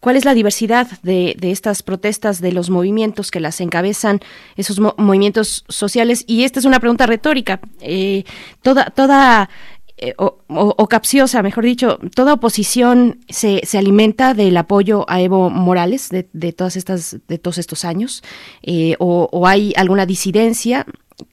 ¿Cuál 0.00 0.16
es 0.16 0.24
la 0.24 0.34
diversidad 0.34 0.88
de, 1.02 1.36
estas 1.42 1.84
protestas, 1.84 2.40
de 2.40 2.50
los 2.50 2.70
movimientos 2.70 3.30
que 3.30 3.38
las 3.38 3.60
encabezan, 3.60 4.20
esos 4.56 4.80
movimientos 4.80 5.64
sociales? 5.68 6.24
Y 6.26 6.42
esta 6.42 6.58
es 6.58 6.64
una 6.64 6.80
pregunta 6.80 7.06
retórica. 7.06 7.60
Eh, 7.80 8.24
toda, 8.62 8.86
toda 8.86 9.48
eh, 10.04 10.14
o, 10.16 10.88
capciosa, 10.88 11.44
mejor 11.44 11.62
dicho, 11.62 12.00
toda 12.16 12.32
oposición 12.32 13.20
se, 13.28 13.60
se 13.64 13.78
alimenta 13.78 14.34
del 14.34 14.56
apoyo 14.56 15.04
a 15.08 15.20
Evo 15.20 15.48
Morales 15.48 16.08
de, 16.08 16.28
de 16.32 16.52
todas 16.52 16.74
estas, 16.74 17.18
de 17.28 17.38
todos 17.38 17.58
estos 17.58 17.84
años, 17.84 18.24
eh, 18.62 18.96
o, 18.98 19.46
hay 19.46 19.72
alguna 19.76 20.04
disidencia 20.04 20.86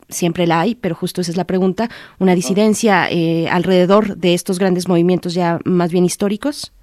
siempre 0.07 0.47
la 0.47 0.61
hay, 0.61 0.75
pero 0.75 0.95
justo 0.95 1.21
esa 1.21 1.31
es 1.31 1.37
la 1.37 1.45
pregunta, 1.45 1.89
una 2.19 2.35
disidencia 2.35 3.07
alrededor 3.51 4.17
de 4.17 4.33
estos 4.33 4.59
grandes 4.59 4.87
movimientos 4.87 5.33
ya 5.33 5.59
más 5.65 5.91
bien 5.91 6.05
históricos. 6.05 6.73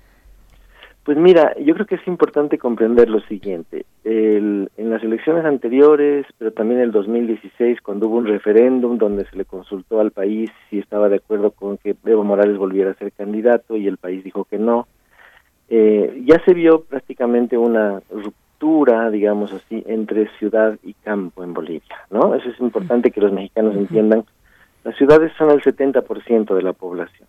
Pues 1.07 1.17
mira, 1.17 1.55
yo 1.61 1.73
creo 1.75 1.87
que 1.87 1.95
es 1.95 2.07
importante 2.09 2.59
comprender 2.59 3.09
lo 3.09 3.21
siguiente. 3.21 3.87
El, 4.03 4.69
en 4.77 4.91
las 4.91 5.05
elecciones 5.05 5.45
anteriores, 5.45 6.27
pero 6.37 6.51
también 6.51 6.81
en 6.81 6.87
el 6.87 6.91
2016, 6.91 7.81
cuando 7.81 8.09
hubo 8.09 8.17
un 8.17 8.27
referéndum 8.27 8.99
donde 8.99 9.25
se 9.27 9.37
le 9.37 9.45
consultó 9.45 10.01
al 10.01 10.11
país 10.11 10.51
si 10.69 10.81
estaba 10.81 11.09
de 11.09 11.19
acuerdo 11.19 11.53
con 11.53 11.79
que 11.79 11.95
Evo 12.05 12.25
Morales 12.25 12.59
volviera 12.59 12.91
a 12.91 12.95
ser 12.95 13.13
candidato 13.13 13.77
y 13.77 13.87
el 13.87 13.99
país 13.99 14.25
dijo 14.25 14.47
que 14.47 14.59
no, 14.59 14.89
eh, 15.69 16.25
ya 16.25 16.43
se 16.45 16.55
vio 16.55 16.83
prácticamente 16.83 17.57
una 17.57 18.01
ruptura, 18.11 18.46
digamos 19.11 19.53
así, 19.53 19.85
entre 19.87 20.29
ciudad 20.39 20.79
y 20.83 20.95
campo 20.95 21.45
en 21.45 21.55
Bolivia, 21.55 21.97
¿no? 22.11 22.35
Eso 22.35 22.49
es 22.49 22.61
importante 22.61 23.11
que 23.11 23.21
los 23.21 23.33
mexicanos 23.33 23.77
entiendan. 23.77 24.25
Las 24.85 24.97
ciudades 24.97 25.33
son 25.37 25.51
el 25.51 25.63
70% 25.63 26.55
de 26.55 26.63
la 26.63 26.73
población 26.73 27.29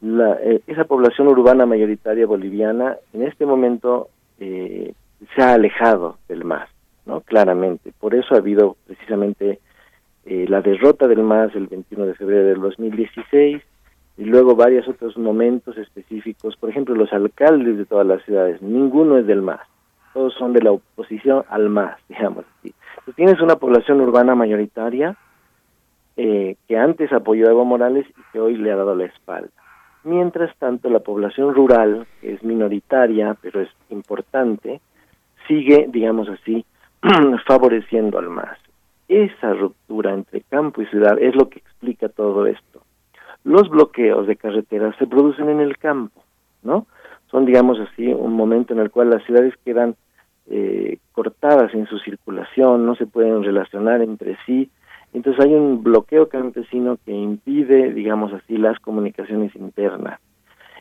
la, 0.00 0.38
eh, 0.42 0.60
esa 0.66 0.84
población 0.84 1.28
urbana 1.28 1.66
mayoritaria 1.66 2.26
boliviana 2.26 2.96
en 3.12 3.22
este 3.22 3.46
momento 3.46 4.08
eh, 4.38 4.92
se 5.34 5.42
ha 5.42 5.54
alejado 5.54 6.18
del 6.28 6.44
MAS, 6.44 6.68
¿no? 7.06 7.20
Claramente. 7.22 7.92
Por 7.98 8.14
eso 8.14 8.34
ha 8.34 8.38
habido 8.38 8.76
precisamente 8.86 9.58
eh, 10.24 10.46
la 10.48 10.60
derrota 10.60 11.08
del 11.08 11.22
MAS 11.22 11.54
el 11.54 11.66
21 11.66 12.06
de 12.06 12.14
febrero 12.14 12.46
del 12.46 12.60
2016 12.60 13.62
y 14.18 14.24
luego 14.24 14.54
varios 14.54 14.86
otros 14.88 15.16
momentos 15.16 15.76
específicos. 15.76 16.56
Por 16.56 16.70
ejemplo, 16.70 16.94
los 16.94 17.12
alcaldes 17.12 17.78
de 17.78 17.84
todas 17.84 18.06
las 18.06 18.22
ciudades, 18.24 18.62
ninguno 18.62 19.18
es 19.18 19.26
del 19.26 19.42
MAS. 19.42 19.60
Todos 20.14 20.34
son 20.34 20.52
de 20.52 20.62
la 20.62 20.72
oposición 20.72 21.44
al 21.48 21.68
MAS, 21.68 21.98
digamos 22.08 22.44
así. 22.58 22.74
Entonces 22.98 23.14
tienes 23.16 23.40
una 23.40 23.56
población 23.56 24.00
urbana 24.00 24.34
mayoritaria 24.34 25.16
que 26.18 26.76
antes 26.76 27.12
apoyó 27.12 27.46
a 27.46 27.52
Evo 27.52 27.64
Morales 27.64 28.04
y 28.08 28.32
que 28.32 28.40
hoy 28.40 28.56
le 28.56 28.72
ha 28.72 28.76
dado 28.76 28.96
la 28.96 29.04
espalda. 29.04 29.50
Mientras 30.02 30.56
tanto, 30.58 30.90
la 30.90 31.00
población 31.00 31.54
rural, 31.54 32.06
que 32.20 32.34
es 32.34 32.42
minoritaria, 32.42 33.36
pero 33.40 33.60
es 33.60 33.68
importante, 33.90 34.80
sigue, 35.46 35.86
digamos 35.88 36.28
así, 36.28 36.64
favoreciendo 37.46 38.18
al 38.18 38.30
MAS. 38.30 38.58
Esa 39.06 39.54
ruptura 39.54 40.12
entre 40.12 40.40
campo 40.42 40.82
y 40.82 40.86
ciudad 40.86 41.18
es 41.20 41.36
lo 41.36 41.48
que 41.48 41.60
explica 41.60 42.08
todo 42.08 42.46
esto. 42.46 42.82
Los 43.44 43.68
bloqueos 43.68 44.26
de 44.26 44.36
carreteras 44.36 44.96
se 44.96 45.06
producen 45.06 45.48
en 45.48 45.60
el 45.60 45.78
campo, 45.78 46.22
¿no? 46.62 46.86
Son, 47.30 47.44
digamos 47.44 47.78
así, 47.80 48.06
un 48.06 48.32
momento 48.32 48.72
en 48.72 48.80
el 48.80 48.90
cual 48.90 49.10
las 49.10 49.24
ciudades 49.24 49.54
quedan 49.64 49.96
eh, 50.50 50.98
cortadas 51.12 51.74
en 51.74 51.86
su 51.86 51.98
circulación, 51.98 52.86
no 52.86 52.94
se 52.94 53.06
pueden 53.06 53.42
relacionar 53.42 54.00
entre 54.00 54.36
sí, 54.46 54.70
entonces 55.12 55.44
hay 55.44 55.54
un 55.54 55.82
bloqueo 55.82 56.28
campesino 56.28 56.98
que 57.04 57.12
impide, 57.12 57.92
digamos 57.92 58.32
así, 58.32 58.56
las 58.56 58.78
comunicaciones 58.78 59.54
internas. 59.56 60.20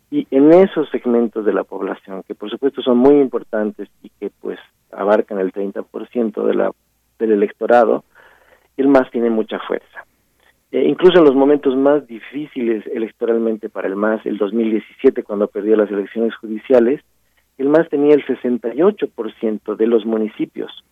Y 0.09 0.27
en 0.31 0.53
esos 0.53 0.89
segmentos 0.89 1.45
de 1.45 1.53
la 1.53 1.63
población, 1.63 2.23
que 2.23 2.35
por 2.35 2.49
supuesto 2.49 2.81
son 2.81 2.97
muy 2.97 3.19
importantes 3.19 3.89
y 4.01 4.09
que 4.09 4.29
pues 4.41 4.59
abarcan 4.91 5.39
el 5.39 5.51
30% 5.51 6.45
de 6.45 6.53
la, 6.53 6.71
del 7.19 7.31
electorado, 7.31 8.05
el 8.77 8.87
MAS 8.87 9.09
tiene 9.11 9.29
mucha 9.29 9.59
fuerza. 9.59 10.05
E 10.71 10.83
incluso 10.83 11.19
en 11.19 11.25
los 11.25 11.35
momentos 11.35 11.77
más 11.77 12.05
difíciles 12.07 12.85
electoralmente 12.87 13.69
para 13.69 13.87
el 13.87 13.95
MAS, 13.95 14.25
el 14.25 14.37
2017 14.37 15.23
cuando 15.23 15.47
perdió 15.47 15.77
las 15.77 15.89
elecciones 15.89 16.35
judiciales, 16.35 17.01
el 17.57 17.69
MAS 17.69 17.87
tenía 17.89 18.13
el 18.13 18.25
68% 18.25 19.75
de 19.77 19.87
los 19.87 20.05
municipios. 20.05 20.83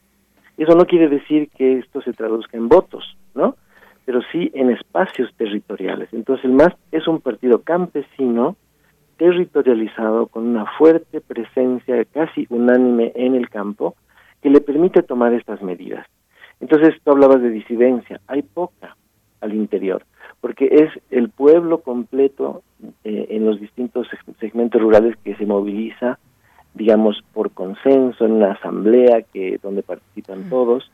Eso 0.58 0.76
no 0.76 0.86
quiere 0.86 1.10
decir 1.10 1.50
que 1.50 1.80
esto 1.80 2.02
se 2.02 2.14
traduzca 2.14 2.58
en 2.58 2.70
votos, 2.70 3.18
¿no? 3.34 3.58
Pero 4.06 4.22
sí 4.32 4.50
en 4.54 4.72
espacios 4.72 5.34
territoriales. 5.36 6.08
Entonces 6.14 6.46
el 6.46 6.52
MAS 6.52 6.74
es 6.94 7.06
un 7.08 7.20
partido 7.20 7.62
campesino 7.62 8.56
territorializado 9.18 10.28
con 10.28 10.48
una 10.48 10.66
fuerte 10.78 11.20
presencia 11.20 12.06
casi 12.06 12.48
unánime 12.50 13.12
en 13.16 13.36
el 13.36 13.50
campo 13.50 13.96
que 14.42 14.50
le 14.50 14.62
permite 14.62 15.04
tomar 15.04 15.34
estas 15.34 15.62
medidas. 15.62 16.08
Entonces 16.62 16.96
tú 17.04 17.12
hablabas 17.12 17.42
de 17.42 17.50
disidencia, 17.50 18.22
hay 18.28 18.42
poca 18.42 18.96
al 19.46 19.54
interior, 19.54 20.04
porque 20.42 20.68
es 20.70 20.90
el 21.12 21.30
pueblo 21.30 21.80
completo 21.80 22.64
eh, 23.04 23.28
en 23.30 23.46
los 23.46 23.60
distintos 23.60 24.08
segmentos 24.40 24.82
rurales 24.82 25.16
que 25.24 25.36
se 25.36 25.46
moviliza 25.46 26.20
digamos, 26.76 27.24
por 27.34 27.52
consenso, 27.52 28.26
en 28.26 28.34
una 28.34 28.52
asamblea 28.52 29.24
que 29.34 29.58
donde 29.64 29.82
participan 29.82 30.50
todos. 30.50 30.92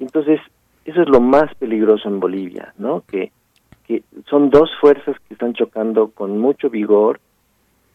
Entonces, 0.00 0.40
eso 0.86 1.02
es 1.02 1.08
lo 1.08 1.20
más 1.20 1.54
peligroso 1.56 2.08
en 2.08 2.20
Bolivia, 2.20 2.72
¿no? 2.78 3.02
Que, 3.06 3.30
que 3.86 4.02
son 4.28 4.48
dos 4.48 4.70
fuerzas 4.80 5.16
que 5.28 5.34
están 5.34 5.52
chocando 5.52 6.08
con 6.08 6.38
mucho 6.38 6.70
vigor 6.70 7.20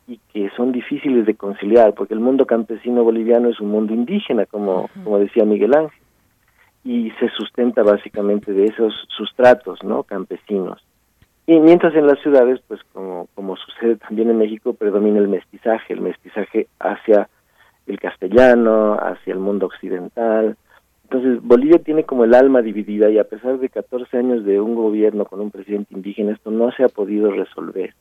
y 0.07 0.19
que 0.31 0.51
son 0.55 0.71
difíciles 0.71 1.25
de 1.25 1.33
conciliar, 1.33 1.95
porque 1.95 2.13
el 2.13 2.19
mundo 2.19 2.45
campesino 2.45 3.03
boliviano 3.03 3.49
es 3.49 3.59
un 3.59 3.71
mundo 3.71 3.91
indígena, 3.91 4.45
como, 4.45 4.87
como 5.03 5.17
decía 5.17 5.45
Miguel 5.45 5.73
Ángel, 5.73 5.99
y 6.85 7.09
se 7.19 7.29
sustenta 7.29 7.81
básicamente 7.81 8.53
de 8.53 8.65
esos 8.65 8.93
sustratos, 9.09 9.83
¿no? 9.83 10.03
Campesinos. 10.03 10.85
Y 11.47 11.59
mientras 11.59 11.95
en 11.95 12.05
las 12.05 12.19
ciudades, 12.21 12.61
pues 12.67 12.79
como, 12.93 13.27
como 13.33 13.57
sucede 13.57 13.95
también 13.97 14.29
en 14.29 14.37
México, 14.37 14.73
predomina 14.73 15.19
el 15.19 15.27
mestizaje, 15.27 15.93
el 15.93 16.01
mestizaje 16.01 16.67
hacia 16.79 17.27
el 17.87 17.99
castellano, 17.99 18.93
hacia 18.99 19.33
el 19.33 19.39
mundo 19.39 19.65
occidental. 19.65 20.57
Entonces, 21.03 21.39
Bolivia 21.41 21.79
tiene 21.79 22.03
como 22.03 22.23
el 22.23 22.35
alma 22.35 22.61
dividida 22.61 23.09
y 23.09 23.17
a 23.17 23.23
pesar 23.25 23.59
de 23.59 23.69
14 23.69 24.17
años 24.17 24.45
de 24.45 24.61
un 24.61 24.75
gobierno 24.75 25.25
con 25.25 25.41
un 25.41 25.51
presidente 25.51 25.93
indígena, 25.93 26.33
esto 26.33 26.51
no 26.51 26.71
se 26.71 26.83
ha 26.83 26.89
podido 26.89 27.31
resolver. 27.31 27.95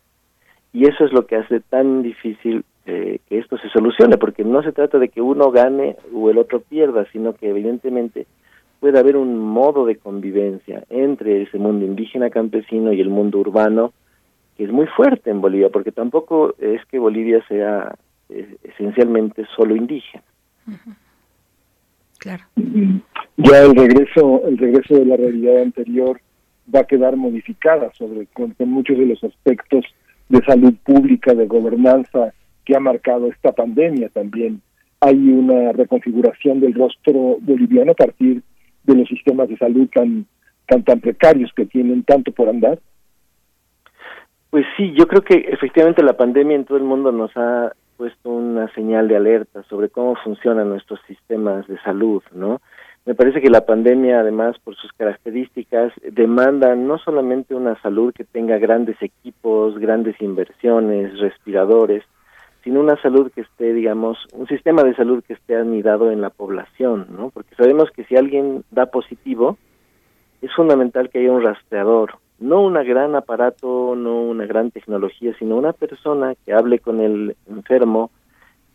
Y 0.73 0.87
eso 0.89 1.05
es 1.05 1.13
lo 1.13 1.27
que 1.27 1.37
hace 1.37 1.61
tan 1.61 2.03
difícil 2.03 2.65
eh, 2.85 3.21
que 3.29 3.39
esto 3.39 3.57
se 3.59 3.69
solucione, 3.71 4.19
porque 4.19 4.45
no 4.45 4.63
se 4.63 4.73
trata 4.73 4.99
de 4.99 5.09
que 5.09 5.23
uno 5.23 5.51
gane 5.51 5.97
o 6.15 6.31
el 6.31 6.37
otro 6.37 6.61
pierda, 6.61 7.07
sino 7.13 7.35
que 7.35 7.49
evidentemente 7.49 8.27
puede 8.85 8.99
haber 8.99 9.17
un 9.17 9.39
modo 9.39 9.87
de 9.87 9.97
convivencia 9.97 10.85
entre 10.91 11.41
ese 11.41 11.57
mundo 11.57 11.87
indígena 11.87 12.29
campesino 12.29 12.93
y 12.93 13.01
el 13.01 13.09
mundo 13.09 13.39
urbano 13.39 13.95
que 14.59 14.65
es 14.65 14.71
muy 14.71 14.87
fuerte 14.89 15.31
en 15.31 15.41
Bolivia, 15.41 15.71
porque 15.71 15.91
tampoco 15.91 16.55
es 16.59 16.85
que 16.91 16.99
Bolivia 16.99 17.43
sea 17.49 17.95
eh, 18.29 18.57
esencialmente 18.63 19.47
solo 19.57 19.75
indígena. 19.75 20.23
Claro. 22.19 22.45
Ya 23.39 23.63
el 23.63 23.75
regreso, 23.75 24.43
el 24.47 24.59
regreso 24.59 24.97
de 24.97 25.07
la 25.07 25.17
realidad 25.17 25.63
anterior 25.63 26.21
va 26.73 26.81
a 26.81 26.85
quedar 26.85 27.17
modificada 27.17 27.91
sobre 27.95 28.27
con 28.27 28.55
muchos 28.67 28.99
de 28.99 29.07
los 29.07 29.25
aspectos 29.25 29.87
de 30.29 30.45
salud 30.45 30.75
pública, 30.85 31.33
de 31.33 31.47
gobernanza 31.47 32.35
que 32.67 32.77
ha 32.77 32.81
marcado 32.81 33.29
esta 33.29 33.53
pandemia 33.53 34.11
también. 34.11 34.61
Hay 35.01 35.17
una 35.17 35.73
reconfiguración 35.73 36.61
del 36.61 36.75
rostro 36.75 37.39
boliviano 37.41 37.93
a 37.93 37.95
partir 37.95 38.43
de 38.85 38.95
los 38.95 39.09
sistemas 39.09 39.49
de 39.49 39.57
salud 39.57 39.89
tan, 39.93 40.27
tan, 40.67 40.83
tan 40.85 41.01
precarios 41.01 41.53
que 41.55 41.67
tienen 41.67 42.03
tanto 42.05 42.33
por 42.33 42.49
andar? 42.49 42.79
Pues 44.51 44.65
sí, 44.77 44.93
yo 44.97 45.09
creo 45.09 45.23
que 45.23 45.35
efectivamente 45.51 46.03
la 46.03 46.17
pandemia 46.17 46.57
en 46.57 46.65
todo 46.65 46.79
el 46.79 46.85
mundo 46.85 47.11
nos 47.11 47.37
ha 47.37 47.73
puesto 47.97 48.31
una 48.31 48.73
señal 48.75 49.09
de 49.09 49.17
alerta 49.17 49.63
sobre 49.65 49.89
cómo 49.89 50.17
funcionan 50.17 50.69
nuestros 50.69 51.01
sistemas 51.07 51.67
de 51.67 51.79
salud, 51.81 52.23
¿no? 52.33 52.61
Me 53.07 53.15
parece 53.15 53.43
que 53.43 53.51
la 53.51 53.67
pandemia, 53.67 54.21
además, 54.21 54.57
por 54.65 54.77
sus 54.77 54.91
características, 54.93 55.93
demanda 56.11 56.75
no 56.75 56.99
solamente 56.99 57.55
una 57.55 57.81
salud 57.83 58.15
que 58.15 58.25
tenga 58.25 58.57
grandes 58.59 58.97
equipos, 59.03 59.79
grandes 59.79 60.19
inversiones, 60.23 61.19
respiradores, 61.19 62.03
sino 62.65 62.81
una 62.81 63.01
salud 63.03 63.31
que 63.31 63.43
esté, 63.43 63.75
digamos, 63.75 64.19
un 64.33 64.47
sistema 64.49 64.83
de 64.83 64.97
salud 64.97 65.23
que 65.23 65.35
esté 65.35 65.55
anidado 65.55 66.11
en 66.11 66.23
la 66.23 66.31
población, 66.31 67.07
¿no? 67.17 67.29
Porque 67.29 67.55
sabemos 67.55 67.91
que 67.91 68.05
si 68.05 68.17
alguien 68.17 68.65
da 68.71 68.87
positivo, 68.87 69.59
es 70.41 70.53
fundamental 70.55 71.11
que 71.11 71.19
haya 71.19 71.31
un 71.31 71.43
rastreador, 71.43 72.17
no 72.41 72.63
un 72.63 72.73
gran 72.73 73.15
aparato, 73.15 73.95
no 73.95 74.23
una 74.23 74.47
gran 74.47 74.71
tecnología, 74.71 75.35
sino 75.39 75.57
una 75.57 75.75
persona 75.75 76.35
que 76.45 76.55
hable 76.55 76.79
con 76.79 77.01
el 77.01 77.37
enfermo, 77.49 78.11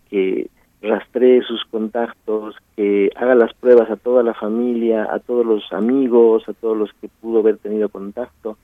que 0.09 0.49
rastree 0.81 1.41
sus 1.41 1.65
contactos, 1.65 2.55
que 2.75 3.11
haga 3.15 3.35
las 3.35 3.53
pruebas 3.53 3.89
a 3.89 3.97
toda 3.97 4.21
la 4.23 4.35
familia, 4.35 5.07
a 5.11 5.19
todos 5.19 5.45
los 5.45 5.73
amigos, 5.73 6.47
a 6.47 6.53
todos 6.53 6.77
los 6.77 6.93
que 7.01 7.09
pudo 7.21 7.39
haber 7.39 7.57
tenido 7.57 7.89
contacto. 7.89 8.57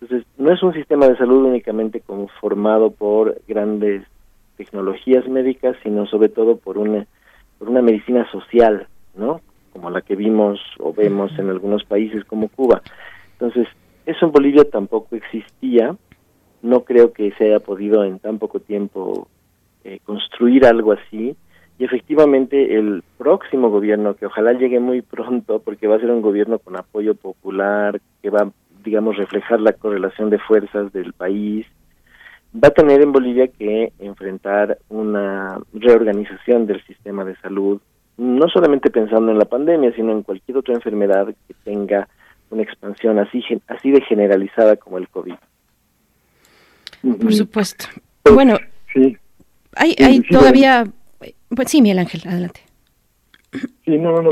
Entonces, 0.00 0.26
no 0.36 0.52
es 0.52 0.62
un 0.62 0.74
sistema 0.74 1.08
de 1.08 1.16
salud 1.16 1.46
únicamente 1.46 2.00
conformado 2.00 2.90
por 2.90 3.40
grandes 3.48 4.04
tecnologías 4.58 5.26
médicas, 5.28 5.76
sino 5.82 6.06
sobre 6.06 6.28
todo 6.28 6.56
por 6.56 6.76
una, 6.76 7.06
por 7.58 7.70
una 7.70 7.80
medicina 7.80 8.30
social, 8.30 8.88
¿no? 9.16 9.40
Como 9.72 9.88
la 9.88 10.02
que 10.02 10.16
vimos 10.16 10.60
o 10.78 10.92
vemos 10.92 11.30
en 11.38 11.48
algunos 11.48 11.84
países 11.84 12.24
como 12.24 12.48
Cuba. 12.48 12.82
Entonces, 13.32 13.68
eso 14.04 14.26
en 14.26 14.32
Bolivia 14.32 14.64
tampoco 14.64 15.16
existía. 15.16 15.96
No 16.60 16.84
creo 16.84 17.12
que 17.12 17.30
se 17.38 17.44
haya 17.44 17.60
podido 17.60 18.04
en 18.04 18.18
tan 18.18 18.38
poco 18.38 18.58
tiempo 18.58 19.28
eh, 19.84 20.00
construir 20.04 20.66
algo 20.66 20.92
así. 20.92 21.36
Y 21.78 21.84
efectivamente 21.84 22.76
el 22.76 23.04
próximo 23.16 23.70
gobierno, 23.70 24.16
que 24.16 24.26
ojalá 24.26 24.52
llegue 24.52 24.80
muy 24.80 25.00
pronto, 25.02 25.60
porque 25.60 25.86
va 25.86 25.94
a 25.94 26.00
ser 26.00 26.10
un 26.10 26.22
gobierno 26.22 26.58
con 26.58 26.76
apoyo 26.76 27.14
popular, 27.14 28.00
que 28.20 28.30
va, 28.30 28.50
digamos, 28.82 29.16
reflejar 29.16 29.60
la 29.60 29.72
correlación 29.72 30.30
de 30.30 30.40
fuerzas 30.40 30.92
del 30.92 31.12
país, 31.12 31.66
va 32.54 32.68
a 32.68 32.72
tener 32.72 33.02
en 33.02 33.12
Bolivia 33.12 33.48
que 33.48 33.92
enfrentar 33.98 34.78
una 34.88 35.58
reorganización 35.72 36.66
del 36.66 36.84
sistema 36.84 37.24
de 37.24 37.36
salud, 37.36 37.80
no 38.16 38.48
solamente 38.48 38.90
pensando 38.90 39.30
en 39.30 39.38
la 39.38 39.44
pandemia, 39.44 39.92
sino 39.94 40.12
en 40.12 40.22
cualquier 40.22 40.58
otra 40.58 40.74
enfermedad 40.74 41.34
que 41.46 41.54
tenga 41.64 42.08
una 42.50 42.62
expansión 42.62 43.18
así, 43.18 43.42
así 43.68 43.90
de 43.90 44.00
generalizada 44.02 44.76
como 44.76 44.98
el 44.98 45.08
COVID. 45.08 45.34
Por 47.20 47.32
supuesto. 47.32 47.86
Bueno, 48.24 48.58
sí. 48.92 49.16
hay, 49.76 49.94
hay 49.98 50.20
todavía... 50.20 50.84
Pues 51.48 51.70
sí, 51.70 51.80
Miguel 51.80 52.00
Ángel, 52.00 52.22
adelante. 52.26 52.60
Sí, 53.84 53.96
no, 53.98 54.12
no, 54.12 54.22
no. 54.22 54.30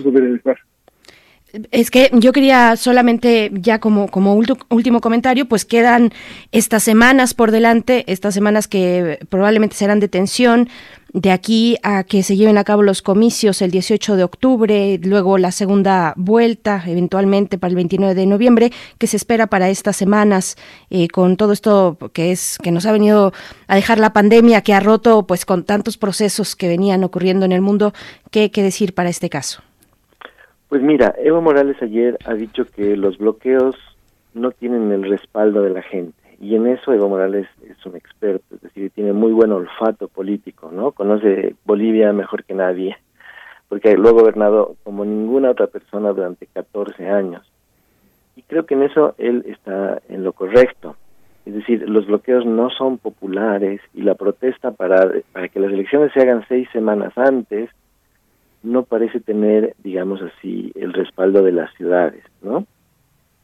Es 1.70 1.90
que 1.90 2.10
yo 2.12 2.32
quería 2.32 2.76
solamente, 2.76 3.50
ya 3.54 3.78
como, 3.78 4.08
como 4.08 4.34
último 4.34 5.00
comentario, 5.00 5.46
pues 5.46 5.64
quedan 5.64 6.12
estas 6.52 6.82
semanas 6.82 7.34
por 7.34 7.50
delante, 7.50 8.04
estas 8.06 8.34
semanas 8.34 8.68
que 8.68 9.18
probablemente 9.28 9.76
serán 9.76 10.00
de 10.00 10.08
tensión, 10.08 10.68
de 11.12 11.30
aquí 11.30 11.78
a 11.82 12.04
que 12.04 12.22
se 12.22 12.36
lleven 12.36 12.58
a 12.58 12.64
cabo 12.64 12.82
los 12.82 13.00
comicios 13.00 13.62
el 13.62 13.70
18 13.70 14.16
de 14.16 14.24
octubre, 14.24 15.00
luego 15.02 15.38
la 15.38 15.50
segunda 15.50 16.12
vuelta, 16.16 16.82
eventualmente 16.86 17.56
para 17.56 17.70
el 17.70 17.76
29 17.76 18.14
de 18.14 18.26
noviembre, 18.26 18.72
que 18.98 19.06
se 19.06 19.16
espera 19.16 19.46
para 19.46 19.70
estas 19.70 19.96
semanas, 19.96 20.56
eh, 20.90 21.08
con 21.08 21.38
todo 21.38 21.52
esto 21.52 21.96
que 22.12 22.32
es 22.32 22.58
que 22.62 22.70
nos 22.70 22.84
ha 22.84 22.92
venido 22.92 23.32
a 23.66 23.76
dejar 23.76 23.98
la 23.98 24.12
pandemia, 24.12 24.60
que 24.60 24.74
ha 24.74 24.80
roto, 24.80 25.26
pues 25.26 25.46
con 25.46 25.64
tantos 25.64 25.96
procesos 25.96 26.54
que 26.54 26.68
venían 26.68 27.02
ocurriendo 27.02 27.46
en 27.46 27.52
el 27.52 27.62
mundo, 27.62 27.94
¿qué, 28.30 28.50
qué 28.50 28.62
decir 28.62 28.92
para 28.92 29.08
este 29.08 29.30
caso? 29.30 29.62
Pues 30.68 30.82
mira, 30.82 31.14
Evo 31.18 31.40
Morales 31.40 31.80
ayer 31.80 32.18
ha 32.24 32.34
dicho 32.34 32.64
que 32.64 32.96
los 32.96 33.18
bloqueos 33.18 33.76
no 34.34 34.50
tienen 34.50 34.90
el 34.90 35.08
respaldo 35.08 35.62
de 35.62 35.70
la 35.70 35.82
gente. 35.82 36.18
Y 36.40 36.56
en 36.56 36.66
eso 36.66 36.92
Evo 36.92 37.08
Morales 37.08 37.46
es 37.62 37.86
un 37.86 37.94
experto, 37.94 38.56
es 38.56 38.62
decir, 38.62 38.90
tiene 38.90 39.12
muy 39.12 39.32
buen 39.32 39.52
olfato 39.52 40.08
político, 40.08 40.70
¿no? 40.72 40.90
Conoce 40.90 41.54
Bolivia 41.64 42.12
mejor 42.12 42.42
que 42.42 42.54
nadie, 42.54 42.96
porque 43.68 43.96
lo 43.96 44.08
ha 44.08 44.12
gobernado 44.12 44.74
como 44.82 45.04
ninguna 45.04 45.50
otra 45.50 45.68
persona 45.68 46.12
durante 46.12 46.46
14 46.46 47.08
años. 47.08 47.42
Y 48.34 48.42
creo 48.42 48.66
que 48.66 48.74
en 48.74 48.82
eso 48.82 49.14
él 49.18 49.44
está 49.46 50.02
en 50.08 50.24
lo 50.24 50.32
correcto. 50.32 50.96
Es 51.46 51.54
decir, 51.54 51.88
los 51.88 52.06
bloqueos 52.06 52.44
no 52.44 52.70
son 52.70 52.98
populares 52.98 53.80
y 53.94 54.02
la 54.02 54.16
protesta 54.16 54.72
para, 54.72 55.08
para 55.32 55.48
que 55.48 55.60
las 55.60 55.72
elecciones 55.72 56.12
se 56.12 56.20
hagan 56.20 56.44
seis 56.48 56.68
semanas 56.72 57.16
antes 57.16 57.70
no 58.62 58.84
parece 58.84 59.20
tener, 59.20 59.74
digamos 59.82 60.20
así, 60.22 60.72
el 60.74 60.92
respaldo 60.92 61.42
de 61.42 61.52
las 61.52 61.72
ciudades, 61.74 62.22
¿no? 62.42 62.66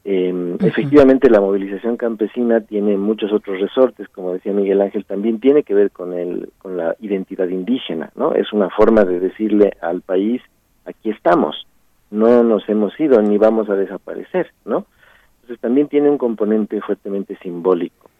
Eh, 0.05 0.56
Efectivamente, 0.60 1.30
la 1.30 1.40
movilización 1.40 1.97
campesina 1.97 2.60
tiene 2.60 2.97
muchos 2.97 3.32
otros 3.32 3.60
resortes, 3.60 4.09
como 4.09 4.32
decía 4.32 4.52
Miguel 4.52 4.80
Ángel, 4.80 5.05
también 5.05 5.39
tiene 5.39 5.62
que 5.62 5.74
ver 5.74 5.93
con 5.93 6.12
el 6.12 6.51
con 6.59 6.76
la 6.76 6.97
identidad 7.01 7.48
indígena, 7.48 8.10
¿no? 8.16 8.34
Es 8.34 8.52
una 8.52 8.68
forma 8.70 9.05
de 9.05 9.20
decirle 9.20 9.74
al 9.80 10.01
país, 10.01 10.43
aquí 10.86 11.10
estamos, 11.10 11.66
no 12.10 12.43
nos 12.43 12.68
hemos 12.68 12.98
ido 12.98 13.22
ni 13.22 13.39
vamos 13.39 13.70
a 13.70 13.76
desaparecer, 13.76 14.51
¿no? 14.64 14.86
Entonces 15.43 15.60
también 15.60 15.89
tiene 15.89 16.10
un 16.10 16.18
componente 16.18 16.80
fuertemente 16.80 17.36
simbólico. 17.43 18.10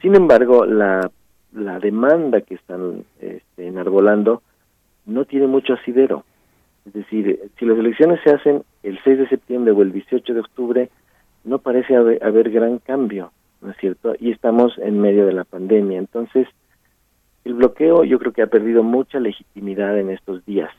Sin 0.00 0.16
embargo, 0.16 0.64
la, 0.64 1.08
la 1.52 1.78
demanda 1.78 2.40
que 2.40 2.54
están 2.54 3.04
este, 3.20 3.66
enarbolando 3.66 4.42
no 5.06 5.24
tiene 5.24 5.46
mucho 5.46 5.74
asidero. 5.74 6.24
Es 6.86 6.92
decir, 6.92 7.50
si 7.58 7.64
las 7.64 7.78
elecciones 7.78 8.20
se 8.24 8.30
hacen 8.30 8.64
el 8.82 8.98
6 9.04 9.18
de 9.18 9.28
septiembre 9.28 9.72
o 9.72 9.82
el 9.82 9.92
18 9.92 10.34
de 10.34 10.40
octubre, 10.40 10.90
no 11.44 11.58
parece 11.58 11.94
haber, 11.96 12.50
gran 12.50 12.78
cambio, 12.78 13.32
¿no 13.60 13.70
es 13.70 13.76
cierto? 13.78 14.14
Y 14.18 14.30
estamos 14.30 14.76
en 14.78 15.00
medio 15.00 15.26
de 15.26 15.32
la 15.32 15.44
pandemia. 15.44 15.98
Entonces, 15.98 16.48
el 17.44 17.54
bloqueo 17.54 18.04
yo 18.04 18.18
creo 18.18 18.32
que 18.32 18.42
ha 18.42 18.46
perdido 18.46 18.82
mucha 18.82 19.20
legitimidad 19.20 19.98
en 19.98 20.10
estos 20.10 20.44
días. 20.44 20.70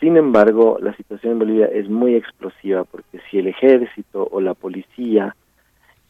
Sin 0.00 0.16
embargo, 0.16 0.78
la 0.80 0.94
situación 0.96 1.32
en 1.32 1.38
Bolivia 1.38 1.66
es 1.66 1.88
muy 1.88 2.14
explosiva 2.14 2.84
porque 2.84 3.20
si 3.30 3.38
el 3.38 3.46
ejército 3.46 4.28
o 4.30 4.40
la 4.40 4.54
policía 4.54 5.34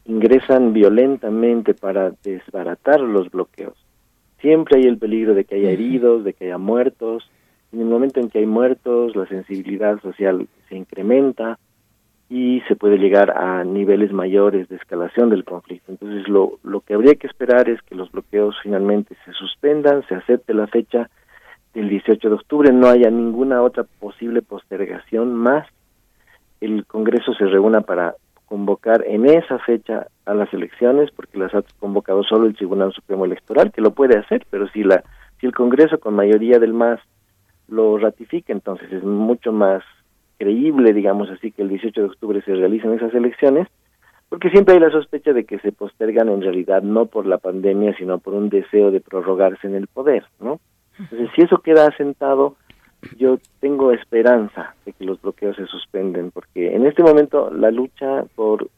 ingresan 0.06 0.73
violentamente 0.73 1.74
para 1.74 2.12
desbaratar 2.23 3.01
los 3.01 3.31
bloqueos, 3.31 3.84
siempre 4.45 4.79
hay 4.79 4.85
el 4.85 4.99
peligro 4.99 5.35
de 5.35 5.47
que 5.47 5.55
haya 5.55 5.71
heridos, 5.71 6.23
de 6.23 6.35
que 6.35 6.45
haya 6.45 6.59
muertos, 6.59 7.31
en 7.73 7.81
el 7.81 7.87
momento 7.87 8.21
en 8.21 8.29
que 8.29 8.41
hay 8.41 8.47
muertos, 8.47 9.16
la 9.16 9.27
sensibilidad 9.27 9.99
social 10.03 10.47
se 10.69 10.77
incrementa 10.77 11.59
y 12.29 12.61
se 12.69 12.77
puede 12.77 12.99
llegar 12.99 13.31
a 13.31 13.65
niveles 13.65 14.12
mayores 14.12 14.69
de 14.69 14.77
escalación 14.77 15.31
del 15.31 15.45
conflicto. 15.45 15.93
Entonces, 15.93 16.29
lo, 16.29 16.59
lo 16.62 16.83
que 16.83 16.93
habría 16.93 17.15
que 17.15 17.27
esperar 17.27 17.71
es 17.71 17.81
que 17.83 17.95
los 17.95 18.12
bloqueos 18.12 18.55
finalmente 18.62 19.16
se 19.25 19.33
suspendan, 19.33 20.07
se 20.09 20.15
acepte 20.15 20.53
la 20.53 20.66
fecha 20.66 21.09
del 21.73 21.89
18 21.89 22.29
de 22.29 22.35
octubre, 22.35 22.71
no 22.71 22.89
haya 22.89 23.11
ninguna 23.11 23.62
otra 23.62 23.85
posible 23.99 24.43
postergación 24.43 25.35
más. 25.35 25.66
El 26.61 26.85
Congreso 26.85 27.33
se 27.33 27.47
reúna 27.47 27.81
para 27.81 28.15
convocar 28.55 29.03
en 29.05 29.27
esa 29.27 29.59
fecha 29.59 30.07
a 30.27 30.33
las 30.33 30.55
elecciones, 30.55 31.11
porque 31.11 31.39
las 31.39 31.53
ha 31.57 31.65
convocado 31.81 32.23
solo 32.23 32.47
el 32.47 32.55
Tribunal 32.55 32.93
Supremo 32.93 33.25
Electoral, 33.25 33.73
que 33.73 33.81
lo 33.81 33.91
puede 33.91 34.17
hacer, 34.17 34.47
pero 34.49 34.69
si 34.69 34.85
la 34.85 35.03
si 35.41 35.47
el 35.47 35.53
Congreso 35.53 35.99
con 35.99 36.15
mayoría 36.15 36.61
del 36.61 36.73
MAS 36.73 37.01
lo 37.67 37.99
ratifica, 37.99 38.53
entonces 38.53 38.93
es 38.93 39.03
mucho 39.03 39.51
más 39.51 39.83
creíble, 40.39 40.93
digamos 40.93 41.29
así, 41.31 41.51
que 41.51 41.63
el 41.63 41.69
18 41.69 42.01
de 42.01 42.07
octubre 42.07 42.43
se 42.43 42.55
realicen 42.55 42.93
esas 42.93 43.13
elecciones, 43.13 43.67
porque 44.29 44.51
siempre 44.51 44.75
hay 44.75 44.81
la 44.81 44.91
sospecha 44.91 45.33
de 45.33 45.45
que 45.47 45.59
se 45.59 45.73
postergan 45.73 46.29
en 46.29 46.41
realidad 46.41 46.81
no 46.81 47.07
por 47.07 47.27
la 47.27 47.39
pandemia, 47.39 47.97
sino 47.97 48.21
por 48.21 48.35
un 48.35 48.51
deseo 48.51 48.93
de 48.93 49.01
prorrogarse 49.01 49.67
en 49.67 49.75
el 49.75 49.89
poder, 49.89 50.27
¿no? 50.39 50.61
Entonces, 50.97 51.29
si 51.35 51.43
eso 51.43 51.59
queda 51.59 51.89
asentado, 51.89 52.55
yo 53.17 53.39
tengo 53.61 53.93
esperanza 53.93 54.75
de 54.85 54.93
que 54.93 55.05
los 55.05 55.21
bloqueos 55.21 55.57
se 55.57 55.67
suspenden, 55.67 56.31
porque 56.31 56.75
en 56.75 56.87
este 56.87 57.03
momento 57.03 57.51
la 57.51 57.71
lucha 57.71 58.25
por 58.35 58.69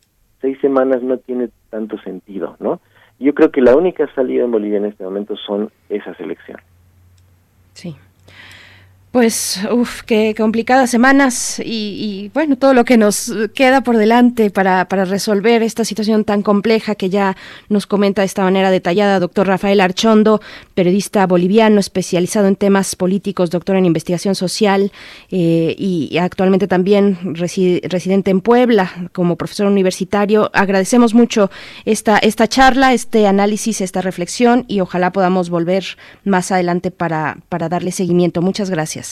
seis 0.40 0.58
semanas 0.60 1.02
no 1.02 1.18
tiene 1.18 1.50
tanto 1.70 1.98
sentido, 1.98 2.56
¿no? 2.60 2.80
Yo 3.18 3.34
creo 3.34 3.50
que 3.50 3.62
la 3.62 3.74
única 3.74 4.06
salida 4.14 4.44
en 4.44 4.50
Bolivia 4.50 4.78
en 4.78 4.86
este 4.86 5.04
momento 5.04 5.36
son 5.36 5.70
esas 5.88 6.18
elecciones. 6.20 6.64
Sí. 7.72 7.96
Pues, 9.12 9.60
uff, 9.70 10.02
qué 10.02 10.34
complicadas 10.36 10.90
semanas 10.90 11.58
y, 11.64 12.30
bueno, 12.34 12.56
todo 12.56 12.74
lo 12.74 12.84
que 12.84 12.98
nos 12.98 13.32
queda 13.54 13.80
por 13.80 13.96
delante 13.96 14.50
para, 14.50 14.88
para, 14.88 15.06
resolver 15.06 15.62
esta 15.62 15.86
situación 15.86 16.24
tan 16.24 16.42
compleja 16.42 16.96
que 16.96 17.08
ya 17.08 17.34
nos 17.70 17.86
comenta 17.86 18.20
de 18.20 18.26
esta 18.26 18.42
manera 18.42 18.70
detallada 18.70 19.18
doctor 19.18 19.46
Rafael 19.46 19.80
Archondo, 19.80 20.42
periodista 20.74 21.26
boliviano 21.26 21.80
especializado 21.80 22.46
en 22.46 22.56
temas 22.56 22.94
políticos, 22.94 23.48
doctor 23.48 23.76
en 23.76 23.86
investigación 23.86 24.34
social 24.34 24.92
eh, 25.30 25.74
y, 25.78 26.18
actualmente 26.18 26.68
también 26.68 27.34
residente 27.34 28.30
en 28.30 28.42
Puebla 28.42 29.08
como 29.14 29.36
profesor 29.36 29.66
universitario. 29.66 30.50
Agradecemos 30.52 31.14
mucho 31.14 31.50
esta, 31.86 32.18
esta 32.18 32.48
charla, 32.48 32.92
este 32.92 33.26
análisis, 33.26 33.80
esta 33.80 34.02
reflexión 34.02 34.66
y 34.68 34.80
ojalá 34.80 35.10
podamos 35.10 35.48
volver 35.48 35.96
más 36.24 36.52
adelante 36.52 36.90
para, 36.90 37.38
para 37.48 37.70
darle 37.70 37.92
seguimiento. 37.92 38.42
Muchas 38.42 38.68
gracias. 38.68 39.05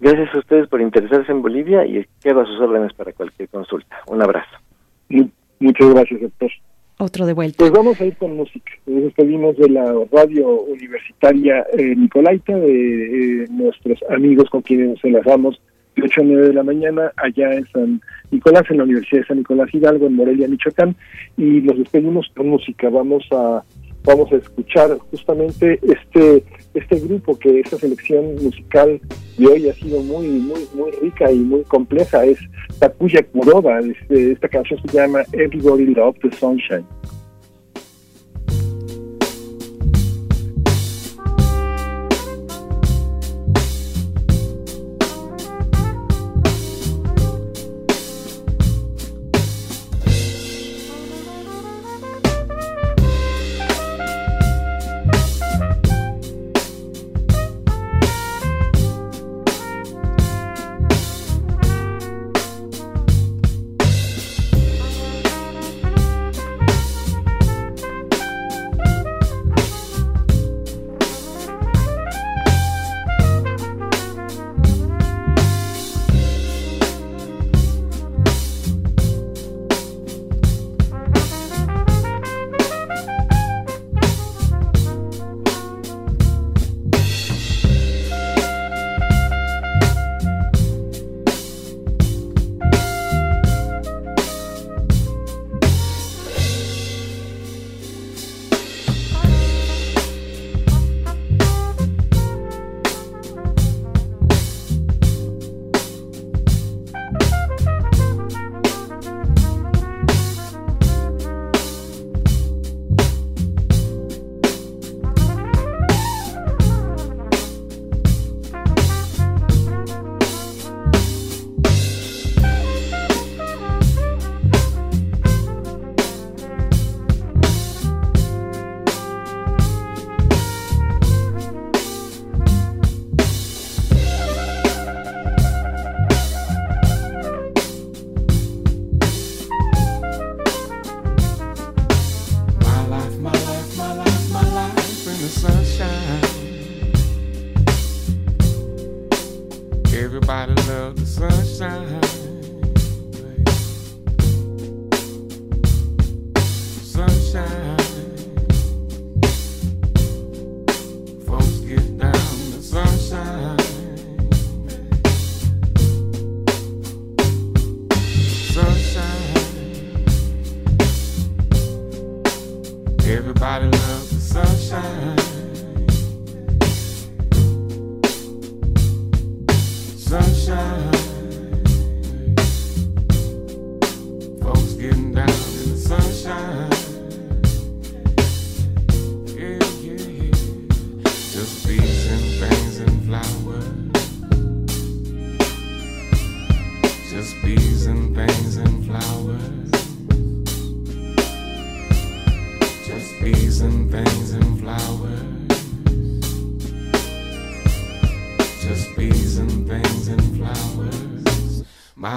Gracias 0.00 0.34
a 0.34 0.38
ustedes 0.38 0.68
por 0.68 0.80
interesarse 0.80 1.30
en 1.30 1.42
Bolivia 1.42 1.84
y 1.84 2.06
quedo 2.22 2.40
a 2.40 2.46
sus 2.46 2.58
órdenes 2.60 2.92
para 2.94 3.12
cualquier 3.12 3.48
consulta. 3.50 3.96
Un 4.06 4.22
abrazo. 4.22 4.56
Muchas 5.58 5.90
gracias, 5.90 6.20
doctor. 6.22 6.50
Otro 6.98 7.24
de 7.26 7.32
vuelta. 7.32 7.56
Pues 7.58 7.70
vamos 7.70 8.00
a 8.00 8.04
ir 8.04 8.16
con 8.16 8.36
música. 8.36 8.72
Nos 8.86 9.04
despedimos 9.04 9.56
de 9.56 9.70
la 9.70 9.90
radio 10.12 10.62
universitaria 10.62 11.66
eh, 11.76 11.94
Nicolaita, 11.96 12.54
de 12.54 13.44
eh, 13.44 13.46
nuestros 13.50 13.98
amigos 14.10 14.50
con 14.50 14.62
quienes 14.62 14.90
nos 14.90 15.04
enlazamos 15.04 15.60
de 15.96 16.02
8 16.02 16.20
a 16.20 16.24
9 16.24 16.48
de 16.48 16.52
la 16.52 16.62
mañana 16.62 17.12
allá 17.16 17.54
en 17.54 17.66
San 17.68 18.02
Nicolás, 18.30 18.64
en 18.70 18.78
la 18.78 18.84
Universidad 18.84 19.22
de 19.22 19.26
San 19.28 19.38
Nicolás 19.38 19.68
Hidalgo, 19.72 20.06
en 20.06 20.14
Morelia, 20.14 20.48
Michoacán. 20.48 20.94
Y 21.36 21.62
nos 21.62 21.78
despedimos 21.78 22.30
con 22.36 22.48
música. 22.48 22.90
Vamos 22.90 23.26
a 23.32 23.62
vamos 24.04 24.32
a 24.32 24.36
escuchar 24.36 24.96
justamente 25.10 25.78
este 25.82 26.44
este 26.72 27.00
grupo 27.00 27.36
que 27.38 27.60
esta 27.60 27.76
selección 27.78 28.36
musical 28.36 29.00
de 29.36 29.46
hoy 29.46 29.68
ha 29.68 29.74
sido 29.74 30.00
muy 30.02 30.26
muy 30.26 30.68
muy 30.74 30.90
rica 31.02 31.30
y 31.30 31.38
muy 31.38 31.62
compleja. 31.64 32.24
Es 32.24 32.38
Takuya 32.78 33.22
Kuroda 33.24 33.80
este, 33.80 34.32
esta 34.32 34.48
canción 34.48 34.80
se 34.86 34.96
llama 34.96 35.22
Everybody 35.32 35.86
Love 35.86 36.16
the 36.22 36.30
Sunshine 36.32 36.84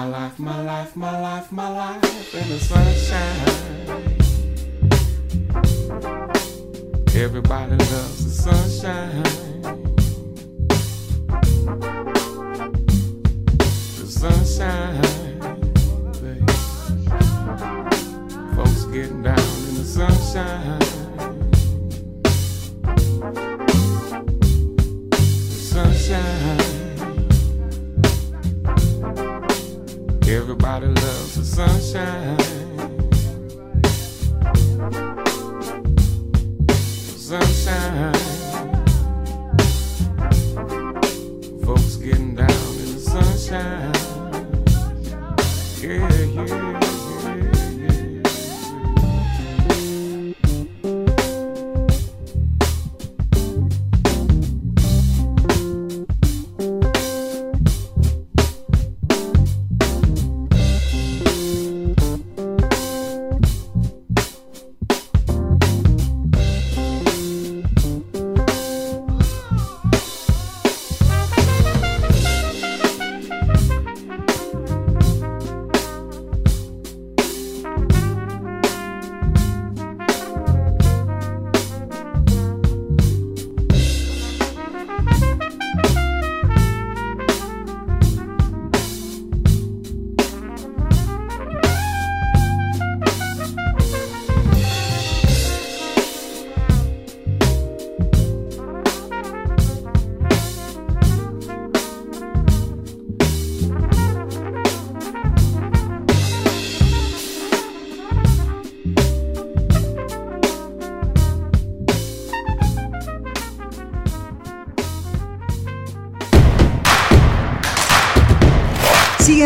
My 0.04 0.10
life, 0.10 0.38
my 0.38 0.62
life, 0.62 0.96
my 0.96 1.18
life, 1.18 1.50
my 1.50 1.68
life 1.70 2.34
in 2.34 2.48
the 2.50 2.58
sunshine. 2.58 3.53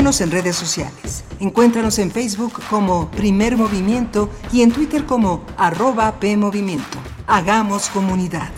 En 0.08 0.30
redes 0.30 0.56
sociales. 0.56 1.22
Encuéntranos 1.38 1.98
en 1.98 2.10
Facebook 2.10 2.62
como 2.70 3.10
Primer 3.10 3.58
Movimiento 3.58 4.30
y 4.50 4.62
en 4.62 4.72
Twitter 4.72 5.04
como 5.04 5.44
arroba 5.58 6.18
PMovimiento. 6.18 6.96
Hagamos 7.26 7.90
comunidad. 7.90 8.48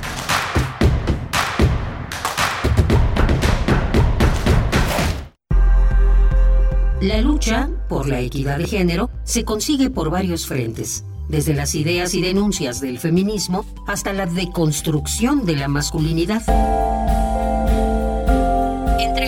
La 7.01 7.21
lucha 7.21 7.69
por 7.89 8.09
la 8.09 8.21
equidad 8.21 8.59
de 8.59 8.69
género 8.69 9.11
se 9.25 9.45
consigue 9.45 9.91
por 9.91 10.09
varios 10.09 10.47
frentes, 10.47 11.05
desde 11.29 11.53
las 11.53 11.75
ideas 11.75 12.15
y 12.15 12.23
denuncias 12.23 12.81
del 12.81 13.01
feminismo 13.01 13.65
hasta 13.89 14.13
la 14.13 14.27
deconstrucción 14.27 15.45
de 15.45 15.57
la 15.57 15.67
masculinidad. 15.67 16.43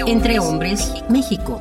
Entre 0.07 0.39
hombres, 0.39 0.93
México, 1.09 1.61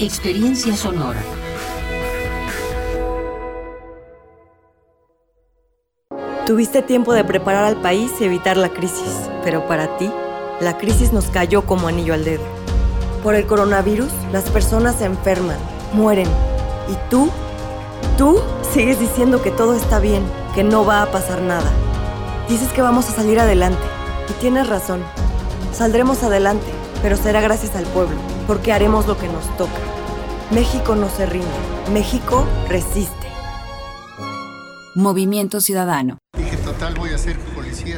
experiencia 0.00 0.76
sonora. 0.76 1.20
Tuviste 6.46 6.82
tiempo 6.82 7.12
de 7.12 7.24
preparar 7.24 7.64
al 7.64 7.76
país 7.76 8.12
y 8.20 8.24
evitar 8.24 8.56
la 8.56 8.70
crisis, 8.70 9.28
pero 9.42 9.66
para 9.66 9.96
ti, 9.98 10.10
la 10.60 10.78
crisis 10.78 11.12
nos 11.12 11.26
cayó 11.26 11.66
como 11.66 11.88
anillo 11.88 12.14
al 12.14 12.24
dedo. 12.24 12.44
Por 13.22 13.34
el 13.34 13.46
coronavirus, 13.46 14.10
las 14.32 14.48
personas 14.50 14.96
se 14.96 15.04
enferman, 15.04 15.58
mueren. 15.92 16.28
¿Y 16.88 17.10
tú? 17.10 17.28
Tú 18.16 18.40
sigues 18.72 18.98
diciendo 18.98 19.42
que 19.42 19.50
todo 19.50 19.74
está 19.74 19.98
bien, 19.98 20.22
que 20.54 20.64
no 20.64 20.86
va 20.86 21.02
a 21.02 21.10
pasar 21.10 21.42
nada. 21.42 21.70
Dices 22.48 22.72
que 22.72 22.82
vamos 22.82 23.08
a 23.08 23.12
salir 23.12 23.38
adelante. 23.40 23.82
Y 24.30 24.32
tienes 24.40 24.68
razón. 24.68 25.02
Saldremos 25.72 26.22
adelante, 26.22 26.66
pero 27.02 27.16
será 27.16 27.40
gracias 27.40 27.76
al 27.76 27.84
pueblo, 27.84 28.16
porque 28.48 28.72
haremos 28.72 29.06
lo 29.06 29.18
que 29.18 29.28
nos 29.28 29.44
toca. 29.58 29.78
México 30.50 30.96
no 30.96 31.10
se 31.10 31.26
rinde. 31.26 31.46
México 31.92 32.46
resiste. 32.66 33.28
Movimiento 34.94 35.60
Ciudadano. 35.60 36.16
Dije, 36.36 36.56
total, 36.56 36.94
voy 36.94 37.10
a 37.10 37.18
ser 37.18 37.38
político. 37.38 37.60
policía 37.60 37.97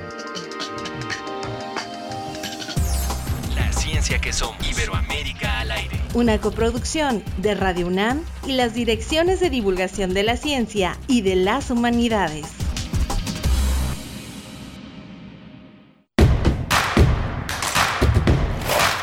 Que 4.01 4.33
somos. 4.33 4.67
Iberoamérica 4.67 5.59
al 5.59 5.71
aire. 5.71 6.01
Una 6.15 6.41
coproducción 6.41 7.23
de 7.37 7.53
Radio 7.53 7.87
UNAM 7.87 8.21
y 8.45 8.53
las 8.53 8.73
direcciones 8.73 9.39
de 9.39 9.49
divulgación 9.49 10.13
de 10.13 10.23
la 10.23 10.37
ciencia 10.37 10.97
y 11.07 11.21
de 11.21 11.35
las 11.35 11.69
humanidades. 11.69 12.47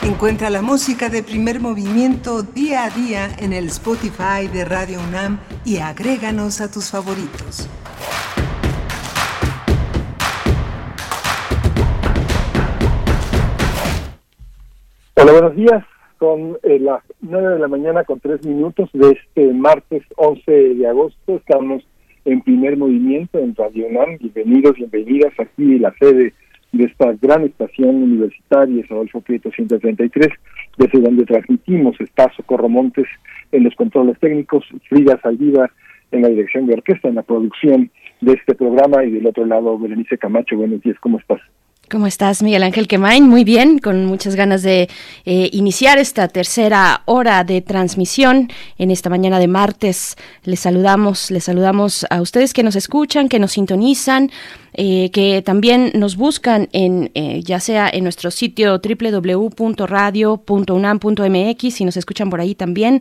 Encuentra 0.02 0.50
la 0.50 0.62
música 0.62 1.08
de 1.08 1.22
primer 1.22 1.60
movimiento 1.60 2.42
día 2.42 2.84
a 2.84 2.90
día 2.90 3.34
en 3.38 3.52
el 3.52 3.68
Spotify 3.68 4.48
de 4.52 4.64
Radio 4.64 5.00
UNAM 5.00 5.38
y 5.64 5.78
agréganos 5.78 6.60
a 6.60 6.70
tus 6.70 6.90
favoritos. 6.90 7.68
Hola, 15.20 15.32
buenos 15.32 15.56
días. 15.56 15.84
Son 16.20 16.58
eh, 16.62 16.78
las 16.78 17.02
nueve 17.20 17.54
de 17.54 17.58
la 17.58 17.66
mañana 17.66 18.04
con 18.04 18.20
tres 18.20 18.46
minutos 18.46 18.88
de 18.92 19.18
este 19.18 19.52
martes 19.52 20.04
11 20.14 20.52
de 20.76 20.86
agosto. 20.86 21.34
Estamos 21.38 21.82
en 22.24 22.40
primer 22.42 22.76
movimiento 22.76 23.40
en 23.40 23.52
Radio 23.56 23.88
UNAM. 23.88 24.18
Bienvenidos, 24.20 24.76
bienvenidas 24.76 25.32
aquí 25.40 25.74
en 25.74 25.82
la 25.82 25.92
sede 25.98 26.34
de 26.70 26.84
esta 26.84 27.14
gran 27.20 27.42
estación 27.42 27.96
universitaria, 27.96 28.84
Adolfo 28.88 29.20
Prieto 29.20 29.50
133, 29.50 30.28
desde 30.76 31.00
donde 31.00 31.24
transmitimos. 31.24 32.00
Está 32.00 32.32
Socorro 32.36 32.68
Montes 32.68 33.08
en 33.50 33.64
los 33.64 33.74
controles 33.74 34.20
técnicos, 34.20 34.66
Frida 34.88 35.18
Saldívar 35.20 35.72
en 36.12 36.22
la 36.22 36.28
dirección 36.28 36.68
de 36.68 36.74
orquesta, 36.74 37.08
en 37.08 37.16
la 37.16 37.22
producción 37.22 37.90
de 38.20 38.34
este 38.34 38.54
programa 38.54 39.04
y 39.04 39.10
del 39.10 39.26
otro 39.26 39.44
lado, 39.46 39.76
Berenice 39.80 40.16
Camacho. 40.16 40.56
Buenos 40.56 40.80
días, 40.82 40.96
¿cómo 41.00 41.18
estás? 41.18 41.40
¿Cómo 41.90 42.06
estás, 42.06 42.42
Miguel 42.42 42.64
Ángel 42.64 42.86
Quemain? 42.86 43.26
Muy 43.26 43.44
bien, 43.44 43.78
con 43.78 44.04
muchas 44.04 44.34
ganas 44.34 44.62
de 44.62 44.90
eh, 45.24 45.48
iniciar 45.52 45.96
esta 45.98 46.28
tercera 46.28 47.00
hora 47.06 47.44
de 47.44 47.62
transmisión 47.62 48.50
en 48.76 48.90
esta 48.90 49.08
mañana 49.08 49.38
de 49.38 49.48
martes. 49.48 50.18
Les 50.44 50.60
saludamos, 50.60 51.30
les 51.30 51.44
saludamos 51.44 52.04
a 52.10 52.20
ustedes 52.20 52.52
que 52.52 52.62
nos 52.62 52.76
escuchan, 52.76 53.30
que 53.30 53.38
nos 53.38 53.52
sintonizan, 53.52 54.30
eh, 54.74 55.10
que 55.12 55.40
también 55.40 55.92
nos 55.94 56.16
buscan 56.16 56.68
en 56.72 57.10
eh, 57.14 57.40
ya 57.42 57.58
sea 57.58 57.88
en 57.88 58.04
nuestro 58.04 58.30
sitio 58.30 58.82
www.radio.unam.mx 58.82 61.80
y 61.80 61.84
nos 61.86 61.96
escuchan 61.96 62.28
por 62.28 62.42
ahí 62.42 62.54
también. 62.54 63.00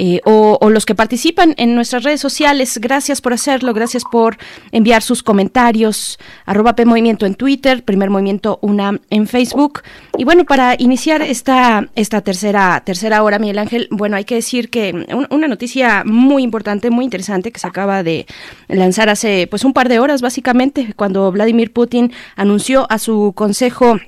Eh, 0.00 0.20
o, 0.24 0.56
o, 0.60 0.70
los 0.70 0.86
que 0.86 0.94
participan 0.94 1.54
en 1.56 1.74
nuestras 1.74 2.04
redes 2.04 2.20
sociales. 2.20 2.78
Gracias 2.80 3.20
por 3.20 3.32
hacerlo, 3.32 3.74
gracias 3.74 4.04
por 4.04 4.38
enviar 4.70 5.02
sus 5.02 5.24
comentarios. 5.24 6.20
Arroba 6.46 6.76
P 6.76 6.84
Movimiento 6.84 7.26
en 7.26 7.34
Twitter, 7.34 7.82
Primer 7.82 8.08
Movimiento 8.08 8.60
UNAM 8.62 9.00
en 9.10 9.26
Facebook. 9.26 9.82
Y 10.16 10.22
bueno, 10.22 10.44
para 10.44 10.76
iniciar 10.78 11.20
esta, 11.20 11.88
esta 11.96 12.20
tercera, 12.20 12.80
tercera 12.86 13.24
hora, 13.24 13.40
Miguel 13.40 13.58
Ángel, 13.58 13.88
bueno, 13.90 14.16
hay 14.16 14.24
que 14.24 14.36
decir 14.36 14.70
que 14.70 15.04
un, 15.12 15.26
una 15.30 15.48
noticia 15.48 16.04
muy 16.06 16.44
importante, 16.44 16.90
muy 16.90 17.04
interesante 17.04 17.50
que 17.50 17.58
se 17.58 17.66
acaba 17.66 18.04
de 18.04 18.26
lanzar 18.68 19.08
hace 19.08 19.48
pues 19.48 19.64
un 19.64 19.72
par 19.72 19.88
de 19.88 19.98
horas, 19.98 20.22
básicamente, 20.22 20.94
cuando 20.94 21.32
Vladimir 21.32 21.72
Putin 21.72 22.12
anunció 22.36 22.86
a 22.88 23.00
su 23.00 23.32
consejo 23.34 23.98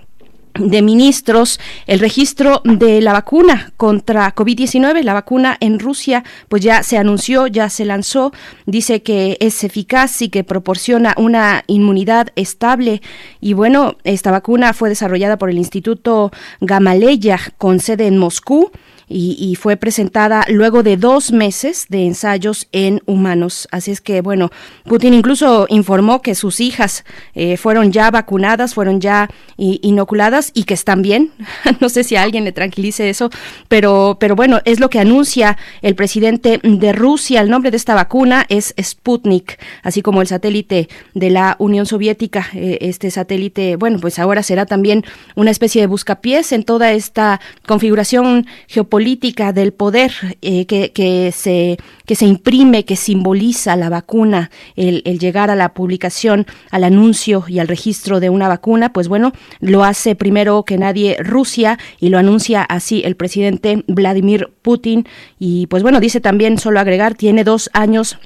de 0.54 0.82
ministros 0.82 1.60
el 1.86 2.00
registro 2.00 2.60
de 2.64 3.00
la 3.00 3.12
vacuna 3.12 3.72
contra 3.76 4.34
COVID-19, 4.34 5.02
la 5.02 5.14
vacuna 5.14 5.56
en 5.60 5.78
Rusia, 5.78 6.24
pues 6.48 6.62
ya 6.62 6.82
se 6.82 6.98
anunció, 6.98 7.46
ya 7.46 7.68
se 7.70 7.84
lanzó, 7.84 8.32
dice 8.66 9.02
que 9.02 9.36
es 9.40 9.64
eficaz 9.64 10.22
y 10.22 10.28
que 10.28 10.44
proporciona 10.44 11.14
una 11.16 11.64
inmunidad 11.66 12.28
estable. 12.36 13.02
Y 13.40 13.52
bueno, 13.54 13.96
esta 14.04 14.30
vacuna 14.30 14.72
fue 14.72 14.88
desarrollada 14.88 15.38
por 15.38 15.50
el 15.50 15.58
Instituto 15.58 16.30
Gamaleya 16.60 17.38
con 17.58 17.80
sede 17.80 18.06
en 18.06 18.18
Moscú. 18.18 18.70
Y, 19.12 19.36
y, 19.40 19.56
fue 19.56 19.76
presentada 19.76 20.44
luego 20.48 20.84
de 20.84 20.96
dos 20.96 21.32
meses 21.32 21.86
de 21.88 22.06
ensayos 22.06 22.68
en 22.70 23.02
humanos. 23.06 23.66
Así 23.72 23.90
es 23.90 24.00
que, 24.00 24.20
bueno, 24.20 24.52
Putin 24.84 25.14
incluso 25.14 25.66
informó 25.68 26.22
que 26.22 26.36
sus 26.36 26.60
hijas 26.60 27.04
eh, 27.34 27.56
fueron 27.56 27.90
ya 27.90 28.08
vacunadas, 28.12 28.72
fueron 28.72 29.00
ya 29.00 29.28
inoculadas 29.56 30.52
y 30.54 30.62
que 30.62 30.74
están 30.74 31.02
bien. 31.02 31.32
no 31.80 31.88
sé 31.88 32.04
si 32.04 32.14
a 32.14 32.22
alguien 32.22 32.44
le 32.44 32.52
tranquilice 32.52 33.10
eso, 33.10 33.30
pero, 33.66 34.16
pero 34.20 34.36
bueno, 34.36 34.60
es 34.64 34.78
lo 34.78 34.88
que 34.88 35.00
anuncia 35.00 35.58
el 35.82 35.96
presidente 35.96 36.60
de 36.62 36.92
Rusia. 36.92 37.40
El 37.40 37.50
nombre 37.50 37.72
de 37.72 37.78
esta 37.78 37.96
vacuna 37.96 38.46
es 38.48 38.74
Sputnik, 38.80 39.58
así 39.82 40.02
como 40.02 40.22
el 40.22 40.28
satélite 40.28 40.88
de 41.14 41.30
la 41.30 41.56
Unión 41.58 41.84
Soviética. 41.84 42.46
Eh, 42.54 42.78
este 42.82 43.10
satélite, 43.10 43.74
bueno, 43.74 43.98
pues 43.98 44.20
ahora 44.20 44.44
será 44.44 44.66
también 44.66 45.04
una 45.34 45.50
especie 45.50 45.80
de 45.80 45.88
buscapiés 45.88 46.52
en 46.52 46.62
toda 46.62 46.92
esta 46.92 47.40
configuración 47.66 48.46
geopolítica 48.68 48.99
política 49.00 49.54
del 49.54 49.72
poder 49.72 50.12
eh, 50.42 50.66
que, 50.66 50.92
que, 50.92 51.32
se, 51.32 51.78
que 52.04 52.14
se 52.14 52.26
imprime, 52.26 52.84
que 52.84 52.96
simboliza 52.96 53.74
la 53.74 53.88
vacuna, 53.88 54.50
el, 54.76 55.00
el, 55.06 55.18
llegar 55.18 55.48
a 55.48 55.56
la 55.56 55.72
publicación, 55.72 56.46
al 56.70 56.84
anuncio 56.84 57.46
y 57.48 57.60
al 57.60 57.68
registro 57.68 58.20
de 58.20 58.28
una 58.28 58.46
vacuna, 58.46 58.92
pues 58.92 59.08
bueno, 59.08 59.32
lo 59.60 59.84
hace 59.84 60.16
primero 60.16 60.64
que 60.64 60.76
nadie 60.76 61.16
Rusia 61.18 61.78
y 61.98 62.10
lo 62.10 62.18
anuncia 62.18 62.62
así 62.62 63.00
el 63.02 63.16
presidente 63.16 63.84
Vladimir 63.86 64.50
Putin. 64.60 65.08
Y 65.38 65.66
pues 65.68 65.82
bueno, 65.82 65.98
dice 65.98 66.20
también, 66.20 66.58
solo 66.58 66.78
agregar, 66.78 67.14
tiene 67.14 67.42
dos 67.42 67.70
años 67.72 68.18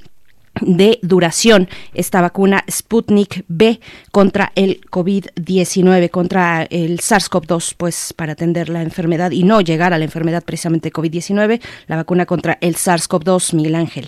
de 0.61 0.99
duración 1.01 1.67
esta 1.93 2.21
vacuna 2.21 2.63
Sputnik 2.69 3.43
B 3.47 3.79
contra 4.11 4.51
el 4.55 4.81
COVID-19, 4.81 6.09
contra 6.09 6.63
el 6.63 6.99
SARS-CoV-2, 6.99 7.75
pues 7.77 8.13
para 8.13 8.33
atender 8.33 8.69
la 8.69 8.81
enfermedad 8.81 9.31
y 9.31 9.43
no 9.43 9.61
llegar 9.61 9.93
a 9.93 9.97
la 9.97 10.05
enfermedad 10.05 10.43
precisamente 10.45 10.91
COVID-19, 10.91 11.61
la 11.87 11.95
vacuna 11.95 12.25
contra 12.25 12.57
el 12.61 12.75
SARS-CoV-2, 12.75 13.55
Miguel 13.55 13.75
Ángel. 13.75 14.05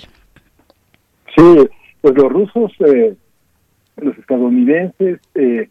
Sí, 1.36 1.68
pues 2.02 2.16
los 2.16 2.32
rusos, 2.32 2.72
eh, 2.80 3.16
los 3.98 4.18
estadounidenses, 4.18 5.20
eh, 5.36 5.70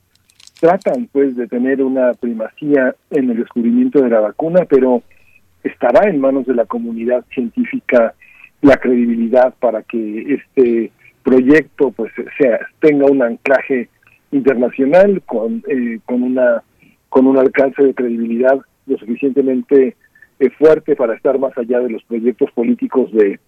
tratan 0.61 1.09
pues 1.13 1.37
de 1.37 1.47
tener 1.47 1.83
una 1.83 2.13
primacía 2.15 2.95
en 3.11 3.31
el 3.31 3.39
descubrimiento 3.39 4.01
de 4.01 4.11
la 4.11 4.21
vacuna, 4.21 4.65
pero 4.69 5.03
estará 5.63 6.09
en 6.09 6.21
manos 6.21 6.47
de 6.47 6.55
la 6.55 6.65
comunidad 6.65 7.25
científica 7.33 8.15
la 8.67 8.77
credibilidad 8.79 9.55
para 9.61 9.83
que 9.83 10.35
este 10.35 10.91
proyecto 11.23 11.93
pues 11.93 12.13
sea 12.37 12.59
tenga 12.81 13.07
un 13.07 13.23
anclaje 13.23 13.89
internacional 14.33 15.23
con 15.25 15.63
eh, 15.69 16.01
con 16.05 16.23
una 16.23 16.63
con 17.09 17.27
un 17.27 17.39
alcance 17.39 17.83
de 17.83 17.95
credibilidad 17.95 18.59
lo 18.87 18.99
suficientemente 18.99 19.97
eh, 20.41 20.51
fuerte 20.51 20.97
para 20.97 21.15
estar 21.15 21.39
más 21.39 21.57
allá 21.57 21.79
de 21.79 21.91
los 21.91 22.03
proyectos 22.05 22.51
políticos 22.53 23.13
de 23.13 23.39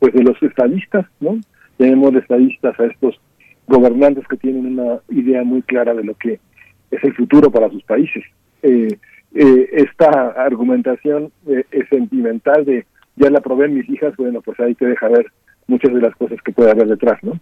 pues 0.00 0.14
de 0.14 0.22
los 0.22 0.42
estadistas 0.42 1.04
no 1.20 1.38
tenemos 1.76 2.14
estadistas 2.14 2.78
a 2.80 2.86
estos 2.86 3.20
gobernantes 3.66 4.26
que 4.28 4.38
tienen 4.38 4.78
una 4.78 5.00
idea 5.10 5.44
muy 5.44 5.60
clara 5.60 5.92
de 5.92 6.04
lo 6.04 6.14
que 6.14 6.40
es 6.90 7.04
el 7.04 7.14
futuro 7.14 7.50
para 7.50 7.68
sus 7.68 7.82
países. 7.84 8.24
Eh, 8.62 8.88
esta 9.34 10.30
argumentación 10.30 11.30
es 11.46 11.86
sentimental 11.90 12.64
de 12.64 12.86
ya 13.18 13.30
la 13.30 13.40
probé 13.40 13.66
en 13.66 13.74
mis 13.74 13.88
hijas, 13.88 14.14
bueno, 14.16 14.40
pues 14.40 14.58
ahí 14.60 14.74
te 14.74 14.86
deja 14.86 15.08
ver 15.08 15.26
muchas 15.66 15.92
de 15.92 16.00
las 16.00 16.14
cosas 16.16 16.38
que 16.42 16.52
puede 16.52 16.70
haber 16.70 16.88
detrás, 16.88 17.18
¿no? 17.22 17.38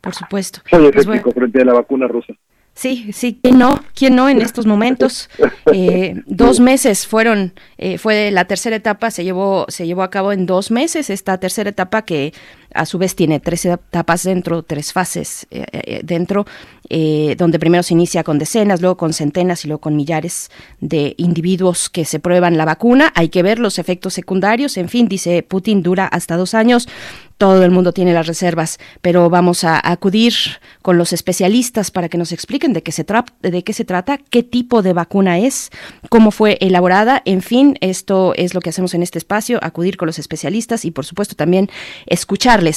Por 0.00 0.14
supuesto. 0.14 0.60
Soy 0.70 0.86
escéptico 0.86 1.24
pues 1.24 1.34
frente 1.36 1.62
a 1.62 1.64
la 1.64 1.72
vacuna 1.72 2.06
rusa. 2.06 2.32
Sí, 2.74 3.10
sí, 3.14 3.40
¿quién 3.42 3.58
no? 3.58 3.82
¿Quién 3.94 4.14
no 4.14 4.28
en 4.28 4.40
estos 4.40 4.66
momentos? 4.66 5.30
Eh, 5.72 6.22
dos 6.26 6.60
meses 6.60 7.08
fueron, 7.08 7.52
eh, 7.76 7.98
fue 7.98 8.30
la 8.30 8.44
tercera 8.44 8.76
etapa, 8.76 9.10
se 9.10 9.24
llevó, 9.24 9.66
se 9.68 9.84
llevó 9.84 10.04
a 10.04 10.10
cabo 10.10 10.32
en 10.32 10.46
dos 10.46 10.70
meses 10.70 11.10
esta 11.10 11.38
tercera 11.38 11.70
etapa 11.70 12.02
que 12.02 12.32
a 12.74 12.86
su 12.86 12.98
vez 12.98 13.14
tiene 13.14 13.40
tres 13.40 13.64
etapas 13.64 14.22
dentro, 14.22 14.62
tres 14.62 14.92
fases 14.92 15.46
eh, 15.50 16.00
dentro, 16.02 16.46
donde 17.36 17.58
primero 17.58 17.82
se 17.82 17.94
inicia 17.94 18.22
con 18.22 18.38
decenas, 18.38 18.80
luego 18.80 18.96
con 18.96 19.12
centenas 19.12 19.64
y 19.64 19.68
luego 19.68 19.80
con 19.80 19.96
millares 19.96 20.52
de 20.80 21.14
individuos 21.16 21.90
que 21.90 22.04
se 22.04 22.20
prueban 22.20 22.56
la 22.56 22.64
vacuna. 22.64 23.12
Hay 23.16 23.28
que 23.28 23.42
ver 23.42 23.58
los 23.58 23.80
efectos 23.80 24.14
secundarios, 24.14 24.76
en 24.76 24.88
fin, 24.88 25.08
dice 25.08 25.42
Putin, 25.42 25.82
dura 25.82 26.06
hasta 26.06 26.36
dos 26.36 26.54
años. 26.54 26.88
Todo 27.38 27.64
el 27.64 27.70
mundo 27.70 27.92
tiene 27.92 28.14
las 28.14 28.26
reservas, 28.26 28.78
pero 29.02 29.28
vamos 29.28 29.62
a 29.62 29.78
acudir 29.84 30.32
con 30.80 30.96
los 30.96 31.12
especialistas 31.12 31.90
para 31.90 32.08
que 32.08 32.16
nos 32.16 32.32
expliquen 32.32 32.72
de 32.72 32.82
qué 32.82 32.92
se, 32.92 33.04
de 33.42 33.62
qué 33.62 33.72
se 33.74 33.84
trata, 33.84 34.16
qué 34.16 34.42
tipo 34.42 34.80
de 34.80 34.94
vacuna 34.94 35.38
es, 35.38 35.70
cómo 36.08 36.30
fue 36.30 36.56
elaborada, 36.62 37.20
en 37.26 37.42
fin, 37.42 37.76
esto 37.82 38.32
es 38.36 38.54
lo 38.54 38.62
que 38.62 38.70
hacemos 38.70 38.94
en 38.94 39.02
este 39.02 39.18
espacio, 39.18 39.58
acudir 39.62 39.98
con 39.98 40.06
los 40.06 40.18
especialistas 40.18 40.86
y 40.86 40.92
por 40.92 41.04
supuesto 41.04 41.34
también 41.34 41.68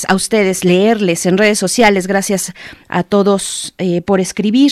a 0.07 0.16
ustedes, 0.16 0.64
leerles 0.64 1.26
en 1.26 1.38
redes 1.38 1.60
sociales. 1.60 2.07
Gracias 2.07 2.53
a 2.88 3.03
todos 3.03 3.74
eh, 3.78 4.02
por 4.02 4.20
escribir. 4.20 4.72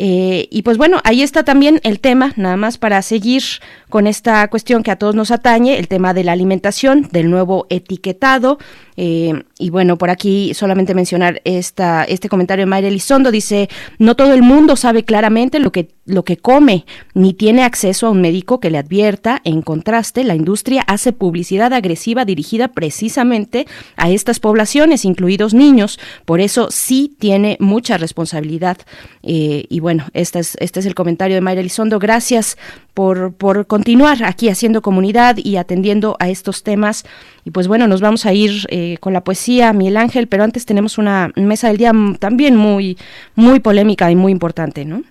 Eh, 0.00 0.46
y 0.52 0.62
pues 0.62 0.78
bueno, 0.78 1.00
ahí 1.02 1.22
está 1.22 1.42
también 1.42 1.80
el 1.82 1.98
tema, 1.98 2.32
nada 2.36 2.56
más 2.56 2.78
para 2.78 3.02
seguir 3.02 3.42
con 3.88 4.06
esta 4.06 4.46
cuestión 4.48 4.84
que 4.84 4.92
a 4.92 4.96
todos 4.96 5.16
nos 5.16 5.32
atañe, 5.32 5.76
el 5.76 5.88
tema 5.88 6.14
de 6.14 6.22
la 6.22 6.32
alimentación, 6.32 7.08
del 7.10 7.28
nuevo 7.30 7.66
etiquetado. 7.68 8.58
Eh, 8.96 9.42
y 9.58 9.70
bueno, 9.70 9.98
por 9.98 10.10
aquí 10.10 10.54
solamente 10.54 10.94
mencionar 10.94 11.40
esta, 11.44 12.04
este 12.04 12.28
comentario 12.28 12.62
de 12.64 12.66
Mayra 12.66 12.88
Elizondo, 12.88 13.32
dice, 13.32 13.68
no 13.98 14.14
todo 14.14 14.34
el 14.34 14.42
mundo 14.42 14.76
sabe 14.76 15.04
claramente 15.04 15.58
lo 15.58 15.72
que, 15.72 15.88
lo 16.04 16.24
que 16.24 16.36
come, 16.36 16.84
ni 17.14 17.32
tiene 17.32 17.64
acceso 17.64 18.06
a 18.06 18.10
un 18.10 18.20
médico 18.20 18.60
que 18.60 18.70
le 18.70 18.78
advierta. 18.78 19.40
En 19.42 19.62
contraste, 19.62 20.22
la 20.22 20.36
industria 20.36 20.82
hace 20.82 21.12
publicidad 21.12 21.72
agresiva 21.72 22.24
dirigida 22.24 22.68
precisamente 22.68 23.66
a 23.96 24.10
estas 24.10 24.38
poblaciones, 24.38 25.04
incluidos 25.04 25.54
niños. 25.54 25.98
Por 26.24 26.40
eso 26.40 26.68
sí 26.70 27.16
tiene 27.18 27.56
mucha 27.58 27.98
responsabilidad. 27.98 28.78
Eh, 29.22 29.66
y 29.68 29.80
bueno, 29.80 29.87
este 30.12 30.38
es, 30.38 30.56
este 30.60 30.80
es 30.80 30.86
el 30.86 30.94
comentario 30.94 31.34
de 31.34 31.40
Mayra 31.40 31.60
Elizondo. 31.60 31.98
Gracias 31.98 32.56
por, 32.94 33.32
por 33.32 33.66
continuar 33.66 34.18
aquí 34.24 34.48
haciendo 34.48 34.82
comunidad 34.82 35.36
y 35.36 35.56
atendiendo 35.56 36.16
a 36.18 36.28
estos 36.28 36.62
temas. 36.62 37.04
Y 37.44 37.50
pues 37.50 37.68
bueno, 37.68 37.86
nos 37.86 38.00
vamos 38.00 38.26
a 38.26 38.32
ir 38.32 38.66
eh, 38.70 38.96
con 39.00 39.12
la 39.12 39.22
poesía, 39.22 39.72
Miguel 39.72 39.96
Ángel, 39.96 40.26
pero 40.28 40.44
antes 40.44 40.66
tenemos 40.66 40.98
una 40.98 41.30
mesa 41.36 41.68
del 41.68 41.76
día 41.76 41.92
también 42.18 42.56
muy, 42.56 42.96
muy 43.34 43.60
polémica 43.60 44.10
y 44.10 44.16
muy 44.16 44.32
importante, 44.32 44.84
¿no? 44.84 45.02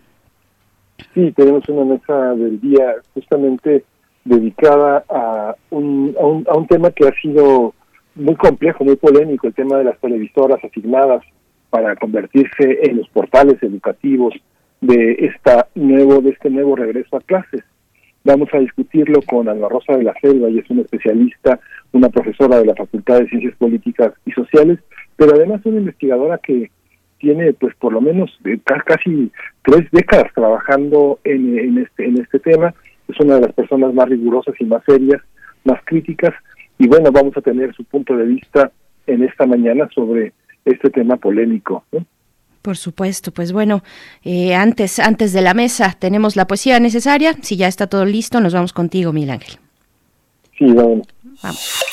Sí, 1.13 1.31
tenemos 1.35 1.67
una 1.69 1.85
mesa 1.85 2.33
del 2.35 2.59
día 2.59 2.95
justamente 3.13 3.83
dedicada 4.25 5.03
a 5.09 5.55
un, 5.69 6.15
a 6.19 6.25
un, 6.25 6.45
a 6.49 6.57
un 6.57 6.67
tema 6.67 6.91
que 6.91 7.07
ha 7.07 7.13
sido 7.21 7.73
muy 8.15 8.35
complejo, 8.35 8.83
muy 8.83 8.95
polémico, 8.95 9.47
el 9.47 9.53
tema 9.53 9.77
de 9.77 9.85
las 9.85 9.99
televisoras 9.99 10.63
asignadas 10.63 11.23
para 11.69 11.95
convertirse 11.95 12.79
en 12.83 12.97
los 12.97 13.07
portales 13.09 13.61
educativos 13.61 14.33
de 14.81 15.13
esta 15.19 15.67
de 15.75 16.29
este 16.29 16.49
nuevo 16.49 16.75
regreso 16.75 17.17
a 17.17 17.21
clases. 17.21 17.63
Vamos 18.23 18.49
a 18.53 18.59
discutirlo 18.59 19.21
con 19.21 19.47
Ana 19.47 19.69
Rosa 19.69 19.95
de 19.95 20.03
la 20.03 20.13
Selva, 20.21 20.49
y 20.49 20.59
es 20.59 20.69
una 20.69 20.81
especialista, 20.81 21.59
una 21.93 22.09
profesora 22.09 22.59
de 22.59 22.65
la 22.65 22.75
Facultad 22.75 23.19
de 23.19 23.29
Ciencias 23.29 23.55
Políticas 23.55 24.13
y 24.25 24.31
Sociales, 24.31 24.79
pero 25.15 25.33
además 25.33 25.61
una 25.65 25.77
investigadora 25.77 26.37
que 26.37 26.69
tiene 27.19 27.53
pues 27.53 27.73
por 27.75 27.93
lo 27.93 28.01
menos 28.01 28.37
casi 28.85 29.31
tres 29.63 29.89
décadas 29.91 30.31
trabajando 30.33 31.19
en, 31.23 31.77
este, 31.77 32.05
en 32.05 32.19
este 32.21 32.39
tema, 32.39 32.73
es 33.07 33.19
una 33.19 33.35
de 33.35 33.41
las 33.41 33.53
personas 33.53 33.93
más 33.93 34.09
rigurosas 34.09 34.55
y 34.59 34.65
más 34.65 34.83
serias, 34.85 35.21
más 35.63 35.79
críticas, 35.85 36.33
y 36.77 36.87
bueno, 36.87 37.11
vamos 37.11 37.35
a 37.37 37.41
tener 37.41 37.73
su 37.73 37.83
punto 37.85 38.15
de 38.15 38.25
vista 38.25 38.71
en 39.07 39.23
esta 39.23 39.45
mañana 39.45 39.87
sobre 39.95 40.33
este 40.65 40.89
tema 40.89 41.15
polémico. 41.15 41.85
Por 42.61 42.77
supuesto, 42.77 43.31
pues 43.31 43.51
bueno, 43.51 43.83
eh, 44.23 44.55
antes, 44.55 44.99
antes 44.99 45.33
de 45.33 45.41
la 45.41 45.53
mesa 45.53 45.95
tenemos 45.97 46.35
la 46.35 46.47
poesía 46.47 46.79
necesaria. 46.79 47.35
Si 47.41 47.55
ya 47.55 47.67
está 47.67 47.87
todo 47.87 48.05
listo, 48.05 48.41
nos 48.41 48.53
vamos 48.53 48.73
contigo, 48.73 49.13
Miguel 49.13 49.31
Ángel. 49.31 49.59
Sí, 50.57 50.65
vamos. 50.65 51.07
Vamos. 51.41 51.83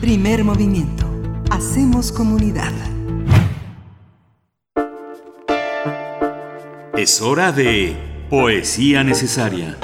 Primer 0.00 0.44
movimiento. 0.44 1.06
Hacemos 1.50 2.12
comunidad. 2.12 2.72
Es 6.96 7.22
hora 7.22 7.52
de 7.52 7.96
poesía 8.28 9.02
necesaria. 9.02 9.78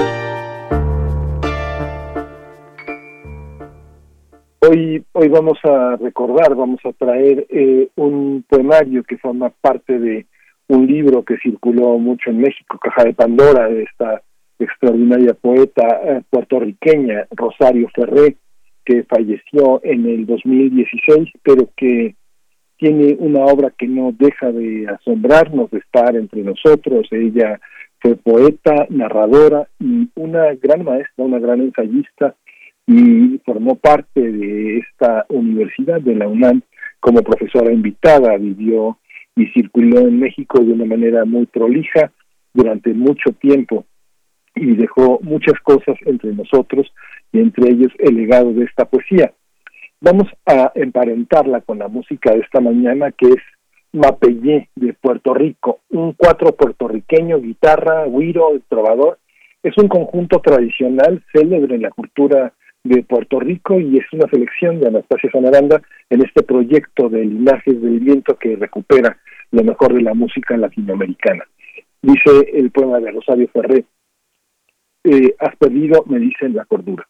Hoy, 4.71 5.03
hoy 5.13 5.29
vamos 5.29 5.57
a 5.65 5.97
recordar, 5.97 6.55
vamos 6.55 6.81
a 6.85 6.93
traer 6.93 7.47
eh, 7.49 7.89
un 7.97 8.45
poemario 8.47 9.03
que 9.03 9.17
forma 9.17 9.49
parte 9.49 9.99
de 9.99 10.27
un 10.67 10.87
libro 10.87 11.25
que 11.25 11.39
circuló 11.39 11.97
mucho 11.97 12.29
en 12.29 12.43
México, 12.43 12.79
Caja 12.79 13.05
de 13.05 13.15
Pandora, 13.15 13.67
de 13.67 13.85
esta 13.85 14.21
extraordinaria 14.59 15.33
poeta 15.33 15.87
eh, 16.05 16.21
puertorriqueña 16.29 17.27
Rosario 17.31 17.89
Ferré, 17.95 18.37
que 18.85 19.05
falleció 19.05 19.81
en 19.85 20.05
el 20.05 20.27
2016, 20.27 21.31
pero 21.43 21.71
que 21.75 22.17
tiene 22.77 23.17
una 23.21 23.47
obra 23.47 23.71
que 23.71 23.89
no 23.89 24.13
deja 24.13 24.53
de 24.53 24.87
asombrarnos, 24.87 25.71
de 25.71 25.79
estar 25.79 26.15
entre 26.15 26.43
nosotros. 26.43 27.09
Ella 27.11 27.59
fue 28.01 28.17
poeta, 28.17 28.87
narradora 28.91 29.67
y 29.81 30.11
una 30.15 30.55
gran 30.57 30.85
maestra, 30.85 31.25
una 31.25 31.39
gran 31.39 31.63
ensayista 31.63 32.37
y 32.89 33.39
formó 33.45 33.75
parte 33.77 34.21
de 34.21 34.79
esta 34.79 35.27
universidad 35.29 36.01
de 36.01 36.15
la 36.15 36.27
UNAM 36.27 36.63
como 37.01 37.23
profesora 37.23 37.71
invitada, 37.71 38.37
vivió 38.39 38.99
y 39.37 39.47
circuló 39.49 40.01
en 40.01 40.19
México 40.19 40.59
de 40.65 40.73
una 40.73 40.87
manera 40.87 41.27
muy 41.27 41.45
prolija 41.45 42.11
durante 42.55 42.95
mucho 42.95 43.33
tiempo 43.33 43.85
y 44.55 44.75
dejó 44.75 45.21
muchas 45.23 45.61
cosas 45.63 45.97
entre 46.07 46.33
nosotros 46.33 46.91
y 47.31 47.41
entre 47.41 47.71
ellos 47.71 47.93
el 47.99 48.17
legado 48.17 48.55
de 48.55 48.65
esta 48.65 48.87
poesía. 48.87 49.33
Vamos 50.01 50.29
a 50.47 50.73
emparentarla 50.75 51.61
con 51.61 51.79
la 51.81 51.89
música 51.89 52.33
de 52.33 52.41
esta 52.41 52.61
mañana 52.61 53.13
que 53.13 53.27
es 53.27 53.43
Mapellé 53.93 54.71
de 54.77 54.95
Puerto 54.95 55.35
Rico, 55.35 55.81
un 55.91 56.15
cuatro 56.15 56.53
puertorriqueño, 56.53 57.39
guitarra, 57.41 58.07
guiro, 58.07 58.51
trovador. 58.69 59.19
Es 59.63 59.77
un 59.77 59.89
conjunto 59.89 60.41
tradicional 60.41 61.23
célebre 61.33 61.75
en 61.75 61.83
la 61.83 61.91
cultura 61.91 62.55
de 62.89 63.03
Puerto 63.03 63.39
Rico 63.39 63.79
y 63.79 63.99
es 63.99 64.07
una 64.13 64.29
selección 64.29 64.81
de 64.81 64.89
Anastasia 64.89 65.31
Sanaranda 65.31 65.83
en 66.09 66.25
este 66.25 66.43
proyecto 66.43 67.09
de 67.09 67.25
Linajes 67.25 67.81
del 67.81 68.01
Viento 68.01 68.37
que 68.37 68.57
recupera 68.57 69.19
lo 69.51 69.63
mejor 69.63 69.95
de 69.95 70.03
la 70.03 70.15
música 70.15 70.57
latinoamericana. 70.57 71.45
Dice 72.01 72.51
el 72.55 72.71
poema 72.71 73.01
de 73.01 73.11
Rosario 73.11 73.49
Ferré, 73.49 73.85
eh, 75.05 75.35
has 75.39 75.55
perdido, 75.57 76.05
me 76.07 76.19
dicen, 76.19 76.55
la 76.55 76.65
cordura. 76.65 77.07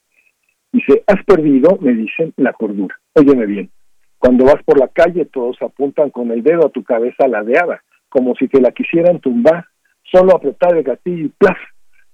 Dice, 0.73 1.03
has 1.07 1.25
perdido, 1.25 1.79
me 1.81 1.93
dicen, 1.95 2.33
la 2.37 2.53
cordura. 2.53 2.99
Óyeme 3.15 3.47
bien, 3.47 3.71
cuando 4.19 4.45
vas 4.45 4.63
por 4.65 4.79
la 4.79 4.89
calle 4.89 5.27
todos 5.27 5.61
apuntan 5.63 6.11
con 6.11 6.31
el 6.31 6.43
dedo 6.43 6.67
a 6.67 6.71
tu 6.71 6.83
cabeza 6.83 7.29
ladeada, 7.29 7.83
como 8.09 8.35
si 8.35 8.49
te 8.49 8.61
la 8.61 8.73
quisieran 8.73 9.21
tumbar, 9.21 9.67
solo 10.03 10.35
apretar 10.35 10.77
el 10.77 10.83
gatillo 10.83 11.27
y 11.27 11.29
¡plaf! 11.29 11.59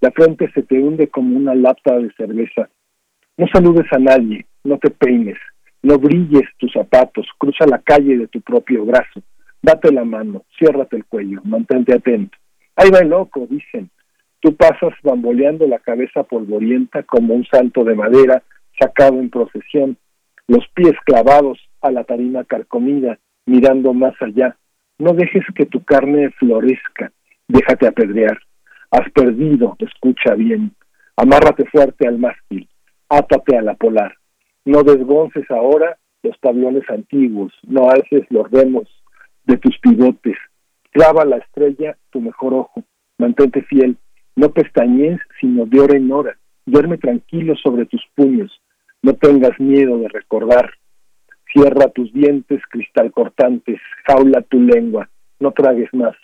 La 0.01 0.11
frente 0.11 0.51
se 0.53 0.61
te 0.61 0.79
hunde 0.79 1.07
como 1.07 1.35
una 1.35 1.55
lata 1.55 1.97
de 1.97 2.11
cerveza 2.13 2.69
no 3.37 3.47
saludes 3.51 3.85
a 3.91 3.99
nadie, 3.99 4.45
no 4.63 4.77
te 4.77 4.89
peines, 4.89 5.37
no 5.83 5.97
brilles 5.99 6.43
tus 6.57 6.71
zapatos, 6.71 7.27
cruza 7.37 7.65
la 7.67 7.79
calle 7.79 8.17
de 8.17 8.27
tu 8.27 8.39
propio 8.39 8.85
brazo, 8.85 9.21
date 9.61 9.91
la 9.91 10.05
mano, 10.05 10.45
ciérrate 10.57 10.95
el 10.95 11.03
cuello, 11.03 11.41
mantente 11.43 11.93
atento. 11.93 12.37
Ahí 12.77 12.89
va 12.89 12.99
el 12.99 13.09
loco, 13.09 13.45
dicen. 13.49 13.89
Tú 14.39 14.55
pasas 14.55 14.93
bamboleando 15.03 15.67
la 15.67 15.79
cabeza 15.79 16.23
polvorienta 16.23 17.03
como 17.03 17.33
un 17.33 17.45
salto 17.45 17.83
de 17.83 17.95
madera 17.95 18.41
sacado 18.79 19.19
en 19.19 19.29
procesión, 19.29 19.97
los 20.47 20.65
pies 20.73 20.93
clavados 21.03 21.59
a 21.81 21.91
la 21.91 22.05
tarima 22.05 22.45
carcomida, 22.45 23.19
mirando 23.45 23.93
más 23.93 24.13
allá. 24.21 24.55
No 24.97 25.11
dejes 25.11 25.43
que 25.55 25.65
tu 25.65 25.83
carne 25.83 26.29
florezca, 26.39 27.11
déjate 27.49 27.85
apedrear. 27.87 28.39
Has 28.91 29.11
perdido, 29.11 29.75
escucha 29.79 30.35
bien. 30.35 30.71
Amárrate 31.17 31.65
fuerte 31.65 32.07
al 32.07 32.17
mástil 32.17 32.69
átate 33.09 33.57
a 33.57 33.61
la 33.61 33.75
polar. 33.75 34.15
No 34.65 34.83
desgonces 34.83 35.49
ahora 35.51 35.97
los 36.23 36.39
tablones 36.39 36.83
antiguos, 36.89 37.53
no 37.63 37.89
alces 37.89 38.25
los 38.29 38.49
remos 38.49 38.87
de 39.45 39.57
tus 39.57 39.77
pivotes. 39.79 40.37
Clava 40.91 41.25
la 41.25 41.37
estrella 41.37 41.97
tu 42.09 42.21
mejor 42.21 42.53
ojo, 42.53 42.83
mantente 43.17 43.61
fiel, 43.63 43.97
no 44.35 44.51
pestañees 44.51 45.19
sino 45.39 45.65
de 45.65 45.79
hora 45.79 45.97
en 45.97 46.11
hora. 46.11 46.37
Duerme 46.65 46.97
tranquilo 46.97 47.55
sobre 47.55 47.85
tus 47.85 48.01
puños, 48.15 48.59
no 49.01 49.13
tengas 49.13 49.59
miedo 49.59 49.99
de 49.99 50.07
recordar. 50.07 50.71
Cierra 51.53 51.89
tus 51.89 52.11
dientes 52.11 52.61
cristal 52.69 53.11
cortantes, 53.11 53.79
jaula 54.07 54.41
tu 54.41 54.59
lengua, 54.59 55.09
no 55.39 55.51
tragues 55.51 55.93
más. 55.93 56.15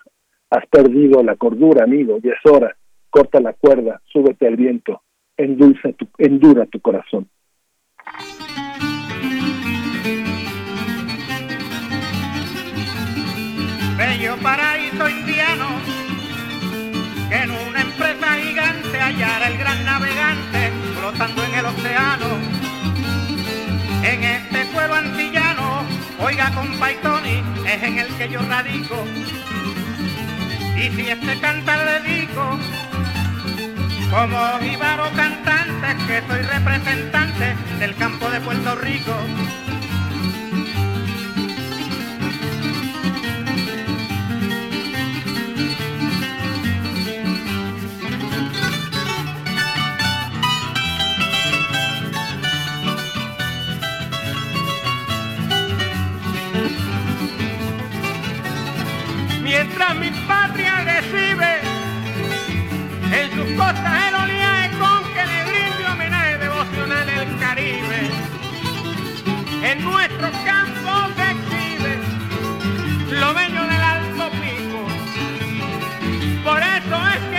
Has 0.49 0.65
perdido 0.67 1.23
la 1.23 1.35
cordura, 1.35 1.83
amigo, 1.83 2.17
y 2.21 2.29
es 2.29 2.39
hora. 2.43 2.75
Corta 3.09 3.39
la 3.39 3.53
cuerda, 3.53 4.01
súbete 4.11 4.47
al 4.47 4.55
viento, 4.55 5.03
endulza 5.43 5.91
tu, 5.93 6.07
endura 6.17 6.65
tu 6.65 6.79
corazón. 6.79 7.27
Bello 13.97 14.35
paraíso 14.37 15.09
indiano, 15.09 15.67
que 17.29 17.35
en 17.35 17.51
una 17.51 17.81
empresa 17.81 18.27
gigante 18.41 18.99
hallara 18.99 19.47
el 19.47 19.57
gran 19.57 19.85
navegante 19.85 20.71
flotando 20.97 21.43
en 21.43 21.53
el 21.55 21.65
océano. 21.65 22.27
En 24.03 24.23
este 24.23 24.65
pueblo 24.73 24.95
antillano, 24.95 25.83
oiga 26.19 26.51
compaitoni, 26.55 27.43
es 27.67 27.83
en 27.83 27.99
el 27.99 28.07
que 28.17 28.29
yo 28.29 28.39
radico. 28.41 29.05
Y 30.75 30.89
si 30.89 31.09
este 31.09 31.39
canta 31.39 31.85
le 31.85 31.99
digo, 32.09 32.57
como 34.11 34.59
jíbaro 34.59 35.09
cantante, 35.15 35.95
que 36.05 36.21
soy 36.27 36.41
representante 36.41 37.55
del 37.79 37.95
campo 37.95 38.29
de 38.29 38.41
Puerto 38.41 38.75
Rico. 38.75 39.15
Mientras 59.41 59.95
mi 59.95 60.09
patria 60.27 60.81
recibe 60.83 61.60
costas 63.57 64.07
el 64.07 64.15
oleaje 64.15 64.69
con 64.77 65.03
que 65.13 65.25
le 65.25 65.43
brinde 65.45 65.85
homenaje 65.91 66.37
devocional 66.37 67.09
el 67.09 67.39
Caribe. 67.39 68.09
En 69.63 69.83
nuestro 69.83 70.29
campo 70.45 70.91
se 71.15 71.31
exhibe 71.31 71.99
lo 73.19 73.33
bello 73.33 73.63
del 73.63 73.81
alto 73.81 74.31
pico. 74.41 74.81
Por 76.43 76.61
eso 76.61 77.07
es 77.15 77.30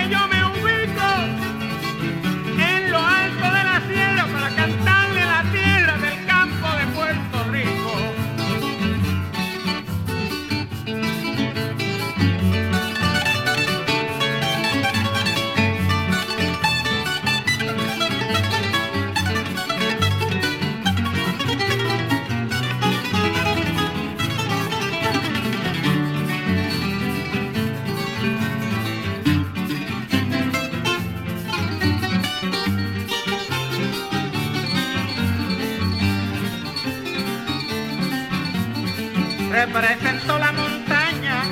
represento 39.65 40.37
la 40.37 40.51
montaña, 40.51 41.43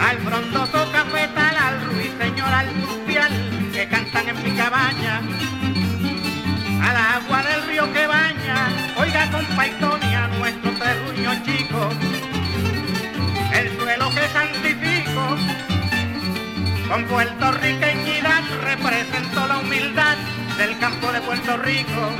al 0.00 0.16
frondoso 0.20 0.90
cafetal, 0.90 1.56
al 1.56 1.84
ruiseñor, 1.84 2.48
al 2.48 2.68
crucial, 2.68 3.32
que 3.74 3.88
cantan 3.88 4.28
en 4.30 4.42
mi 4.42 4.52
cabaña, 4.52 5.20
al 6.82 6.96
agua 6.96 7.42
del 7.42 7.66
río 7.66 7.92
que 7.92 8.06
baña, 8.06 8.68
oiga 8.96 9.30
con 9.30 9.44
paitonia 9.54 10.28
nuestro 10.38 10.70
terruño 10.72 11.32
chico, 11.44 11.90
el 13.52 13.78
suelo 13.78 14.08
que 14.08 14.28
santifico, 14.32 15.36
con 16.88 17.04
puertorriqueñidad 17.04 18.44
represento 18.62 19.46
la 19.46 19.58
humildad 19.58 20.16
del 20.56 20.78
campo 20.78 21.12
de 21.12 21.20
Puerto 21.20 21.56
Rico. 21.58 22.12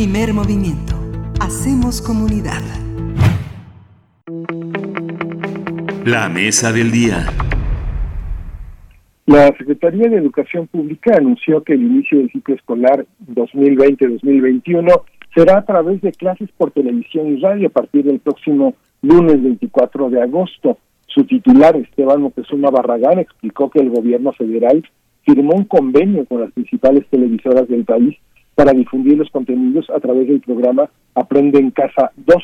Primer 0.00 0.32
movimiento. 0.32 0.94
Hacemos 1.42 2.00
comunidad. 2.00 2.62
La 6.06 6.30
mesa 6.30 6.72
del 6.72 6.90
día. 6.90 7.26
La 9.26 9.48
Secretaría 9.58 10.08
de 10.08 10.16
Educación 10.16 10.68
Pública 10.68 11.18
anunció 11.18 11.62
que 11.62 11.74
el 11.74 11.82
inicio 11.82 12.16
del 12.16 12.30
ciclo 12.30 12.54
escolar 12.54 13.04
2020-2021 13.26 15.02
será 15.34 15.58
a 15.58 15.66
través 15.66 16.00
de 16.00 16.12
clases 16.12 16.48
por 16.56 16.70
televisión 16.70 17.36
y 17.36 17.38
radio 17.38 17.68
a 17.68 17.70
partir 17.70 18.06
del 18.06 18.20
próximo 18.20 18.72
lunes 19.02 19.42
24 19.42 20.08
de 20.08 20.22
agosto. 20.22 20.78
Su 21.08 21.24
titular, 21.24 21.76
Esteban 21.76 22.22
Moctezuma 22.22 22.70
Barragán, 22.70 23.18
explicó 23.18 23.68
que 23.68 23.80
el 23.80 23.90
gobierno 23.90 24.32
federal 24.32 24.82
firmó 25.26 25.56
un 25.56 25.64
convenio 25.64 26.24
con 26.24 26.40
las 26.40 26.52
principales 26.52 27.04
televisoras 27.10 27.68
del 27.68 27.84
país 27.84 28.16
para 28.60 28.74
difundir 28.74 29.16
los 29.16 29.30
contenidos 29.30 29.88
a 29.88 29.98
través 30.00 30.28
del 30.28 30.42
programa 30.42 30.90
Aprende 31.14 31.58
en 31.58 31.70
Casa 31.70 32.12
2. 32.26 32.36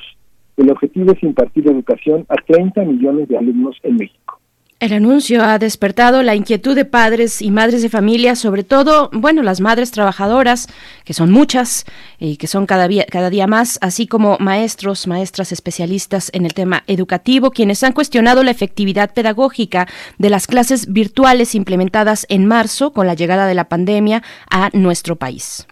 El 0.57 0.71
objetivo 0.71 1.13
es 1.13 1.23
impartir 1.23 1.69
educación 1.69 2.25
a 2.31 2.37
30 2.37 2.85
millones 2.85 3.29
de 3.29 3.37
alumnos 3.37 3.77
en 3.83 3.97
México. 3.97 4.41
El 4.81 4.95
anuncio 4.95 5.45
ha 5.45 5.59
despertado 5.59 6.23
la 6.23 6.35
inquietud 6.35 6.75
de 6.75 6.87
padres 6.87 7.43
y 7.43 7.51
madres 7.51 7.83
de 7.83 7.91
familia, 7.91 8.35
sobre 8.35 8.65
todo, 8.65 9.11
bueno, 9.13 9.43
las 9.43 9.61
madres 9.61 9.91
trabajadoras, 9.91 10.69
que 11.05 11.13
son 11.13 11.31
muchas 11.31 11.85
y 12.19 12.39
que 12.39 12.47
son 12.47 12.65
cada 12.65 12.89
día, 12.89 13.05
cada 13.05 13.29
día 13.29 13.47
más, 13.47 13.79
así 13.83 14.07
como 14.07 14.39
maestros, 14.41 15.07
maestras 15.07 15.53
especialistas 15.53 16.31
en 16.33 16.47
el 16.47 16.55
tema 16.55 16.83
educativo, 16.87 17.51
quienes 17.51 17.83
han 17.83 17.93
cuestionado 17.93 18.43
la 18.43 18.53
efectividad 18.53 19.13
pedagógica 19.13 19.87
de 20.17 20.31
las 20.31 20.47
clases 20.47 20.91
virtuales 20.91 21.55
implementadas 21.55 22.25
en 22.31 22.47
marzo 22.47 22.95
con 22.95 23.07
la 23.07 23.13
llegada 23.13 23.47
de 23.47 23.55
la 23.55 23.69
pandemia 23.69 24.23
a 24.49 24.71
nuestro 24.73 25.17
país. 25.17 25.67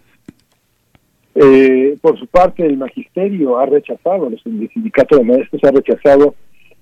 Eh, 1.35 1.97
por 2.01 2.17
su 2.17 2.27
parte, 2.27 2.65
el 2.65 2.77
magisterio 2.77 3.59
ha 3.59 3.65
rechazado, 3.65 4.27
el 4.27 4.39
sindicato 4.73 5.17
de 5.17 5.25
maestros 5.25 5.61
ha 5.65 5.71
rechazado 5.71 6.35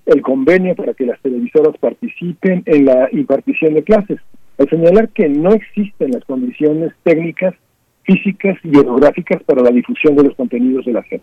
el 0.06 0.22
convenio 0.22 0.76
para 0.76 0.94
que 0.94 1.06
las 1.06 1.20
televisoras 1.22 1.76
participen 1.80 2.62
en 2.66 2.86
la 2.86 3.10
impartición 3.12 3.74
de 3.74 3.84
clases, 3.84 4.20
al 4.60 4.70
señalar 4.70 5.10
que 5.10 5.28
no 5.28 5.52
existen 5.54 6.12
las 6.12 6.24
condiciones 6.26 6.94
técnicas, 7.04 7.56
físicas 8.04 8.58
y 8.64 8.70
geográficas 8.70 9.42
para 9.44 9.64
la 9.64 9.72
difusión 9.72 10.16
de 10.16 10.26
los 10.26 10.36
contenidos 10.36 10.86
de 10.86 10.94
la 10.94 11.04
SEP. 11.04 11.22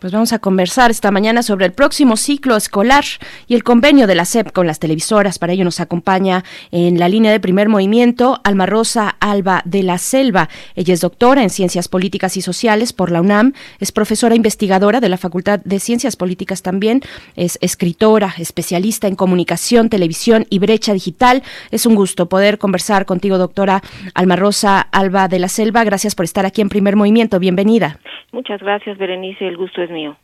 Pues 0.00 0.12
vamos 0.12 0.32
a 0.32 0.38
conversar 0.38 0.92
esta 0.92 1.10
mañana 1.10 1.42
sobre 1.42 1.66
el 1.66 1.72
próximo 1.72 2.16
ciclo 2.16 2.54
escolar 2.54 3.02
y 3.48 3.56
el 3.56 3.64
convenio 3.64 4.06
de 4.06 4.14
la 4.14 4.24
SEP 4.24 4.52
con 4.52 4.68
las 4.68 4.78
televisoras. 4.78 5.40
Para 5.40 5.54
ello 5.54 5.64
nos 5.64 5.80
acompaña 5.80 6.44
en 6.70 7.00
la 7.00 7.08
línea 7.08 7.32
de 7.32 7.40
primer 7.40 7.68
movimiento 7.68 8.40
Alma 8.44 8.66
Rosa 8.66 9.16
Alba 9.18 9.60
de 9.64 9.82
la 9.82 9.98
Selva. 9.98 10.48
Ella 10.76 10.94
es 10.94 11.00
doctora 11.00 11.42
en 11.42 11.50
Ciencias 11.50 11.88
Políticas 11.88 12.36
y 12.36 12.42
Sociales 12.42 12.92
por 12.92 13.10
la 13.10 13.20
UNAM, 13.20 13.54
es 13.80 13.90
profesora 13.90 14.36
investigadora 14.36 15.00
de 15.00 15.08
la 15.08 15.16
Facultad 15.16 15.58
de 15.64 15.80
Ciencias 15.80 16.14
Políticas 16.14 16.62
también, 16.62 17.00
es 17.34 17.58
escritora, 17.60 18.34
especialista 18.38 19.08
en 19.08 19.16
comunicación, 19.16 19.88
televisión 19.88 20.46
y 20.48 20.60
brecha 20.60 20.92
digital. 20.92 21.42
Es 21.72 21.86
un 21.86 21.96
gusto 21.96 22.28
poder 22.28 22.58
conversar 22.58 23.04
contigo, 23.04 23.36
doctora 23.36 23.82
Alma 24.14 24.36
Rosa 24.36 24.80
Alba 24.80 25.26
de 25.26 25.40
la 25.40 25.48
Selva. 25.48 25.82
Gracias 25.82 26.14
por 26.14 26.24
estar 26.24 26.46
aquí 26.46 26.60
en 26.60 26.68
primer 26.68 26.94
movimiento. 26.94 27.40
Bienvenida. 27.40 27.98
Muchas 28.30 28.60
gracias, 28.60 28.98
Berenice. 28.98 29.48
El 29.48 29.56
gusto 29.56 29.80
es 29.80 29.87
mío. 29.90 30.16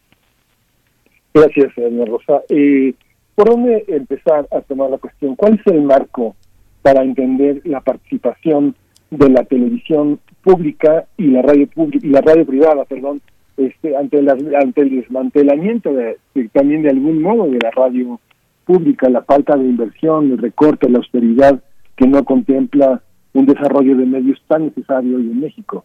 Gracias, 1.33 1.73
Ana 1.79 2.05
Rosa. 2.05 2.43
Eh, 2.49 2.95
¿Por 3.35 3.49
dónde 3.49 3.85
empezar 3.89 4.47
a 4.53 4.61
tomar 4.61 4.91
la 4.91 4.99
cuestión? 4.99 5.35
¿Cuál 5.35 5.55
es 5.55 5.67
el 5.73 5.83
marco 5.83 6.37
para 6.83 7.03
entender 7.03 7.63
la 7.65 7.81
participación 7.81 8.77
de 9.11 9.29
la 9.31 9.45
televisión 9.45 10.21
pública 10.43 11.07
y 11.17 11.29
la 11.29 11.43
radio 11.43 11.67
pública 11.67 12.07
y 12.07 12.11
la 12.11 12.21
radio 12.21 12.47
privada, 12.47 12.85
perdón, 12.85 13.21
este, 13.57 13.97
ante, 13.97 14.19
ante 14.19 14.81
el 14.81 15.01
desmantelamiento 15.01 15.93
de, 15.93 16.19
también 16.53 16.83
de 16.83 16.91
algún 16.91 17.23
modo 17.23 17.47
de 17.47 17.59
la 17.63 17.71
radio 17.71 18.21
pública, 18.65 19.09
la 19.09 19.23
falta 19.23 19.57
de 19.57 19.65
inversión, 19.65 20.33
el 20.33 20.39
recorte, 20.39 20.89
la 20.89 20.99
austeridad 20.99 21.63
que 21.97 22.07
no 22.07 22.25
contempla 22.25 23.03
un 23.33 23.47
desarrollo 23.47 23.97
de 23.97 24.07
medios 24.07 24.41
tan 24.49 24.67
necesario 24.67 25.17
hoy 25.17 25.31
en 25.31 25.41
México. 25.41 25.85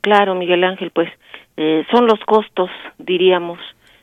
Claro, 0.00 0.34
Miguel 0.34 0.64
Ángel, 0.64 0.90
pues 0.90 1.10
eh, 1.56 1.84
son 1.90 2.06
los 2.06 2.20
costos, 2.20 2.70
diríamos, 2.98 3.58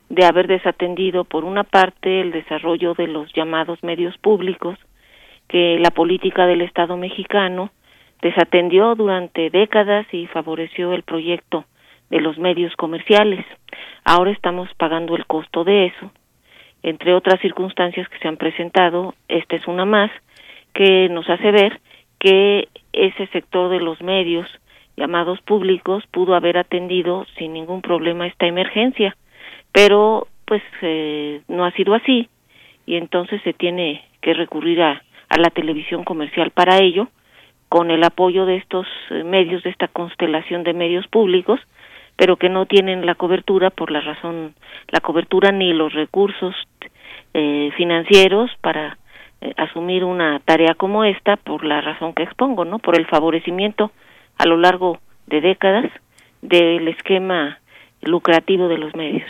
de 0.10 0.26
haber 0.26 0.48
desatendido 0.48 1.24
por 1.24 1.44
una 1.44 1.64
parte 1.64 2.22
el 2.22 2.32
desarrollo 2.32 2.94
de 2.94 3.08
los 3.08 3.32
llamados 3.34 3.84
medios 3.84 4.18
públicos, 4.18 4.78
que 5.48 5.80
la 5.80 5.92
política 5.92 6.46
del 6.46 6.62
Estado 6.62 6.98
mexicano 6.98 7.72
desatendió 8.22 8.96
durante 8.96 9.50
décadas 9.50 10.06
y 10.12 10.28
favoreció 10.28 10.94
el 10.94 11.04
proyecto 11.04 11.66
de 12.10 12.22
los 12.22 12.38
medios 12.38 12.76
comerciales. 12.76 13.46
Ahora 14.04 14.32
estamos 14.32 14.70
pagando 14.76 15.16
el 15.16 15.26
costo 15.26 15.64
de 15.64 15.88
eso. 15.88 16.12
Entre 16.84 17.14
otras 17.14 17.40
circunstancias 17.42 18.08
que 18.10 18.20
se 18.20 18.28
han 18.28 18.38
presentado, 18.38 19.14
esta 19.28 19.56
es 19.56 19.68
una 19.68 19.86
más, 19.86 20.12
que 20.74 21.10
nos 21.10 21.30
hace 21.30 21.52
ver 21.52 21.80
que 22.20 22.70
ese 22.94 23.28
sector 23.28 23.70
de 23.70 23.80
los 23.80 24.02
medios 24.02 24.48
llamados 24.98 25.40
públicos 25.42 26.04
pudo 26.12 26.36
haber 26.36 26.58
atendido 26.58 27.26
sin 27.38 27.54
ningún 27.54 27.82
problema 27.82 28.28
esta 28.28 28.48
emergencia, 28.48 29.16
pero 29.72 30.28
pues 30.46 30.64
eh, 30.82 31.42
no 31.48 31.66
ha 31.66 31.72
sido 31.72 31.94
así 31.94 32.28
y 32.86 32.96
entonces 32.96 33.42
se 33.44 33.54
tiene 33.54 34.04
que 34.22 34.34
recurrir 34.34 34.82
a, 34.82 35.04
a 35.30 35.38
la 35.38 35.50
televisión 35.50 36.04
comercial 36.04 36.52
para 36.52 36.80
ello, 36.80 37.08
con 37.70 37.92
el 37.92 38.04
apoyo 38.04 38.46
de 38.46 38.58
estos 38.58 38.88
eh, 39.10 39.24
medios, 39.24 39.64
de 39.64 39.70
esta 39.70 39.88
constelación 39.88 40.64
de 40.64 40.74
medios 40.74 41.08
públicos, 41.08 41.60
pero 42.16 42.38
que 42.38 42.50
no 42.50 42.66
tienen 42.66 43.06
la 43.06 43.16
cobertura 43.16 43.70
por 43.70 43.92
la 43.92 44.02
razón, 44.02 44.56
la 44.90 45.02
cobertura 45.02 45.52
ni 45.52 45.74
los 45.74 45.94
recursos 45.94 46.56
eh, 47.34 47.72
financieros 47.76 48.50
para 48.62 48.98
eh, 49.42 49.54
asumir 49.58 50.04
una 50.04 50.40
tarea 50.40 50.74
como 50.76 51.04
esta 51.04 51.36
por 51.36 51.64
la 51.64 51.82
razón 51.82 52.14
que 52.14 52.24
expongo, 52.24 52.66
¿no? 52.66 52.80
Por 52.80 52.98
el 52.98 53.06
favorecimiento 53.06 53.92
a 54.38 54.46
lo 54.46 54.58
largo 54.58 55.00
de 55.28 55.42
décadas 55.42 55.86
del 56.42 56.88
esquema 56.88 57.60
lucrativo 58.02 58.68
de 58.68 58.78
los 58.78 58.96
medios. 58.96 59.30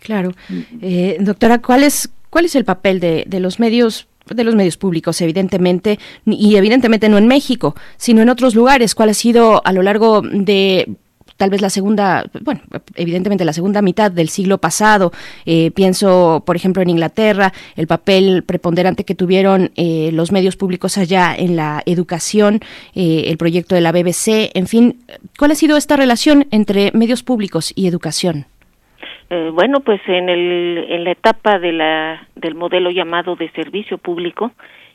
Claro. 0.00 0.32
Eh, 0.80 1.16
doctora, 1.20 1.60
¿cuál 1.60 1.82
es, 1.82 2.12
¿cuál 2.30 2.44
es 2.44 2.54
el 2.54 2.64
papel 2.64 3.00
de, 3.00 3.24
de 3.26 3.40
los 3.40 3.58
medios 3.58 4.08
de 4.34 4.44
los 4.44 4.54
medios 4.54 4.76
públicos, 4.76 5.18
evidentemente, 5.22 5.98
y 6.26 6.56
evidentemente 6.56 7.08
no 7.08 7.16
en 7.16 7.26
México, 7.26 7.74
sino 7.96 8.20
en 8.20 8.28
otros 8.28 8.54
lugares. 8.54 8.94
¿Cuál 8.94 9.08
ha 9.08 9.14
sido 9.14 9.62
a 9.64 9.72
lo 9.72 9.80
largo 9.80 10.20
de 10.20 10.96
tal 11.38 11.50
vez 11.50 11.62
la 11.62 11.70
segunda, 11.70 12.24
bueno, 12.42 12.60
evidentemente 12.96 13.44
la 13.44 13.54
segunda 13.54 13.80
mitad 13.80 14.10
del 14.10 14.28
siglo 14.28 14.58
pasado. 14.58 15.12
Eh, 15.46 15.70
pienso, 15.70 16.42
por 16.44 16.56
ejemplo, 16.56 16.82
en 16.82 16.90
Inglaterra, 16.90 17.52
el 17.76 17.86
papel 17.86 18.42
preponderante 18.44 19.04
que 19.04 19.14
tuvieron 19.14 19.70
eh, 19.76 20.10
los 20.12 20.32
medios 20.32 20.56
públicos 20.56 20.98
allá 20.98 21.34
en 21.34 21.56
la 21.56 21.82
educación, 21.86 22.60
eh, 22.94 23.24
el 23.28 23.38
proyecto 23.38 23.74
de 23.74 23.80
la 23.80 23.92
BBC, 23.92 24.50
en 24.54 24.66
fin, 24.66 24.96
¿cuál 25.38 25.52
ha 25.52 25.54
sido 25.54 25.76
esta 25.76 25.96
relación 25.96 26.46
entre 26.50 26.90
medios 26.92 27.22
públicos 27.22 27.72
y 27.74 27.86
educación? 27.86 28.44
bueno, 29.52 29.80
pues 29.80 30.00
en, 30.06 30.30
el, 30.30 30.86
en 30.88 31.04
la 31.04 31.10
etapa 31.10 31.58
de 31.58 31.70
la, 31.72 32.26
del 32.34 32.54
modelo 32.54 32.90
llamado 32.90 33.36
de 33.36 33.50
servicio 33.50 33.98
público, 33.98 34.52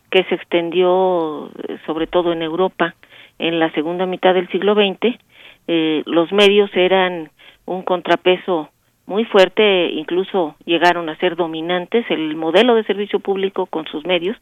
que 0.10 0.24
se 0.24 0.34
extendió 0.34 1.52
sobre 1.86 2.08
todo 2.08 2.34
en 2.34 2.42
Europa 2.42 2.96
en 3.38 3.60
la 3.60 3.72
segunda 3.74 4.08
mitad 4.08 4.34
del 4.34 4.50
siglo 4.50 4.74
XX, 4.74 5.20
eh, 5.68 6.04
los 6.06 6.32
medios 6.32 6.70
eran 6.76 7.30
un 7.66 7.84
contrapeso 7.84 8.70
muy 9.06 9.26
fuerte, 9.26 9.90
incluso 9.92 10.56
llegaron 10.66 11.10
a 11.10 11.18
ser 11.18 11.36
dominantes. 11.36 12.06
El 12.10 12.36
modelo 12.36 12.76
de 12.76 12.84
servicio 12.84 13.20
público 13.20 13.66
con 13.66 13.86
sus 13.88 14.06
medios 14.06 14.38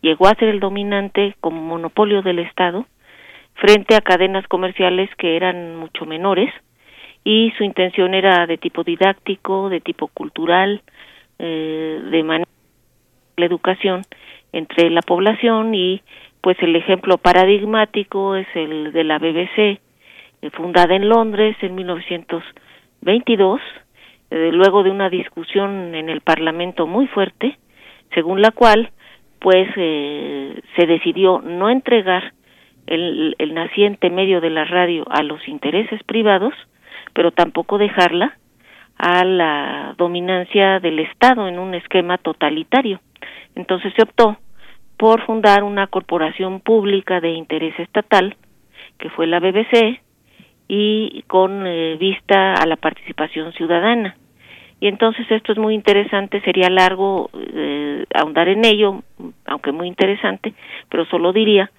llegó 0.00 0.26
a 0.26 0.34
ser 0.34 0.48
el 0.48 0.60
dominante 0.60 1.34
como 1.40 1.60
monopolio 1.60 2.22
del 2.22 2.38
Estado 2.38 2.86
frente 3.54 3.94
a 3.94 4.00
cadenas 4.00 4.46
comerciales 4.48 5.10
que 5.16 5.36
eran 5.36 5.76
mucho 5.76 6.04
menores 6.04 6.52
y 7.24 7.52
su 7.56 7.64
intención 7.64 8.14
era 8.14 8.46
de 8.46 8.58
tipo 8.58 8.84
didáctico, 8.84 9.68
de 9.68 9.80
tipo 9.80 10.08
cultural, 10.08 10.82
eh, 11.38 12.00
de 12.10 12.22
manera 12.22 12.50
la 13.36 13.46
educación 13.46 14.02
entre 14.52 14.90
la 14.90 15.02
población 15.02 15.74
y 15.74 16.02
pues 16.40 16.56
el 16.62 16.76
ejemplo 16.76 17.18
paradigmático 17.18 18.36
es 18.36 18.46
el 18.54 18.92
de 18.92 19.04
la 19.04 19.18
BBC 19.18 19.80
fundada 20.52 20.94
en 20.94 21.08
Londres 21.08 21.56
en 21.60 21.74
1922, 21.74 23.60
eh, 24.30 24.50
luego 24.52 24.82
de 24.82 24.90
una 24.90 25.08
discusión 25.08 25.94
en 25.94 26.08
el 26.08 26.20
Parlamento 26.20 26.86
muy 26.86 27.06
fuerte, 27.06 27.58
según 28.14 28.42
la 28.42 28.50
cual 28.50 28.90
pues 29.38 29.68
eh, 29.76 30.60
se 30.76 30.86
decidió 30.86 31.40
no 31.40 31.70
entregar 31.70 32.32
el, 32.86 33.34
el 33.38 33.54
naciente 33.54 34.10
medio 34.10 34.40
de 34.40 34.50
la 34.50 34.64
radio 34.64 35.04
a 35.10 35.22
los 35.22 35.46
intereses 35.48 36.02
privados, 36.04 36.54
pero 37.12 37.30
tampoco 37.30 37.78
dejarla 37.78 38.38
a 38.98 39.24
la 39.24 39.94
dominancia 39.98 40.80
del 40.80 40.98
Estado 41.00 41.48
en 41.48 41.58
un 41.58 41.74
esquema 41.74 42.18
totalitario. 42.18 43.00
Entonces 43.54 43.92
se 43.94 44.02
optó 44.02 44.38
por 44.96 45.24
fundar 45.26 45.62
una 45.62 45.86
corporación 45.86 46.60
pública 46.60 47.20
de 47.20 47.30
interés 47.30 47.78
estatal, 47.78 48.36
que 48.98 49.10
fue 49.10 49.26
la 49.26 49.40
BBC, 49.40 50.00
y 50.68 51.22
con 51.26 51.66
eh, 51.66 51.96
vista 51.98 52.54
a 52.54 52.66
la 52.66 52.76
participación 52.76 53.52
ciudadana. 53.52 54.16
Y 54.80 54.88
entonces 54.88 55.26
esto 55.30 55.52
es 55.52 55.58
muy 55.58 55.74
interesante, 55.74 56.40
sería 56.42 56.68
largo 56.68 57.30
eh, 57.34 58.04
ahondar 58.14 58.48
en 58.48 58.64
ello, 58.64 59.02
aunque 59.46 59.72
muy 59.72 59.86
interesante, 59.86 60.52
pero 60.90 61.06
solo 61.06 61.32
diría 61.32 61.70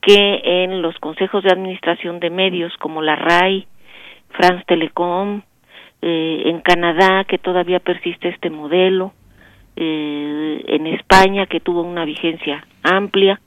que 0.00 0.40
en 0.44 0.80
los 0.80 0.96
consejos 0.98 1.42
de 1.42 1.52
administración 1.52 2.20
de 2.20 2.30
medios 2.30 2.72
como 2.78 3.02
la 3.02 3.16
RAI, 3.16 3.66
France 4.30 4.64
Telecom, 4.66 5.42
eh, 6.00 6.42
en 6.46 6.60
Canadá, 6.60 7.24
que 7.24 7.38
todavía 7.38 7.80
persiste 7.80 8.28
este 8.28 8.50
modelo, 8.50 9.12
en 9.78 10.86
España, 10.86 11.44
que 11.44 11.60
tuvo 11.60 11.82
una 11.82 12.06
vigencia 12.06 12.66
amplia, 12.82 13.38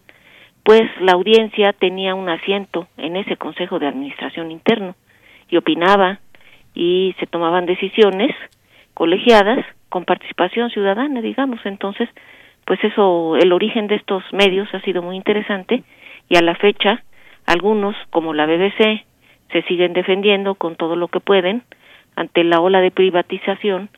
pues 0.70 0.88
la 1.02 1.14
audiencia 1.14 1.74
tenía 1.74 2.14
un 2.14 2.30
asiento 2.30 2.88
en 2.96 3.16
ese 3.16 3.38
Consejo 3.38 3.80
de 3.80 3.88
Administración 3.88 4.52
interno 4.52 4.94
y 5.50 5.58
opinaba 5.58 6.20
y 6.76 7.16
se 7.20 7.26
tomaban 7.26 7.66
decisiones 7.66 8.36
colegiadas 8.94 9.66
con 9.90 10.06
participación 10.06 10.70
ciudadana, 10.70 11.24
digamos. 11.24 11.60
Entonces, 11.66 12.08
pues 12.66 12.84
eso, 12.84 13.36
el 13.38 13.52
origen 13.52 13.88
de 13.88 13.96
estos 13.96 14.22
medios 14.32 14.72
ha 14.76 14.82
sido 14.82 15.02
muy 15.02 15.16
interesante 15.16 15.82
y 16.30 16.38
a 16.38 16.42
la 16.44 16.54
fecha 16.54 17.04
algunos, 17.48 17.96
como 18.12 18.36
la 18.36 18.46
BBC, 18.46 19.04
se 19.52 19.64
siguen 19.64 19.94
defendiendo 19.94 20.54
con 20.54 20.76
todo 20.76 20.96
lo 20.96 21.08
que 21.08 21.20
pueden 21.20 21.64
ante 22.16 22.44
la 22.44 22.62
ola 22.62 22.80
de 22.80 22.92
privatización 22.92 23.90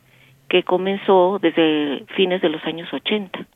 que 0.48 0.62
comenzó 0.62 1.38
desde 1.38 2.06
fines 2.16 2.40
de 2.40 2.48
los 2.48 2.64
años 2.64 2.90
80 2.90 3.46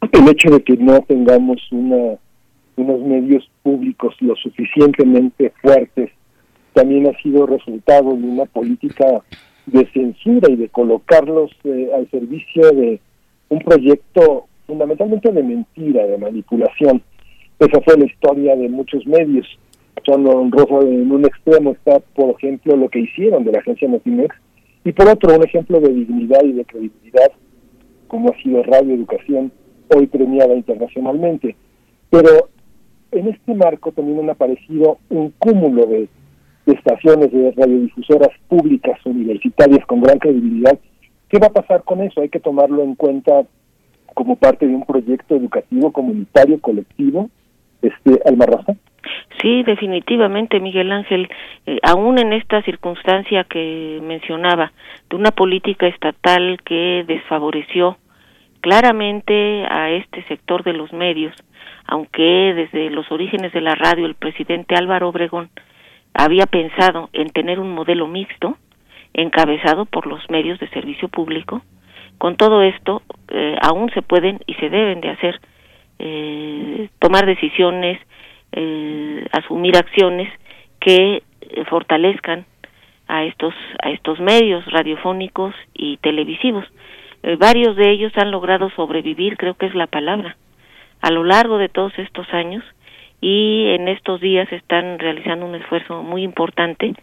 el 0.00 0.28
hecho 0.28 0.50
de 0.50 0.62
que 0.62 0.76
no 0.76 1.00
tengamos 1.02 1.60
una, 1.72 2.16
unos 2.76 3.00
medios 3.00 3.48
públicos 3.62 4.14
lo 4.20 4.36
suficientemente 4.36 5.52
fuertes 5.60 6.10
también 6.72 7.08
ha 7.08 7.22
sido 7.22 7.46
resultado 7.46 8.14
de 8.14 8.24
una 8.24 8.44
política 8.44 9.22
de 9.66 9.86
censura 9.92 10.50
y 10.50 10.56
de 10.56 10.68
colocarlos 10.68 11.50
eh, 11.64 11.90
al 11.94 12.08
servicio 12.10 12.70
de 12.70 13.00
un 13.48 13.58
proyecto 13.60 14.46
fundamentalmente 14.66 15.32
de 15.32 15.42
mentira, 15.42 16.06
de 16.06 16.18
manipulación. 16.18 17.02
Esa 17.58 17.80
fue 17.80 17.98
la 17.98 18.06
historia 18.06 18.54
de 18.54 18.68
muchos 18.68 19.04
medios. 19.06 19.46
Son 20.06 20.24
en 20.26 21.12
un 21.12 21.24
extremo 21.24 21.72
está, 21.72 21.98
por 22.14 22.30
ejemplo, 22.30 22.76
lo 22.76 22.88
que 22.88 23.00
hicieron 23.00 23.44
de 23.44 23.52
la 23.52 23.58
agencia 23.58 23.88
Notimex, 23.88 24.36
y 24.84 24.92
por 24.92 25.08
otro, 25.08 25.36
un 25.36 25.44
ejemplo 25.44 25.80
de 25.80 25.92
dignidad 25.92 26.44
y 26.44 26.52
de 26.52 26.64
credibilidad, 26.64 27.32
como 28.06 28.30
ha 28.30 28.42
sido 28.42 28.62
Radio 28.62 28.94
Educación, 28.94 29.50
hoy 29.94 30.06
premiada 30.06 30.54
internacionalmente. 30.54 31.56
Pero 32.10 32.48
en 33.12 33.28
este 33.28 33.54
marco 33.54 33.92
también 33.92 34.20
han 34.20 34.30
aparecido 34.30 34.98
un 35.08 35.32
cúmulo 35.38 35.86
de, 35.86 36.08
estaciones 36.66 37.32
de 37.32 37.52
radiodifusoras 37.52 38.28
públicas 38.46 38.98
universitarias 39.06 39.86
con 39.86 40.02
gran 40.02 40.18
credibilidad. 40.18 40.78
¿Qué 41.30 41.38
va 41.38 41.46
a 41.46 41.52
pasar 41.52 41.82
con 41.82 42.02
eso? 42.02 42.20
Hay 42.20 42.28
que 42.28 42.40
tomarlo 42.40 42.82
en 42.82 42.94
cuenta 42.94 43.46
como 44.12 44.36
parte 44.36 44.66
de 44.66 44.74
un 44.74 44.84
proyecto 44.84 45.34
educativo 45.34 45.90
comunitario 45.92 46.60
colectivo, 46.60 47.30
este 47.80 48.20
Almarraza. 48.26 48.76
Sí, 49.40 49.62
definitivamente, 49.62 50.60
Miguel 50.60 50.92
Ángel. 50.92 51.28
Eh, 51.64 51.78
aún 51.82 52.18
en 52.18 52.34
esta 52.34 52.62
circunstancia 52.62 53.44
que 53.44 54.00
mencionaba, 54.02 54.72
de 55.08 55.16
una 55.16 55.30
política 55.30 55.86
estatal 55.86 56.58
que 56.64 57.04
desfavoreció 57.06 57.96
claramente 58.60 59.64
a 59.68 59.90
este 59.90 60.22
sector 60.24 60.64
de 60.64 60.72
los 60.72 60.92
medios, 60.92 61.34
aunque 61.86 62.52
desde 62.54 62.90
los 62.90 63.10
orígenes 63.10 63.52
de 63.52 63.60
la 63.60 63.74
radio 63.74 64.06
el 64.06 64.14
presidente 64.14 64.74
Álvaro 64.74 65.08
Obregón 65.08 65.50
había 66.14 66.46
pensado 66.46 67.10
en 67.12 67.30
tener 67.30 67.60
un 67.60 67.72
modelo 67.72 68.06
mixto, 68.06 68.56
encabezado 69.14 69.84
por 69.84 70.06
los 70.06 70.28
medios 70.30 70.58
de 70.58 70.68
servicio 70.68 71.08
público, 71.08 71.62
con 72.18 72.36
todo 72.36 72.62
esto 72.62 73.02
eh, 73.28 73.56
aún 73.62 73.90
se 73.90 74.02
pueden 74.02 74.40
y 74.46 74.54
se 74.54 74.68
deben 74.68 75.00
de 75.00 75.10
hacer 75.10 75.40
eh, 75.98 76.88
tomar 76.98 77.26
decisiones, 77.26 78.00
eh, 78.52 79.24
asumir 79.32 79.76
acciones 79.76 80.32
que 80.80 81.22
eh, 81.40 81.64
fortalezcan 81.68 82.46
a 83.08 83.24
estos 83.24 83.54
a 83.82 83.90
estos 83.90 84.20
medios 84.20 84.64
radiofónicos 84.66 85.54
y 85.74 85.96
televisivos. 85.98 86.64
Eh, 87.22 87.36
varios 87.36 87.76
de 87.76 87.90
ellos 87.90 88.12
han 88.16 88.30
logrado 88.30 88.70
sobrevivir, 88.70 89.36
creo 89.36 89.54
que 89.54 89.66
es 89.66 89.74
la 89.74 89.86
palabra, 89.86 90.36
a 91.00 91.10
lo 91.10 91.24
largo 91.24 91.58
de 91.58 91.68
todos 91.68 91.92
estos 91.98 92.26
años 92.32 92.64
y 93.20 93.66
en 93.68 93.88
estos 93.88 94.20
días 94.20 94.50
están 94.52 94.98
realizando 94.98 95.46
un 95.46 95.54
esfuerzo 95.54 96.02
muy 96.02 96.22
importante 96.22 96.94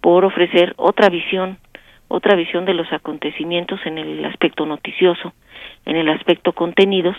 por 0.00 0.24
ofrecer 0.24 0.74
otra 0.76 1.08
visión, 1.08 1.58
otra 2.08 2.34
visión 2.34 2.64
de 2.64 2.74
los 2.74 2.90
acontecimientos 2.92 3.80
en 3.84 3.98
el 3.98 4.24
aspecto 4.24 4.64
noticioso, 4.64 5.34
en 5.84 5.96
el 5.96 6.08
aspecto 6.08 6.52
contenidos, 6.52 7.16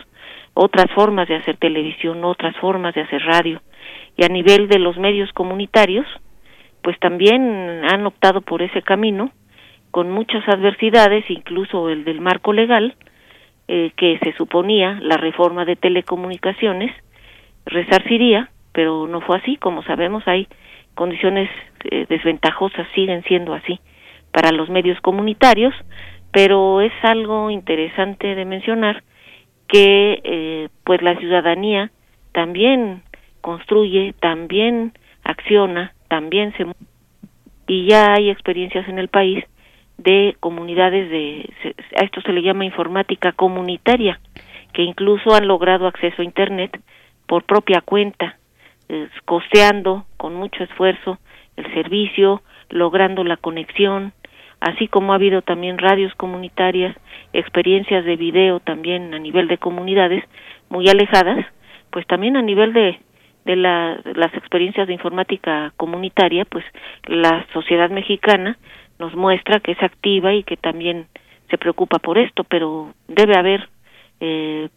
otras 0.53 0.87
formas 0.91 1.27
de 1.27 1.35
hacer 1.35 1.57
televisión, 1.57 2.23
otras 2.25 2.55
formas 2.57 2.95
de 2.95 3.01
hacer 3.01 3.21
radio. 3.23 3.61
Y 4.17 4.25
a 4.25 4.27
nivel 4.27 4.67
de 4.67 4.79
los 4.79 4.97
medios 4.97 5.31
comunitarios, 5.33 6.05
pues 6.81 6.97
también 6.99 7.83
han 7.85 8.05
optado 8.05 8.41
por 8.41 8.61
ese 8.61 8.81
camino, 8.81 9.31
con 9.91 10.09
muchas 10.09 10.47
adversidades, 10.47 11.29
incluso 11.29 11.89
el 11.89 12.03
del 12.05 12.21
marco 12.21 12.53
legal, 12.53 12.95
eh, 13.67 13.91
que 13.95 14.19
se 14.23 14.33
suponía 14.33 14.97
la 15.01 15.17
reforma 15.17 15.65
de 15.65 15.75
telecomunicaciones 15.75 16.91
resarciría, 17.65 18.49
pero 18.71 19.07
no 19.07 19.21
fue 19.21 19.37
así, 19.37 19.57
como 19.57 19.83
sabemos 19.83 20.27
hay 20.27 20.47
condiciones 20.95 21.49
eh, 21.89 22.05
desventajosas, 22.09 22.87
siguen 22.95 23.23
siendo 23.23 23.53
así 23.53 23.79
para 24.31 24.51
los 24.51 24.69
medios 24.69 24.99
comunitarios, 25.01 25.73
pero 26.31 26.81
es 26.81 26.93
algo 27.03 27.49
interesante 27.49 28.35
de 28.35 28.45
mencionar 28.45 29.03
que 29.67 30.21
eh, 30.23 30.69
pues 30.83 31.01
la 31.01 31.17
ciudadanía 31.17 31.91
también 32.31 33.03
construye, 33.41 34.13
también 34.19 34.93
acciona, 35.23 35.93
también 36.07 36.53
se 36.57 36.65
y 37.67 37.87
ya 37.87 38.15
hay 38.15 38.29
experiencias 38.29 38.87
en 38.89 38.99
el 38.99 39.07
país 39.07 39.45
de 40.03 40.35
comunidades 40.39 41.09
de 41.09 41.49
a 41.97 42.03
esto 42.03 42.21
se 42.21 42.33
le 42.33 42.41
llama 42.41 42.65
informática 42.65 43.31
comunitaria 43.31 44.19
que 44.73 44.83
incluso 44.83 45.33
han 45.35 45.47
logrado 45.47 45.87
acceso 45.87 46.21
a 46.21 46.25
internet 46.25 46.79
por 47.27 47.43
propia 47.43 47.81
cuenta 47.81 48.37
eh, 48.89 49.07
costeando 49.25 50.05
con 50.17 50.35
mucho 50.35 50.63
esfuerzo 50.63 51.19
el 51.57 51.73
servicio 51.73 52.41
logrando 52.69 53.23
la 53.23 53.37
conexión 53.37 54.13
así 54.61 54.87
como 54.87 55.11
ha 55.11 55.15
habido 55.15 55.41
también 55.41 55.77
radios 55.77 56.13
comunitarias, 56.15 56.95
experiencias 57.33 58.05
de 58.05 58.15
video 58.15 58.59
también 58.61 59.13
a 59.13 59.19
nivel 59.19 59.47
de 59.47 59.57
comunidades 59.57 60.23
muy 60.69 60.87
alejadas, 60.87 61.45
pues 61.89 62.07
también 62.07 62.37
a 62.37 62.41
nivel 62.41 62.71
de, 62.71 62.99
de 63.43 63.55
la, 63.55 63.99
las 64.15 64.33
experiencias 64.35 64.87
de 64.87 64.93
informática 64.93 65.73
comunitaria, 65.77 66.45
pues 66.45 66.63
la 67.07 67.45
sociedad 67.51 67.89
mexicana 67.89 68.57
nos 69.01 69.15
muestra 69.15 69.59
que 69.59 69.73
es 69.73 69.83
activa 69.83 70.33
y 70.33 70.43
que 70.43 70.55
también 70.55 71.07
se 71.49 71.57
preocupa 71.57 71.99
por 71.99 72.17
esto, 72.17 72.43
pero 72.45 72.93
debe 73.07 73.37
haber 73.37 73.67
eh, 74.21 74.69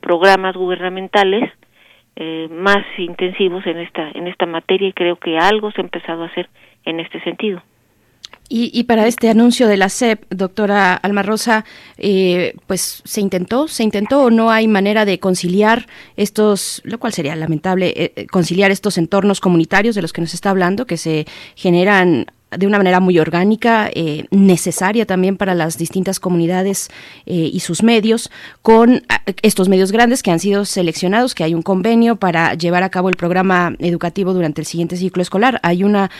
programas 0.00 0.56
gubernamentales 0.56 1.50
eh, 2.16 2.48
más 2.50 2.84
intensivos 2.98 3.64
en 3.66 3.78
esta 3.78 4.10
en 4.10 4.26
esta 4.26 4.44
materia 4.44 4.88
y 4.88 4.92
creo 4.92 5.16
que 5.16 5.38
algo 5.38 5.70
se 5.70 5.80
ha 5.80 5.84
empezado 5.84 6.24
a 6.24 6.26
hacer 6.26 6.50
en 6.84 7.00
este 7.00 7.20
sentido. 7.22 7.62
Y, 8.52 8.82
para 8.82 9.06
este 9.06 9.28
anuncio 9.28 9.68
de 9.68 9.76
la 9.76 9.88
SEP, 9.88 10.24
doctora 10.28 10.94
Alma 10.94 11.22
Rosa, 11.22 11.64
eh, 11.98 12.54
pues 12.66 13.00
se 13.04 13.20
intentó, 13.20 13.68
se 13.68 13.84
intentó 13.84 14.24
o 14.24 14.30
no 14.30 14.50
hay 14.50 14.66
manera 14.66 15.04
de 15.04 15.20
conciliar 15.20 15.86
estos, 16.16 16.82
lo 16.84 16.98
cual 16.98 17.12
sería 17.12 17.36
lamentable, 17.36 17.92
eh, 17.94 18.26
conciliar 18.28 18.72
estos 18.72 18.98
entornos 18.98 19.40
comunitarios 19.40 19.94
de 19.94 20.02
los 20.02 20.12
que 20.12 20.20
nos 20.20 20.34
está 20.34 20.50
hablando, 20.50 20.84
que 20.84 20.96
se 20.96 21.26
generan 21.54 22.26
de 22.56 22.66
una 22.66 22.78
manera 22.78 23.00
muy 23.00 23.18
orgánica, 23.18 23.90
eh, 23.94 24.24
necesaria 24.30 25.06
también 25.06 25.36
para 25.36 25.54
las 25.54 25.78
distintas 25.78 26.18
comunidades 26.18 26.88
eh, 27.26 27.50
y 27.52 27.60
sus 27.60 27.82
medios, 27.82 28.30
con 28.62 29.02
ah, 29.08 29.22
estos 29.42 29.68
medios 29.68 29.92
grandes 29.92 30.22
que 30.22 30.30
han 30.30 30.40
sido 30.40 30.64
seleccionados, 30.64 31.34
que 31.34 31.44
hay 31.44 31.54
un 31.54 31.62
convenio 31.62 32.16
para 32.16 32.54
llevar 32.54 32.82
a 32.82 32.90
cabo 32.90 33.08
el 33.08 33.16
programa 33.16 33.74
educativo 33.78 34.32
durante 34.34 34.60
el 34.60 34.66
siguiente 34.66 34.96
ciclo 34.96 35.22
escolar. 35.22 35.60
Hay 35.62 35.84
una, 35.84 36.10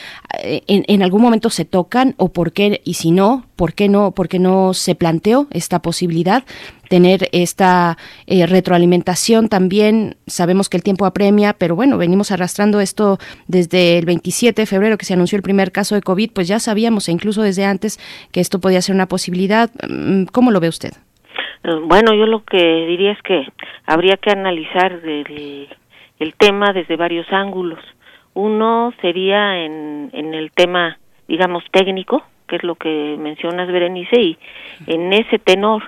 eh, 0.43 0.63
en, 0.67 0.85
en, 0.87 1.03
algún 1.03 1.23
momento 1.23 1.51
se 1.51 1.65
tocan 1.65 2.15
o 2.17 2.29
por 2.29 2.53
qué, 2.53 2.81
y 2.85 2.95
si 2.95 3.11
no, 3.11 3.47
¿por 3.57 3.75
qué 3.75 3.89
no, 3.89 4.13
por 4.13 4.29
qué 4.29 4.39
no 4.39 4.73
se 4.75 4.95
planteó 4.95 5.49
esta 5.51 5.81
posibilidad? 5.83 6.45
Tener 6.91 7.29
esta 7.31 7.97
eh, 8.27 8.47
retroalimentación 8.47 9.49
también. 9.49 10.17
Sabemos 10.27 10.69
que 10.69 10.77
el 10.77 10.83
tiempo 10.83 11.07
apremia, 11.07 11.55
pero 11.57 11.77
bueno, 11.77 11.97
venimos 11.99 12.33
arrastrando 12.33 12.81
esto 12.81 13.19
desde 13.47 13.97
el 13.97 14.07
27 14.07 14.63
de 14.63 14.67
febrero 14.67 14.99
que 14.99 15.05
se 15.05 15.15
anunció 15.15 15.37
el 15.37 15.45
primer 15.45 15.71
caso 15.71 15.95
de 15.95 16.03
COVID, 16.03 16.33
pues 16.35 16.49
ya 16.49 16.59
sabíamos 16.59 17.09
e 17.09 17.13
incluso 17.13 17.43
desde 17.43 17.65
antes 17.65 17.99
que 18.33 18.41
esto 18.41 18.61
podía 18.61 18.83
ser 18.83 18.97
una 18.97 19.07
posibilidad. 19.07 19.71
Mm, 19.89 20.25
¿Cómo 20.33 20.51
lo 20.51 20.59
ve 20.59 20.69
usted? 20.69 20.91
Eh, 21.63 21.79
bueno, 21.85 22.13
yo 22.13 22.27
lo 22.27 22.43
que 22.43 22.87
diría 22.89 23.13
es 23.13 23.23
que 23.23 23.47
habría 23.87 24.17
que 24.17 24.33
analizar 24.33 24.91
el, 25.05 25.69
el 26.19 26.35
tema 26.35 26.73
desde 26.73 26.97
varios 26.97 27.27
ángulos. 27.31 27.79
Uno 28.35 28.93
sería 29.01 29.65
en, 29.65 30.11
en 30.13 30.35
el 30.35 30.51
tema, 30.51 30.99
digamos, 31.29 31.63
técnico, 31.71 32.25
que 32.49 32.57
es 32.57 32.65
lo 32.65 32.75
que 32.75 33.17
mencionas, 33.17 33.71
Berenice, 33.71 34.21
y 34.21 34.39
en 34.89 35.13
ese 35.13 35.39
tenor, 35.39 35.85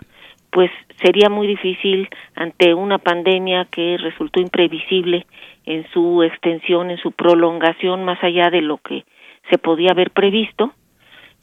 pues 0.53 0.71
sería 1.03 1.29
muy 1.29 1.47
difícil 1.47 2.09
ante 2.35 2.75
una 2.75 2.99
pandemia 2.99 3.67
que 3.71 3.97
resultó 3.99 4.41
imprevisible 4.41 5.27
en 5.65 5.87
su 5.93 6.23
extensión, 6.23 6.91
en 6.91 6.99
su 6.99 7.13
prolongación 7.13 8.05
más 8.05 8.23
allá 8.23 8.51
de 8.51 8.63
lo 8.63 8.79
que 8.79 9.05
se 9.51 9.59
podía 9.59 9.91
haber 9.91 10.11
previsto, 10.11 10.73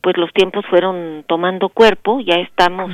pues 0.02 0.18
los 0.18 0.32
tiempos 0.34 0.66
fueron 0.68 1.26
tomando 1.28 1.70
cuerpo, 1.70 2.22
ya 2.22 2.36
estamos 2.36 2.92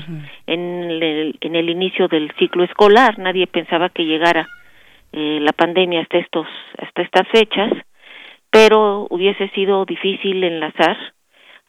en, 0.48 0.60
el, 0.62 1.38
en 1.40 1.56
el 1.56 1.70
inicio 1.70 2.08
del 2.08 2.32
ciclo 2.40 2.64
escolar, 2.64 3.20
nadie 3.20 3.46
pensaba 3.46 3.90
que 3.90 4.06
llegara 4.06 4.48
eh, 5.12 5.40
la 5.42 5.54
pandemia 5.54 6.02
hasta 6.02 6.18
estos 6.18 6.48
hasta 6.80 7.02
estas 7.04 7.28
fechas, 7.30 7.72
pero 8.50 9.08
hubiese 9.10 9.50
sido 9.50 9.86
difícil 9.86 10.44
enlazar 10.44 10.98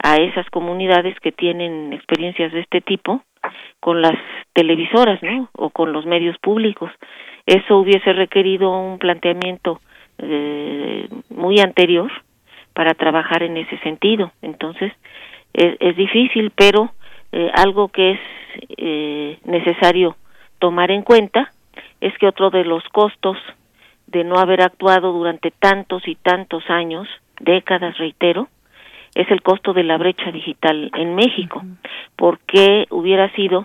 a 0.02 0.16
esas 0.16 0.48
comunidades 0.50 1.18
que 1.20 1.32
tienen 1.32 1.92
experiencias 1.92 2.52
de 2.52 2.60
este 2.60 2.80
tipo 2.80 3.22
con 3.80 4.02
las 4.02 4.14
televisoras, 4.52 5.22
¿no? 5.22 5.48
O 5.52 5.70
con 5.70 5.92
los 5.92 6.06
medios 6.06 6.36
públicos. 6.38 6.90
Eso 7.46 7.78
hubiese 7.78 8.12
requerido 8.12 8.70
un 8.70 8.98
planteamiento 8.98 9.80
eh, 10.18 11.08
muy 11.30 11.60
anterior 11.60 12.10
para 12.72 12.94
trabajar 12.94 13.42
en 13.42 13.56
ese 13.56 13.78
sentido. 13.78 14.32
Entonces, 14.42 14.92
es, 15.52 15.76
es 15.80 15.96
difícil, 15.96 16.52
pero 16.54 16.92
eh, 17.32 17.50
algo 17.54 17.88
que 17.88 18.12
es 18.12 18.20
eh, 18.76 19.38
necesario 19.44 20.16
tomar 20.58 20.90
en 20.90 21.02
cuenta 21.02 21.52
es 22.00 22.16
que 22.18 22.26
otro 22.26 22.50
de 22.50 22.64
los 22.64 22.82
costos 22.88 23.36
de 24.06 24.24
no 24.24 24.36
haber 24.36 24.62
actuado 24.62 25.12
durante 25.12 25.50
tantos 25.50 26.06
y 26.06 26.14
tantos 26.14 26.68
años, 26.68 27.08
décadas, 27.40 27.98
reitero, 27.98 28.48
es 29.16 29.30
el 29.30 29.40
costo 29.42 29.72
de 29.72 29.82
la 29.82 29.96
brecha 29.96 30.30
digital 30.30 30.90
en 30.94 31.14
México, 31.14 31.62
porque 32.16 32.86
hubiera 32.90 33.32
sido 33.34 33.64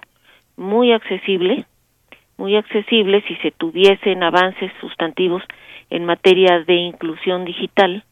muy 0.55 0.93
accesible, 0.93 1.65
muy 2.37 2.55
accesible 2.55 3.21
si 3.27 3.35
se 3.37 3.51
tuviesen 3.51 4.23
avances 4.23 4.71
sustantivos 4.79 5.43
en 5.89 6.05
materia 6.05 6.61
de 6.61 6.75
inclusión 6.75 7.43
digital, 7.43 8.05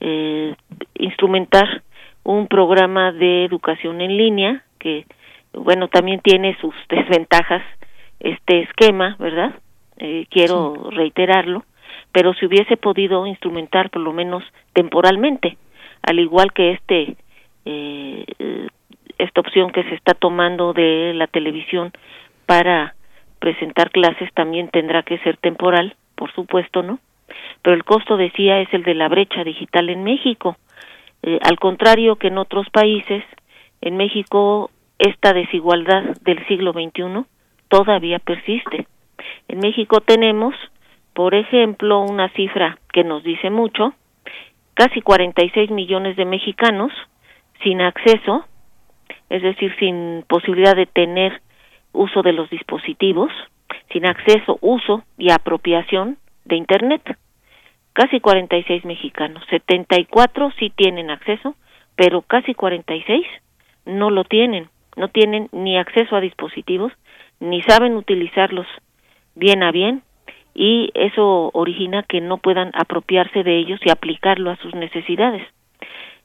eh, 0.00 0.54
instrumentar 0.94 1.82
un 2.24 2.46
programa 2.46 3.12
de 3.12 3.44
educación 3.44 4.00
en 4.00 4.16
línea 4.16 4.64
que, 4.78 5.04
bueno, 5.52 5.88
también 5.88 6.20
tiene 6.20 6.56
sus 6.58 6.74
desventajas 6.88 7.62
este 8.18 8.60
esquema, 8.60 9.16
¿verdad? 9.18 9.56
Eh, 9.98 10.24
quiero 10.30 10.88
reiterarlo, 10.90 11.64
pero 12.12 12.32
si 12.32 12.46
hubiese 12.46 12.78
podido 12.78 13.26
instrumentar 13.26 13.90
por 13.90 14.00
lo 14.00 14.14
menos 14.14 14.42
temporalmente 14.72 15.58
al 16.02 16.18
igual 16.18 16.52
que 16.52 16.72
este 16.72 17.16
eh, 17.64 18.24
esta 19.18 19.40
opción 19.40 19.70
que 19.70 19.84
se 19.84 19.94
está 19.94 20.14
tomando 20.14 20.72
de 20.72 21.12
la 21.14 21.26
televisión 21.26 21.92
para 22.46 22.94
presentar 23.38 23.90
clases 23.90 24.32
también 24.34 24.68
tendrá 24.68 25.02
que 25.02 25.18
ser 25.18 25.36
temporal, 25.36 25.96
por 26.16 26.32
supuesto, 26.32 26.82
¿no? 26.82 26.98
pero 27.62 27.76
el 27.76 27.84
costo, 27.84 28.16
decía, 28.16 28.60
es 28.60 28.72
el 28.72 28.82
de 28.82 28.94
la 28.94 29.08
brecha 29.08 29.44
digital 29.44 29.88
en 29.88 30.02
México. 30.02 30.56
Eh, 31.22 31.38
al 31.42 31.58
contrario 31.58 32.16
que 32.16 32.28
en 32.28 32.38
otros 32.38 32.68
países, 32.70 33.24
en 33.80 33.96
México 33.96 34.70
esta 34.98 35.32
desigualdad 35.32 36.16
del 36.22 36.44
siglo 36.46 36.72
XXI 36.72 37.24
todavía 37.68 38.18
persiste. 38.18 38.86
En 39.48 39.58
México 39.58 40.00
tenemos, 40.00 40.54
por 41.14 41.34
ejemplo, 41.34 42.00
una 42.00 42.28
cifra 42.30 42.78
que 42.92 43.04
nos 43.04 43.22
dice 43.22 43.50
mucho, 43.50 43.94
casi 44.74 45.00
46 45.00 45.70
millones 45.70 46.16
de 46.16 46.24
mexicanos 46.24 46.92
sin 47.62 47.80
acceso, 47.80 48.44
es 49.28 49.42
decir, 49.42 49.74
sin 49.78 50.24
posibilidad 50.28 50.76
de 50.76 50.86
tener 50.86 51.40
uso 51.92 52.22
de 52.22 52.32
los 52.32 52.50
dispositivos, 52.50 53.30
sin 53.92 54.06
acceso, 54.06 54.58
uso 54.60 55.04
y 55.18 55.30
apropiación 55.30 56.18
de 56.44 56.56
Internet. 56.56 57.18
Casi 57.92 58.20
46 58.20 58.84
mexicanos, 58.84 59.44
74 59.50 60.50
sí 60.58 60.70
tienen 60.74 61.10
acceso, 61.10 61.54
pero 61.94 62.22
casi 62.22 62.54
46 62.54 63.26
no 63.84 64.10
lo 64.10 64.24
tienen, 64.24 64.68
no 64.96 65.08
tienen 65.08 65.48
ni 65.52 65.76
acceso 65.76 66.16
a 66.16 66.20
dispositivos, 66.20 66.92
ni 67.40 67.62
saben 67.62 67.96
utilizarlos 67.96 68.66
bien 69.34 69.62
a 69.62 69.72
bien, 69.72 70.02
y 70.54 70.90
eso 70.94 71.50
origina 71.54 72.02
que 72.02 72.20
no 72.20 72.38
puedan 72.38 72.70
apropiarse 72.74 73.42
de 73.42 73.58
ellos 73.58 73.80
y 73.84 73.90
aplicarlo 73.90 74.50
a 74.50 74.56
sus 74.56 74.74
necesidades. 74.74 75.46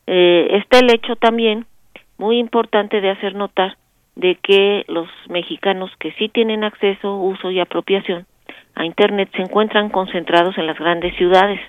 Eh, 0.06 0.48
está 0.52 0.80
el 0.80 0.94
hecho 0.94 1.16
también 1.16 1.66
muy 2.18 2.40
importante 2.40 3.02
de 3.02 3.10
hacer 3.10 3.36
notar 3.36 3.78
de 4.16 4.36
que 4.36 4.84
los 4.88 5.08
mexicanos 5.30 5.92
que 6.00 6.12
sí 6.14 6.30
tienen 6.30 6.64
acceso, 6.64 7.18
uso 7.18 7.52
y 7.52 7.60
apropiación 7.60 8.26
a 8.78 8.86
Internet 8.86 9.30
se 9.36 9.42
encuentran 9.42 9.90
concentrados 9.90 10.58
en 10.58 10.68
las 10.68 10.78
grandes 10.78 11.16
ciudades, 11.16 11.60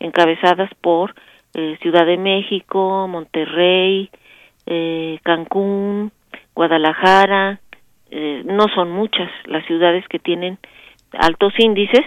encabezadas 0.00 0.70
por 0.80 1.14
eh, 1.54 1.76
Ciudad 1.82 2.06
de 2.06 2.16
México, 2.16 3.06
Monterrey, 3.08 4.10
eh, 4.66 5.18
Cancún, 5.22 6.10
Guadalajara, 6.54 7.60
eh, 8.10 8.42
no 8.46 8.66
son 8.74 8.90
muchas 8.90 9.30
las 9.44 9.64
ciudades 9.66 10.06
que 10.08 10.18
tienen 10.18 10.58
altos 11.12 11.52
índices, 11.58 12.04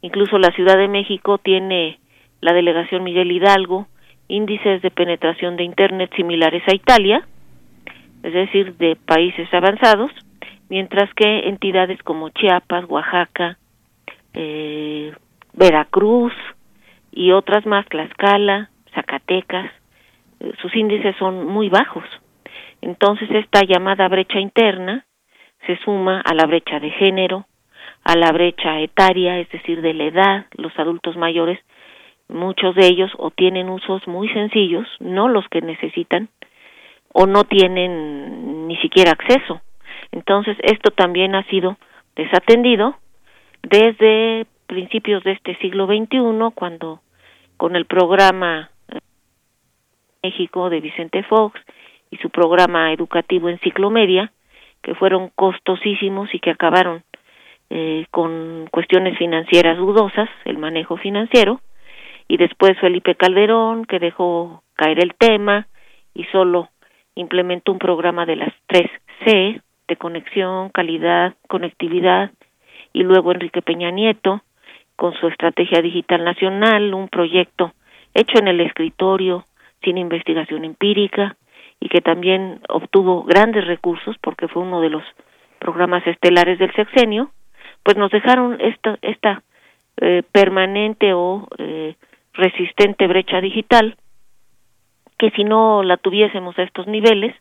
incluso 0.00 0.38
la 0.38 0.50
Ciudad 0.52 0.76
de 0.76 0.88
México 0.88 1.38
tiene 1.38 1.98
la 2.40 2.52
delegación 2.52 3.04
Miguel 3.04 3.32
Hidalgo, 3.32 3.86
índices 4.28 4.82
de 4.82 4.90
penetración 4.90 5.56
de 5.56 5.64
Internet 5.64 6.10
similares 6.16 6.62
a 6.66 6.74
Italia, 6.74 7.26
es 8.22 8.32
decir, 8.32 8.76
de 8.76 8.96
países 8.96 9.52
avanzados, 9.52 10.10
mientras 10.68 11.12
que 11.14 11.48
entidades 11.48 12.02
como 12.02 12.30
Chiapas, 12.30 12.84
Oaxaca, 12.88 13.58
eh, 14.32 15.12
Veracruz 15.52 16.32
y 17.12 17.32
otras 17.32 17.64
más, 17.66 17.86
Tlaxcala, 17.86 18.70
Zacatecas, 18.94 19.70
eh, 20.40 20.52
sus 20.60 20.74
índices 20.74 21.14
son 21.18 21.46
muy 21.46 21.68
bajos. 21.68 22.04
Entonces 22.80 23.30
esta 23.30 23.62
llamada 23.62 24.08
brecha 24.08 24.40
interna 24.40 25.06
se 25.66 25.76
suma 25.78 26.20
a 26.20 26.34
la 26.34 26.46
brecha 26.46 26.80
de 26.80 26.90
género, 26.90 27.46
a 28.04 28.16
la 28.16 28.32
brecha 28.32 28.80
etaria, 28.80 29.40
es 29.40 29.48
decir, 29.48 29.80
de 29.80 29.94
la 29.94 30.04
edad, 30.04 30.46
los 30.56 30.78
adultos 30.78 31.16
mayores, 31.16 31.58
muchos 32.28 32.74
de 32.74 32.86
ellos 32.86 33.10
o 33.18 33.30
tienen 33.30 33.70
usos 33.70 34.06
muy 34.06 34.28
sencillos, 34.28 34.86
no 35.00 35.28
los 35.28 35.48
que 35.48 35.62
necesitan, 35.62 36.28
o 37.12 37.26
no 37.26 37.44
tienen 37.44 38.66
ni 38.68 38.76
siquiera 38.76 39.12
acceso. 39.12 39.60
Entonces, 40.12 40.56
esto 40.62 40.90
también 40.90 41.34
ha 41.34 41.44
sido 41.44 41.78
desatendido 42.14 42.96
desde 43.62 44.46
principios 44.66 45.24
de 45.24 45.32
este 45.32 45.56
siglo 45.56 45.86
XXI, 45.86 46.52
cuando 46.54 47.00
con 47.56 47.76
el 47.76 47.86
programa 47.86 48.70
eh, 48.88 48.98
México 50.22 50.68
de 50.70 50.80
Vicente 50.80 51.22
Fox 51.22 51.60
y 52.10 52.16
su 52.18 52.30
programa 52.30 52.92
educativo 52.92 53.48
Enciclomedia, 53.48 54.32
que 54.82 54.94
fueron 54.94 55.30
costosísimos 55.34 56.34
y 56.34 56.40
que 56.40 56.50
acabaron 56.50 57.02
eh, 57.70 58.06
con 58.10 58.68
cuestiones 58.70 59.18
financieras 59.18 59.78
dudosas, 59.78 60.28
el 60.44 60.58
manejo 60.58 60.96
financiero, 60.96 61.60
y 62.28 62.36
después 62.36 62.78
Felipe 62.80 63.14
Calderón, 63.14 63.84
que 63.84 63.98
dejó 63.98 64.62
caer 64.74 65.02
el 65.02 65.14
tema 65.14 65.66
y 66.14 66.24
solo 66.24 66.70
implementó 67.14 67.72
un 67.72 67.78
programa 67.78 68.26
de 68.26 68.36
las 68.36 68.52
tres 68.66 68.90
C, 69.24 69.60
de 69.88 69.96
conexión, 69.96 70.70
calidad, 70.70 71.34
conectividad, 71.48 72.30
y 72.92 73.02
luego 73.02 73.32
Enrique 73.32 73.62
Peña 73.62 73.90
Nieto, 73.90 74.42
con 74.96 75.12
su 75.14 75.28
estrategia 75.28 75.82
digital 75.82 76.24
nacional, 76.24 76.94
un 76.94 77.08
proyecto 77.08 77.72
hecho 78.14 78.38
en 78.38 78.48
el 78.48 78.60
escritorio, 78.60 79.44
sin 79.82 79.98
investigación 79.98 80.64
empírica, 80.64 81.36
y 81.80 81.88
que 81.88 82.00
también 82.00 82.60
obtuvo 82.68 83.24
grandes 83.24 83.66
recursos 83.66 84.16
porque 84.20 84.48
fue 84.48 84.62
uno 84.62 84.80
de 84.80 84.90
los 84.90 85.02
programas 85.58 86.06
estelares 86.06 86.58
del 86.58 86.72
sexenio, 86.74 87.30
pues 87.84 87.96
nos 87.96 88.10
dejaron 88.10 88.60
esta, 88.60 88.98
esta 89.02 89.42
eh, 90.00 90.22
permanente 90.32 91.14
o 91.14 91.46
eh, 91.58 91.94
resistente 92.32 93.06
brecha 93.06 93.40
digital 93.40 93.96
que 95.18 95.30
si 95.30 95.44
no 95.44 95.84
la 95.84 95.96
tuviésemos 95.96 96.58
a 96.58 96.64
estos 96.64 96.88
niveles, 96.88 97.34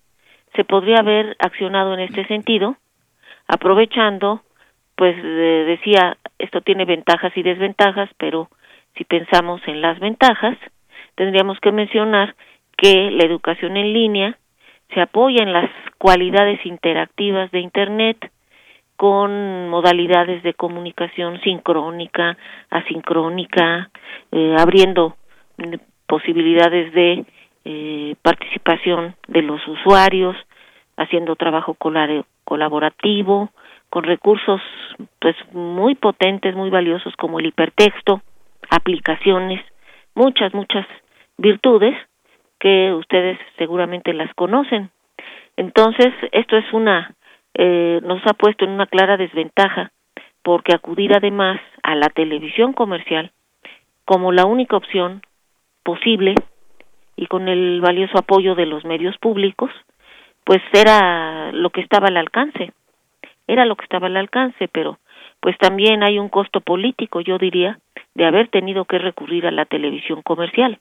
se 0.55 0.63
podría 0.63 0.97
haber 0.99 1.35
accionado 1.39 1.95
en 1.95 2.01
este 2.01 2.25
sentido, 2.27 2.77
aprovechando, 3.47 4.41
pues 4.95 5.15
decía, 5.21 6.17
esto 6.37 6.61
tiene 6.61 6.85
ventajas 6.85 7.35
y 7.35 7.41
desventajas, 7.41 8.09
pero 8.17 8.49
si 8.95 9.03
pensamos 9.05 9.61
en 9.65 9.81
las 9.81 9.99
ventajas, 9.99 10.55
tendríamos 11.15 11.59
que 11.59 11.71
mencionar 11.71 12.35
que 12.77 13.09
la 13.11 13.23
educación 13.23 13.77
en 13.77 13.93
línea 13.93 14.37
se 14.93 15.01
apoya 15.01 15.41
en 15.41 15.53
las 15.53 15.69
cualidades 15.97 16.63
interactivas 16.65 17.49
de 17.51 17.59
Internet 17.59 18.31
con 18.95 19.69
modalidades 19.69 20.43
de 20.43 20.53
comunicación 20.53 21.39
sincrónica, 21.41 22.37
asincrónica, 22.69 23.89
eh, 24.31 24.55
abriendo 24.57 25.15
posibilidades 26.07 26.93
de 26.93 27.25
eh, 27.65 28.15
participación 28.21 29.15
de 29.27 29.41
los 29.41 29.65
usuarios, 29.67 30.35
haciendo 30.97 31.35
trabajo 31.35 31.75
colaborativo, 32.43 33.49
con 33.89 34.03
recursos 34.03 34.61
pues 35.19 35.35
muy 35.51 35.95
potentes, 35.95 36.55
muy 36.55 36.69
valiosos 36.69 37.15
como 37.15 37.39
el 37.39 37.47
hipertexto, 37.47 38.21
aplicaciones, 38.69 39.63
muchas, 40.15 40.53
muchas 40.53 40.85
virtudes 41.37 41.95
que 42.59 42.93
ustedes 42.93 43.37
seguramente 43.57 44.13
las 44.13 44.33
conocen. 44.33 44.89
Entonces, 45.57 46.13
esto 46.31 46.57
es 46.57 46.65
una, 46.73 47.13
eh, 47.55 47.99
nos 48.03 48.21
ha 48.25 48.33
puesto 48.33 48.65
en 48.65 48.71
una 48.71 48.87
clara 48.87 49.17
desventaja, 49.17 49.91
porque 50.41 50.73
acudir 50.73 51.15
además 51.15 51.59
a 51.83 51.95
la 51.95 52.09
televisión 52.09 52.73
comercial 52.73 53.31
como 54.05 54.31
la 54.31 54.45
única 54.45 54.75
opción 54.75 55.21
posible 55.83 56.35
y 57.15 57.27
con 57.27 57.47
el 57.47 57.79
valioso 57.81 58.17
apoyo 58.17 58.55
de 58.55 58.65
los 58.65 58.83
medios 58.85 59.17
públicos, 59.17 59.71
pues 60.43 60.61
era 60.73 61.51
lo 61.51 61.69
que 61.69 61.81
estaba 61.81 62.07
al 62.07 62.17
alcance, 62.17 62.73
era 63.47 63.65
lo 63.65 63.75
que 63.75 63.83
estaba 63.83 64.07
al 64.07 64.17
alcance, 64.17 64.67
pero 64.67 64.99
pues 65.39 65.57
también 65.57 66.03
hay 66.03 66.19
un 66.19 66.29
costo 66.29 66.61
político, 66.61 67.21
yo 67.21 67.37
diría, 67.37 67.79
de 68.15 68.25
haber 68.25 68.47
tenido 68.49 68.85
que 68.85 68.97
recurrir 68.97 69.45
a 69.45 69.51
la 69.51 69.65
televisión 69.65 70.21
comercial, 70.21 70.79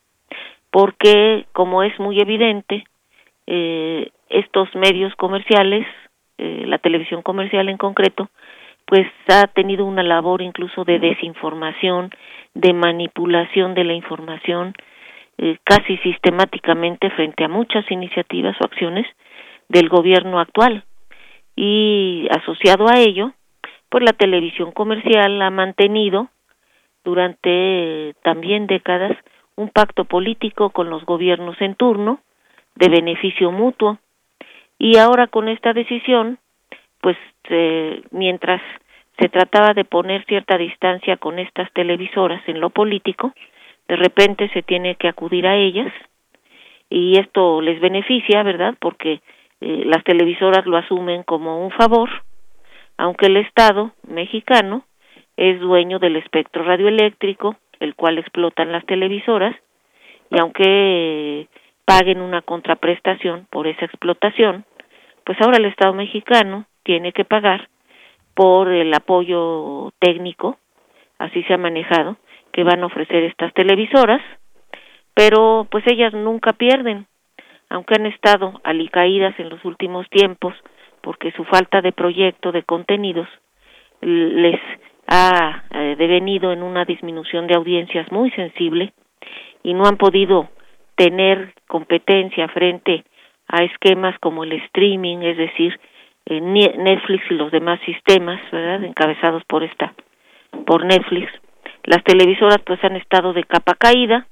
porque 0.70 1.46
como 1.52 1.82
es 1.82 1.98
muy 2.00 2.20
evidente, 2.20 2.84
eh, 3.46 4.10
estos 4.28 4.74
medios 4.74 5.14
comerciales, 5.16 5.86
eh, 6.38 6.64
la 6.66 6.78
televisión 6.78 7.22
comercial 7.22 7.68
en 7.68 7.76
concreto, 7.76 8.30
pues 8.86 9.06
ha 9.28 9.46
tenido 9.48 9.86
una 9.86 10.02
labor 10.02 10.42
incluso 10.42 10.84
de 10.84 10.98
desinformación, 10.98 12.10
de 12.54 12.72
manipulación 12.72 13.74
de 13.74 13.84
la 13.84 13.94
información, 13.94 14.74
eh, 15.38 15.58
casi 15.64 15.96
sistemáticamente 15.98 17.10
frente 17.10 17.44
a 17.44 17.48
muchas 17.48 17.90
iniciativas 17.90 18.56
o 18.60 18.64
acciones 18.64 19.06
del 19.68 19.88
gobierno 19.88 20.40
actual. 20.40 20.84
Y 21.56 22.28
asociado 22.30 22.88
a 22.88 22.98
ello 22.98 23.32
pues 23.92 24.04
la 24.04 24.14
televisión 24.14 24.72
comercial 24.72 25.42
ha 25.42 25.50
mantenido 25.50 26.28
durante 27.04 28.14
también 28.22 28.66
décadas 28.66 29.12
un 29.54 29.68
pacto 29.68 30.06
político 30.06 30.70
con 30.70 30.88
los 30.88 31.04
gobiernos 31.04 31.60
en 31.60 31.74
turno 31.74 32.20
de 32.74 32.88
beneficio 32.88 33.52
mutuo 33.52 33.98
y 34.82 34.96
ahora 34.96 35.28
con 35.28 35.48
esta 35.48 35.72
decisión 35.72 36.38
pues 37.00 37.16
eh, 37.50 38.02
mientras 38.10 38.60
se 39.18 39.28
trataba 39.28 39.74
de 39.74 39.84
poner 39.84 40.24
cierta 40.24 40.58
distancia 40.58 41.16
con 41.18 41.38
estas 41.38 41.72
televisoras 41.72 42.42
en 42.48 42.60
lo 42.60 42.70
político 42.70 43.32
de 43.86 43.96
repente 43.96 44.48
se 44.54 44.62
tiene 44.62 44.96
que 44.96 45.06
acudir 45.06 45.46
a 45.46 45.56
ellas 45.56 45.92
y 46.90 47.18
esto 47.18 47.62
les 47.62 47.80
beneficia, 47.80 48.42
¿verdad? 48.42 48.74
Porque 48.78 49.20
eh, 49.60 49.82
las 49.86 50.04
televisoras 50.04 50.66
lo 50.66 50.76
asumen 50.76 51.22
como 51.22 51.64
un 51.64 51.70
favor, 51.70 52.10
aunque 52.98 53.26
el 53.26 53.38
Estado 53.38 53.92
mexicano 54.06 54.84
es 55.36 55.58
dueño 55.60 55.98
del 55.98 56.16
espectro 56.16 56.64
radioeléctrico, 56.64 57.56
el 57.80 57.94
cual 57.94 58.18
explotan 58.18 58.72
las 58.72 58.84
televisoras 58.84 59.56
y 60.30 60.38
aunque 60.38 61.48
paguen 61.84 62.20
una 62.20 62.42
contraprestación 62.42 63.46
por 63.50 63.66
esa 63.66 63.86
explotación, 63.86 64.64
pues 65.24 65.40
ahora 65.40 65.58
el 65.58 65.66
Estado 65.66 65.94
mexicano 65.94 66.66
tiene 66.82 67.12
que 67.12 67.24
pagar 67.24 67.68
por 68.34 68.68
el 68.68 68.92
apoyo 68.94 69.92
técnico, 69.98 70.58
así 71.18 71.42
se 71.44 71.54
ha 71.54 71.58
manejado, 71.58 72.16
que 72.52 72.64
van 72.64 72.82
a 72.82 72.86
ofrecer 72.86 73.24
estas 73.24 73.52
televisoras, 73.54 74.20
pero 75.14 75.66
pues 75.70 75.84
ellas 75.86 76.12
nunca 76.12 76.52
pierden, 76.52 77.06
aunque 77.68 77.94
han 77.94 78.06
estado 78.06 78.60
alicaídas 78.64 79.38
en 79.38 79.48
los 79.48 79.64
últimos 79.64 80.08
tiempos, 80.10 80.54
porque 81.00 81.32
su 81.32 81.44
falta 81.44 81.80
de 81.80 81.92
proyecto 81.92 82.52
de 82.52 82.62
contenidos 82.62 83.28
les 84.00 84.60
ha 85.06 85.64
eh, 85.70 85.96
devenido 85.98 86.52
en 86.52 86.62
una 86.62 86.84
disminución 86.84 87.46
de 87.46 87.54
audiencias 87.54 88.10
muy 88.10 88.30
sensible 88.32 88.92
y 89.62 89.74
no 89.74 89.84
han 89.86 89.96
podido 89.96 90.48
tener 90.96 91.54
competencia 91.66 92.48
frente 92.48 93.04
a 93.48 93.62
esquemas 93.64 94.18
como 94.20 94.44
el 94.44 94.52
streaming, 94.52 95.18
es 95.18 95.36
decir, 95.36 95.78
eh, 96.26 96.40
Netflix 96.40 97.24
y 97.30 97.34
los 97.34 97.50
demás 97.50 97.80
sistemas, 97.84 98.40
¿verdad? 98.50 98.84
encabezados 98.84 99.44
por 99.44 99.62
esta 99.64 99.92
por 100.66 100.84
Netflix. 100.84 101.30
Las 101.84 102.04
televisoras 102.04 102.58
pues 102.64 102.82
han 102.84 102.96
estado 102.96 103.32
de 103.32 103.44
capa 103.44 103.74
caída, 103.74 104.26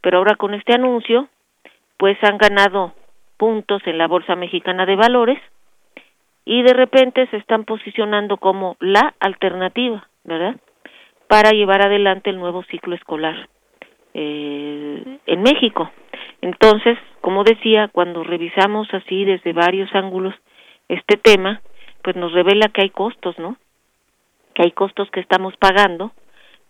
pero 0.00 0.18
ahora 0.18 0.36
con 0.36 0.54
este 0.54 0.74
anuncio 0.74 1.28
pues 1.96 2.16
han 2.22 2.38
ganado 2.38 2.94
puntos 3.36 3.82
en 3.86 3.98
la 3.98 4.08
Bolsa 4.08 4.34
Mexicana 4.36 4.86
de 4.86 4.96
Valores 4.96 5.38
y 6.44 6.62
de 6.62 6.72
repente 6.72 7.26
se 7.28 7.36
están 7.36 7.64
posicionando 7.64 8.38
como 8.38 8.76
la 8.80 9.14
alternativa, 9.20 10.08
¿verdad? 10.24 10.56
Para 11.28 11.50
llevar 11.50 11.82
adelante 11.82 12.30
el 12.30 12.38
nuevo 12.38 12.62
ciclo 12.64 12.94
escolar 12.94 13.48
eh, 14.14 15.18
en 15.26 15.42
México. 15.42 15.90
Entonces, 16.40 16.98
como 17.20 17.44
decía, 17.44 17.88
cuando 17.88 18.22
revisamos 18.22 18.88
así 18.92 19.24
desde 19.24 19.52
varios 19.52 19.92
ángulos 19.94 20.34
este 20.88 21.16
tema, 21.16 21.60
pues 22.02 22.16
nos 22.16 22.32
revela 22.32 22.68
que 22.68 22.82
hay 22.82 22.90
costos, 22.90 23.38
¿no? 23.38 23.56
Que 24.54 24.62
hay 24.62 24.70
costos 24.70 25.10
que 25.10 25.20
estamos 25.20 25.56
pagando 25.56 26.12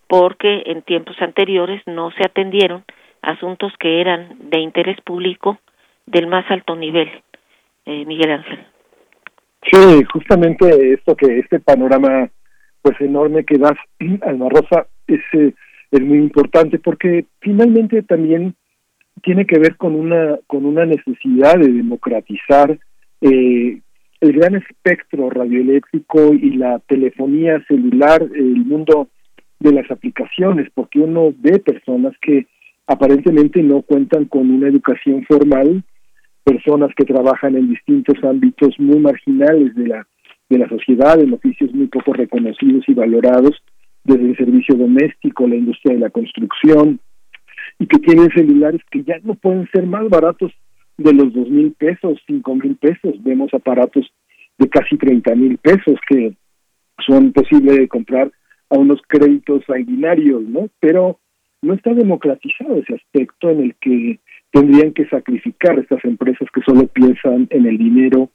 porque 0.08 0.62
en 0.66 0.82
tiempos 0.82 1.16
anteriores 1.20 1.82
no 1.86 2.10
se 2.12 2.24
atendieron 2.24 2.84
asuntos 3.22 3.72
que 3.78 4.00
eran 4.00 4.36
de 4.50 4.60
interés 4.60 5.00
público 5.02 5.58
del 6.06 6.26
más 6.26 6.50
alto 6.50 6.74
nivel. 6.76 7.10
Eh, 7.84 8.04
Miguel 8.06 8.32
Ángel. 8.32 8.66
Sí, 9.70 10.04
justamente 10.12 10.94
esto 10.94 11.14
que 11.14 11.38
este 11.38 11.60
panorama 11.60 12.28
pues 12.82 13.00
enorme 13.00 13.44
que 13.44 13.58
das, 13.58 13.76
Alma 14.22 14.48
Rosa, 14.48 14.86
es, 15.06 15.20
eh, 15.32 15.52
es 15.90 16.00
muy 16.00 16.18
importante 16.18 16.78
porque 16.78 17.26
finalmente 17.40 18.02
también 18.02 18.54
tiene 19.22 19.46
que 19.46 19.58
ver 19.58 19.76
con 19.76 19.94
una 19.94 20.38
con 20.46 20.64
una 20.64 20.84
necesidad 20.86 21.58
de 21.58 21.72
democratizar 21.72 22.78
eh, 23.20 23.80
el 24.20 24.32
gran 24.32 24.56
espectro 24.56 25.30
radioeléctrico 25.30 26.34
y 26.34 26.50
la 26.56 26.80
telefonía 26.80 27.64
celular, 27.68 28.22
el 28.22 28.64
mundo 28.64 29.08
de 29.60 29.72
las 29.72 29.90
aplicaciones, 29.90 30.68
porque 30.74 30.98
uno 31.00 31.32
ve 31.38 31.58
personas 31.60 32.14
que 32.20 32.46
aparentemente 32.86 33.62
no 33.62 33.82
cuentan 33.82 34.24
con 34.24 34.50
una 34.50 34.68
educación 34.68 35.24
formal, 35.24 35.84
personas 36.42 36.90
que 36.96 37.04
trabajan 37.04 37.56
en 37.56 37.68
distintos 37.68 38.22
ámbitos 38.24 38.78
muy 38.78 38.98
marginales 38.98 39.74
de 39.74 39.88
la 39.88 40.06
de 40.48 40.58
la 40.58 40.68
sociedad, 40.68 41.20
en 41.20 41.34
oficios 41.34 41.72
muy 41.74 41.88
poco 41.88 42.14
reconocidos 42.14 42.84
y 42.88 42.94
valorados, 42.94 43.62
desde 44.04 44.30
el 44.30 44.36
servicio 44.36 44.74
doméstico, 44.76 45.46
la 45.46 45.56
industria 45.56 45.94
de 45.94 46.00
la 46.00 46.10
construcción, 46.10 47.00
y 47.78 47.86
que 47.86 47.98
tienen 47.98 48.30
celulares 48.30 48.80
que 48.90 49.02
ya 49.02 49.18
no 49.22 49.34
pueden 49.34 49.68
ser 49.72 49.86
más 49.86 50.08
baratos 50.08 50.52
de 50.96 51.12
los 51.12 51.32
dos 51.32 51.48
mil 51.48 51.72
pesos, 51.72 52.20
cinco 52.26 52.54
mil 52.54 52.76
pesos. 52.76 53.22
Vemos 53.22 53.52
aparatos 53.54 54.10
de 54.58 54.68
casi 54.68 54.96
treinta 54.96 55.34
mil 55.34 55.58
pesos 55.58 55.96
que 56.08 56.34
son 57.06 57.32
posibles 57.32 57.76
de 57.76 57.88
comprar 57.88 58.30
a 58.70 58.78
unos 58.78 59.00
créditos 59.06 59.64
sanguinarios, 59.66 60.42
¿no? 60.42 60.68
Pero 60.80 61.18
no 61.62 61.74
está 61.74 61.94
democratizado 61.94 62.76
ese 62.76 62.94
aspecto 62.94 63.50
en 63.50 63.60
el 63.60 63.74
que 63.76 64.20
tendrían 64.50 64.92
que 64.92 65.08
sacrificar 65.08 65.78
estas 65.78 66.04
empresas 66.04 66.48
que 66.52 66.62
solo 66.62 66.86
piensan 66.88 67.46
en 67.50 67.66
el 67.66 67.78
dinero 67.78 68.30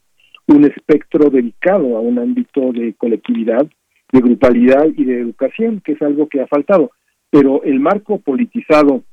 un 0.47 0.65
espectro 0.65 1.29
dedicado 1.29 1.95
a 1.97 2.01
un 2.01 2.19
ámbito 2.19 2.73
de 2.73 2.93
colectividad, 2.95 3.65
de 4.11 4.19
grupalidad 4.19 4.87
y 4.95 5.05
de 5.05 5.21
educación, 5.21 5.81
que 5.83 5.93
es 5.93 6.01
algo 6.01 6.27
que 6.27 6.41
ha 6.41 6.47
faltado. 6.47 6.91
Pero 7.29 7.63
el 7.63 7.79
marco 7.79 8.19
politizado 8.19 9.03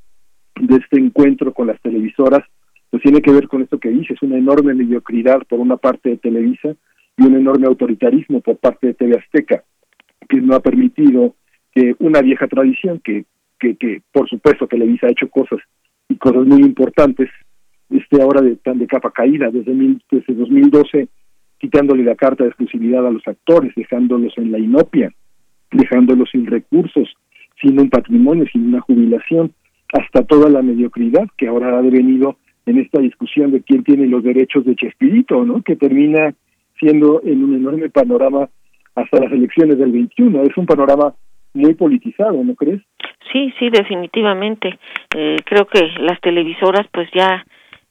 de 0.60 0.76
este 0.76 0.98
encuentro 0.98 1.52
con 1.52 1.66
las 1.66 1.80
televisoras, 1.80 2.40
pues 2.90 3.02
tiene 3.02 3.22
que 3.22 3.32
ver 3.32 3.48
con 3.48 3.62
esto 3.62 3.78
que 3.78 3.90
dices, 3.90 4.20
una 4.22 4.36
enorme 4.36 4.74
mediocridad 4.74 5.42
por 5.48 5.60
una 5.60 5.76
parte 5.76 6.10
de 6.10 6.16
Televisa 6.16 6.74
y 7.16 7.22
un 7.22 7.36
enorme 7.36 7.66
autoritarismo 7.66 8.40
por 8.40 8.56
parte 8.56 8.88
de 8.88 8.94
TV 8.94 9.18
Azteca, 9.18 9.62
que 10.28 10.40
no 10.40 10.54
ha 10.54 10.60
permitido 10.60 11.34
que 11.72 11.94
una 11.98 12.20
vieja 12.20 12.48
tradición, 12.48 13.00
que, 13.02 13.24
que, 13.58 13.76
que 13.76 14.02
por 14.12 14.28
supuesto 14.28 14.66
Televisa 14.66 15.06
ha 15.06 15.10
hecho 15.10 15.28
cosas 15.28 15.60
y 16.08 16.16
cosas 16.16 16.46
muy 16.46 16.62
importantes, 16.62 17.30
esté 17.90 18.22
ahora 18.22 18.40
de, 18.40 18.56
tan 18.56 18.78
de 18.78 18.86
capa 18.86 19.10
caída. 19.10 19.50
Desde, 19.50 19.72
mil, 19.72 20.02
desde 20.10 20.34
2012 20.34 21.08
quitándole 21.58 22.04
la 22.04 22.14
carta 22.14 22.44
de 22.44 22.50
exclusividad 22.50 23.06
a 23.06 23.10
los 23.10 23.26
actores, 23.26 23.72
dejándolos 23.76 24.32
en 24.38 24.50
la 24.50 24.58
inopia, 24.58 25.12
dejándolos 25.70 26.30
sin 26.30 26.46
recursos, 26.46 27.08
sin 27.60 27.78
un 27.78 27.90
patrimonio, 27.90 28.46
sin 28.50 28.68
una 28.68 28.80
jubilación, 28.80 29.52
hasta 29.92 30.22
toda 30.24 30.48
la 30.48 30.62
mediocridad 30.62 31.26
que 31.36 31.48
ahora 31.48 31.78
ha 31.78 31.82
devenido 31.82 32.36
en 32.66 32.78
esta 32.78 33.00
discusión 33.00 33.50
de 33.50 33.62
quién 33.62 33.84
tiene 33.84 34.06
los 34.06 34.22
derechos 34.22 34.64
de 34.64 34.76
Chespirito, 34.76 35.44
¿no? 35.44 35.62
Que 35.62 35.76
termina 35.76 36.34
siendo 36.78 37.20
en 37.24 37.44
un 37.44 37.54
enorme 37.56 37.90
panorama 37.90 38.48
hasta 38.94 39.20
las 39.20 39.32
elecciones 39.32 39.78
del 39.78 39.92
21. 39.92 40.42
Es 40.42 40.56
un 40.56 40.66
panorama 40.66 41.14
muy 41.54 41.74
politizado, 41.74 42.42
¿no 42.44 42.54
crees? 42.54 42.80
Sí, 43.32 43.52
sí, 43.58 43.70
definitivamente. 43.70 44.78
Eh, 45.16 45.36
creo 45.44 45.66
que 45.66 45.80
las 46.00 46.20
televisoras 46.20 46.86
pues 46.92 47.08
ya 47.12 47.44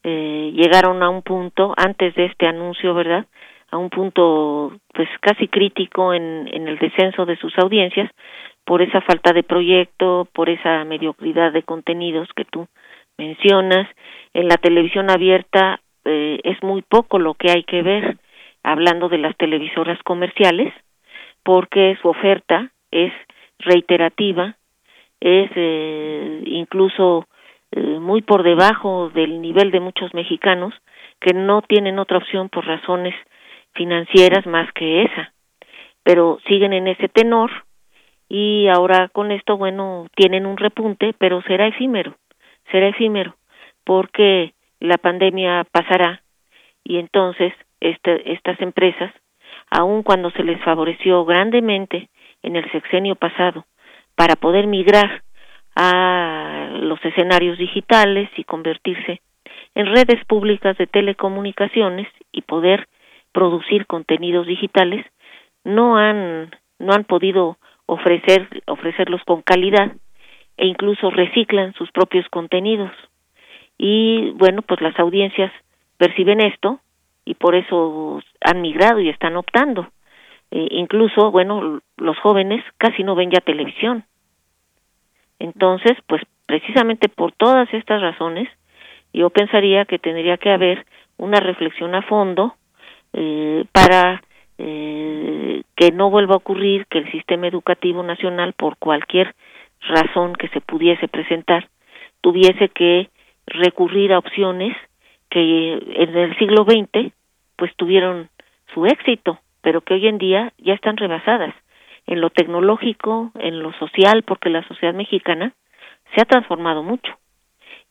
eh, 0.04 0.52
llegaron 0.54 1.04
a 1.04 1.10
un 1.10 1.22
punto 1.22 1.74
antes 1.78 2.16
de 2.16 2.26
este 2.26 2.48
anuncio, 2.48 2.94
¿verdad? 2.94 3.26
a 3.72 3.78
un 3.78 3.90
punto 3.90 4.74
pues 4.94 5.08
casi 5.22 5.48
crítico 5.48 6.14
en, 6.14 6.50
en 6.52 6.68
el 6.68 6.80
descenso 6.80 7.26
de 7.26 7.38
sus 7.38 7.56
audiencias 7.58 8.10
por 8.70 8.84
esa 8.84 9.02
falta 9.02 9.34
de 9.34 9.42
proyecto, 9.42 10.28
por 10.32 10.48
esa 10.48 10.86
mediocridad 10.86 11.52
de 11.52 11.64
contenidos 11.64 12.30
que 12.36 12.46
tú 12.46 12.68
mencionas. 13.18 13.90
En 14.36 14.48
la 14.48 14.58
televisión 14.58 15.10
abierta 15.10 15.82
eh, 16.06 16.40
es 16.44 16.62
muy 16.62 16.84
poco 16.84 17.18
lo 17.18 17.34
que 17.34 17.50
hay 17.50 17.64
que 17.64 17.82
ver, 17.82 18.18
hablando 18.62 19.10
de 19.10 19.18
las 19.18 19.36
televisoras 19.38 19.98
comerciales, 20.04 20.72
porque 21.42 21.98
su 22.00 22.10
oferta 22.10 22.72
es 22.92 23.12
reiterativa, 23.58 24.56
es 25.20 25.50
eh, 25.56 26.44
incluso 26.46 27.26
eh, 27.72 27.82
muy 27.82 28.22
por 28.22 28.44
debajo 28.44 29.10
del 29.10 29.42
nivel 29.42 29.72
de 29.72 29.80
muchos 29.80 30.14
mexicanos 30.14 30.76
que 31.20 31.34
no 31.34 31.64
tienen 31.64 31.98
otra 31.98 32.20
opción 32.20 32.50
por 32.50 32.68
razones 32.68 33.16
financieras 33.74 34.46
más 34.46 34.72
que 34.74 35.06
esa, 35.06 35.34
pero 36.04 36.38
siguen 36.48 36.74
en 36.74 36.88
ese 36.88 37.10
tenor 37.10 37.50
y 38.30 38.68
ahora 38.68 39.10
con 39.10 39.32
esto, 39.32 39.58
bueno, 39.58 40.08
tienen 40.16 40.46
un 40.46 40.58
repunte, 40.58 41.14
pero 41.18 41.42
será 41.42 41.68
efímero, 41.68 42.16
será 42.72 42.88
efímero, 42.88 43.36
porque 43.84 44.54
la 44.80 44.98
pandemia 44.98 45.66
pasará 45.72 46.22
y 46.84 47.00
entonces 47.00 47.54
este, 47.82 48.34
estas 48.34 48.62
empresas, 48.62 49.12
aun 49.72 50.04
cuando 50.04 50.30
se 50.32 50.44
les 50.44 50.62
favoreció 50.64 51.26
grandemente 51.26 52.10
en 52.44 52.56
el 52.56 52.72
sexenio 52.72 53.16
pasado 53.16 53.66
para 54.16 54.36
poder 54.36 54.68
migrar 54.68 55.24
a 55.76 56.70
los 56.82 57.04
escenarios 57.04 57.58
digitales 57.58 58.30
y 58.38 58.44
convertirse 58.44 59.22
en 59.76 59.86
redes 59.88 60.24
públicas 60.26 60.78
de 60.78 60.88
telecomunicaciones 60.88 62.08
y 62.32 62.42
poder 62.42 62.88
producir 63.32 63.86
contenidos 63.86 64.48
digitales 64.48 65.06
no 65.64 65.98
han 65.98 66.52
no 66.80 66.94
han 66.94 67.04
podido 67.04 67.58
ofrecer 67.90 68.48
ofrecerlos 68.68 69.22
con 69.26 69.42
calidad 69.42 69.92
e 70.58 70.68
incluso 70.68 71.10
reciclan 71.10 71.74
sus 71.74 71.92
propios 71.92 72.28
contenidos. 72.30 72.92
Y 73.78 74.32
bueno 74.32 74.62
pues 74.62 74.82
las 74.82 74.98
audiencias 75.00 75.52
perciben 75.98 76.42
esto 76.42 76.80
y 77.26 77.34
por 77.36 77.56
eso 77.56 78.22
han 78.42 78.62
migrado 78.62 79.00
y 79.00 79.10
están 79.10 79.36
optando. 79.36 79.90
E 80.52 80.68
incluso 80.72 81.32
bueno 81.32 81.82
los 81.98 82.18
jóvenes 82.20 82.64
casi 82.78 83.04
no 83.04 83.16
ven 83.16 83.32
ya 83.32 83.42
televisión. 83.42 84.04
Entonces 85.40 85.98
pues 86.08 86.22
precisamente 86.46 87.10
por 87.10 87.32
todas 87.32 87.74
estas 87.74 88.02
razones 88.02 88.48
yo 89.14 89.30
pensaría 89.32 89.86
que 89.86 89.98
tendría 89.98 90.38
que 90.38 90.52
haber 90.52 90.86
una 91.18 91.40
reflexión 91.40 91.96
a 91.96 92.04
fondo 92.04 92.56
eh, 93.14 93.66
para 93.72 94.22
eh, 94.60 95.64
que 95.76 95.92
no 95.92 96.10
vuelva 96.10 96.34
a 96.34 96.38
ocurrir 96.38 96.86
que 96.88 97.00
el 97.00 97.12
sistema 97.12 97.48
educativo 97.48 98.04
nacional 98.04 98.54
por 98.54 98.78
cualquier 98.78 99.34
razón 99.82 100.34
que 100.34 100.50
se 100.50 100.60
pudiese 100.60 101.08
presentar 101.08 101.70
tuviese 102.20 102.68
que 102.68 103.10
recurrir 103.48 104.12
a 104.12 104.20
opciones 104.20 104.76
que 105.30 105.74
en 105.74 106.18
el 106.18 106.38
siglo 106.38 106.66
XX 106.66 107.14
pues 107.56 107.74
tuvieron 107.78 108.30
su 108.74 108.86
éxito, 108.86 109.40
pero 109.62 109.82
que 109.82 109.94
hoy 109.94 110.08
en 110.08 110.18
día 110.18 110.52
ya 110.58 110.74
están 110.74 110.98
rebasadas 110.98 111.56
en 112.06 112.22
lo 112.22 112.30
tecnológico, 112.30 113.32
en 113.36 113.62
lo 113.62 113.72
social, 113.74 114.24
porque 114.24 114.50
la 114.50 114.68
sociedad 114.68 114.94
mexicana 114.94 115.54
se 116.14 116.22
ha 116.22 116.26
transformado 116.26 116.84
mucho. 116.84 117.18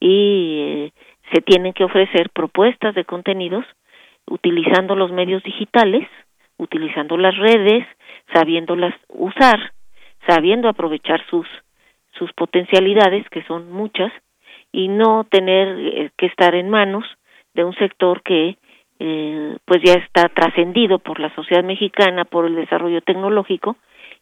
Y 0.00 0.60
eh, 0.60 0.92
se 1.32 1.40
tienen 1.40 1.72
que 1.72 1.84
ofrecer 1.84 2.30
propuestas 2.30 2.94
de 2.94 3.05
contenidos 3.05 3.64
utilizando 4.26 4.97
los 4.97 5.12
medios 5.12 5.42
digitales, 5.42 6.08
utilizando 6.59 7.17
las 7.17 7.37
redes, 7.37 7.87
sabiéndolas 8.33 8.95
usar, 9.09 9.73
sabiendo 10.27 10.69
aprovechar 10.69 11.25
sus 11.31 11.47
sus 12.19 12.33
potencialidades 12.33 13.28
que 13.31 13.45
son 13.45 13.70
muchas 13.73 14.12
y 14.73 14.89
no 14.89 15.25
tener 15.25 15.78
eh, 15.78 16.11
que 16.17 16.27
estar 16.27 16.55
en 16.55 16.69
manos 16.69 17.05
de 17.55 17.65
un 17.65 17.75
sector 17.75 18.23
que 18.23 18.57
eh, 18.99 19.57
pues 19.65 19.81
ya 19.85 19.95
está 19.95 20.28
trascendido 20.28 20.99
por 20.99 21.20
la 21.20 21.33
sociedad 21.35 21.62
mexicana, 21.62 22.25
por 22.25 22.47
el 22.47 22.57
desarrollo 22.57 23.01
tecnológico 23.01 23.77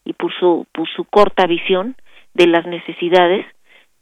y 0.05 0.13
por 0.13 0.33
su, 0.39 0.67
su 0.95 1.05
corta 1.05 1.47
visión 1.47 1.97
de 2.35 2.47
las 2.47 2.67
necesidades 2.67 3.47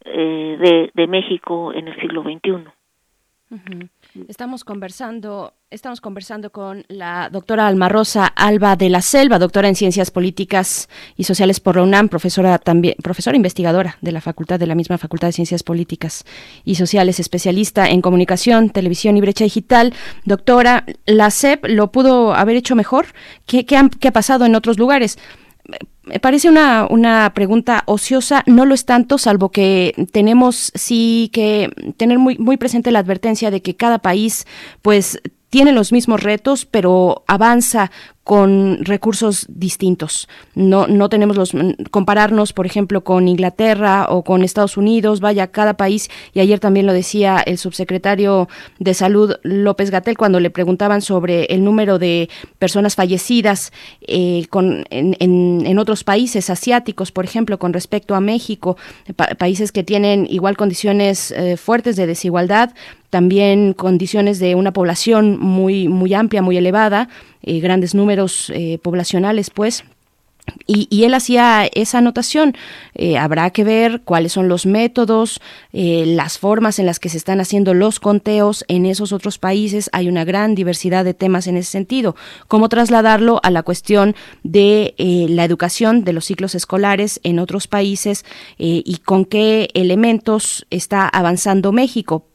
eh, 0.05 0.57
de, 0.61 0.91
de 0.93 1.07
México 1.07 1.73
en 1.73 1.89
el 1.89 1.99
siglo 2.01 2.23
XXI. 2.23 2.65
Estamos 4.29 4.63
conversando, 4.63 5.55
estamos 5.71 6.01
conversando 6.01 6.53
con 6.53 6.85
la 6.87 7.29
doctora 7.33 7.67
Alma 7.67 7.89
Rosa 7.89 8.27
Alba 8.27 8.77
de 8.77 8.89
la 8.89 9.03
Selva, 9.03 9.41
doctora 9.41 9.67
en 9.67 9.75
Ciencias 9.75 10.13
Políticas 10.13 10.89
y 11.17 11.25
Sociales 11.25 11.59
por 11.59 11.75
la 11.75 11.83
UNAM, 11.83 12.09
profesora 12.09 12.59
también, 12.59 12.95
profesora 13.03 13.37
investigadora 13.37 13.99
de 14.03 14.13
la 14.13 14.21
facultad 14.21 14.61
de 14.61 14.69
la 14.69 14.77
misma 14.77 14.99
Facultad 14.99 15.29
de 15.29 15.33
Ciencias 15.33 15.65
Políticas 15.65 16.25
y 16.65 16.77
Sociales, 16.77 17.19
especialista 17.19 17.89
en 17.89 18.03
comunicación, 18.03 18.71
televisión 18.71 19.17
y 19.17 19.21
brecha 19.21 19.43
digital. 19.43 19.93
Doctora, 20.25 20.85
la 21.07 21.31
SEP 21.31 21.65
lo 21.67 21.91
pudo 21.91 22.35
haber 22.35 22.55
hecho 22.55 22.77
mejor. 22.77 23.07
¿Qué, 23.47 23.67
qué, 23.67 23.91
qué 23.99 24.09
ha 24.09 24.13
pasado 24.13 24.45
en 24.45 24.55
otros 24.55 24.79
lugares? 24.79 25.19
Me 26.05 26.21
parece 26.21 26.49
una, 26.49 26.87
una 26.89 27.33
pregunta 27.35 27.83
ociosa, 27.87 28.43
no 28.47 28.67
lo 28.67 28.75
es 28.75 28.85
tanto, 28.85 29.19
salvo 29.19 29.51
que 29.51 29.95
tenemos 30.13 30.71
sí 30.75 31.31
que 31.33 31.71
tener 31.97 32.19
muy, 32.19 32.37
muy 32.39 32.57
presente 32.57 32.91
la 32.91 32.99
advertencia 32.99 33.51
de 33.51 33.63
que 33.63 33.77
cada 33.77 33.99
país 33.99 34.47
pues 34.83 35.21
tiene 35.49 35.73
los 35.73 35.93
mismos 35.93 36.23
retos, 36.23 36.67
pero 36.67 37.25
avanza 37.27 37.91
con 38.25 38.79
recursos 38.85 39.47
distintos. 39.51 40.29
No, 40.55 40.87
no 40.87 41.11
tenemos 41.11 41.37
los 41.37 41.53
compararnos, 41.91 42.55
por 42.55 42.65
ejemplo, 42.65 43.05
con 43.05 43.29
Inglaterra 43.29 44.07
o 44.09 44.25
con 44.25 44.43
Estados 44.43 44.79
Unidos, 44.79 45.21
vaya 45.21 45.49
cada 45.49 45.75
país, 45.75 46.09
y 46.33 46.41
ayer 46.41 46.59
también 46.59 46.87
lo 46.87 46.95
decía 46.95 47.43
el 47.45 47.59
subsecretario 47.59 48.49
de 48.79 48.95
Salud 48.95 49.35
López 49.43 49.91
Gatel 49.91 50.17
cuando 50.17 50.41
le 50.41 50.49
preguntaban 50.49 51.03
sobre 51.03 51.45
el 51.45 51.63
número 51.63 51.99
de 51.99 52.31
personas 52.59 52.95
fallecidas 52.95 53.73
eh, 54.01 54.47
en, 54.91 55.79
otros 55.79 56.03
países 56.03 56.49
asiáticos, 56.49 57.13
por 57.13 57.27
ejemplo, 57.27 57.59
con 57.59 57.75
respecto 57.75 58.15
a 58.15 58.21
México, 58.21 58.79
países 59.39 59.71
que 59.71 59.83
tienen 59.83 60.27
igual 60.31 60.57
condiciones 60.57 61.31
eh, 61.33 61.59
fuertes 61.59 61.97
de 61.97 62.07
desigualdad, 62.07 62.73
también 63.15 63.75
condiciones 63.75 64.41
de 64.41 64.57
una 64.57 64.73
población 64.73 65.39
muy, 65.39 65.87
muy 65.87 66.15
amplia, 66.15 66.43
muy 66.43 66.57
elevada, 66.57 67.09
eh, 67.45 67.61
grandes 67.61 67.95
números 67.95 68.51
eh, 68.53 68.81
poblacionales, 68.83 69.51
pues, 69.51 69.85
y, 70.67 71.05
él 71.05 71.15
hacía 71.15 71.65
esa 71.73 71.99
anotación. 71.99 72.57
Eh, 72.97 73.17
habrá 73.17 73.51
que 73.51 73.63
ver 73.63 74.03
cuáles 74.05 74.33
son 74.33 74.49
los 74.49 74.67
métodos, 74.67 75.41
las 75.73 76.39
formas 76.39 76.81
en 76.81 76.87
las 76.87 76.99
que 76.99 77.09
se 77.09 77.17
están 77.17 77.41
haciendo 77.41 77.73
los 77.73 78.01
conteos 78.01 78.65
en 78.67 78.85
esos 78.85 79.13
otros 79.13 79.39
países. 79.39 79.89
Hay 79.93 80.09
una 80.09 80.25
gran 80.25 80.57
diversidad 80.57 81.05
de 81.05 81.15
temas 81.15 81.47
en 81.47 81.57
ese 81.57 81.71
sentido. 81.71 82.17
Cómo 82.49 82.69
trasladarlo 82.69 83.41
a 83.45 83.51
la 83.51 83.63
cuestión 83.63 84.17
de 84.43 84.95
la 85.31 85.45
educación 85.45 86.03
de 86.05 86.13
los 86.13 86.27
ciclos 86.27 86.55
escolares 86.55 87.21
en 87.23 87.39
otros 87.39 87.69
países 87.69 88.25
y 88.59 88.99
con 89.05 89.25
qué 89.25 89.71
elementos 89.73 90.67
está 90.69 91.09
avanzando 91.09 91.73
México 91.73 92.27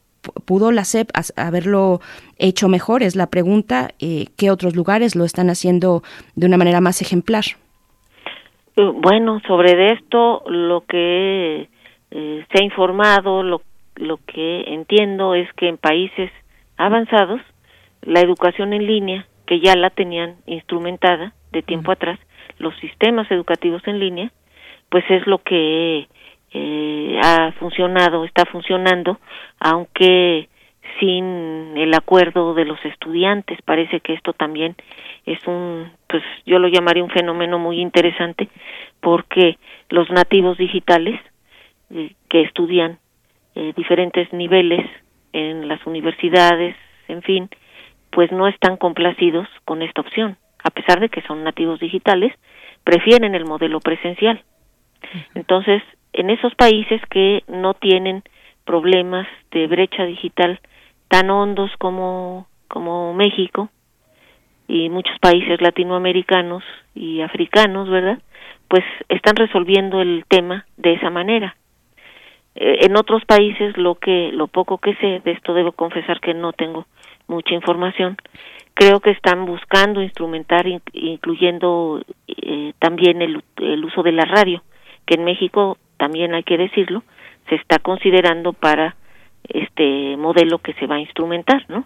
¿Pudo 0.46 0.72
la 0.72 0.84
SEP 0.84 1.10
haberlo 1.38 2.02
hecho 2.38 2.68
mejor? 2.68 3.04
Es 3.04 3.16
la 3.16 3.28
pregunta. 3.28 3.90
Eh, 4.00 4.26
¿Qué 4.38 4.52
otros 4.52 4.76
lugares 4.76 5.16
lo 5.16 5.24
están 5.24 5.50
haciendo 5.50 6.02
de 6.36 6.46
una 6.46 6.58
manera 6.58 6.82
más 6.82 7.02
ejemplar? 7.02 7.44
Eh, 8.76 8.92
bueno, 8.96 9.42
sobre 9.48 9.94
esto 9.94 10.44
lo 10.48 10.82
que 10.82 11.70
eh, 12.12 12.46
se 12.52 12.62
ha 12.62 12.64
informado, 12.64 13.44
lo, 13.44 13.62
lo 13.96 14.18
que 14.26 14.74
entiendo 14.74 15.36
es 15.36 15.52
que 15.54 15.68
en 15.68 15.78
países 15.78 16.32
avanzados 16.78 17.42
la 18.02 18.22
educación 18.22 18.74
en 18.74 18.86
línea, 18.86 19.26
que 19.46 19.60
ya 19.60 19.76
la 19.76 19.90
tenían 19.90 20.36
instrumentada 20.46 21.34
de 21.52 21.62
tiempo 21.62 21.92
atrás, 21.92 22.20
los 22.58 22.76
sistemas 22.80 23.30
educativos 23.32 23.82
en 23.88 24.00
línea, 24.00 24.32
pues 24.90 25.04
es 25.10 25.26
lo 25.28 25.40
que 25.40 26.08
eh, 26.54 27.20
ha 27.24 27.52
funcionado, 27.54 28.26
está 28.26 28.46
funcionando, 28.46 29.20
aunque 29.60 30.50
sin 31.00 31.78
el 31.78 31.94
acuerdo 31.94 32.54
de 32.54 32.66
los 32.66 32.84
estudiantes. 32.84 33.62
Parece 33.64 34.00
que 34.00 34.14
esto 34.14 34.34
también 34.34 34.76
es 35.26 35.40
un, 35.48 35.92
pues 36.08 36.24
yo 36.46 36.60
lo 36.60 36.68
llamaría 36.68 37.04
un 37.04 37.10
fenómeno 37.10 37.60
muy 37.60 37.80
interesante 37.80 38.50
porque 39.00 39.58
los 39.90 40.10
nativos 40.10 40.58
digitales 40.58 41.20
eh, 41.92 42.14
que 42.30 42.42
estudian 42.42 43.00
eh, 43.56 43.74
diferentes 43.76 44.32
niveles 44.34 44.86
en 45.34 45.68
las 45.68 45.86
universidades, 45.86 46.76
en 47.08 47.22
fin, 47.22 47.50
pues 48.12 48.32
no 48.32 48.48
están 48.48 48.78
complacidos 48.78 49.48
con 49.66 49.82
esta 49.82 50.02
opción. 50.02 50.38
A 50.64 50.72
pesar 50.72 51.00
de 51.00 51.10
que 51.10 51.22
son 51.22 51.44
nativos 51.44 51.80
digitales, 51.80 52.34
prefieren 52.84 53.36
el 53.36 53.46
modelo 53.46 53.80
presencial. 53.80 54.44
Entonces, 55.36 55.82
en 56.14 56.30
esos 56.30 56.54
países 56.56 57.02
que 57.10 57.44
no 57.48 57.74
tienen 57.74 58.24
problemas 58.66 59.28
de 59.52 59.68
brecha 59.68 60.04
digital 60.06 60.60
tan 61.08 61.30
hondos 61.30 61.72
como 61.78 62.48
como 62.68 63.14
México 63.14 63.70
y 64.68 64.90
muchos 64.90 65.18
países 65.20 65.60
latinoamericanos 65.60 66.64
y 66.94 67.22
africanos, 67.22 67.90
¿verdad? 67.90 68.20
Pues 68.68 68.84
están 69.10 69.36
resolviendo 69.36 70.00
el 70.00 70.24
tema 70.30 70.66
de 70.78 70.94
esa 70.94 71.10
manera. 71.10 71.56
Eh, 72.56 72.86
en 72.86 72.96
otros 72.96 73.26
países 73.26 73.76
lo 73.78 73.96
que 73.96 74.32
lo 74.32 74.48
poco 74.48 74.78
que 74.78 74.94
sé 74.96 75.22
de 75.26 75.32
esto 75.32 75.54
debo 75.54 75.72
confesar 75.72 76.22
que 76.22 76.36
no 76.36 76.54
tengo 76.54 76.86
mucha 77.28 77.54
información. 77.56 78.18
Creo 78.76 79.00
que 79.00 79.10
están 79.10 79.46
buscando 79.46 80.02
instrumentar 80.02 80.68
incluyendo 80.94 82.02
eh, 82.28 82.74
también 82.80 83.22
el, 83.22 83.44
el 83.58 83.84
uso 83.84 84.04
de 84.04 84.12
la 84.12 84.26
radio, 84.26 84.64
que 85.06 85.16
en 85.16 85.26
México 85.26 85.78
también 86.00 86.34
hay 86.34 86.44
que 86.44 86.58
decirlo, 86.58 87.04
se 87.50 87.56
está 87.56 87.78
considerando 87.78 88.54
para 88.54 88.96
este 89.44 90.16
modelo 90.18 90.60
que 90.60 90.74
se 90.76 90.88
va 90.88 90.96
a 90.96 91.02
instrumentar, 91.02 91.66
¿no? 91.68 91.86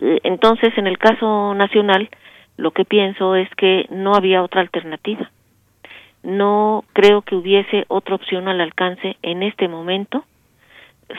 Eh, 0.00 0.18
entonces, 0.24 0.76
en 0.76 0.86
el 0.86 0.98
caso 0.98 1.54
nacional, 1.54 2.10
lo 2.56 2.72
que 2.72 2.84
pienso 2.84 3.36
es 3.36 3.48
que 3.54 3.86
no 3.90 4.14
había 4.14 4.42
otra 4.42 4.60
alternativa. 4.60 5.30
No 6.22 6.84
creo 6.92 7.22
que 7.22 7.36
hubiese 7.36 7.84
otra 7.88 8.16
opción 8.16 8.48
al 8.48 8.60
alcance 8.60 9.16
en 9.22 9.42
este 9.42 9.68
momento, 9.68 10.24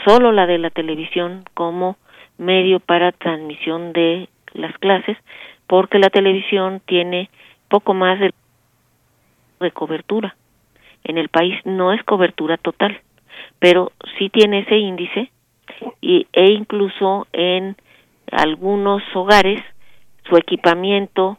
solo 0.05 0.31
la 0.31 0.45
de 0.45 0.57
la 0.57 0.69
televisión 0.69 1.45
como 1.53 1.95
medio 2.37 2.79
para 2.79 3.13
transmisión 3.13 3.93
de 3.93 4.27
las 4.53 4.77
clases, 4.79 5.17
porque 5.65 5.97
la 5.97 6.09
televisión 6.09 6.81
tiene 6.85 7.29
poco 7.69 7.93
más 7.93 8.19
de, 8.19 8.33
de 9.61 9.71
cobertura 9.71 10.35
en 11.03 11.17
el 11.17 11.29
país 11.29 11.55
no 11.65 11.93
es 11.93 12.03
cobertura 12.03 12.57
total, 12.57 12.99
pero 13.59 13.91
sí 14.17 14.29
tiene 14.29 14.59
ese 14.59 14.77
índice 14.77 15.31
y, 16.01 16.27
e 16.33 16.51
incluso 16.51 17.27
en 17.33 17.75
algunos 18.31 19.03
hogares 19.13 19.61
su 20.29 20.37
equipamiento 20.37 21.37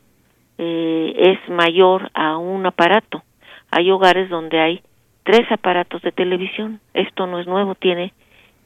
eh, 0.58 1.14
es 1.16 1.48
mayor 1.50 2.10
a 2.14 2.36
un 2.36 2.66
aparato. 2.66 3.22
Hay 3.70 3.90
hogares 3.90 4.28
donde 4.28 4.60
hay 4.60 4.82
tres 5.24 5.50
aparatos 5.50 6.02
de 6.02 6.12
televisión. 6.12 6.80
Esto 6.94 7.26
no 7.26 7.38
es 7.38 7.46
nuevo, 7.46 7.74
tiene 7.74 8.12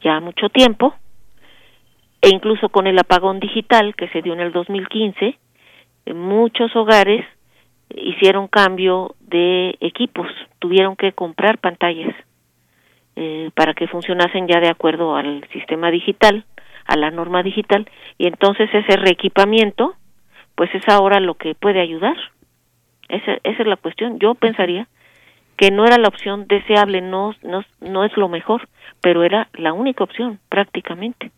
ya 0.03 0.21
mucho 0.21 0.49
tiempo. 0.49 0.95
E 2.21 2.31
incluso 2.31 2.71
con 2.71 2.87
el 2.87 2.99
apagón 2.99 3.41
digital 3.41 3.95
que 3.95 4.09
se 4.09 4.23
dio 4.23 4.33
en 4.33 4.41
el 4.41 4.53
2015, 4.53 5.39
en 6.07 6.19
muchos 6.19 6.75
hogares 6.75 7.25
hicieron 7.91 8.49
cambio 8.49 9.15
de 9.21 9.77
equipos, 9.81 10.29
tuvieron 10.59 10.97
que 10.97 11.13
comprar 11.13 11.59
pantallas 11.59 12.15
eh, 13.17 13.51
para 13.55 13.75
que 13.75 13.89
funcionasen 13.89 14.47
ya 14.47 14.61
de 14.61 14.69
acuerdo 14.69 15.17
al 15.17 15.47
sistema 15.53 15.91
digital, 15.91 16.45
a 16.87 16.97
la 16.97 17.11
norma 17.11 17.43
digital, 17.43 17.89
y 18.19 18.27
entonces 18.27 18.69
ese 18.73 18.97
reequipamiento, 18.97 19.95
pues 20.55 20.75
es 20.75 20.89
ahora 20.89 21.21
lo 21.21 21.35
que 21.35 21.55
puede 21.55 21.81
ayudar. 21.81 22.17
Esa, 23.09 23.39
esa 23.45 23.63
es 23.63 23.67
la 23.67 23.77
cuestión. 23.77 24.19
Yo 24.19 24.35
pensaría 24.35 24.89
que 25.57 25.71
no 25.71 25.87
era 25.87 25.99
la 25.99 26.09
opción 26.09 26.47
deseable, 26.47 27.01
no, 27.01 27.35
no, 27.43 27.65
no 27.81 28.05
es 28.05 28.17
lo 28.17 28.29
mejor, 28.29 28.69
pero 29.01 29.25
era 29.25 29.49
la 29.55 29.73
única 29.73 30.05
opción 30.05 30.39
prácticamente. 30.49 31.31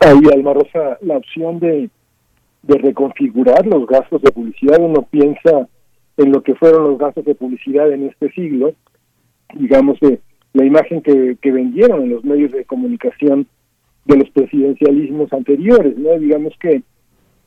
Ahí, 0.00 0.20
Alma 0.32 0.54
Rosa, 0.54 0.98
la 1.02 1.16
opción 1.16 1.60
de, 1.60 1.88
de 2.66 2.78
reconfigurar 2.78 3.66
los 3.66 3.86
gastos 3.86 4.22
de 4.22 4.32
publicidad, 4.32 4.80
uno 4.80 5.02
piensa 5.02 5.68
en 6.16 6.32
lo 6.32 6.42
que 6.42 6.54
fueron 6.54 6.84
los 6.84 6.98
gastos 6.98 7.24
de 7.24 7.34
publicidad 7.34 7.92
en 7.92 8.08
este 8.08 8.30
siglo, 8.30 8.74
digamos, 9.54 9.98
de 10.00 10.20
la 10.52 10.64
imagen 10.64 11.02
que, 11.02 11.36
vendieron 11.42 12.02
en 12.02 12.10
los 12.10 12.24
medios 12.24 12.52
de 12.52 12.64
comunicación 12.64 13.46
de 14.04 14.16
los 14.16 14.30
presidencialismos 14.30 15.32
anteriores, 15.32 15.96
¿no? 15.98 16.18
Digamos 16.18 16.54
que 16.60 16.82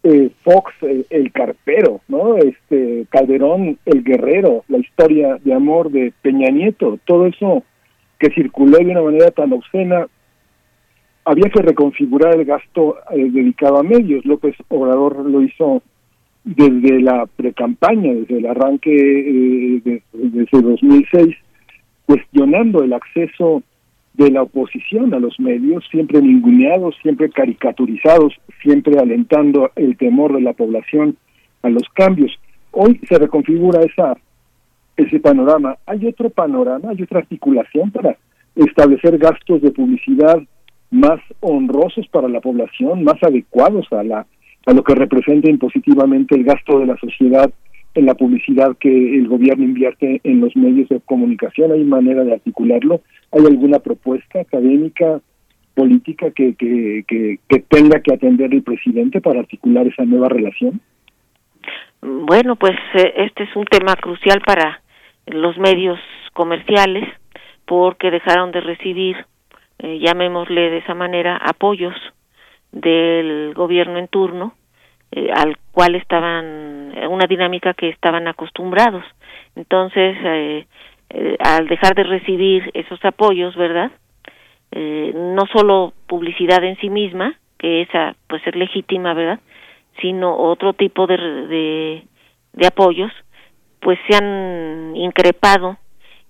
eh, 0.03 0.29
Fox, 0.43 0.73
el, 0.81 1.05
el 1.09 1.31
carpero, 1.31 2.01
¿no? 2.07 2.37
Este 2.37 3.05
Calderón, 3.09 3.77
el 3.85 4.03
guerrero, 4.03 4.65
la 4.67 4.77
historia 4.79 5.37
de 5.43 5.53
amor 5.53 5.91
de 5.91 6.13
Peña 6.21 6.49
Nieto, 6.49 6.99
todo 7.05 7.27
eso 7.27 7.63
que 8.19 8.29
circuló 8.31 8.77
de 8.77 8.91
una 8.91 9.01
manera 9.01 9.31
tan 9.31 9.53
obscena, 9.53 10.07
había 11.27 11.49
que 11.49 11.61
reconfigurar 11.61 12.35
el 12.35 12.45
gasto 12.45 12.95
eh, 13.11 13.29
dedicado 13.29 13.77
a 13.77 13.83
medios. 13.83 14.25
López 14.25 14.55
Obrador 14.69 15.25
lo 15.29 15.41
hizo 15.41 15.83
desde 16.45 17.01
la 17.01 17.25
precampaña, 17.25 18.13
desde 18.13 18.37
el 18.37 18.45
arranque 18.45 18.91
eh, 18.91 19.81
de, 19.83 20.03
desde 20.13 20.61
2006, 20.61 21.35
cuestionando 22.05 22.81
el 22.81 22.93
acceso 22.93 23.61
de 24.13 24.31
la 24.31 24.43
oposición 24.43 25.13
a 25.13 25.19
los 25.19 25.37
medios, 25.37 25.83
siempre 25.91 26.21
ninguneados, 26.21 26.95
siempre 27.01 27.29
caricaturizados, 27.29 28.33
siempre 28.63 28.97
alentando 28.97 29.71
el 29.75 29.97
temor 29.97 30.33
de 30.33 30.41
la 30.41 30.53
población 30.53 31.17
a 31.61 31.69
los 31.69 31.83
cambios. 31.93 32.31
Hoy 32.71 33.01
se 33.07 33.19
reconfigura 33.19 33.81
esa 33.81 34.17
ese 34.95 35.19
panorama. 35.19 35.77
Hay 35.85 36.07
otro 36.07 36.29
panorama, 36.29 36.89
hay 36.89 37.03
otra 37.03 37.19
articulación 37.19 37.91
para 37.91 38.17
establecer 38.55 39.17
gastos 39.17 39.61
de 39.61 39.71
publicidad 39.71 40.41
más 40.91 41.19
honrosos 41.39 42.07
para 42.07 42.27
la 42.27 42.41
población, 42.41 43.03
más 43.03 43.21
adecuados 43.21 43.85
a 43.91 44.03
la 44.03 44.25
a 44.67 44.73
lo 44.73 44.83
que 44.83 44.95
representa 44.95 45.49
impositivamente 45.49 46.35
el 46.35 46.43
gasto 46.43 46.79
de 46.79 46.85
la 46.87 46.97
sociedad 46.97 47.49
en 47.95 48.05
la 48.05 48.15
publicidad 48.15 48.75
que 48.77 48.89
el 48.89 49.27
gobierno 49.27 49.63
invierte 49.63 50.19
en 50.23 50.41
los 50.41 50.55
medios 50.57 50.89
de 50.89 50.99
comunicación. 50.99 51.71
¿Hay 51.71 51.83
manera 51.85 52.25
de 52.25 52.33
articularlo? 52.33 53.01
¿Hay 53.31 53.45
alguna 53.45 53.79
propuesta 53.79 54.41
académica, 54.41 55.21
política 55.73 56.31
que, 56.31 56.55
que, 56.55 57.05
que, 57.07 57.39
que 57.47 57.59
tenga 57.59 58.01
que 58.01 58.13
atender 58.13 58.53
el 58.53 58.61
presidente 58.61 59.21
para 59.21 59.39
articular 59.39 59.87
esa 59.87 60.03
nueva 60.03 60.27
relación? 60.27 60.81
Bueno, 62.01 62.55
pues 62.57 62.75
eh, 62.93 63.13
este 63.17 63.43
es 63.43 63.55
un 63.55 63.65
tema 63.65 63.95
crucial 63.95 64.41
para 64.45 64.81
los 65.25 65.57
medios 65.57 65.99
comerciales 66.33 67.07
porque 67.65 68.11
dejaron 68.11 68.51
de 68.51 68.61
recibir, 68.61 69.15
eh, 69.79 69.99
llamémosle 69.99 70.69
de 70.69 70.77
esa 70.77 70.93
manera, 70.93 71.37
apoyos 71.37 71.95
del 72.71 73.53
gobierno 73.53 73.97
en 73.97 74.07
turno 74.07 74.53
eh, 75.11 75.29
al 75.33 75.57
cual 75.71 75.95
estaban 75.95 76.93
una 77.09 77.25
dinámica 77.27 77.73
que 77.73 77.89
estaban 77.89 78.27
acostumbrados. 78.27 79.03
Entonces 79.55 80.17
eh, 80.23 80.67
eh, 81.09 81.37
al 81.39 81.67
dejar 81.67 81.95
de 81.95 82.03
recibir 82.03 82.69
esos 82.73 83.03
apoyos 83.05 83.55
verdad 83.55 83.91
eh, 84.71 85.13
no 85.15 85.45
solo 85.53 85.93
publicidad 86.05 86.61
en 86.65 86.77
sí 86.77 86.89
misma 86.89 87.35
que 87.57 87.83
esa 87.83 88.13
puede 88.27 88.43
ser 88.43 88.57
legítima 88.57 89.13
verdad 89.13 89.39
sino 90.01 90.35
otro 90.35 90.73
tipo 90.73 91.07
de, 91.07 91.15
de, 91.15 92.03
de 92.51 92.67
apoyos 92.67 93.11
pues 93.79 93.97
se 94.09 94.17
han 94.17 94.97
increpado 94.97 95.77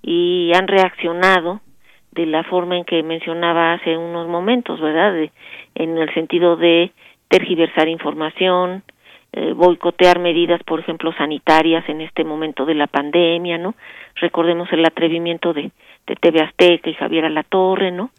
y 0.03 0.51
han 0.53 0.67
reaccionado 0.67 1.61
de 2.17 2.25
la 2.25 2.43
forma 2.43 2.75
en 2.77 2.83
que 2.83 3.03
mencionaba 3.03 3.73
hace 3.73 3.95
unos 3.95 4.27
momentos, 4.27 4.81
¿verdad? 4.81 5.13
De, 5.13 5.31
en 5.75 5.97
el 5.97 6.11
sentido 6.15 6.55
de 6.57 6.91
tergiversar 7.27 7.87
información, 7.87 8.83
eh, 9.33 9.53
boicotear 9.53 10.17
medidas, 10.17 10.61
por 10.63 10.79
ejemplo, 10.79 11.13
sanitarias 11.13 11.87
en 11.87 12.01
este 12.01 12.23
momento 12.23 12.65
de 12.65 12.73
la 12.73 12.87
pandemia, 12.87 13.59
¿no? 13.59 13.75
Recordemos 14.15 14.67
el 14.71 14.83
atrevimiento 14.83 15.53
de, 15.53 15.69
de 16.07 16.15
TV 16.15 16.41
Azteca 16.41 16.89
y 16.89 16.95
Javier 16.95 17.25
Alatorre, 17.25 17.91
¿no? 17.91 18.09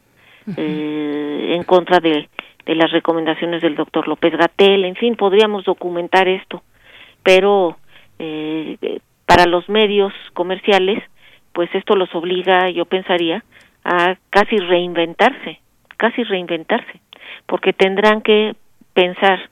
eh, 0.56 1.54
en 1.56 1.64
contra 1.64 1.98
de, 1.98 2.28
de 2.64 2.74
las 2.74 2.90
recomendaciones 2.92 3.60
del 3.62 3.74
doctor 3.74 4.06
López 4.06 4.32
Gatel, 4.36 4.84
en 4.84 4.94
fin, 4.94 5.16
podríamos 5.16 5.64
documentar 5.64 6.28
esto, 6.28 6.62
pero 7.22 7.76
eh, 8.18 8.78
para 9.26 9.46
los 9.46 9.68
medios 9.68 10.12
comerciales, 10.34 11.02
pues 11.52 11.68
esto 11.74 11.96
los 11.96 12.14
obliga, 12.14 12.70
yo 12.70 12.84
pensaría, 12.84 13.44
a 13.88 14.18
casi 14.28 14.58
reinventarse, 14.58 15.60
casi 15.96 16.22
reinventarse, 16.22 17.00
porque 17.46 17.72
tendrán 17.72 18.20
que 18.20 18.54
pensar 18.92 19.48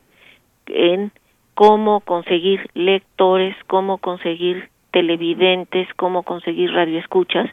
en 0.67 1.11
cómo 1.55 2.01
conseguir 2.01 2.69
lectores, 2.75 3.57
cómo 3.67 3.97
conseguir 3.97 4.69
televidentes, 4.91 5.89
cómo 5.97 6.23
conseguir 6.23 6.71
radioescuchas, 6.73 7.51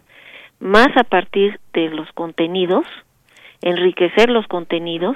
más 0.59 0.89
a 0.97 1.05
partir 1.05 1.57
de 1.71 1.89
los 1.89 2.11
contenidos, 2.11 2.85
enriquecer 3.61 4.29
los 4.29 4.45
contenidos, 4.47 5.15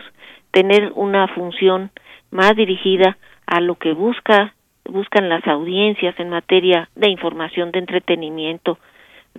tener 0.52 0.94
una 0.96 1.28
función 1.28 1.92
más 2.32 2.56
dirigida 2.56 3.18
a 3.46 3.60
lo 3.60 3.76
que 3.76 3.92
busca 3.92 4.54
buscan 4.86 5.28
las 5.28 5.46
audiencias 5.48 6.18
en 6.18 6.30
materia 6.30 6.90
de 6.96 7.10
información, 7.10 7.72
de 7.72 7.80
entretenimiento, 7.80 8.80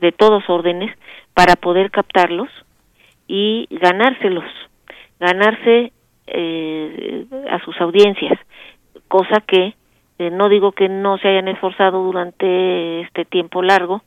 de 0.00 0.12
todos 0.12 0.48
órdenes, 0.48 0.96
para 1.34 1.56
poder 1.56 1.90
captarlos 1.90 2.48
y 3.26 3.66
ganárselos, 3.70 4.50
ganarse 5.20 5.92
eh, 6.26 7.26
a 7.50 7.58
sus 7.64 7.80
audiencias, 7.80 8.38
cosa 9.08 9.40
que 9.40 9.74
eh, 10.18 10.30
no 10.30 10.48
digo 10.48 10.72
que 10.72 10.88
no 10.88 11.16
se 11.18 11.28
hayan 11.28 11.48
esforzado 11.48 12.02
durante 12.02 13.02
este 13.02 13.24
tiempo 13.24 13.62
largo, 13.62 14.02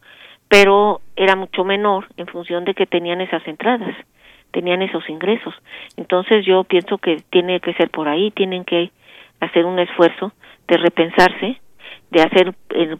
pero 0.50 1.00
era 1.16 1.36
mucho 1.38 1.64
menor 1.64 2.08
en 2.18 2.28
función 2.28 2.66
de 2.66 2.74
que 2.74 2.86
tenían 2.86 3.22
esas 3.22 3.48
entradas, 3.48 3.95
tenían 4.52 4.82
esos 4.82 5.10
ingresos. 5.10 5.53
Entonces 5.95 6.45
yo 6.45 6.66
pienso 6.66 6.98
que 6.98 7.24
tiene 7.30 7.61
que 7.61 7.74
ser 7.76 7.90
por 7.90 8.10
ahí, 8.10 8.32
tienen 8.32 8.66
que 8.66 8.92
hacer 9.40 9.66
un 9.66 9.80
esfuerzo 9.80 10.34
de 10.68 10.78
repensarse, 10.78 11.61
de 12.11 12.22
hacer, 12.22 12.53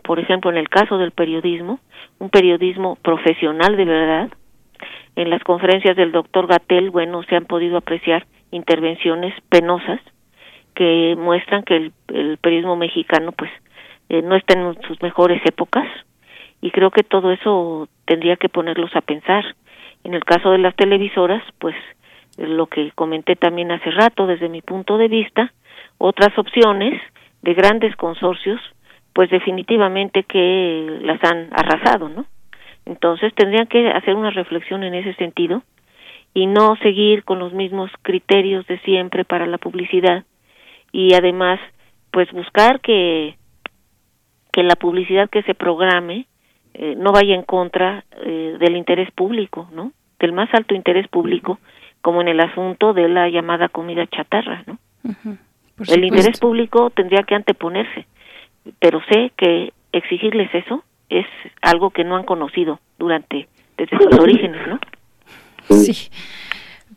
por 0.04 0.20
ejemplo, 0.20 0.50
en 0.50 0.58
el 0.58 0.70
caso 0.70 0.98
del 0.98 1.12
periodismo, 1.12 1.80
un 2.20 2.30
periodismo 2.30 2.96
profesional 2.96 3.78
de 3.78 3.86
verdad. 3.86 4.32
En 5.16 5.30
las 5.30 5.44
conferencias 5.44 5.98
del 5.98 6.14
doctor 6.14 6.48
Gatel, 6.48 6.90
bueno, 6.90 7.22
se 7.24 7.36
han 7.36 7.46
podido 7.46 7.78
apreciar 7.78 8.26
intervenciones 8.52 9.34
penosas 9.50 10.00
que 10.74 11.16
muestran 11.18 11.64
que 11.64 11.76
el, 11.76 11.94
el 12.08 12.38
periodismo 12.38 12.78
mexicano, 12.78 13.34
pues, 13.34 13.52
eh, 14.10 14.22
no 14.22 14.36
está 14.36 14.58
en 14.58 14.82
sus 14.84 15.02
mejores 15.02 15.42
épocas 15.46 15.88
y 16.62 16.72
creo 16.72 16.92
que 16.92 17.04
todo 17.04 17.32
eso 17.32 17.90
tendría 18.06 18.38
que 18.38 18.50
ponerlos 18.50 18.96
a 18.96 19.02
pensar. 19.02 19.44
En 20.04 20.14
el 20.14 20.24
caso 20.24 20.52
de 20.52 20.58
las 20.58 20.76
televisoras, 20.76 21.44
pues, 21.60 21.76
lo 22.38 22.68
que 22.68 22.92
comenté 22.96 23.36
también 23.36 23.72
hace 23.72 23.92
rato, 23.92 24.26
desde 24.26 24.48
mi 24.48 24.62
punto 24.62 24.98
de 24.98 25.10
vista, 25.10 25.52
otras 25.98 26.38
opciones 26.38 27.02
de 27.42 27.54
grandes 27.54 27.96
consorcios, 27.96 28.62
pues 29.14 29.30
definitivamente 29.30 30.24
que 30.24 31.00
las 31.02 31.24
han 31.24 31.50
arrasado, 31.52 32.10
¿no? 32.10 32.26
Entonces 32.86 33.34
tendrían 33.36 33.68
que 33.68 33.90
hacer 33.90 34.16
una 34.16 34.32
reflexión 34.32 34.84
en 34.84 34.94
ese 34.94 35.14
sentido 35.16 35.64
y 36.34 36.48
no 36.48 36.76
seguir 36.78 37.24
con 37.24 37.40
los 37.40 37.54
mismos 37.54 37.92
criterios 38.02 38.66
de 38.68 38.80
siempre 38.80 39.26
para 39.26 39.46
la 39.46 39.58
publicidad 39.58 40.24
y 40.92 41.14
además 41.14 41.60
pues 42.12 42.32
buscar 42.32 42.80
que 42.82 43.36
que 44.52 44.64
la 44.64 44.76
publicidad 44.76 45.30
que 45.30 45.44
se 45.44 45.56
programe 45.56 46.26
eh, 46.74 46.96
no 46.98 47.12
vaya 47.12 47.36
en 47.36 47.44
contra 47.44 48.04
eh, 48.24 48.58
del 48.60 48.76
interés 48.76 49.10
público, 49.12 49.70
¿no? 49.72 49.92
Del 50.20 50.34
más 50.34 50.54
alto 50.54 50.76
interés 50.76 51.08
público, 51.08 51.60
como 52.02 52.22
en 52.22 52.28
el 52.28 52.40
asunto 52.40 52.94
de 52.94 53.10
la 53.10 53.30
llamada 53.30 53.70
comida 53.70 54.06
chatarra, 54.08 54.64
¿no? 54.68 54.78
el 55.88 56.04
interés 56.04 56.40
público 56.40 56.92
tendría 56.92 57.24
que 57.24 57.34
anteponerse, 57.34 58.06
pero 58.80 59.02
sé 59.10 59.32
que 59.38 59.74
exigirles 59.92 60.54
eso 60.54 60.84
es 61.10 61.26
algo 61.62 61.90
que 61.90 62.04
no 62.04 62.16
han 62.16 62.24
conocido 62.24 62.80
durante 62.98 63.48
desde 63.78 63.98
sus 63.98 64.20
orígenes, 64.20 64.68
¿no? 64.68 64.80
Sí. 65.70 66.10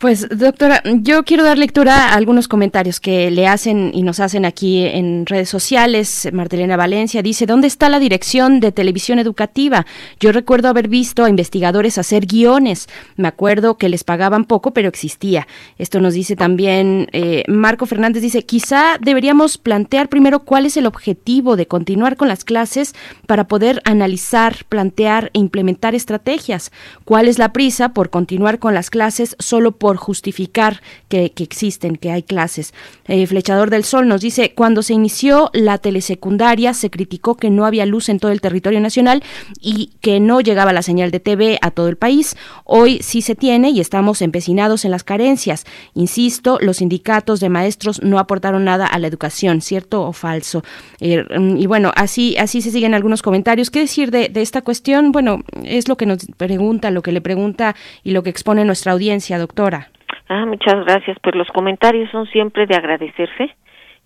Pues 0.05 0.29
doctora, 0.29 0.83
yo 0.85 1.23
quiero 1.23 1.45
dar 1.45 1.57
lectura 1.57 2.11
a 2.11 2.15
algunos 2.17 2.47
comentarios 2.47 3.01
que 3.01 3.31
le 3.31 3.47
hacen 3.47 3.91
y 3.95 4.03
nos 4.03 4.21
hacen 4.21 4.45
aquí 4.45 4.85
en 4.85 5.25
redes 5.25 5.49
sociales. 5.49 6.29
Martelena 6.31 6.77
Valencia 6.77 7.23
dice, 7.23 7.47
¿dónde 7.47 7.69
está 7.69 7.89
la 7.89 7.99
dirección 7.99 8.61
de 8.61 8.71
televisión 8.71 9.19
educativa? 9.19 9.87
Yo 10.21 10.31
recuerdo 10.31 10.69
haber 10.69 10.89
visto 10.89 11.25
a 11.25 11.31
investigadores 11.31 11.97
hacer 11.97 12.27
guiones. 12.27 12.87
Me 13.17 13.29
acuerdo 13.29 13.79
que 13.79 13.89
les 13.89 14.05
pagaban 14.05 14.45
poco, 14.45 14.73
pero 14.73 14.91
existía. 14.91 15.49
Esto 15.79 16.01
nos 16.01 16.13
dice 16.13 16.37
también 16.37 17.09
eh, 17.13 17.45
Marco 17.49 17.87
Fernández, 17.87 18.21
dice, 18.21 18.45
quizá 18.45 18.99
deberíamos 19.01 19.57
plantear 19.57 20.11
primero 20.11 20.41
cuál 20.41 20.67
es 20.67 20.77
el 20.77 20.85
objetivo 20.85 21.57
de 21.57 21.67
continuar 21.67 22.19
con 22.19 22.29
las 22.29 22.45
clases 22.45 22.95
para 23.27 23.49
poder 23.49 23.81
analizar, 23.87 24.67
plantear 24.69 25.31
e 25.33 25.39
implementar 25.39 25.95
estrategias. 25.95 26.73
¿Cuál 27.07 27.27
es 27.27 27.39
la 27.39 27.55
prisa 27.55 27.95
por 27.95 28.11
continuar 28.11 28.59
con 28.59 28.75
las 28.75 28.91
clases 28.91 29.35
solo 29.39 29.73
por 29.73 29.94
justificar 29.97 30.83
que, 31.09 31.33
existen, 31.37 31.97
que 31.97 32.11
hay 32.11 32.23
clases. 32.23 32.75
Eh, 33.07 33.27
Flechador 33.27 33.71
del 33.71 33.85
Sol 33.85 34.09
nos 34.09 34.21
dice, 34.21 34.53
cuando 34.55 34.83
se 34.83 34.95
inició 34.95 35.51
la 35.53 35.79
telesecundaria 35.79 36.75
se 36.75 36.91
criticó 36.91 37.37
que 37.37 37.51
no 37.51 37.67
había 37.67 37.87
luz 37.87 38.09
en 38.09 38.19
todo 38.19 38.33
el 38.33 38.41
territorio 38.41 38.81
nacional 38.81 39.23
y 39.61 39.91
que 40.01 40.21
no 40.21 40.41
llegaba 40.41 40.73
la 40.73 40.83
señal 40.83 41.11
de 41.11 41.21
TV 41.21 41.59
a 41.63 41.71
todo 41.71 41.89
el 41.89 41.97
país. 41.97 42.37
Hoy 42.65 43.01
sí 43.03 43.23
se 43.23 43.35
tiene 43.35 43.71
y 43.71 43.81
estamos 43.81 44.23
empecinados 44.23 44.85
en 44.85 44.91
las 44.91 45.05
carencias. 45.05 45.65
Insisto, 45.95 46.59
los 46.61 46.79
sindicatos 46.79 47.41
de 47.41 47.49
maestros 47.49 48.03
no 48.03 48.19
aportaron 48.19 48.65
nada 48.65 48.87
a 48.87 48.99
la 48.99 49.07
educación, 49.07 49.61
¿cierto 49.61 50.03
o 50.03 50.13
falso? 50.13 50.63
Eh, 51.01 51.25
y 51.57 51.67
bueno, 51.67 51.93
así, 51.97 52.37
así 52.37 52.63
se 52.63 52.71
siguen 52.71 52.95
algunos 52.95 53.23
comentarios. 53.23 53.71
¿Qué 53.71 53.81
decir 53.81 54.11
de, 54.11 54.29
de 54.29 54.43
esta 54.43 54.63
cuestión? 54.63 55.13
Bueno, 55.13 55.43
es 55.65 55.89
lo 55.89 55.97
que 55.97 56.07
nos 56.07 56.27
pregunta, 56.37 56.91
lo 56.91 57.03
que 57.03 57.13
le 57.13 57.21
pregunta 57.21 57.75
y 58.03 58.11
lo 58.13 58.23
que 58.23 58.31
expone 58.31 58.65
nuestra 58.65 58.93
audiencia, 58.93 59.39
doctora. 59.39 59.84
Ah, 60.29 60.47
muchas 60.47 60.85
gracias. 60.85 61.19
Pues 61.23 61.35
los 61.35 61.49
comentarios 61.49 62.11
son 62.11 62.27
siempre 62.27 62.67
de 62.67 62.77
agradecerse 62.77 63.55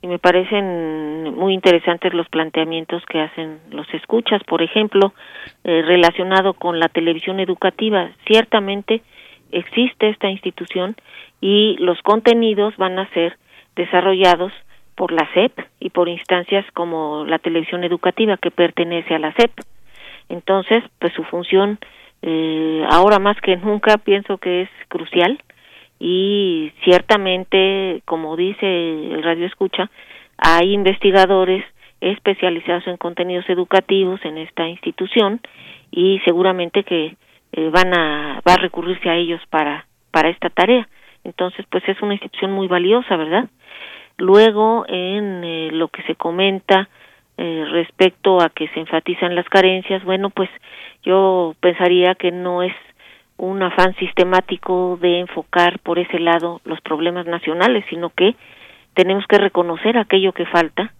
y 0.02 0.06
me 0.06 0.18
parecen 0.18 1.34
muy 1.34 1.54
interesantes 1.54 2.14
los 2.14 2.28
planteamientos 2.28 3.04
que 3.06 3.20
hacen 3.20 3.60
los 3.70 3.92
escuchas, 3.94 4.42
por 4.44 4.62
ejemplo, 4.62 5.12
eh, 5.64 5.82
relacionado 5.82 6.54
con 6.54 6.78
la 6.78 6.88
televisión 6.88 7.40
educativa. 7.40 8.10
Ciertamente 8.26 9.02
existe 9.50 10.08
esta 10.08 10.28
institución 10.28 10.96
y 11.40 11.76
los 11.78 12.00
contenidos 12.02 12.76
van 12.76 12.98
a 12.98 13.08
ser 13.10 13.36
desarrollados 13.76 14.52
por 14.94 15.12
la 15.12 15.28
SEP 15.32 15.52
y 15.78 15.90
por 15.90 16.08
instancias 16.08 16.64
como 16.74 17.24
la 17.24 17.38
televisión 17.38 17.84
educativa 17.84 18.36
que 18.36 18.50
pertenece 18.50 19.14
a 19.14 19.20
la 19.20 19.32
SEP. 19.34 19.52
Entonces, 20.28 20.82
pues 20.98 21.12
su 21.14 21.22
función 21.24 21.78
eh, 22.22 22.84
ahora 22.90 23.20
más 23.20 23.40
que 23.40 23.56
nunca 23.56 23.96
pienso 23.98 24.38
que 24.38 24.62
es 24.62 24.70
crucial 24.88 25.40
y 26.00 26.72
ciertamente, 26.84 28.02
como 28.04 28.36
dice 28.36 28.66
el 28.66 29.22
Radio 29.22 29.46
Escucha, 29.46 29.90
hay 30.36 30.72
investigadores 30.72 31.64
especializados 32.00 32.86
en 32.86 32.96
contenidos 32.96 33.48
educativos 33.48 34.20
en 34.24 34.38
esta 34.38 34.68
institución 34.68 35.40
y 35.90 36.20
seguramente 36.24 36.84
que 36.84 37.16
eh, 37.52 37.70
van 37.70 37.92
a 37.98 38.40
va 38.46 38.54
a 38.54 38.62
recurrirse 38.62 39.08
a 39.08 39.16
ellos 39.16 39.40
para 39.50 39.86
para 40.10 40.28
esta 40.28 40.50
tarea. 40.50 40.88
Entonces, 41.24 41.66
pues 41.70 41.82
es 41.88 42.00
una 42.00 42.14
institución 42.14 42.52
muy 42.52 42.68
valiosa, 42.68 43.16
¿verdad? 43.16 43.48
Luego, 44.16 44.84
en 44.88 45.44
eh, 45.44 45.70
lo 45.72 45.88
que 45.88 46.02
se 46.02 46.14
comenta 46.14 46.88
eh, 47.36 47.64
respecto 47.70 48.40
a 48.40 48.48
que 48.48 48.68
se 48.68 48.80
enfatizan 48.80 49.34
las 49.34 49.48
carencias, 49.48 50.02
bueno, 50.04 50.30
pues 50.30 50.48
yo 51.04 51.54
pensaría 51.60 52.14
que 52.14 52.30
no 52.30 52.62
es 52.62 52.72
un 53.38 53.62
afán 53.62 53.94
sistemático 53.96 54.98
de 55.00 55.20
enfocar 55.20 55.78
por 55.78 55.98
ese 55.98 56.18
lado 56.18 56.60
los 56.64 56.80
problemas 56.80 57.26
nacionales, 57.26 57.84
sino 57.88 58.10
que 58.10 58.34
tenemos 58.94 59.24
que 59.28 59.38
reconocer 59.38 59.96
aquello 59.96 60.32
que 60.32 60.44
falta 60.46 60.92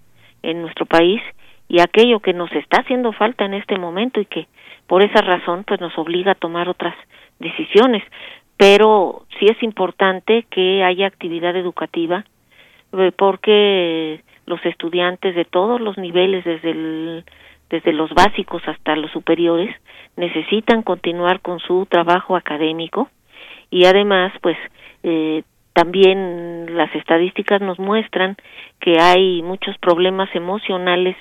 en 0.43 0.63
nuestro 0.63 0.87
país 0.87 1.21
y 1.69 1.81
aquello 1.81 2.21
que 2.21 2.33
nos 2.33 2.51
está 2.53 2.81
haciendo 2.81 3.13
falta 3.13 3.45
en 3.45 3.55
este 3.55 3.77
momento 3.77 4.21
y 4.21 4.25
que 4.25 4.47
por 4.87 5.03
esa 5.03 5.21
razón 5.21 5.65
pues 5.65 5.81
nos 5.81 5.97
obliga 5.99 6.33
a 6.33 6.37
tomar 6.37 6.69
otras 6.69 6.95
decisiones. 7.41 8.03
Pero 8.57 9.27
sí 9.39 9.47
es 9.47 9.63
importante 9.63 10.47
que 10.51 10.83
haya 10.85 11.07
actividad 11.07 11.57
educativa 11.57 12.25
eh, 12.93 13.13
porque 13.17 14.23
los 14.47 14.65
estudiantes 14.65 15.35
de 15.35 15.45
todos 15.45 15.81
los 15.81 15.99
niveles 15.99 16.45
desde 16.45 16.71
el 16.71 17.25
desde 17.71 17.93
los 17.93 18.11
básicos 18.11 18.63
hasta 18.67 18.97
los 18.97 19.11
superiores, 19.13 19.75
necesitan 20.17 20.83
continuar 20.83 21.41
con 21.41 21.61
su 21.61 21.87
trabajo 21.87 22.37
académico 22.37 23.09
y 23.71 23.85
además, 23.85 24.33
pues, 24.41 24.57
eh, 25.03 25.43
también 25.75 26.77
las 26.77 26.93
estadísticas 26.95 27.61
nos 27.61 27.79
muestran 27.79 28.37
que 28.81 28.99
hay 29.01 29.43
muchos 29.43 29.77
problemas 29.79 30.29
emocionales 30.35 31.17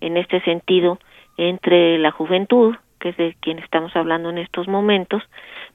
en 0.00 0.16
este 0.16 0.40
sentido 0.42 0.98
entre 1.38 1.98
la 1.98 2.10
juventud, 2.10 2.74
que 3.00 3.10
es 3.10 3.16
de 3.16 3.36
quien 3.40 3.58
estamos 3.58 3.94
hablando 3.96 4.30
en 4.30 4.38
estos 4.38 4.68
momentos, 4.68 5.22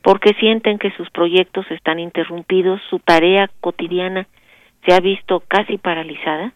porque 0.04 0.34
sienten 0.36 0.78
que 0.78 0.92
sus 0.92 1.10
proyectos 1.10 1.66
están 1.72 2.00
interrumpidos, 2.00 2.80
su 2.90 3.00
tarea 3.00 3.50
cotidiana 3.60 4.28
se 4.86 4.94
ha 4.94 5.00
visto 5.00 5.42
casi 5.48 5.78
paralizada. 5.78 6.54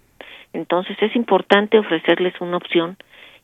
Entonces 0.54 0.96
es 1.02 1.16
importante 1.16 1.80
ofrecerles 1.80 2.40
una 2.42 2.58
opción 2.58 2.98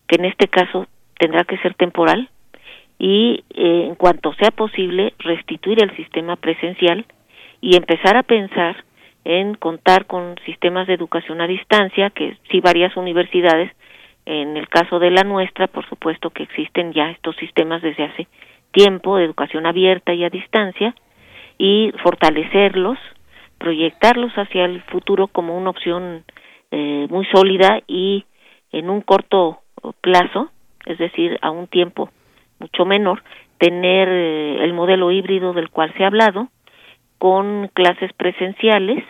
que 0.08 0.16
en 0.16 0.26
este 0.26 0.48
caso 0.48 0.88
tendrá 1.18 1.44
que 1.44 1.58
ser 1.58 1.74
temporal 1.76 2.30
y 3.00 3.44
eh, 3.54 3.86
en 3.88 3.96
cuanto 3.96 4.34
sea 4.34 4.52
posible 4.52 5.14
restituir 5.20 5.84
el 5.84 5.96
sistema 5.96 6.36
presencial 6.36 7.06
y 7.62 7.76
empezar 7.76 8.18
a 8.18 8.24
pensar 8.24 8.84
en 9.24 9.56
contar 9.56 10.06
con 10.06 10.36
sistemas 10.46 10.88
de 10.88 10.94
educación 10.94 11.42
a 11.42 11.48
distancia 11.48 12.10
que 12.10 12.38
sí 12.50 12.60
varias 12.62 12.96
universidades 12.96 13.72
en 14.26 14.58
el 14.58 14.68
caso 14.68 15.00
de 15.00 15.12
la 15.12 15.24
nuestra 15.24 15.68
por 15.68 15.88
supuesto 15.88 16.30
que 16.30 16.44
existen 16.44 16.94
ya 16.94 17.12
estos 17.12 17.36
sistemas 17.38 17.82
desde 17.82 18.06
hace 18.06 18.28
tiempo 18.72 19.18
de 19.18 19.26
educación 19.26 19.66
abierta 19.66 20.14
y 20.14 20.24
a 20.24 20.30
distancia 20.30 20.96
y 21.58 21.92
fortalecerlos 22.04 22.98
proyectarlos 23.58 24.32
hacia 24.34 24.66
el 24.66 24.82
futuro 24.84 25.28
como 25.28 25.58
una 25.58 25.72
opción 25.72 26.24
eh, 26.72 27.08
muy 27.10 27.26
sólida 27.26 27.82
y 27.88 28.26
en 28.72 28.90
un 28.90 29.02
corto 29.02 29.62
plazo, 30.02 30.52
es 30.86 30.98
decir, 30.98 31.38
a 31.42 31.52
un 31.52 31.68
tiempo 31.68 32.10
mucho 32.60 32.86
menor, 32.86 33.24
tener 33.58 34.08
eh, 34.10 34.64
el 34.64 34.74
modelo 34.74 35.12
híbrido 35.12 35.54
del 35.54 35.70
cual 35.70 35.94
se 35.96 36.04
ha 36.04 36.08
hablado, 36.08 36.50
con 37.18 37.70
clases 37.74 38.14
presenciales 38.14 39.04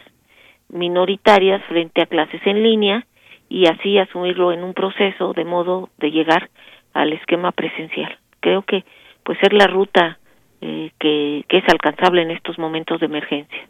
minoritarias 0.69 1.63
frente 1.65 2.01
a 2.01 2.05
clases 2.05 2.41
en 2.45 2.63
línea 2.63 3.05
y 3.49 3.67
así 3.67 3.97
asumirlo 3.97 4.51
en 4.51 4.63
un 4.63 4.73
proceso 4.73 5.33
de 5.33 5.45
modo 5.45 5.89
de 5.97 6.11
llegar 6.11 6.49
al 6.93 7.13
esquema 7.13 7.51
presencial. 7.51 8.17
Creo 8.39 8.63
que 8.63 8.83
pues 9.23 9.37
es 9.41 9.53
la 9.53 9.67
ruta 9.67 10.19
eh, 10.61 10.91
que, 10.99 11.45
que, 11.47 11.57
es 11.57 11.63
alcanzable 11.69 12.21
en 12.21 12.31
estos 12.31 12.57
momentos 12.57 12.99
de 12.99 13.05
emergencia. 13.05 13.67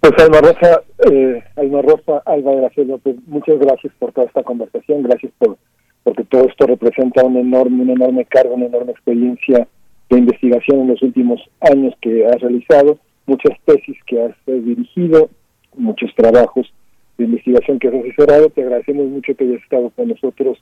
Pues 0.00 0.12
Alma 0.18 0.40
Rosa, 0.40 0.82
eh, 1.10 1.42
Alma 1.56 1.82
Rosa, 1.82 2.22
Alba 2.24 2.52
de 2.52 2.62
la 2.62 2.70
Selva, 2.70 2.96
pues 2.98 3.16
muchas 3.26 3.58
gracias 3.58 3.92
por 3.98 4.12
toda 4.12 4.26
esta 4.26 4.42
conversación, 4.42 5.02
gracias 5.02 5.30
por 5.38 5.58
porque 6.02 6.24
todo 6.24 6.46
esto 6.46 6.66
representa 6.66 7.22
un 7.22 7.36
enorme, 7.36 7.82
una 7.82 7.92
enorme 7.92 8.24
carga, 8.24 8.54
una 8.54 8.66
enorme 8.66 8.92
experiencia 8.92 9.68
de 10.08 10.18
investigación 10.18 10.80
en 10.80 10.88
los 10.88 11.02
últimos 11.02 11.40
años 11.60 11.94
que 12.00 12.26
has 12.26 12.40
realizado, 12.40 12.98
muchas 13.26 13.58
tesis 13.66 13.98
que 14.06 14.22
has 14.22 14.34
eh, 14.46 14.60
dirigido, 14.60 15.28
muchos 15.76 16.10
trabajos 16.14 16.72
de 17.18 17.24
investigación 17.26 17.78
que 17.78 17.88
has 17.88 17.94
asesorado. 17.94 18.48
Te 18.48 18.62
agradecemos 18.62 19.06
mucho 19.08 19.34
que 19.34 19.44
hayas 19.44 19.62
estado 19.62 19.90
con 19.90 20.08
nosotros 20.08 20.58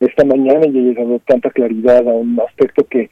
esta 0.00 0.24
mañana 0.24 0.66
y 0.66 0.78
hayas 0.78 0.96
dado 0.96 1.20
tanta 1.20 1.50
claridad 1.50 2.08
a 2.08 2.12
un 2.12 2.38
aspecto 2.40 2.84
que 2.88 3.08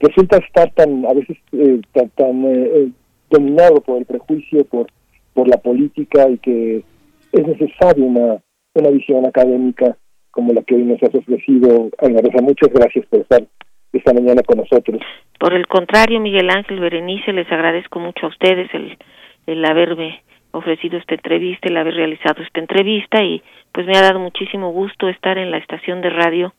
resulta 0.00 0.36
estar 0.36 0.70
tan, 0.72 1.06
a 1.06 1.14
veces, 1.14 1.38
eh, 1.52 1.80
tan, 1.92 2.10
tan 2.10 2.44
eh, 2.44 2.90
dominado 3.30 3.80
por 3.80 3.98
el 3.98 4.04
prejuicio, 4.04 4.64
por 4.66 4.86
por 5.34 5.48
la 5.48 5.58
política 5.58 6.28
y 6.30 6.38
que 6.38 6.84
es 7.32 7.46
necesaria 7.46 8.04
una, 8.04 8.42
una 8.74 8.90
visión 8.90 9.26
académica 9.26 9.96
como 10.30 10.52
la 10.52 10.62
que 10.62 10.74
hoy 10.74 10.84
nos 10.84 11.02
has 11.02 11.14
ofrecido, 11.14 11.90
Ana 11.98 12.20
Rosa. 12.20 12.42
Muchas 12.42 12.70
gracias 12.72 13.06
por 13.06 13.20
estar 13.20 13.44
esta 13.92 14.12
mañana 14.12 14.42
con 14.42 14.58
nosotros. 14.58 15.00
Por 15.38 15.54
el 15.54 15.66
contrario, 15.66 16.20
Miguel 16.20 16.50
Ángel 16.50 16.80
Berenice, 16.80 17.32
les 17.32 17.50
agradezco 17.50 18.00
mucho 18.00 18.26
a 18.26 18.28
ustedes 18.30 18.68
el, 18.74 18.98
el 19.46 19.64
haberme 19.64 20.22
ofrecido 20.50 20.98
esta 20.98 21.14
entrevista, 21.14 21.68
el 21.68 21.76
haber 21.76 21.94
realizado 21.94 22.42
esta 22.42 22.60
entrevista 22.60 23.22
y 23.22 23.42
pues 23.72 23.86
me 23.86 23.96
ha 23.96 24.02
dado 24.02 24.20
muchísimo 24.20 24.70
gusto 24.70 25.08
estar 25.08 25.36
en 25.36 25.50
la 25.50 25.58
estación 25.58 26.00
de 26.00 26.10
radio 26.10 26.54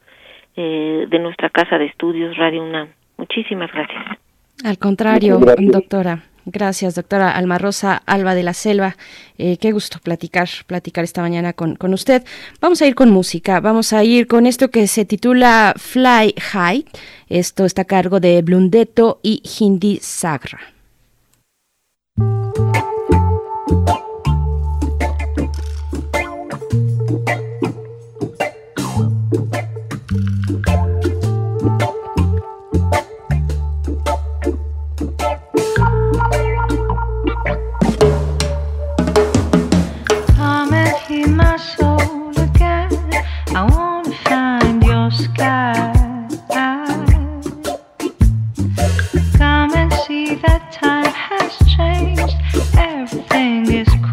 eh, 0.55 1.05
de 1.09 1.19
nuestra 1.19 1.49
casa 1.49 1.77
de 1.77 1.85
estudios, 1.85 2.37
Radio 2.37 2.63
UNAM. 2.63 2.89
Muchísimas 3.17 3.71
gracias. 3.71 4.03
Al 4.63 4.77
contrario, 4.77 5.39
doctora. 5.39 6.23
Gracias, 6.45 6.93
doctora 6.93 7.31
Alma 7.31 7.57
Rosa 7.57 8.03
Alba 8.05 8.35
de 8.35 8.43
la 8.43 8.53
Selva. 8.53 8.97
Eh, 9.39 9.57
qué 9.57 9.71
gusto 9.71 9.97
platicar, 9.99 10.47
platicar 10.67 11.03
esta 11.03 11.21
mañana 11.21 11.53
con, 11.53 11.75
con 11.75 11.91
usted. 11.91 12.23
Vamos 12.61 12.83
a 12.83 12.87
ir 12.87 12.93
con 12.93 13.09
música, 13.09 13.59
vamos 13.59 13.93
a 13.93 14.03
ir 14.03 14.27
con 14.27 14.45
esto 14.45 14.69
que 14.69 14.87
se 14.87 15.05
titula 15.05 15.73
Fly 15.75 16.35
High. 16.39 16.85
Esto 17.29 17.65
está 17.65 17.81
a 17.81 17.85
cargo 17.85 18.19
de 18.19 18.43
Blundetto 18.43 19.19
y 19.23 19.41
Hindi 19.59 19.99
Sagra. 20.03 20.59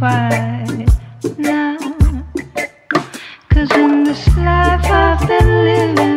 Quiet 0.03 0.91
now. 1.39 1.79
Cause 3.51 3.71
in 3.71 4.03
this 4.03 4.27
life 4.37 4.91
I've 4.91 5.29
been 5.29 5.49
living, 5.65 6.12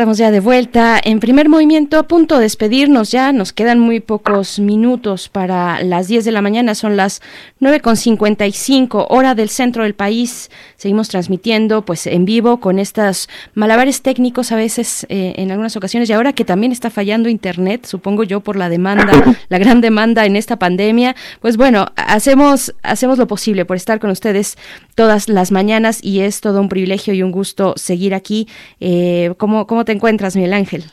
Estamos 0.00 0.16
ya 0.16 0.30
de 0.30 0.40
vuelta 0.40 0.98
en 1.04 1.20
primer 1.20 1.50
movimiento, 1.50 1.98
a 1.98 2.04
punto 2.04 2.36
de 2.36 2.44
despedirnos 2.44 3.10
ya. 3.10 3.34
Nos 3.34 3.52
quedan 3.52 3.78
muy 3.78 4.00
pocos 4.00 4.58
minutos 4.58 5.28
para 5.28 5.82
las 5.82 6.08
10 6.08 6.24
de 6.24 6.32
la 6.32 6.40
mañana, 6.40 6.74
son 6.74 6.96
las 6.96 7.20
9.55 7.60 9.04
hora 9.10 9.34
del 9.34 9.50
centro 9.50 9.82
del 9.82 9.92
país. 9.92 10.50
Seguimos 10.78 11.10
transmitiendo 11.10 11.84
pues 11.84 12.06
en 12.06 12.24
vivo 12.24 12.60
con 12.60 12.78
estos 12.78 13.28
malabares 13.52 14.00
técnicos 14.00 14.52
a 14.52 14.56
veces 14.56 15.04
eh, 15.10 15.34
en 15.36 15.50
algunas 15.50 15.76
ocasiones 15.76 16.08
y 16.08 16.14
ahora 16.14 16.32
que 16.32 16.46
también 16.46 16.72
está 16.72 16.88
fallando 16.88 17.28
internet, 17.28 17.84
supongo 17.84 18.24
yo 18.24 18.40
por 18.40 18.56
la 18.56 18.70
demanda, 18.70 19.12
la 19.50 19.58
gran 19.58 19.82
demanda 19.82 20.24
en 20.24 20.34
esta 20.34 20.58
pandemia. 20.58 21.14
Pues 21.42 21.58
bueno, 21.58 21.88
hacemos, 21.96 22.74
hacemos 22.82 23.18
lo 23.18 23.26
posible 23.26 23.66
por 23.66 23.76
estar 23.76 24.00
con 24.00 24.08
ustedes 24.08 24.56
todas 24.94 25.28
las 25.28 25.52
mañanas 25.52 26.02
y 26.02 26.20
es 26.20 26.40
todo 26.40 26.58
un 26.62 26.70
privilegio 26.70 27.12
y 27.12 27.22
un 27.22 27.32
gusto 27.32 27.74
seguir 27.76 28.14
aquí. 28.14 28.48
Eh, 28.80 29.34
¿cómo, 29.36 29.66
¿Cómo 29.66 29.84
te 29.84 29.89
encuentras, 29.92 30.36
Miguel 30.36 30.52
Ángel? 30.52 30.84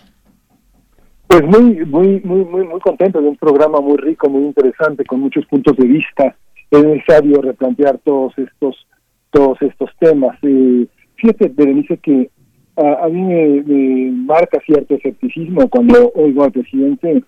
Pues 1.28 1.44
muy, 1.44 1.86
muy, 1.86 2.22
muy, 2.24 2.46
muy, 2.46 2.66
muy 2.66 2.80
contento 2.80 3.22
de 3.22 3.28
un 3.30 3.36
programa 3.36 3.82
muy 3.82 3.98
rico, 3.98 4.30
muy 4.30 4.44
interesante, 4.44 5.04
con 5.06 5.20
muchos 5.20 5.46
puntos 5.46 5.76
de 5.78 5.86
vista. 5.88 6.36
Es 6.72 6.84
necesario 6.84 7.42
replantear 7.42 7.98
todos 8.00 8.34
estos, 8.38 8.88
todos 9.32 9.62
estos 9.62 9.90
temas. 10.00 10.38
Eh, 10.42 10.88
fíjate, 11.16 11.50
Berenice, 11.50 11.98
que 11.98 12.30
a, 12.78 13.06
a 13.06 13.10
mí 13.10 13.22
me, 13.22 13.62
me 13.64 14.12
marca 14.12 14.60
cierto 14.66 14.96
escepticismo 14.96 15.68
cuando 15.70 16.12
oigo 16.16 16.44
al 16.44 16.52
presidente 16.52 17.24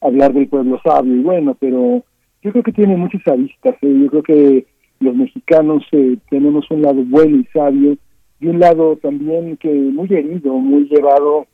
hablar 0.00 0.32
del 0.32 0.48
pueblo 0.48 0.80
sabio 0.84 1.14
y 1.14 1.20
bueno, 1.20 1.56
pero 1.58 2.04
yo 2.42 2.52
creo 2.52 2.62
que 2.62 2.72
tiene 2.72 2.96
muchas 2.96 3.26
aristas. 3.26 3.74
eh. 3.82 4.00
Yo 4.02 4.08
creo 4.10 4.22
que 4.22 4.66
los 5.00 5.14
mexicanos 5.14 5.84
eh, 5.92 6.16
tenemos 6.30 6.70
un 6.70 6.82
lado 6.82 7.02
bueno 7.04 7.36
y 7.38 7.44
sabio 7.52 7.96
y 8.40 8.46
un 8.46 8.58
lado 8.60 8.96
también 8.96 9.56
que 9.56 9.68
muy 9.72 10.08
herido, 10.12 10.54
muy 10.54 10.88
llevado 10.88 11.46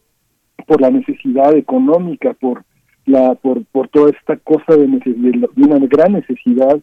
por 0.66 0.80
la 0.80 0.90
necesidad 0.90 1.54
económica, 1.56 2.34
por 2.34 2.64
la 3.06 3.34
por, 3.34 3.64
por 3.66 3.88
toda 3.88 4.10
esta 4.10 4.36
cosa 4.38 4.76
de, 4.76 4.86
una 5.56 5.78
gran 5.86 6.12
necesidad 6.12 6.78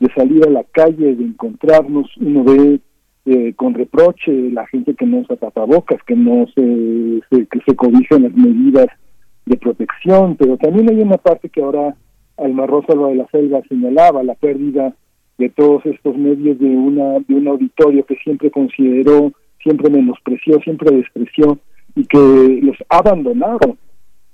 de 0.00 0.12
salir 0.14 0.46
a 0.46 0.50
la 0.50 0.64
calle, 0.64 1.14
de 1.14 1.24
encontrarnos, 1.24 2.08
uno 2.20 2.44
ve 2.44 2.80
eh, 3.24 3.52
con 3.54 3.74
reproche 3.74 4.32
la 4.50 4.66
gente 4.66 4.94
que 4.94 5.06
no 5.06 5.18
usa 5.18 5.36
tapabocas, 5.36 6.02
que 6.04 6.16
no 6.16 6.46
se, 6.54 7.20
se- 7.30 7.46
que 7.46 7.60
se 7.66 7.76
cobijan 7.76 8.24
las 8.24 8.34
medidas 8.34 8.88
de 9.46 9.56
protección, 9.56 10.36
pero 10.36 10.56
también 10.56 10.90
hay 10.90 11.00
una 11.00 11.16
parte 11.18 11.48
que 11.48 11.62
ahora 11.62 11.94
Alma 12.36 12.66
Rosa 12.66 12.94
de 12.94 13.14
la 13.14 13.26
Selva 13.28 13.60
señalaba, 13.68 14.22
la 14.22 14.34
pérdida 14.34 14.94
de 15.38 15.48
todos 15.50 15.84
estos 15.86 16.16
medios 16.16 16.58
de 16.58 16.66
una 16.68 17.18
de 17.20 17.34
un 17.34 17.48
auditorio 17.48 18.04
que 18.04 18.16
siempre 18.16 18.50
consideró, 18.50 19.32
siempre 19.62 19.90
menospreció, 19.90 20.60
siempre 20.60 20.94
despreció 20.96 21.58
y 21.94 22.04
que 22.04 22.60
los 22.62 22.76
ha 22.88 22.98
abandonado, 22.98 23.76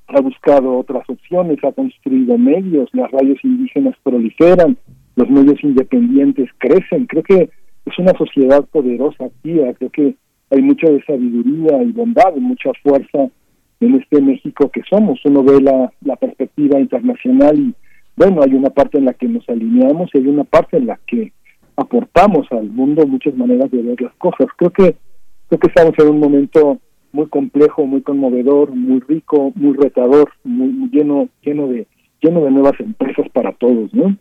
ha 0.08 0.20
buscado 0.20 0.78
otras 0.78 1.08
opciones, 1.08 1.58
ha 1.64 1.72
construido 1.72 2.38
medios, 2.38 2.88
las 2.92 3.10
radios 3.10 3.38
indígenas 3.44 3.94
proliferan, 4.02 4.76
los 5.16 5.28
medios 5.28 5.62
independientes 5.62 6.48
crecen, 6.58 7.06
creo 7.06 7.22
que 7.22 7.50
es 7.84 7.98
una 7.98 8.12
sociedad 8.16 8.64
poderosa, 8.66 9.24
activa, 9.24 9.72
creo 9.74 9.90
que 9.90 10.14
hay 10.50 10.62
mucha 10.62 10.88
de 10.88 11.02
sabiduría 11.04 11.82
y 11.82 11.92
bondad, 11.92 12.34
mucha 12.36 12.70
fuerza 12.82 13.28
en 13.80 13.94
este 13.94 14.20
México 14.20 14.70
que 14.70 14.82
somos. 14.88 15.20
Uno 15.24 15.42
ve 15.42 15.60
la, 15.60 15.92
la 16.02 16.16
perspectiva 16.16 16.80
internacional 16.80 17.58
y 17.58 17.74
bueno, 18.16 18.42
hay 18.42 18.54
una 18.54 18.70
parte 18.70 18.98
en 18.98 19.04
la 19.04 19.12
que 19.12 19.28
nos 19.28 19.48
alineamos 19.48 20.10
y 20.12 20.18
hay 20.18 20.26
una 20.26 20.44
parte 20.44 20.78
en 20.78 20.86
la 20.86 20.98
que 21.06 21.32
aportamos 21.76 22.50
al 22.50 22.68
mundo 22.68 23.06
muchas 23.06 23.34
maneras 23.36 23.70
de 23.70 23.82
ver 23.82 24.00
las 24.00 24.14
cosas. 24.14 24.48
Creo 24.56 24.70
que 24.70 24.96
creo 25.48 25.58
que 25.60 25.68
estamos 25.68 25.94
en 25.98 26.08
un 26.08 26.20
momento 26.20 26.78
muy 27.12 27.26
complejo, 27.26 27.86
muy 27.86 28.02
conmovedor, 28.02 28.70
muy 28.74 29.00
rico, 29.00 29.52
muy 29.54 29.76
retador, 29.76 30.30
muy 30.44 30.90
lleno 30.90 31.28
lleno 31.42 31.68
de 31.68 31.86
lleno 32.20 32.44
de 32.44 32.50
nuevas 32.50 32.78
empresas 32.80 33.28
para 33.32 33.52
todos, 33.52 33.92
¿no? 33.94 34.16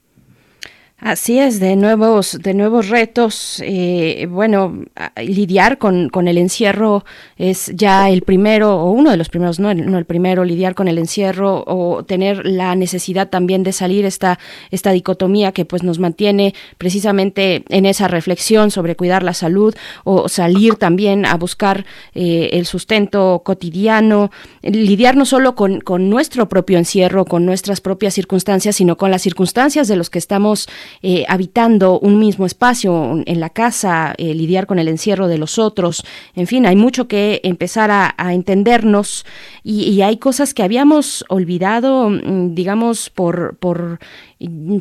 Así 0.99 1.37
es, 1.37 1.59
de 1.59 1.75
nuevos, 1.75 2.39
de 2.41 2.55
nuevos 2.55 2.89
retos. 2.89 3.61
Eh, 3.63 4.27
bueno, 4.31 4.83
lidiar 5.15 5.77
con, 5.77 6.09
con, 6.09 6.27
el 6.27 6.39
encierro 6.39 7.05
es 7.37 7.71
ya 7.75 8.09
el 8.09 8.23
primero, 8.23 8.77
o 8.77 8.89
uno 8.89 9.11
de 9.11 9.17
los 9.17 9.29
primeros, 9.29 9.59
no 9.59 9.69
el, 9.69 10.05
primero, 10.05 10.43
lidiar 10.43 10.73
con 10.73 10.87
el 10.87 10.97
encierro 10.97 11.63
o 11.67 12.03
tener 12.03 12.47
la 12.47 12.73
necesidad 12.73 13.29
también 13.29 13.61
de 13.61 13.73
salir 13.73 14.05
esta, 14.05 14.39
esta 14.71 14.91
dicotomía 14.91 15.51
que 15.51 15.65
pues 15.65 15.83
nos 15.83 15.99
mantiene 15.99 16.55
precisamente 16.79 17.63
en 17.69 17.85
esa 17.85 18.07
reflexión 18.07 18.71
sobre 18.71 18.95
cuidar 18.95 19.21
la 19.21 19.35
salud 19.35 19.75
o 20.03 20.27
salir 20.29 20.77
también 20.77 21.27
a 21.27 21.35
buscar 21.35 21.85
eh, 22.15 22.49
el 22.53 22.65
sustento 22.65 23.43
cotidiano, 23.45 24.31
lidiar 24.63 25.15
no 25.15 25.27
solo 25.27 25.53
con, 25.53 25.79
con 25.79 26.09
nuestro 26.09 26.49
propio 26.49 26.79
encierro, 26.79 27.25
con 27.25 27.45
nuestras 27.45 27.81
propias 27.81 28.15
circunstancias, 28.15 28.77
sino 28.77 28.97
con 28.97 29.11
las 29.11 29.21
circunstancias 29.21 29.87
de 29.87 29.95
los 29.95 30.09
que 30.09 30.17
estamos 30.17 30.67
eh, 31.01 31.25
habitando 31.27 31.99
un 31.99 32.19
mismo 32.19 32.45
espacio 32.45 33.23
en 33.25 33.39
la 33.39 33.49
casa, 33.49 34.13
eh, 34.17 34.33
lidiar 34.33 34.67
con 34.67 34.79
el 34.79 34.87
encierro 34.87 35.27
de 35.27 35.37
los 35.37 35.59
otros, 35.59 36.03
en 36.35 36.47
fin, 36.47 36.65
hay 36.65 36.75
mucho 36.75 37.07
que 37.07 37.41
empezar 37.43 37.91
a, 37.91 38.15
entendernos 38.33 39.25
y, 39.63 39.83
y, 39.83 40.01
hay 40.01 40.17
cosas 40.17 40.53
que 40.53 40.63
habíamos 40.63 41.25
olvidado, 41.29 42.09
mm, 42.09 42.55
digamos, 42.55 43.09
por, 43.09 43.57
por 43.57 43.99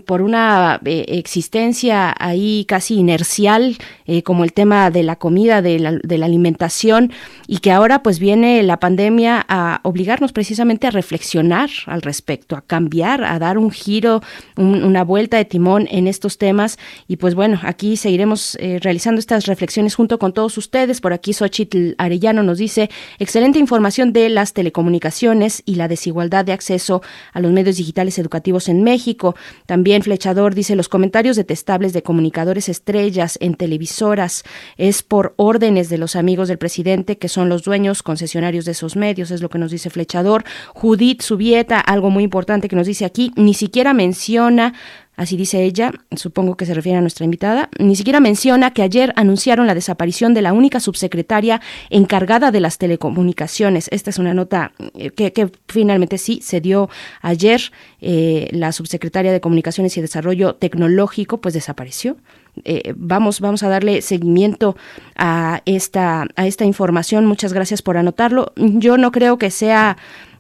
por 0.05 0.21
una 0.21 0.81
eh, 0.85 1.05
existencia 1.09 2.15
ahí 2.19 2.67
casi 2.69 2.97
inercial, 2.97 3.79
eh, 4.05 4.23
como 4.23 4.45
el 4.45 4.53
tema 4.53 4.91
de 4.91 5.03
la 5.03 5.17
comida, 5.17 5.63
de 5.63 5.79
la, 5.79 5.93
de 5.93 6.19
la, 6.19 6.27
alimentación, 6.27 7.13
y 7.47 7.59
que 7.59 7.73
ahora 7.73 8.03
pues 8.03 8.19
viene 8.19 8.63
la 8.63 8.79
pandemia 8.79 9.45
a 9.49 9.81
obligarnos 9.83 10.33
precisamente 10.33 10.87
a 10.87 10.91
reflexionar 10.91 11.71
al 11.87 12.03
respecto, 12.03 12.57
a 12.57 12.61
cambiar, 12.61 13.25
a 13.25 13.39
dar 13.39 13.57
un 13.57 13.71
giro, 13.71 14.23
un, 14.57 14.85
una 14.85 15.05
vuelta 15.05 15.39
de 15.39 15.47
timón 15.47 15.89
en 15.91 16.07
estos 16.07 16.37
temas. 16.37 16.79
Y 17.09 17.17
pues 17.17 17.35
bueno, 17.35 17.59
aquí 17.63 17.97
seguiremos 17.97 18.57
eh, 18.61 18.79
realizando 18.83 19.21
estas 19.21 19.47
reflexiones 19.47 19.95
junto 19.95 20.19
con 20.19 20.35
todos 20.35 20.59
ustedes. 20.59 21.01
Por 21.01 21.15
aquí 21.15 21.33
Xochitl 21.33 21.95
Arellano 21.97 22.43
nos 22.43 22.59
dice, 22.59 22.91
excelente 23.19 23.59
información 23.59 24.13
de 24.13 24.29
las 24.29 24.53
telecomunicaciones 24.53 25.63
y 25.65 25.77
la 25.77 25.89
desigualdad 25.89 26.45
de 26.45 26.53
acceso 26.53 27.03
a 27.33 27.41
los 27.41 27.53
medios 27.53 27.77
digitales 27.77 28.19
educativos 28.19 28.69
en 28.69 28.83
México. 28.83 29.35
También 29.67 30.03
Flechador 30.03 30.55
dice 30.55 30.77
los 30.77 30.89
comentarios 30.89 31.37
detestables 31.37 31.93
de 31.93 32.03
comunicadores 32.03 32.69
estrellas 32.69 33.39
en 33.41 33.55
televisoras 33.55 34.45
es 34.77 35.03
por 35.03 35.35
órdenes 35.37 35.89
de 35.89 35.99
los 35.99 36.17
amigos 36.17 36.49
del 36.49 36.59
presidente 36.59 37.19
que 37.19 37.29
son 37.29 37.49
los 37.49 37.63
dueños 37.63 38.03
concesionarios 38.03 38.65
de 38.65 38.73
esos 38.73 38.97
medios, 38.97 39.31
es 39.31 39.43
lo 39.43 39.49
que 39.49 39.59
nos 39.59 39.71
dice 39.71 39.91
Flechador. 39.91 40.45
Judith 40.75 41.23
Subieta, 41.23 41.81
algo 41.81 42.11
muy 42.11 42.25
importante 42.25 42.69
que 42.69 42.77
nos 42.77 42.87
dice 42.87 43.05
aquí, 43.05 43.33
ni 43.37 43.55
siquiera 43.55 43.95
menciona 43.95 44.75
Así 45.17 45.37
dice 45.37 45.63
ella, 45.63 45.93
supongo 46.15 46.57
que 46.57 46.67
se 46.67 46.75
refiere 46.75 46.99
a 46.99 47.01
nuestra 47.01 47.25
invitada, 47.25 47.71
ni 47.79 47.97
siquiera 47.97 48.21
menciona 48.21 48.73
que 48.73 48.83
ayer 48.83 49.15
anunciaron 49.17 49.67
la 49.67 49.75
desaparición 49.75 50.35
de 50.35 50.43
la 50.43 50.53
única 50.53 50.79
subsecretaria 50.79 51.61
encargada 51.89 52.51
de 52.51 52.61
las 52.61 52.77
telecomunicaciones. 52.77 53.89
Esta 53.93 54.11
es 54.11 54.19
una 54.19 54.35
nota 54.35 54.73
eh, 54.95 55.11
que, 55.11 55.51
finalmente 55.69 56.19
sí 56.19 56.41
se 56.43 56.61
dio 56.61 56.91
ayer. 57.23 57.73
Eh, 58.01 58.49
la 58.53 58.73
subsecretaria 58.73 59.33
de 59.33 59.41
Comunicaciones 59.41 59.97
y 59.97 60.01
Desarrollo 60.01 60.55
Tecnológico 60.55 61.41
pues 61.41 61.55
desapareció. 61.55 62.17
Eh, 62.65 62.95
vamos, 62.97 63.41
vamos 63.41 63.63
a 63.63 63.69
darle 63.69 64.03
seguimiento 64.03 64.77
a 65.17 65.63
esta, 65.67 66.27
a 66.37 66.47
esta 66.47 66.65
información. 66.65 67.27
Muchas 67.27 67.53
gracias 67.53 67.83
por 67.83 67.97
anotarlo. 67.97 68.53
Yo 68.57 68.97
no 68.97 69.13
creo 69.13 69.39
que 69.39 69.51
sea 69.51 69.97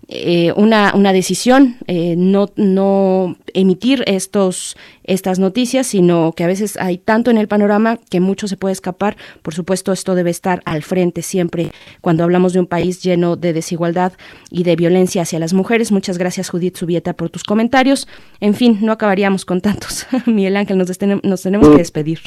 eh, 0.08 0.52
una, 0.54 0.92
una 0.94 1.12
decisión 1.12 1.74
eh, 1.88 2.14
no, 2.16 2.46
no 2.54 3.34
emitir 3.54 4.04
estos, 4.06 4.76
estas 5.02 5.40
noticias, 5.40 5.88
sino 5.88 6.32
que 6.36 6.44
a 6.44 6.46
veces 6.46 6.76
hay 6.76 6.98
tanto 6.98 7.32
en 7.32 7.38
el 7.38 7.48
panorama 7.48 7.98
que 8.08 8.20
mucho 8.20 8.46
se 8.46 8.56
puede 8.56 8.72
escapar. 8.72 9.16
Por 9.42 9.52
supuesto, 9.52 9.92
esto 9.92 10.14
debe 10.14 10.30
estar 10.30 10.62
al 10.64 10.82
frente 10.82 11.22
siempre 11.22 11.72
cuando 12.02 12.22
hablamos 12.22 12.52
de 12.52 12.60
un 12.60 12.66
país 12.66 13.02
lleno 13.02 13.34
de 13.34 13.52
desigualdad 13.52 14.12
y 14.48 14.62
de 14.62 14.76
violencia 14.76 15.22
hacia 15.22 15.40
las 15.40 15.54
mujeres. 15.54 15.90
Muchas 15.90 16.18
gracias, 16.18 16.50
Judith 16.50 16.76
Subieta, 16.76 17.14
por 17.14 17.28
tus 17.30 17.42
comentarios. 17.42 18.06
En 18.38 18.54
fin, 18.54 18.78
no 18.82 18.92
acabaríamos 18.92 19.44
con 19.44 19.60
tantos. 19.60 20.06
Miguel 20.26 20.56
Ángel, 20.56 20.78
nos, 20.78 20.98
tenemos 20.98 21.68
que 21.68 21.78
despedir. 21.78 22.20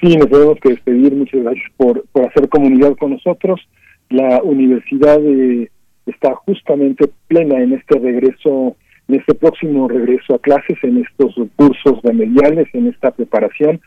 Sí, 0.00 0.16
nos 0.16 0.30
tenemos 0.30 0.58
que 0.62 0.70
despedir. 0.70 1.14
Muchas 1.14 1.42
gracias 1.42 1.70
por, 1.76 2.02
por 2.12 2.30
hacer 2.30 2.48
comunidad 2.48 2.96
con 2.96 3.10
nosotros. 3.10 3.60
La 4.08 4.42
Universidad 4.42 5.18
de 5.20 5.70
está 6.06 6.34
justamente 6.34 7.10
plena 7.28 7.60
en 7.60 7.72
este 7.72 7.98
regreso, 7.98 8.76
en 9.08 9.20
este 9.20 9.34
próximo 9.34 9.88
regreso 9.88 10.34
a 10.34 10.38
clases, 10.38 10.78
en 10.82 10.98
estos 10.98 11.34
cursos 11.56 12.00
remediales, 12.02 12.68
en 12.72 12.88
esta 12.88 13.10
preparación. 13.10 13.80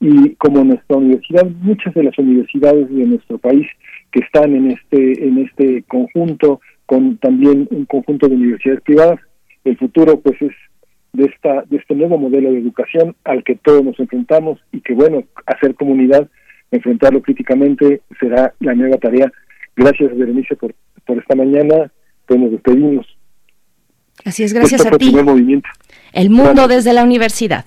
Y 0.00 0.34
como 0.36 0.64
nuestra 0.64 0.96
universidad, 0.96 1.46
muchas 1.60 1.92
de 1.94 2.04
las 2.04 2.18
universidades 2.18 2.88
de 2.88 3.04
nuestro 3.04 3.38
país 3.38 3.66
que 4.12 4.20
están 4.20 4.54
en 4.54 4.70
este, 4.70 5.26
en 5.26 5.38
este 5.38 5.82
conjunto, 5.82 6.60
con 6.86 7.18
también 7.18 7.68
un 7.70 7.84
conjunto 7.84 8.26
de 8.26 8.34
universidades 8.34 8.80
privadas, 8.80 9.20
el 9.64 9.76
futuro 9.76 10.18
pues 10.20 10.40
es 10.40 10.52
de 11.12 11.24
esta, 11.26 11.62
de 11.68 11.76
este 11.76 11.94
nuevo 11.94 12.18
modelo 12.18 12.50
de 12.52 12.58
educación 12.58 13.14
al 13.24 13.44
que 13.44 13.56
todos 13.56 13.84
nos 13.84 13.98
enfrentamos 13.98 14.58
y 14.72 14.80
que 14.80 14.94
bueno, 14.94 15.24
hacer 15.46 15.74
comunidad, 15.74 16.28
enfrentarlo 16.70 17.20
críticamente 17.22 18.00
será 18.18 18.54
la 18.60 18.74
nueva 18.74 18.96
tarea. 18.96 19.30
Gracias 19.76 20.16
Berenice 20.16 20.56
por 20.56 20.74
por 21.10 21.18
esta 21.18 21.34
mañana, 21.34 21.90
pues 22.26 22.38
nos 22.38 22.52
despedimos. 22.52 23.04
Así 24.24 24.44
es, 24.44 24.52
gracias 24.52 24.80
este 24.82 24.94
a 24.94 24.98
ti. 24.98 25.12
Movimiento. 25.12 25.68
El 26.12 26.30
mundo 26.30 26.52
gracias. 26.52 26.84
desde 26.84 26.92
la 26.92 27.02
universidad. 27.02 27.64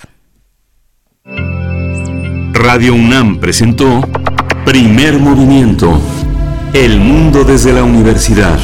Radio 2.54 2.94
UNAM 2.94 3.40
presentó 3.40 4.02
Primer 4.66 5.18
Movimiento. 5.20 6.00
El 6.74 7.00
mundo 7.00 7.44
desde 7.44 7.74
la 7.74 7.84
universidad. 7.84 8.60